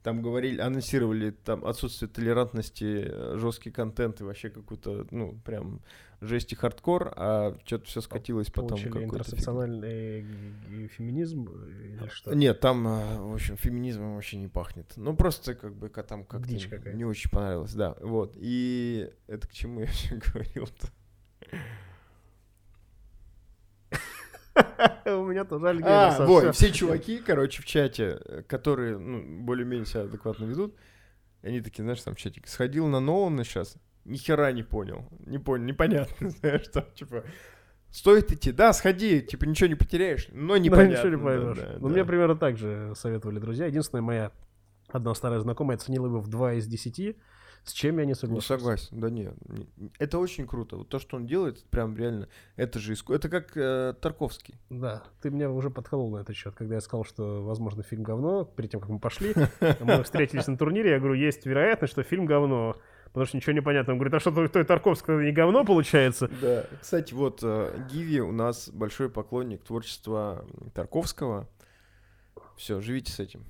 Там 0.03 0.21
говорили, 0.21 0.59
анонсировали 0.59 1.31
там 1.31 1.65
отсутствие 1.65 2.09
толерантности, 2.09 3.37
жесткий 3.37 3.71
контент 3.71 4.19
и 4.19 4.25
вообще 4.25 4.49
какую-то, 4.49 5.07
ну, 5.11 5.39
прям 5.45 5.81
жесть 6.19 6.51
и 6.51 6.55
хардкор, 6.55 7.13
а 7.15 7.55
что-то 7.65 7.85
все 7.85 8.01
скатилось 8.01 8.47
потом 8.47 8.69
Получили 8.69 8.91
фиг- 8.93 9.03
интерсекциональный 9.03 10.21
г- 10.23 10.27
г- 10.69 10.87
феминизм 10.87 11.47
или 11.49 12.09
что? 12.09 12.33
Нет, 12.33 12.59
там, 12.59 12.87
а, 12.87 13.21
в 13.21 13.33
общем, 13.33 13.55
феминизмом 13.55 14.15
вообще 14.15 14.37
не 14.37 14.47
пахнет. 14.47 14.91
Ну, 14.95 15.15
просто 15.15 15.55
как 15.55 15.75
бы 15.75 15.89
там 15.89 16.25
как-то 16.25 16.51
не 16.93 17.05
очень 17.05 17.29
понравилось, 17.29 17.73
да. 17.73 17.95
Вот. 18.01 18.33
И 18.35 19.09
это 19.27 19.47
к 19.47 19.53
чему 19.53 19.81
я 19.81 19.85
вообще 19.85 20.15
говорил-то? 20.33 20.87
У 25.05 25.23
меня 25.25 25.45
тоже 25.45 25.67
А, 25.67 25.69
Альгерса. 25.69 26.25
вот, 26.25 26.55
все 26.55 26.71
чуваки, 26.71 27.19
короче, 27.19 27.61
в 27.61 27.65
чате, 27.65 28.19
которые, 28.47 28.97
ну, 28.97 29.43
более-менее 29.43 29.85
себя 29.85 30.01
адекватно 30.03 30.45
ведут, 30.45 30.75
они 31.43 31.61
такие, 31.61 31.83
знаешь, 31.83 32.01
там 32.01 32.15
в 32.15 32.17
чатике, 32.17 32.49
сходил 32.49 32.87
на 32.87 32.99
Нолана 32.99 33.43
сейчас, 33.43 33.75
ни 34.05 34.17
хера 34.17 34.51
не 34.51 34.63
понял, 34.63 35.05
не 35.25 35.37
понял, 35.37 35.65
непонятно, 35.65 36.29
знаешь, 36.41 36.67
там, 36.69 36.85
типа, 36.95 37.23
стоит 37.91 38.31
идти, 38.31 38.51
да, 38.51 38.73
сходи, 38.73 39.21
типа, 39.21 39.45
ничего 39.45 39.67
не 39.69 39.75
потеряешь, 39.75 40.27
но 40.31 40.57
непонятно. 40.57 40.93
ничего 40.95 41.09
не 41.09 41.17
да, 41.17 41.23
поймешь. 41.23 41.57
да, 41.57 41.73
Ну, 41.79 41.87
да. 41.87 41.93
мне 41.93 42.05
примерно 42.05 42.35
так 42.35 42.57
же 42.57 42.93
советовали 42.95 43.39
друзья. 43.39 43.67
Единственная 43.67 44.01
моя 44.01 44.31
одна 44.89 45.13
старая 45.13 45.39
знакомая 45.39 45.77
оценила 45.77 46.07
его 46.07 46.19
в 46.19 46.27
2 46.29 46.53
из 46.53 46.67
10, 46.67 47.15
с 47.63 47.73
чем 47.73 47.97
я 47.99 48.05
не 48.05 48.11
Ну, 48.11 48.15
согласен. 48.15 48.47
согласен, 48.47 48.99
да 48.99 49.09
нет. 49.09 49.33
не- 49.49 49.91
Это 49.99 50.19
очень 50.19 50.47
круто. 50.47 50.77
Вот 50.77 50.89
то, 50.89 50.99
что 50.99 51.17
он 51.17 51.25
делает, 51.27 51.63
прям 51.65 51.95
реально, 51.97 52.27
это 52.55 52.79
же 52.79 52.93
иску... 52.93 53.13
Это 53.13 53.27
как 53.29 53.55
э, 53.57 53.93
Тарковский. 54.01 54.55
Да, 54.69 55.03
ты 55.21 55.29
меня 55.29 55.49
уже 55.51 55.69
подколол 55.69 56.09
на 56.11 56.21
этот 56.21 56.35
счет, 56.35 56.55
когда 56.55 56.75
я 56.75 56.81
сказал, 56.81 57.03
что, 57.03 57.43
возможно, 57.43 57.83
фильм 57.83 58.03
говно, 58.03 58.45
перед 58.45 58.71
тем, 58.71 58.79
как 58.79 58.89
мы 58.89 58.99
пошли. 58.99 59.33
Мы 59.81 60.03
встретились 60.03 60.47
на 60.47 60.57
турнире, 60.57 60.91
я 60.91 60.99
говорю, 60.99 61.15
есть 61.15 61.45
вероятность, 61.45 61.91
что 61.93 62.03
фильм 62.03 62.25
говно. 62.25 62.75
Потому 63.05 63.25
что 63.25 63.37
ничего 63.37 63.53
не 63.53 63.61
понятно. 63.61 63.93
Он 63.93 63.99
говорит, 63.99 64.13
а 64.13 64.19
что 64.19 64.31
той, 64.31 64.47
той 64.49 64.63
Тарковский 64.63 65.13
не 65.25 65.31
говно 65.31 65.63
получается? 65.65 66.29
Да. 66.41 66.65
Кстати, 66.81 67.13
вот 67.13 67.39
э, 67.41 67.85
Гиви 67.91 68.19
у 68.19 68.31
нас 68.31 68.69
большой 68.69 69.09
поклонник 69.09 69.63
творчества 69.63 70.45
Тарковского. 70.73 71.47
Все, 72.57 72.79
живите 72.81 73.11
с 73.11 73.19
этим. 73.19 73.43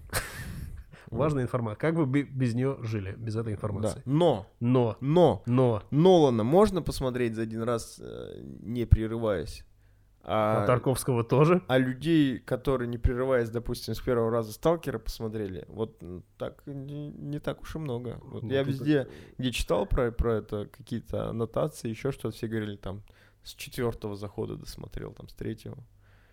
Важная 1.09 1.43
информация. 1.43 1.79
Как 1.79 1.95
вы 1.95 2.05
бе- 2.05 2.23
без 2.23 2.53
нее 2.53 2.77
жили, 2.81 3.13
без 3.17 3.35
этой 3.35 3.49
Да. 3.49 3.51
информации? 3.53 4.01
Но, 4.05 4.47
Но, 4.59 4.97
но, 4.99 5.43
но, 5.45 5.83
Нолана 5.91 6.43
можно 6.43 6.81
посмотреть 6.81 7.35
за 7.35 7.43
один 7.43 7.63
раз, 7.63 7.99
э, 8.01 8.41
не 8.61 8.85
прерываясь. 8.85 9.63
а 10.29 10.63
А, 10.63 10.67
Тарковского 10.67 11.23
тоже? 11.23 11.61
а 11.69 11.77
людей, 11.77 12.39
которые, 12.39 12.89
не 12.89 12.97
прерываясь, 12.97 13.49
допустим, 13.49 13.95
с 13.95 14.01
первого 14.01 14.29
раза 14.29 14.51
Сталкера 14.51 14.99
посмотрели, 14.99 15.63
вот 15.69 16.03
так 16.37 16.63
не, 16.65 17.07
не 17.11 17.39
так 17.39 17.61
уж 17.61 17.75
и 17.75 17.79
много. 17.79 18.19
Вот 18.23 18.43
Ну, 18.43 18.49
я 18.51 18.63
везде, 18.63 19.07
где 19.37 19.51
читал 19.51 19.85
про, 19.85 20.11
про 20.11 20.33
это, 20.39 20.65
какие-то 20.65 21.29
аннотации, 21.29 21.87
еще 21.89 22.11
что-то, 22.11 22.35
все 22.35 22.47
говорили 22.47 22.75
там, 22.75 23.03
с 23.43 23.53
четвертого 23.53 24.17
захода 24.17 24.57
досмотрел, 24.57 25.13
там, 25.13 25.29
с 25.29 25.33
третьего. 25.33 25.77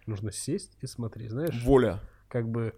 Нужно 0.07 0.33
сесть 0.33 0.77
и 0.81 0.87
смотреть. 0.89 1.31
Знаешь, 1.31 1.63
Воля. 1.65 2.01
как 2.29 2.49
бы 2.49 2.75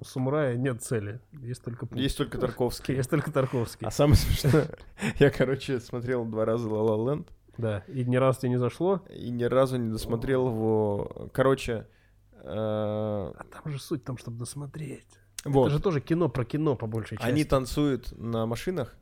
у 0.00 0.04
самурая 0.04 0.56
нет 0.56 0.82
цели, 0.82 1.20
есть 1.42 1.62
только 1.62 1.86
путь. 1.86 1.98
Есть 1.98 2.16
только 2.16 2.38
Тарковский. 2.38 2.94
Есть 2.96 3.10
только 3.10 3.30
Тарковский. 3.32 3.86
А 3.86 3.90
самое 3.90 4.16
смешное, 4.16 4.68
я, 5.18 5.30
короче, 5.30 5.78
смотрел 5.80 6.24
два 6.24 6.44
раза 6.44 6.68
«Ла 6.68 6.82
Ла 6.82 7.10
Ленд», 7.12 7.28
Да, 7.58 7.84
и 7.88 8.04
ни 8.04 8.16
разу 8.16 8.40
тебе 8.40 8.50
не 8.50 8.58
зашло. 8.58 9.02
и 9.10 9.30
ни 9.30 9.44
разу 9.44 9.76
не 9.76 9.90
досмотрел 9.90 10.48
его. 10.48 11.28
Короче, 11.32 11.86
э, 12.32 12.44
А 12.46 13.44
там 13.50 13.72
же 13.72 13.78
суть 13.80 14.02
в 14.02 14.04
том, 14.04 14.16
чтобы 14.18 14.38
досмотреть. 14.38 15.06
вот, 15.44 15.66
Это 15.66 15.76
же 15.76 15.82
тоже 15.82 16.00
кино 16.00 16.28
про 16.28 16.44
кино 16.44 16.76
по 16.76 16.86
большей 16.86 17.16
части. 17.18 17.28
они 17.30 17.44
танцуют 17.44 18.12
на 18.18 18.46
машинах. 18.46 18.94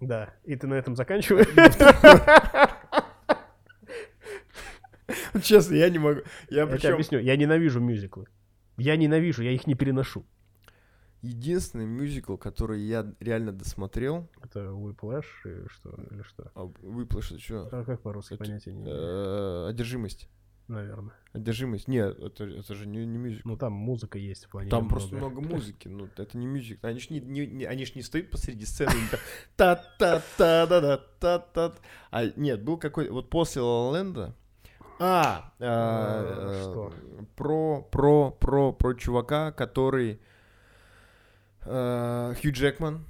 Да, 0.00 0.34
и 0.44 0.54
ты 0.56 0.66
на 0.66 0.74
этом 0.74 0.96
заканчиваешь. 0.96 1.48
Честно, 5.42 5.74
я 5.74 5.88
не 5.90 5.98
могу. 5.98 6.20
Я 6.50 6.60
Я 6.62 6.66
тебе 6.66 6.76
причем 6.76 6.94
объясню, 6.94 7.18
я 7.20 7.36
ненавижу 7.36 7.80
мюзиклы. 7.80 8.26
Я 8.76 8.96
ненавижу, 8.96 9.42
я 9.42 9.52
их 9.52 9.66
не 9.66 9.74
переношу. 9.74 10.24
единственный 11.22 11.86
мюзикл, 11.86 12.36
который 12.36 12.82
я 12.82 13.14
реально 13.20 13.52
досмотрел. 13.52 14.28
Это 14.42 14.60
Whiplash 14.60 15.24
и 15.44 15.68
что, 15.68 15.90
или 16.10 16.22
что? 16.22 16.50
А, 16.54 16.64
Выплыш, 16.82 17.30
это 17.32 17.40
что? 17.40 17.68
А 17.72 17.84
как 17.84 18.02
по-русски 18.02 18.34
Это, 18.34 18.44
понятия 18.44 18.72
не 18.74 18.84
Э, 18.86 19.68
Одержимость. 19.70 20.28
наверное. 20.68 21.14
Одержимость. 21.32 21.88
Нет, 21.88 22.18
это, 22.18 22.44
это 22.44 22.74
же 22.74 22.86
не, 22.86 23.06
не 23.06 23.16
мюзикл. 23.16 23.48
Ну 23.48 23.56
там 23.56 23.72
музыка 23.72 24.18
есть 24.18 24.44
в 24.44 24.48
плане. 24.50 24.68
Там 24.70 24.86
просто 24.88 25.14
много 25.16 25.40
музыки, 25.54 25.88
ну 25.88 26.08
это 26.16 26.36
не 26.36 26.46
мюзикл. 26.46 26.86
Они 26.86 27.00
ж 27.00 27.08
не, 27.10 27.20
не- 27.20 27.46
не- 27.46 27.64
они 27.66 27.86
ж 27.86 27.92
не 27.94 28.02
стоят 28.02 28.30
посреди 28.30 28.64
сцены 28.66 28.92
та 29.56 29.76
та 29.98 30.22
та 30.36 30.66
да 30.66 30.80
да 30.80 30.96
та 31.20 31.38
та 31.38 31.74
А 32.10 32.24
нет, 32.36 32.62
был 32.62 32.78
какой 32.78 33.08
вот 33.08 33.30
после 33.30 33.62
Ла 33.62 33.90
Ленда. 33.92 34.34
А, 35.00 35.52
э, 35.58 35.64
А, 35.66 36.50
э, 36.50 36.62
что? 36.62 36.92
про 37.36 37.82
про 37.82 38.30
про 38.30 38.72
про 38.72 38.94
чувака, 38.94 39.52
который 39.52 40.20
э, 41.64 42.34
Хью 42.40 42.52
Джекман 42.52 43.04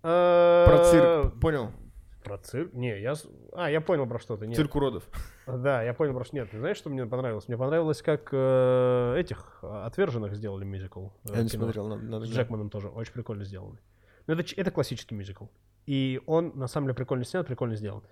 про 0.00 0.84
цирк, 0.90 1.40
понял? 1.40 1.64
Э, 1.66 2.24
Про 2.24 2.38
цирк? 2.38 2.72
Не, 2.72 3.00
я... 3.00 3.14
А, 3.52 3.70
я 3.70 3.80
понял 3.80 4.06
про 4.06 4.18
что-то. 4.18 4.50
Цирк 4.54 4.74
уродов. 4.76 5.04
Да, 5.46 5.82
я 5.82 5.92
понял 5.94 6.14
про 6.14 6.24
что. 6.24 6.36
Нет, 6.36 6.50
ты 6.50 6.58
знаешь, 6.58 6.76
что 6.76 6.90
мне 6.90 7.04
понравилось? 7.06 7.48
Мне 7.48 7.56
понравилось, 7.58 8.02
как 8.02 8.28
э, 8.32 9.14
этих 9.18 9.58
э, 9.62 9.82
отверженных 9.86 10.34
сделали 10.36 10.64
мюзикл. 10.64 11.06
э, 11.24 11.34
Я 11.36 11.42
не 11.42 11.48
смотрел, 11.48 11.88
надо, 11.88 12.02
надо 12.02 12.26
с 12.26 12.30
Джекманом 12.30 12.70
тоже. 12.70 12.88
Очень 12.88 13.12
прикольно 13.12 13.44
сделанный. 13.44 13.80
Но 14.26 14.34
это, 14.34 14.44
это 14.56 14.70
классический 14.70 15.14
мюзикл. 15.14 15.46
И 15.86 16.20
он, 16.26 16.52
на 16.54 16.68
самом 16.68 16.86
деле, 16.86 16.94
прикольно 16.94 17.24
снят, 17.24 17.46
прикольно 17.46 17.74
сделан. 17.76 18.02
А, 18.02 18.06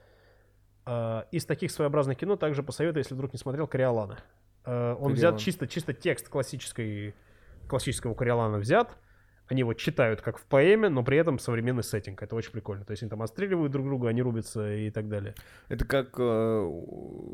из 1.32 1.44
таких 1.44 1.70
своеобразных 1.70 2.16
кино 2.16 2.36
также 2.36 2.62
посоветую, 2.62 3.02
если 3.02 3.14
вдруг 3.14 3.32
не 3.32 3.38
смотрел, 3.38 3.66
Кориолана. 3.66 4.18
А, 4.64 4.94
он 4.94 5.12
взят 5.14 5.38
чисто, 5.38 5.66
чисто 5.66 5.92
текст 5.92 6.28
классической, 6.28 7.14
классического 7.68 8.14
Кориолана 8.14 8.58
взят. 8.58 8.96
Они 9.48 9.60
его 9.60 9.74
читают 9.74 10.22
как 10.22 10.38
в 10.38 10.44
поэме, 10.44 10.88
но 10.88 11.04
при 11.04 11.18
этом 11.18 11.38
современный 11.38 11.84
сеттинг. 11.84 12.20
Это 12.20 12.34
очень 12.34 12.50
прикольно. 12.50 12.84
То 12.84 12.90
есть 12.90 13.04
они 13.04 13.10
там 13.10 13.22
отстреливают 13.22 13.70
друг 13.70 13.86
друга, 13.86 14.08
они 14.08 14.20
рубятся 14.20 14.74
и 14.74 14.90
так 14.90 15.08
далее. 15.08 15.36
Это 15.68 15.84
как 15.84 16.16
э, 16.18 16.70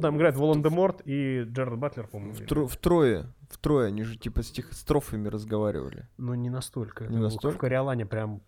Там 0.02 0.18
играет 0.18 0.36
Волан-де-Морт 0.36 1.00
и 1.06 1.44
Джерард 1.44 1.78
Батлер, 1.78 2.08
по-моему. 2.08 2.34
втро- 2.34 2.66
втрое, 2.66 3.32
втрое, 3.48 3.86
они 3.88 4.02
же 4.02 4.18
типа 4.18 4.42
стих 4.42 4.74
строфами 4.74 5.28
разговаривали. 5.28 6.06
Ну, 6.18 6.34
не 6.34 6.50
настолько. 6.50 7.04
Не 7.04 7.14
Это 7.14 7.22
настолько? 7.24 7.56
В 7.56 7.60
Кориолане 7.60 8.04
прям 8.04 8.42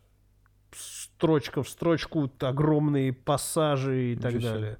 строчка 0.72 1.62
в 1.62 1.68
строчку, 1.68 2.30
огромные 2.40 3.14
пассажи 3.14 4.12
и 4.12 4.16
так 4.16 4.34
Ничего 4.34 4.56
себе. 4.56 4.78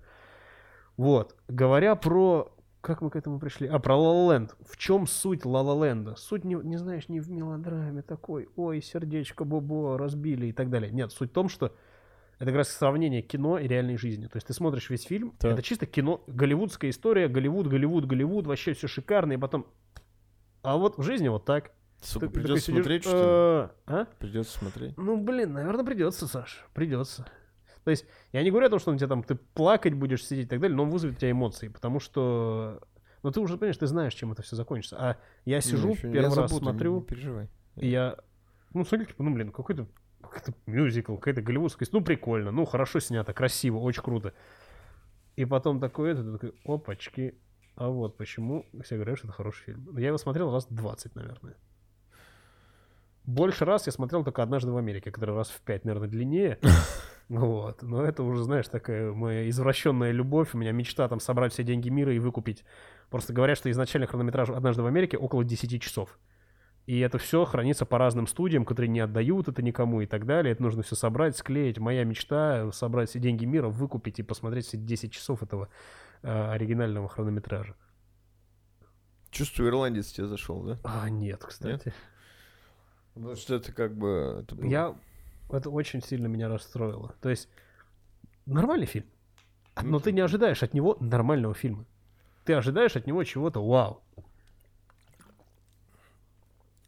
Вот. 0.96 1.36
Говоря 1.48 1.94
про... 1.96 2.50
Как 2.80 3.00
мы 3.00 3.08
к 3.08 3.16
этому 3.16 3.38
пришли? 3.38 3.66
А, 3.66 3.78
про 3.78 3.94
Land. 3.94 4.50
В 4.60 4.76
чем 4.76 5.06
суть 5.06 5.42
Land? 5.44 6.16
Суть, 6.16 6.44
не, 6.44 6.54
не 6.54 6.76
знаешь, 6.76 7.08
не 7.08 7.20
в 7.20 7.30
мелодраме 7.30 8.02
такой, 8.02 8.48
ой, 8.56 8.82
сердечко 8.82 9.44
Бобо 9.44 9.96
разбили 9.96 10.46
и 10.48 10.52
так 10.52 10.68
далее. 10.68 10.92
Нет, 10.92 11.10
суть 11.10 11.30
в 11.30 11.32
том, 11.32 11.48
что 11.48 11.74
это 12.36 12.46
как 12.46 12.56
раз 12.56 12.68
сравнение 12.68 13.22
кино 13.22 13.58
и 13.58 13.66
реальной 13.66 13.96
жизни. 13.96 14.26
То 14.26 14.36
есть 14.36 14.46
ты 14.48 14.52
смотришь 14.52 14.90
весь 14.90 15.04
фильм, 15.04 15.32
Так. 15.38 15.52
это 15.52 15.62
чисто 15.62 15.86
кино, 15.86 16.22
голливудская 16.26 16.90
история, 16.90 17.28
Голливуд, 17.28 17.68
Голливуд, 17.68 18.04
Голливуд, 18.04 18.46
вообще 18.46 18.74
все 18.74 18.86
шикарно, 18.86 19.32
и 19.32 19.36
потом... 19.38 19.66
А 20.62 20.76
вот 20.76 20.98
в 20.98 21.02
жизни 21.02 21.28
вот 21.28 21.44
так. 21.46 21.72
Сука, 22.02 22.26
Ты- 22.26 22.32
ты 22.32 22.32
такой 22.34 22.42
придется 22.42 22.66
сидишь, 22.66 22.82
смотреть, 22.82 23.02
что 23.04 23.70
ли? 23.86 23.94
«Э, 23.94 24.00
А? 24.02 24.06
Придется 24.18 24.58
смотреть. 24.58 24.98
Ну, 24.98 25.16
блин, 25.16 25.54
наверное, 25.54 25.84
придется, 25.86 26.26
Саш. 26.26 26.66
Придется. 26.74 27.26
То 27.84 27.90
есть, 27.90 28.06
я 28.32 28.42
не 28.42 28.50
говорю 28.50 28.66
о 28.66 28.70
том, 28.70 28.78
что 28.78 28.90
он 28.90 28.98
тебе 28.98 29.08
там, 29.08 29.22
ты 29.22 29.34
плакать 29.34 29.94
будешь 29.94 30.24
сидеть 30.24 30.46
и 30.46 30.48
так 30.48 30.60
далее, 30.60 30.76
но 30.76 30.84
он 30.84 30.90
вызовет 30.90 31.16
у 31.16 31.18
тебя 31.18 31.30
эмоции, 31.30 31.68
потому 31.68 32.00
что... 32.00 32.80
Ну, 33.22 33.30
ты 33.30 33.40
уже, 33.40 33.56
понимаешь, 33.56 33.76
ты 33.76 33.86
знаешь, 33.86 34.14
чем 34.14 34.32
это 34.32 34.42
все 34.42 34.56
закончится. 34.56 34.96
А 34.98 35.16
я 35.44 35.60
сижу, 35.60 35.90
ещё- 35.90 36.02
первый 36.02 36.16
я 36.16 36.22
раз 36.22 36.34
забуду, 36.34 36.56
смотрю, 36.64 37.00
Не 37.00 37.06
переживай. 37.06 37.48
и 37.76 37.88
я... 37.88 38.16
Ну, 38.72 38.84
смотрю, 38.84 39.06
типа, 39.06 39.22
ну, 39.22 39.32
блин, 39.32 39.52
какой-то 39.52 39.86
какой-то 40.20 40.54
мюзикл, 40.66 41.16
какая-то 41.16 41.42
голливудская... 41.42 41.86
Ну, 41.92 42.02
прикольно, 42.02 42.50
ну, 42.50 42.64
хорошо 42.64 43.00
снято, 43.00 43.32
красиво, 43.32 43.78
очень 43.78 44.02
круто. 44.02 44.32
И 45.36 45.44
потом 45.44 45.80
такой 45.80 46.12
это, 46.12 46.32
такой, 46.32 46.54
опачки, 46.64 47.34
а 47.76 47.88
вот 47.88 48.16
почему 48.16 48.66
все 48.82 48.96
говорят, 48.96 49.18
что 49.18 49.26
это 49.28 49.36
хороший 49.36 49.64
фильм. 49.64 49.96
Я 49.96 50.08
его 50.08 50.18
смотрел 50.18 50.52
раз 50.52 50.66
20, 50.70 51.14
наверное. 51.14 51.56
Больше 53.24 53.64
раз 53.64 53.86
я 53.86 53.92
смотрел 53.92 54.22
только 54.22 54.42
«Однажды 54.42 54.70
в 54.70 54.76
Америке», 54.76 55.10
который 55.10 55.34
раз 55.34 55.48
в 55.48 55.60
пять, 55.62 55.84
наверное, 55.84 56.08
длиннее. 56.08 56.58
Вот. 57.28 57.82
Но 57.82 58.02
это 58.04 58.22
уже, 58.22 58.42
знаешь, 58.44 58.68
такая 58.68 59.12
моя 59.12 59.48
извращенная 59.48 60.10
любовь. 60.10 60.54
У 60.54 60.58
меня 60.58 60.72
мечта 60.72 61.08
там 61.08 61.20
собрать 61.20 61.52
все 61.52 61.62
деньги 61.62 61.88
мира 61.88 62.12
и 62.14 62.18
выкупить. 62.18 62.64
Просто 63.10 63.32
говорят, 63.32 63.56
что 63.58 63.70
изначально 63.70 64.06
хронометраж 64.06 64.50
«Однажды 64.50 64.82
в 64.82 64.86
Америке» 64.86 65.16
около 65.16 65.44
10 65.44 65.80
часов. 65.82 66.18
И 66.86 66.98
это 67.00 67.16
все 67.16 67.46
хранится 67.46 67.86
по 67.86 67.96
разным 67.96 68.26
студиям, 68.26 68.66
которые 68.66 68.90
не 68.90 69.00
отдают 69.00 69.48
это 69.48 69.62
никому 69.62 70.02
и 70.02 70.06
так 70.06 70.26
далее. 70.26 70.52
Это 70.52 70.62
нужно 70.62 70.82
все 70.82 70.96
собрать, 70.96 71.34
склеить. 71.36 71.78
Моя 71.78 72.04
мечта— 72.04 72.70
собрать 72.72 73.08
все 73.08 73.20
деньги 73.20 73.46
мира, 73.46 73.68
выкупить 73.68 74.18
и 74.18 74.22
посмотреть 74.22 74.66
все 74.66 74.76
10 74.76 75.10
часов 75.10 75.42
этого 75.42 75.70
э, 76.22 76.50
оригинального 76.50 77.08
хронометража. 77.08 77.74
Чувствую, 79.30 79.70
ирландец 79.70 80.12
тебе 80.12 80.26
зашел, 80.26 80.62
да? 80.62 80.78
А, 80.84 81.08
нет, 81.08 81.42
кстати. 81.42 81.94
Потому 83.14 83.34
что 83.36 83.54
это 83.54 83.72
как 83.72 83.96
бы... 83.96 84.42
это 84.42 84.54
было- 84.54 84.66
Я... 84.68 84.94
Это 85.50 85.70
очень 85.70 86.02
сильно 86.02 86.26
меня 86.26 86.48
расстроило. 86.48 87.14
То 87.20 87.28
есть, 87.30 87.48
нормальный 88.46 88.86
фильм. 88.86 89.06
А- 89.74 89.82
Но 89.82 89.98
ты 90.00 90.12
не 90.12 90.20
ожидаешь 90.20 90.62
от 90.62 90.74
него 90.74 90.96
нормального 91.00 91.54
фильма. 91.54 91.84
Ты 92.44 92.54
ожидаешь 92.54 92.96
от 92.96 93.06
него 93.06 93.22
чего-то 93.24 93.64
вау. 93.66 94.02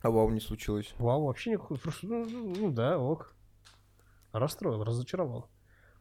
А 0.03 0.11
вау, 0.11 0.31
не 0.31 0.41
случилось. 0.41 0.95
Вау, 0.99 1.25
вообще 1.27 1.53
никакой. 1.53 1.79
Просто, 1.79 2.07
ну, 2.07 2.25
ну, 2.29 2.55
ну 2.57 2.71
да, 2.73 2.99
ок. 2.99 3.35
Расстроил, 4.33 4.85
разочаровал. 4.85 5.49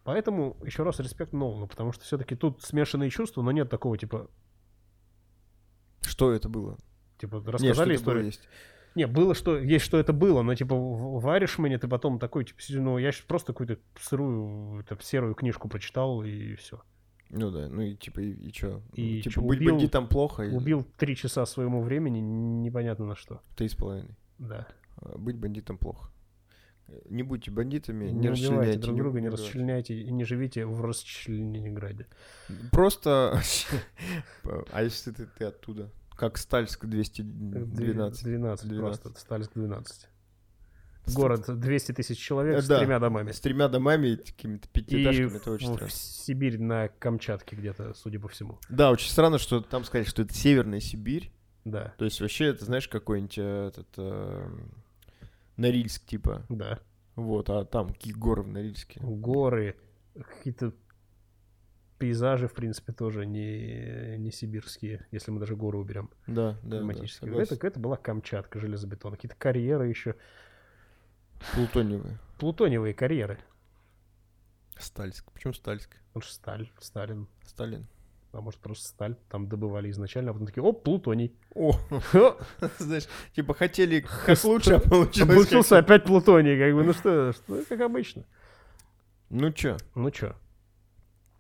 Поэтому 0.04 0.58
еще 0.64 0.84
раз 0.84 1.00
респект 1.00 1.34
Нолану, 1.34 1.68
потому 1.68 1.92
что 1.92 2.04
все-таки 2.04 2.36
тут 2.36 2.62
смешанные 2.62 3.10
чувства, 3.10 3.42
но 3.42 3.52
нет 3.52 3.70
такого 3.70 3.98
типа, 3.98 4.30
Что 6.02 6.32
это 6.32 6.50
было? 6.50 6.78
типа 7.18 7.38
рассказали 7.46 7.72
это 7.72 7.82
было 7.82 7.96
историю. 7.96 8.26
есть. 8.26 8.42
Не, 8.96 9.08
было 9.08 9.36
что, 9.36 9.58
есть 9.58 9.84
что 9.86 9.98
это 9.98 10.14
было, 10.14 10.42
но 10.42 10.56
типа 10.56 10.74
в, 10.76 11.26
Irishman 11.28 11.78
ты 11.78 11.88
потом 11.88 12.18
такой, 12.18 12.46
типа, 12.46 12.60
ну 12.70 12.98
я 12.98 13.12
щас 13.12 13.26
просто 13.26 13.54
какую-то 13.54 13.78
сырую, 14.00 14.80
это, 14.82 14.98
серую 15.04 15.36
книжку 15.36 15.68
прочитал 15.68 16.24
и 16.24 16.56
все. 16.56 16.82
Ну 17.30 17.52
да, 17.52 17.68
ну 17.68 17.82
и 17.82 17.96
типа, 17.96 18.22
и, 18.22 18.32
и 18.32 18.52
чё? 18.54 18.82
И 18.94 19.18
Ну, 19.18 19.22
типа, 19.22 19.34
чё, 19.34 19.42
быть 19.42 19.60
убил- 19.60 19.72
бандитом 19.72 20.08
плохо, 20.08 20.44
и 20.44 20.52
Убил 20.56 20.86
три 20.98 21.16
часа 21.16 21.46
своему 21.46 21.82
времени, 21.82 22.20
непонятно 22.20 23.06
на 23.06 23.16
что. 23.16 23.42
три 23.56 23.68
с 23.68 23.76
половиной. 23.76 24.16
Да. 24.38 24.68
А, 25.02 25.18
Быть 25.18 25.36
бандитом 25.38 25.78
плохо. 25.78 26.10
Э, 26.88 27.02
Не 27.10 27.24
будьте 27.24 27.50
бандитами, 27.52 28.06
Не, 28.06 28.12
не, 28.14 28.30
расчленяйте. 28.30 28.78
друг 28.80 28.96
друга, 28.96 29.20
не 29.20 29.28
убивайте. 29.28 29.44
расчленяйте 29.48 29.94
и 30.02 30.12
не 30.12 30.24
живите 30.24 30.66
в 30.68 30.82
Расчлениграде. 30.86 32.06
Просто... 32.72 33.42
А 34.72 34.84
если 34.84 35.12
ты, 35.12 35.26
ты 35.26 35.46
оттуда? 35.46 35.90
Как 36.16 36.38
Стальск 36.38 36.86
212. 36.86 37.74
12. 37.76 38.24
12 38.24 38.68
12. 38.70 38.80
просто, 39.02 39.20
Стальск 39.20 39.52
12. 39.56 40.08
Город 41.14 41.60
200 41.60 41.92
тысяч 41.92 42.18
человек 42.18 42.58
Э, 42.58 42.62
с 42.62 42.68
да. 42.68 42.80
тремя 42.80 43.00
домами. 43.00 43.32
С 43.32 43.40
тремя 43.40 43.68
домами 43.68 44.08
и 44.08 44.16
какими-то 44.16 44.68
И 44.68 44.72
пятиэтажками, 44.72 45.38
это 45.38 45.52
в, 45.52 45.54
очень 45.54 45.72
в 45.74 45.76
страшно. 45.76 45.98
Сибирь 46.00 46.60
на 46.60 46.88
Камчатке 46.88 47.56
где-то, 47.56 47.94
судя 47.94 48.20
по 48.20 48.28
всему. 48.28 48.58
Да, 48.70 48.90
очень 48.92 49.12
странно, 49.12 49.38
что 49.38 49.62
там 49.62 49.84
сказали, 49.84 50.08
что 50.08 50.24
это 50.24 50.34
Северная 50.34 50.80
Сибирь. 50.80 51.32
Да, 51.64 51.94
То 51.98 52.06
есть 52.06 52.22
вообще 52.22 52.46
это, 52.46 52.66
знаешь, 52.66 52.88
какой-нибудь 52.88 53.38
э, 53.38 53.68
этот... 53.68 53.88
э, 53.98 54.48
Норильск, 55.58 56.06
типа. 56.06 56.46
да. 56.50 56.80
Вот, 57.16 57.50
а 57.50 57.64
там 57.66 57.90
какие 57.94 58.14
горы 58.14 58.42
в 58.44 58.48
Норильске. 58.50 59.00
Горы, 59.02 59.78
какие-то 60.16 60.74
пейзажи, 61.98 62.48
в 62.48 62.54
принципе, 62.54 62.94
тоже 62.94 63.26
не, 63.26 64.18
не 64.18 64.32
сибирские, 64.32 65.06
если 65.12 65.32
мы 65.32 65.40
даже 65.40 65.56
горы 65.56 65.78
уберем. 65.78 66.10
Да, 66.28 66.58
да, 66.64 66.82
да. 66.82 67.42
это, 67.42 67.68
это 67.68 67.80
была 67.80 67.98
Камчатка, 67.98 68.60
железобетон. 68.60 69.14
Какие-то 69.14 69.36
карьеры 69.38 69.88
еще. 69.88 70.16
Плутониевые. 71.54 72.18
Плутониевые 72.40 72.94
карьеры. 72.94 73.40
Стальск. 74.78 75.32
Почему 75.32 75.54
Стальск? 75.54 75.96
Он 76.14 76.22
же 76.22 76.30
Сталь, 76.30 76.70
Сталин. 76.80 77.28
Сталин. 77.44 77.88
А 78.36 78.42
может, 78.42 78.60
просто 78.60 78.90
сталь 78.90 79.16
там 79.30 79.48
добывали 79.48 79.90
изначально, 79.92 80.32
а 80.32 80.34
потом 80.34 80.48
такие, 80.48 80.62
оп, 80.62 80.84
плутоний. 80.84 81.34
О, 81.54 81.80
знаешь, 82.80 83.08
типа 83.34 83.54
хотели 83.54 84.02
как 84.02 84.44
лучше, 84.44 84.74
а 84.74 84.80
получилось 84.80 85.34
Получился 85.34 85.78
опять 85.78 86.04
плутоний, 86.04 86.60
как 86.60 86.74
бы, 86.76 86.84
ну 86.84 86.92
что, 86.92 87.32
что, 87.32 87.64
как 87.70 87.80
обычно. 87.80 88.26
Ну 89.30 89.52
чё, 89.52 89.78
Ну 89.96 90.12
чё? 90.12 90.36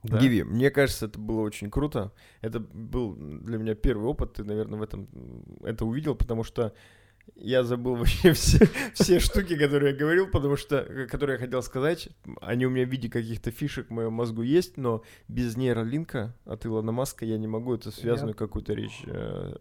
Да. 0.06 0.20
Гиви, 0.20 0.44
мне 0.44 0.70
кажется, 0.70 1.08
это 1.08 1.20
было 1.20 1.42
очень 1.42 1.70
круто. 1.72 2.12
Это 2.42 2.60
был 2.60 3.16
для 3.16 3.58
меня 3.58 3.76
первый 3.76 4.06
опыт, 4.06 4.34
ты, 4.34 4.44
наверное, 4.44 4.80
в 4.80 4.84
этом 4.84 5.08
это 5.64 5.86
увидел, 5.86 6.16
потому 6.16 6.44
что 6.44 6.74
я 7.36 7.64
забыл 7.64 7.96
вообще 7.98 8.34
все, 8.34 8.68
все 8.94 9.20
штуки, 9.20 9.58
которые 9.58 9.94
я 9.94 9.98
говорил, 9.98 10.28
потому 10.28 10.56
что, 10.56 10.78
э, 10.78 11.08
которые 11.08 11.36
я 11.36 11.40
хотел 11.40 11.62
сказать, 11.64 12.10
они 12.42 12.66
у 12.66 12.70
меня 12.70 12.86
в 12.86 12.90
виде 12.90 13.10
каких-то 13.10 13.52
фишек 13.52 13.88
в 13.88 13.92
моем 13.92 14.14
мозгу 14.14 14.42
есть, 14.44 14.78
но 14.78 15.04
без 15.28 15.58
нейролинка 15.58 16.36
от 16.46 16.66
Илона 16.66 16.92
Маска 16.92 17.26
я 17.26 17.38
не 17.38 17.48
могу 17.48 17.74
эту 17.74 17.92
связанную 17.92 18.36
какую-то 18.36 18.74
речь 18.74 19.04
э, 19.08 19.56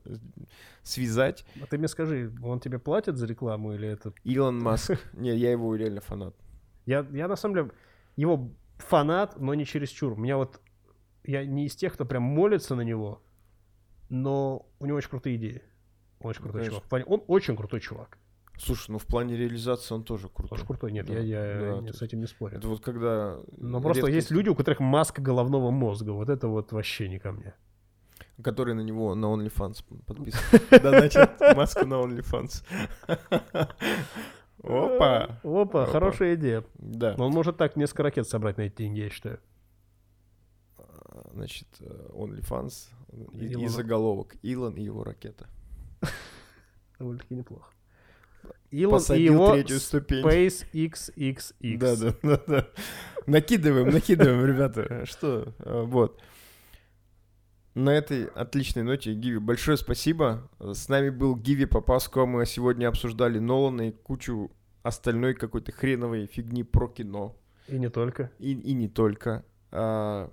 связать. 0.82 1.44
А 1.62 1.66
ты 1.66 1.78
мне 1.78 1.88
скажи, 1.88 2.32
он 2.42 2.60
тебе 2.60 2.78
платит 2.78 3.16
за 3.16 3.26
рекламу 3.26 3.74
или 3.74 3.88
это... 3.88 4.12
Илон 4.24 4.58
Маск, 4.62 4.98
не, 5.14 5.34
я 5.34 5.50
его 5.50 5.74
реально 5.74 6.00
фанат. 6.00 6.34
Я, 6.86 7.06
я 7.12 7.28
на 7.28 7.36
самом 7.36 7.54
деле 7.54 7.70
его 8.16 8.50
фанат, 8.78 9.38
но 9.40 9.54
не 9.54 9.64
чересчур. 9.64 10.12
У 10.12 10.16
меня 10.16 10.36
вот... 10.36 10.60
Я 11.24 11.44
не 11.46 11.66
из 11.66 11.74
тех, 11.76 11.94
кто 11.94 12.04
прям 12.04 12.22
молится 12.22 12.74
на 12.74 12.82
него, 12.82 13.22
но 14.10 14.66
у 14.78 14.86
него 14.86 14.98
очень 14.98 15.08
крутые 15.10 15.36
идеи. 15.36 15.62
Он 16.20 16.30
очень 16.30 16.40
Ну, 16.40 16.44
крутой 16.50 16.60
конечно. 16.62 16.78
чувак. 16.80 16.88
Плане- 16.90 17.04
Он 17.06 17.22
очень 17.28 17.56
крутой 17.56 17.80
чувак. 17.80 18.18
Слушай, 18.58 18.90
ну 18.92 18.98
в 18.98 19.06
плане 19.06 19.36
реализации 19.36 19.94
он 19.94 20.04
тоже 20.04 20.28
крутой. 20.28 20.58
Очень 20.58 20.66
крутой. 20.66 20.92
Нет, 20.92 21.06
Да, 21.06 21.14
я, 21.14 21.20
я 21.46 21.60
да, 21.74 21.80
не- 21.80 21.90
то 21.90 21.96
с 21.96 22.02
этим 22.02 22.20
не 22.20 22.26
спорю. 22.26 22.58
Это 22.58 22.68
вот 22.68 22.80
когда... 22.84 23.38
Но 23.56 23.80
просто 23.80 24.06
есть 24.06 24.14
редкость, 24.14 24.30
люди, 24.30 24.48
у 24.50 24.54
которых 24.54 24.80
маска 24.80 25.20
головного 25.22 25.70
мозга. 25.70 26.10
Вот 26.10 26.28
это 26.28 26.46
вот 26.46 26.70
вообще 26.72 27.08
не 27.08 27.18
ко 27.18 27.32
мне. 27.32 27.54
Которые 28.42 28.74
на 28.74 28.80
него 28.82 29.14
на 29.14 29.26
OnlyFans 29.26 29.84
подписаны. 30.06 30.60
Донатят 30.82 31.40
маску 31.56 31.86
на 31.86 31.94
OnlyFans. 31.94 32.64
Опа! 34.64 35.40
Опа, 35.42 35.86
хорошая 35.86 36.34
идея. 36.36 36.64
Да. 36.74 37.14
Но 37.18 37.26
он 37.26 37.32
может 37.32 37.56
так 37.56 37.76
несколько 37.76 38.04
ракет 38.04 38.28
собрать 38.28 38.56
на 38.56 38.62
эти 38.62 38.76
деньги, 38.76 39.00
я 39.00 39.10
считаю. 39.10 39.40
Значит, 41.32 41.68
э, 41.80 42.10
OnlyFans 42.12 42.88
и, 43.32 43.46
и 43.46 43.68
заголовок. 43.68 44.34
Илон 44.42 44.74
и 44.74 44.82
его 44.82 45.04
ракета. 45.04 45.48
Довольно-таки 46.98 47.34
неплохо. 47.34 47.70
Илон 48.70 49.02
и 49.14 49.20
его 49.22 49.52
третью 49.52 49.78
ступень. 49.78 50.24
SpaceXXX. 50.24 51.78
Да, 51.78 51.96
да, 51.96 52.14
да, 52.22 52.42
да. 52.46 52.68
Накидываем, 53.26 53.90
накидываем, 53.90 54.44
ребята. 54.44 55.06
Что? 55.06 55.54
э, 55.58 55.82
Вот. 55.82 56.20
На 57.74 57.90
этой 57.90 58.26
отличной 58.26 58.84
ноте, 58.84 59.12
Гиви, 59.14 59.38
большое 59.38 59.76
спасибо. 59.76 60.48
С 60.60 60.88
нами 60.88 61.10
был 61.10 61.34
Гиви 61.34 61.64
Попаско. 61.64 62.24
Мы 62.24 62.46
сегодня 62.46 62.86
обсуждали 62.86 63.38
Нолана 63.40 63.88
и 63.88 63.90
кучу 63.90 64.52
остальной 64.82 65.34
какой-то 65.34 65.72
хреновой 65.72 66.26
фигни 66.26 66.62
про 66.62 66.86
кино. 66.86 67.36
И 67.66 67.76
не 67.78 67.88
только. 67.88 68.30
И, 68.38 68.52
и 68.52 68.74
не 68.74 68.88
только. 68.88 69.44
А, 69.72 70.30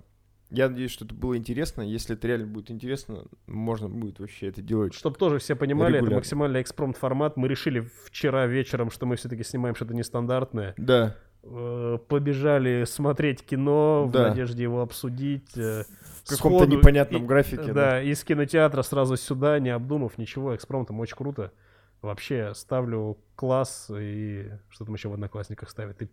я 0.50 0.68
надеюсь, 0.68 0.92
что 0.92 1.04
это 1.04 1.14
было 1.14 1.36
интересно. 1.36 1.82
Если 1.82 2.14
это 2.14 2.28
реально 2.28 2.46
будет 2.46 2.70
интересно, 2.70 3.24
можно 3.48 3.88
будет 3.88 4.20
вообще 4.20 4.48
это 4.48 4.62
делать. 4.62 4.94
Чтобы 4.94 5.16
тоже 5.16 5.38
все 5.38 5.56
понимали, 5.56 5.94
Регулярно. 5.94 6.06
это 6.08 6.14
максимально 6.16 6.62
экспромт 6.62 6.96
формат. 6.96 7.36
Мы 7.36 7.48
решили 7.48 7.90
вчера 8.04 8.46
вечером, 8.46 8.90
что 8.92 9.04
мы 9.06 9.16
все-таки 9.16 9.42
снимаем 9.42 9.74
что-то 9.74 9.94
нестандартное. 9.94 10.74
Да, 10.76 11.16
Э, 11.44 11.98
Побежали 12.06 12.84
смотреть 12.86 13.44
кино 13.44 14.04
в 14.06 14.12
Да. 14.12 14.28
надежде 14.28 14.62
его 14.62 14.80
обсудить. 14.80 15.50
В 16.24 16.28
каком-то 16.28 16.66
непонятном 16.66 17.24
И- 17.24 17.26
графике. 17.26 17.72
Да, 17.72 18.02
из 18.02 18.22
кинотеатра 18.24 18.82
сразу 18.82 19.16
сюда, 19.16 19.58
не 19.58 19.70
обдумав 19.70 20.18
ничего. 20.18 20.54
Экспромтом 20.54 21.00
очень 21.00 21.16
круто. 21.16 21.52
Вообще 22.00 22.52
ставлю 22.54 23.18
класс 23.36 23.90
и 23.94 24.50
что 24.68 24.84
там 24.84 24.94
еще 24.94 25.08
в 25.08 25.14
одноклассниках 25.14 25.70
ставят. 25.70 26.02
И 26.02 26.08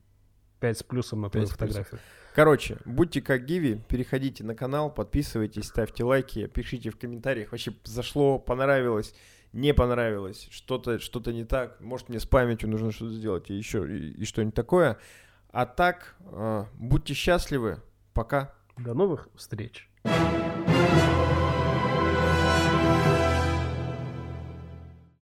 5 0.59 0.77
с 0.77 0.83
плюсом 0.83 1.21
на 1.21 1.29
твою 1.29 1.47
фотографию. 1.47 1.99
Короче, 2.35 2.77
будьте 2.85 3.21
как 3.21 3.45
Гиви, 3.45 3.81
переходите 3.87 4.43
на 4.43 4.55
канал, 4.55 4.93
подписывайтесь, 4.93 5.65
ставьте 5.65 6.03
лайки, 6.03 6.47
пишите 6.47 6.89
в 6.89 6.97
комментариях, 6.97 7.51
вообще 7.51 7.73
зашло, 7.83 8.39
понравилось, 8.39 9.15
не 9.51 9.73
понравилось, 9.73 10.47
что-то 10.51 10.99
что 10.99 11.19
не 11.31 11.43
так, 11.43 11.79
может 11.81 12.09
мне 12.09 12.19
с 12.19 12.25
памятью 12.25 12.69
нужно 12.69 12.91
что-то 12.91 13.13
сделать 13.13 13.49
и 13.49 13.55
еще 13.55 13.85
и, 13.89 14.11
и 14.11 14.25
что-нибудь 14.25 14.53
такое. 14.55 14.97
А 15.51 15.65
так, 15.65 16.15
э, 16.19 16.65
будьте 16.75 17.13
счастливы, 17.13 17.81
пока. 18.13 18.53
До 18.77 18.93
новых 18.93 19.27
встреч. 19.35 19.88
you 20.05 20.48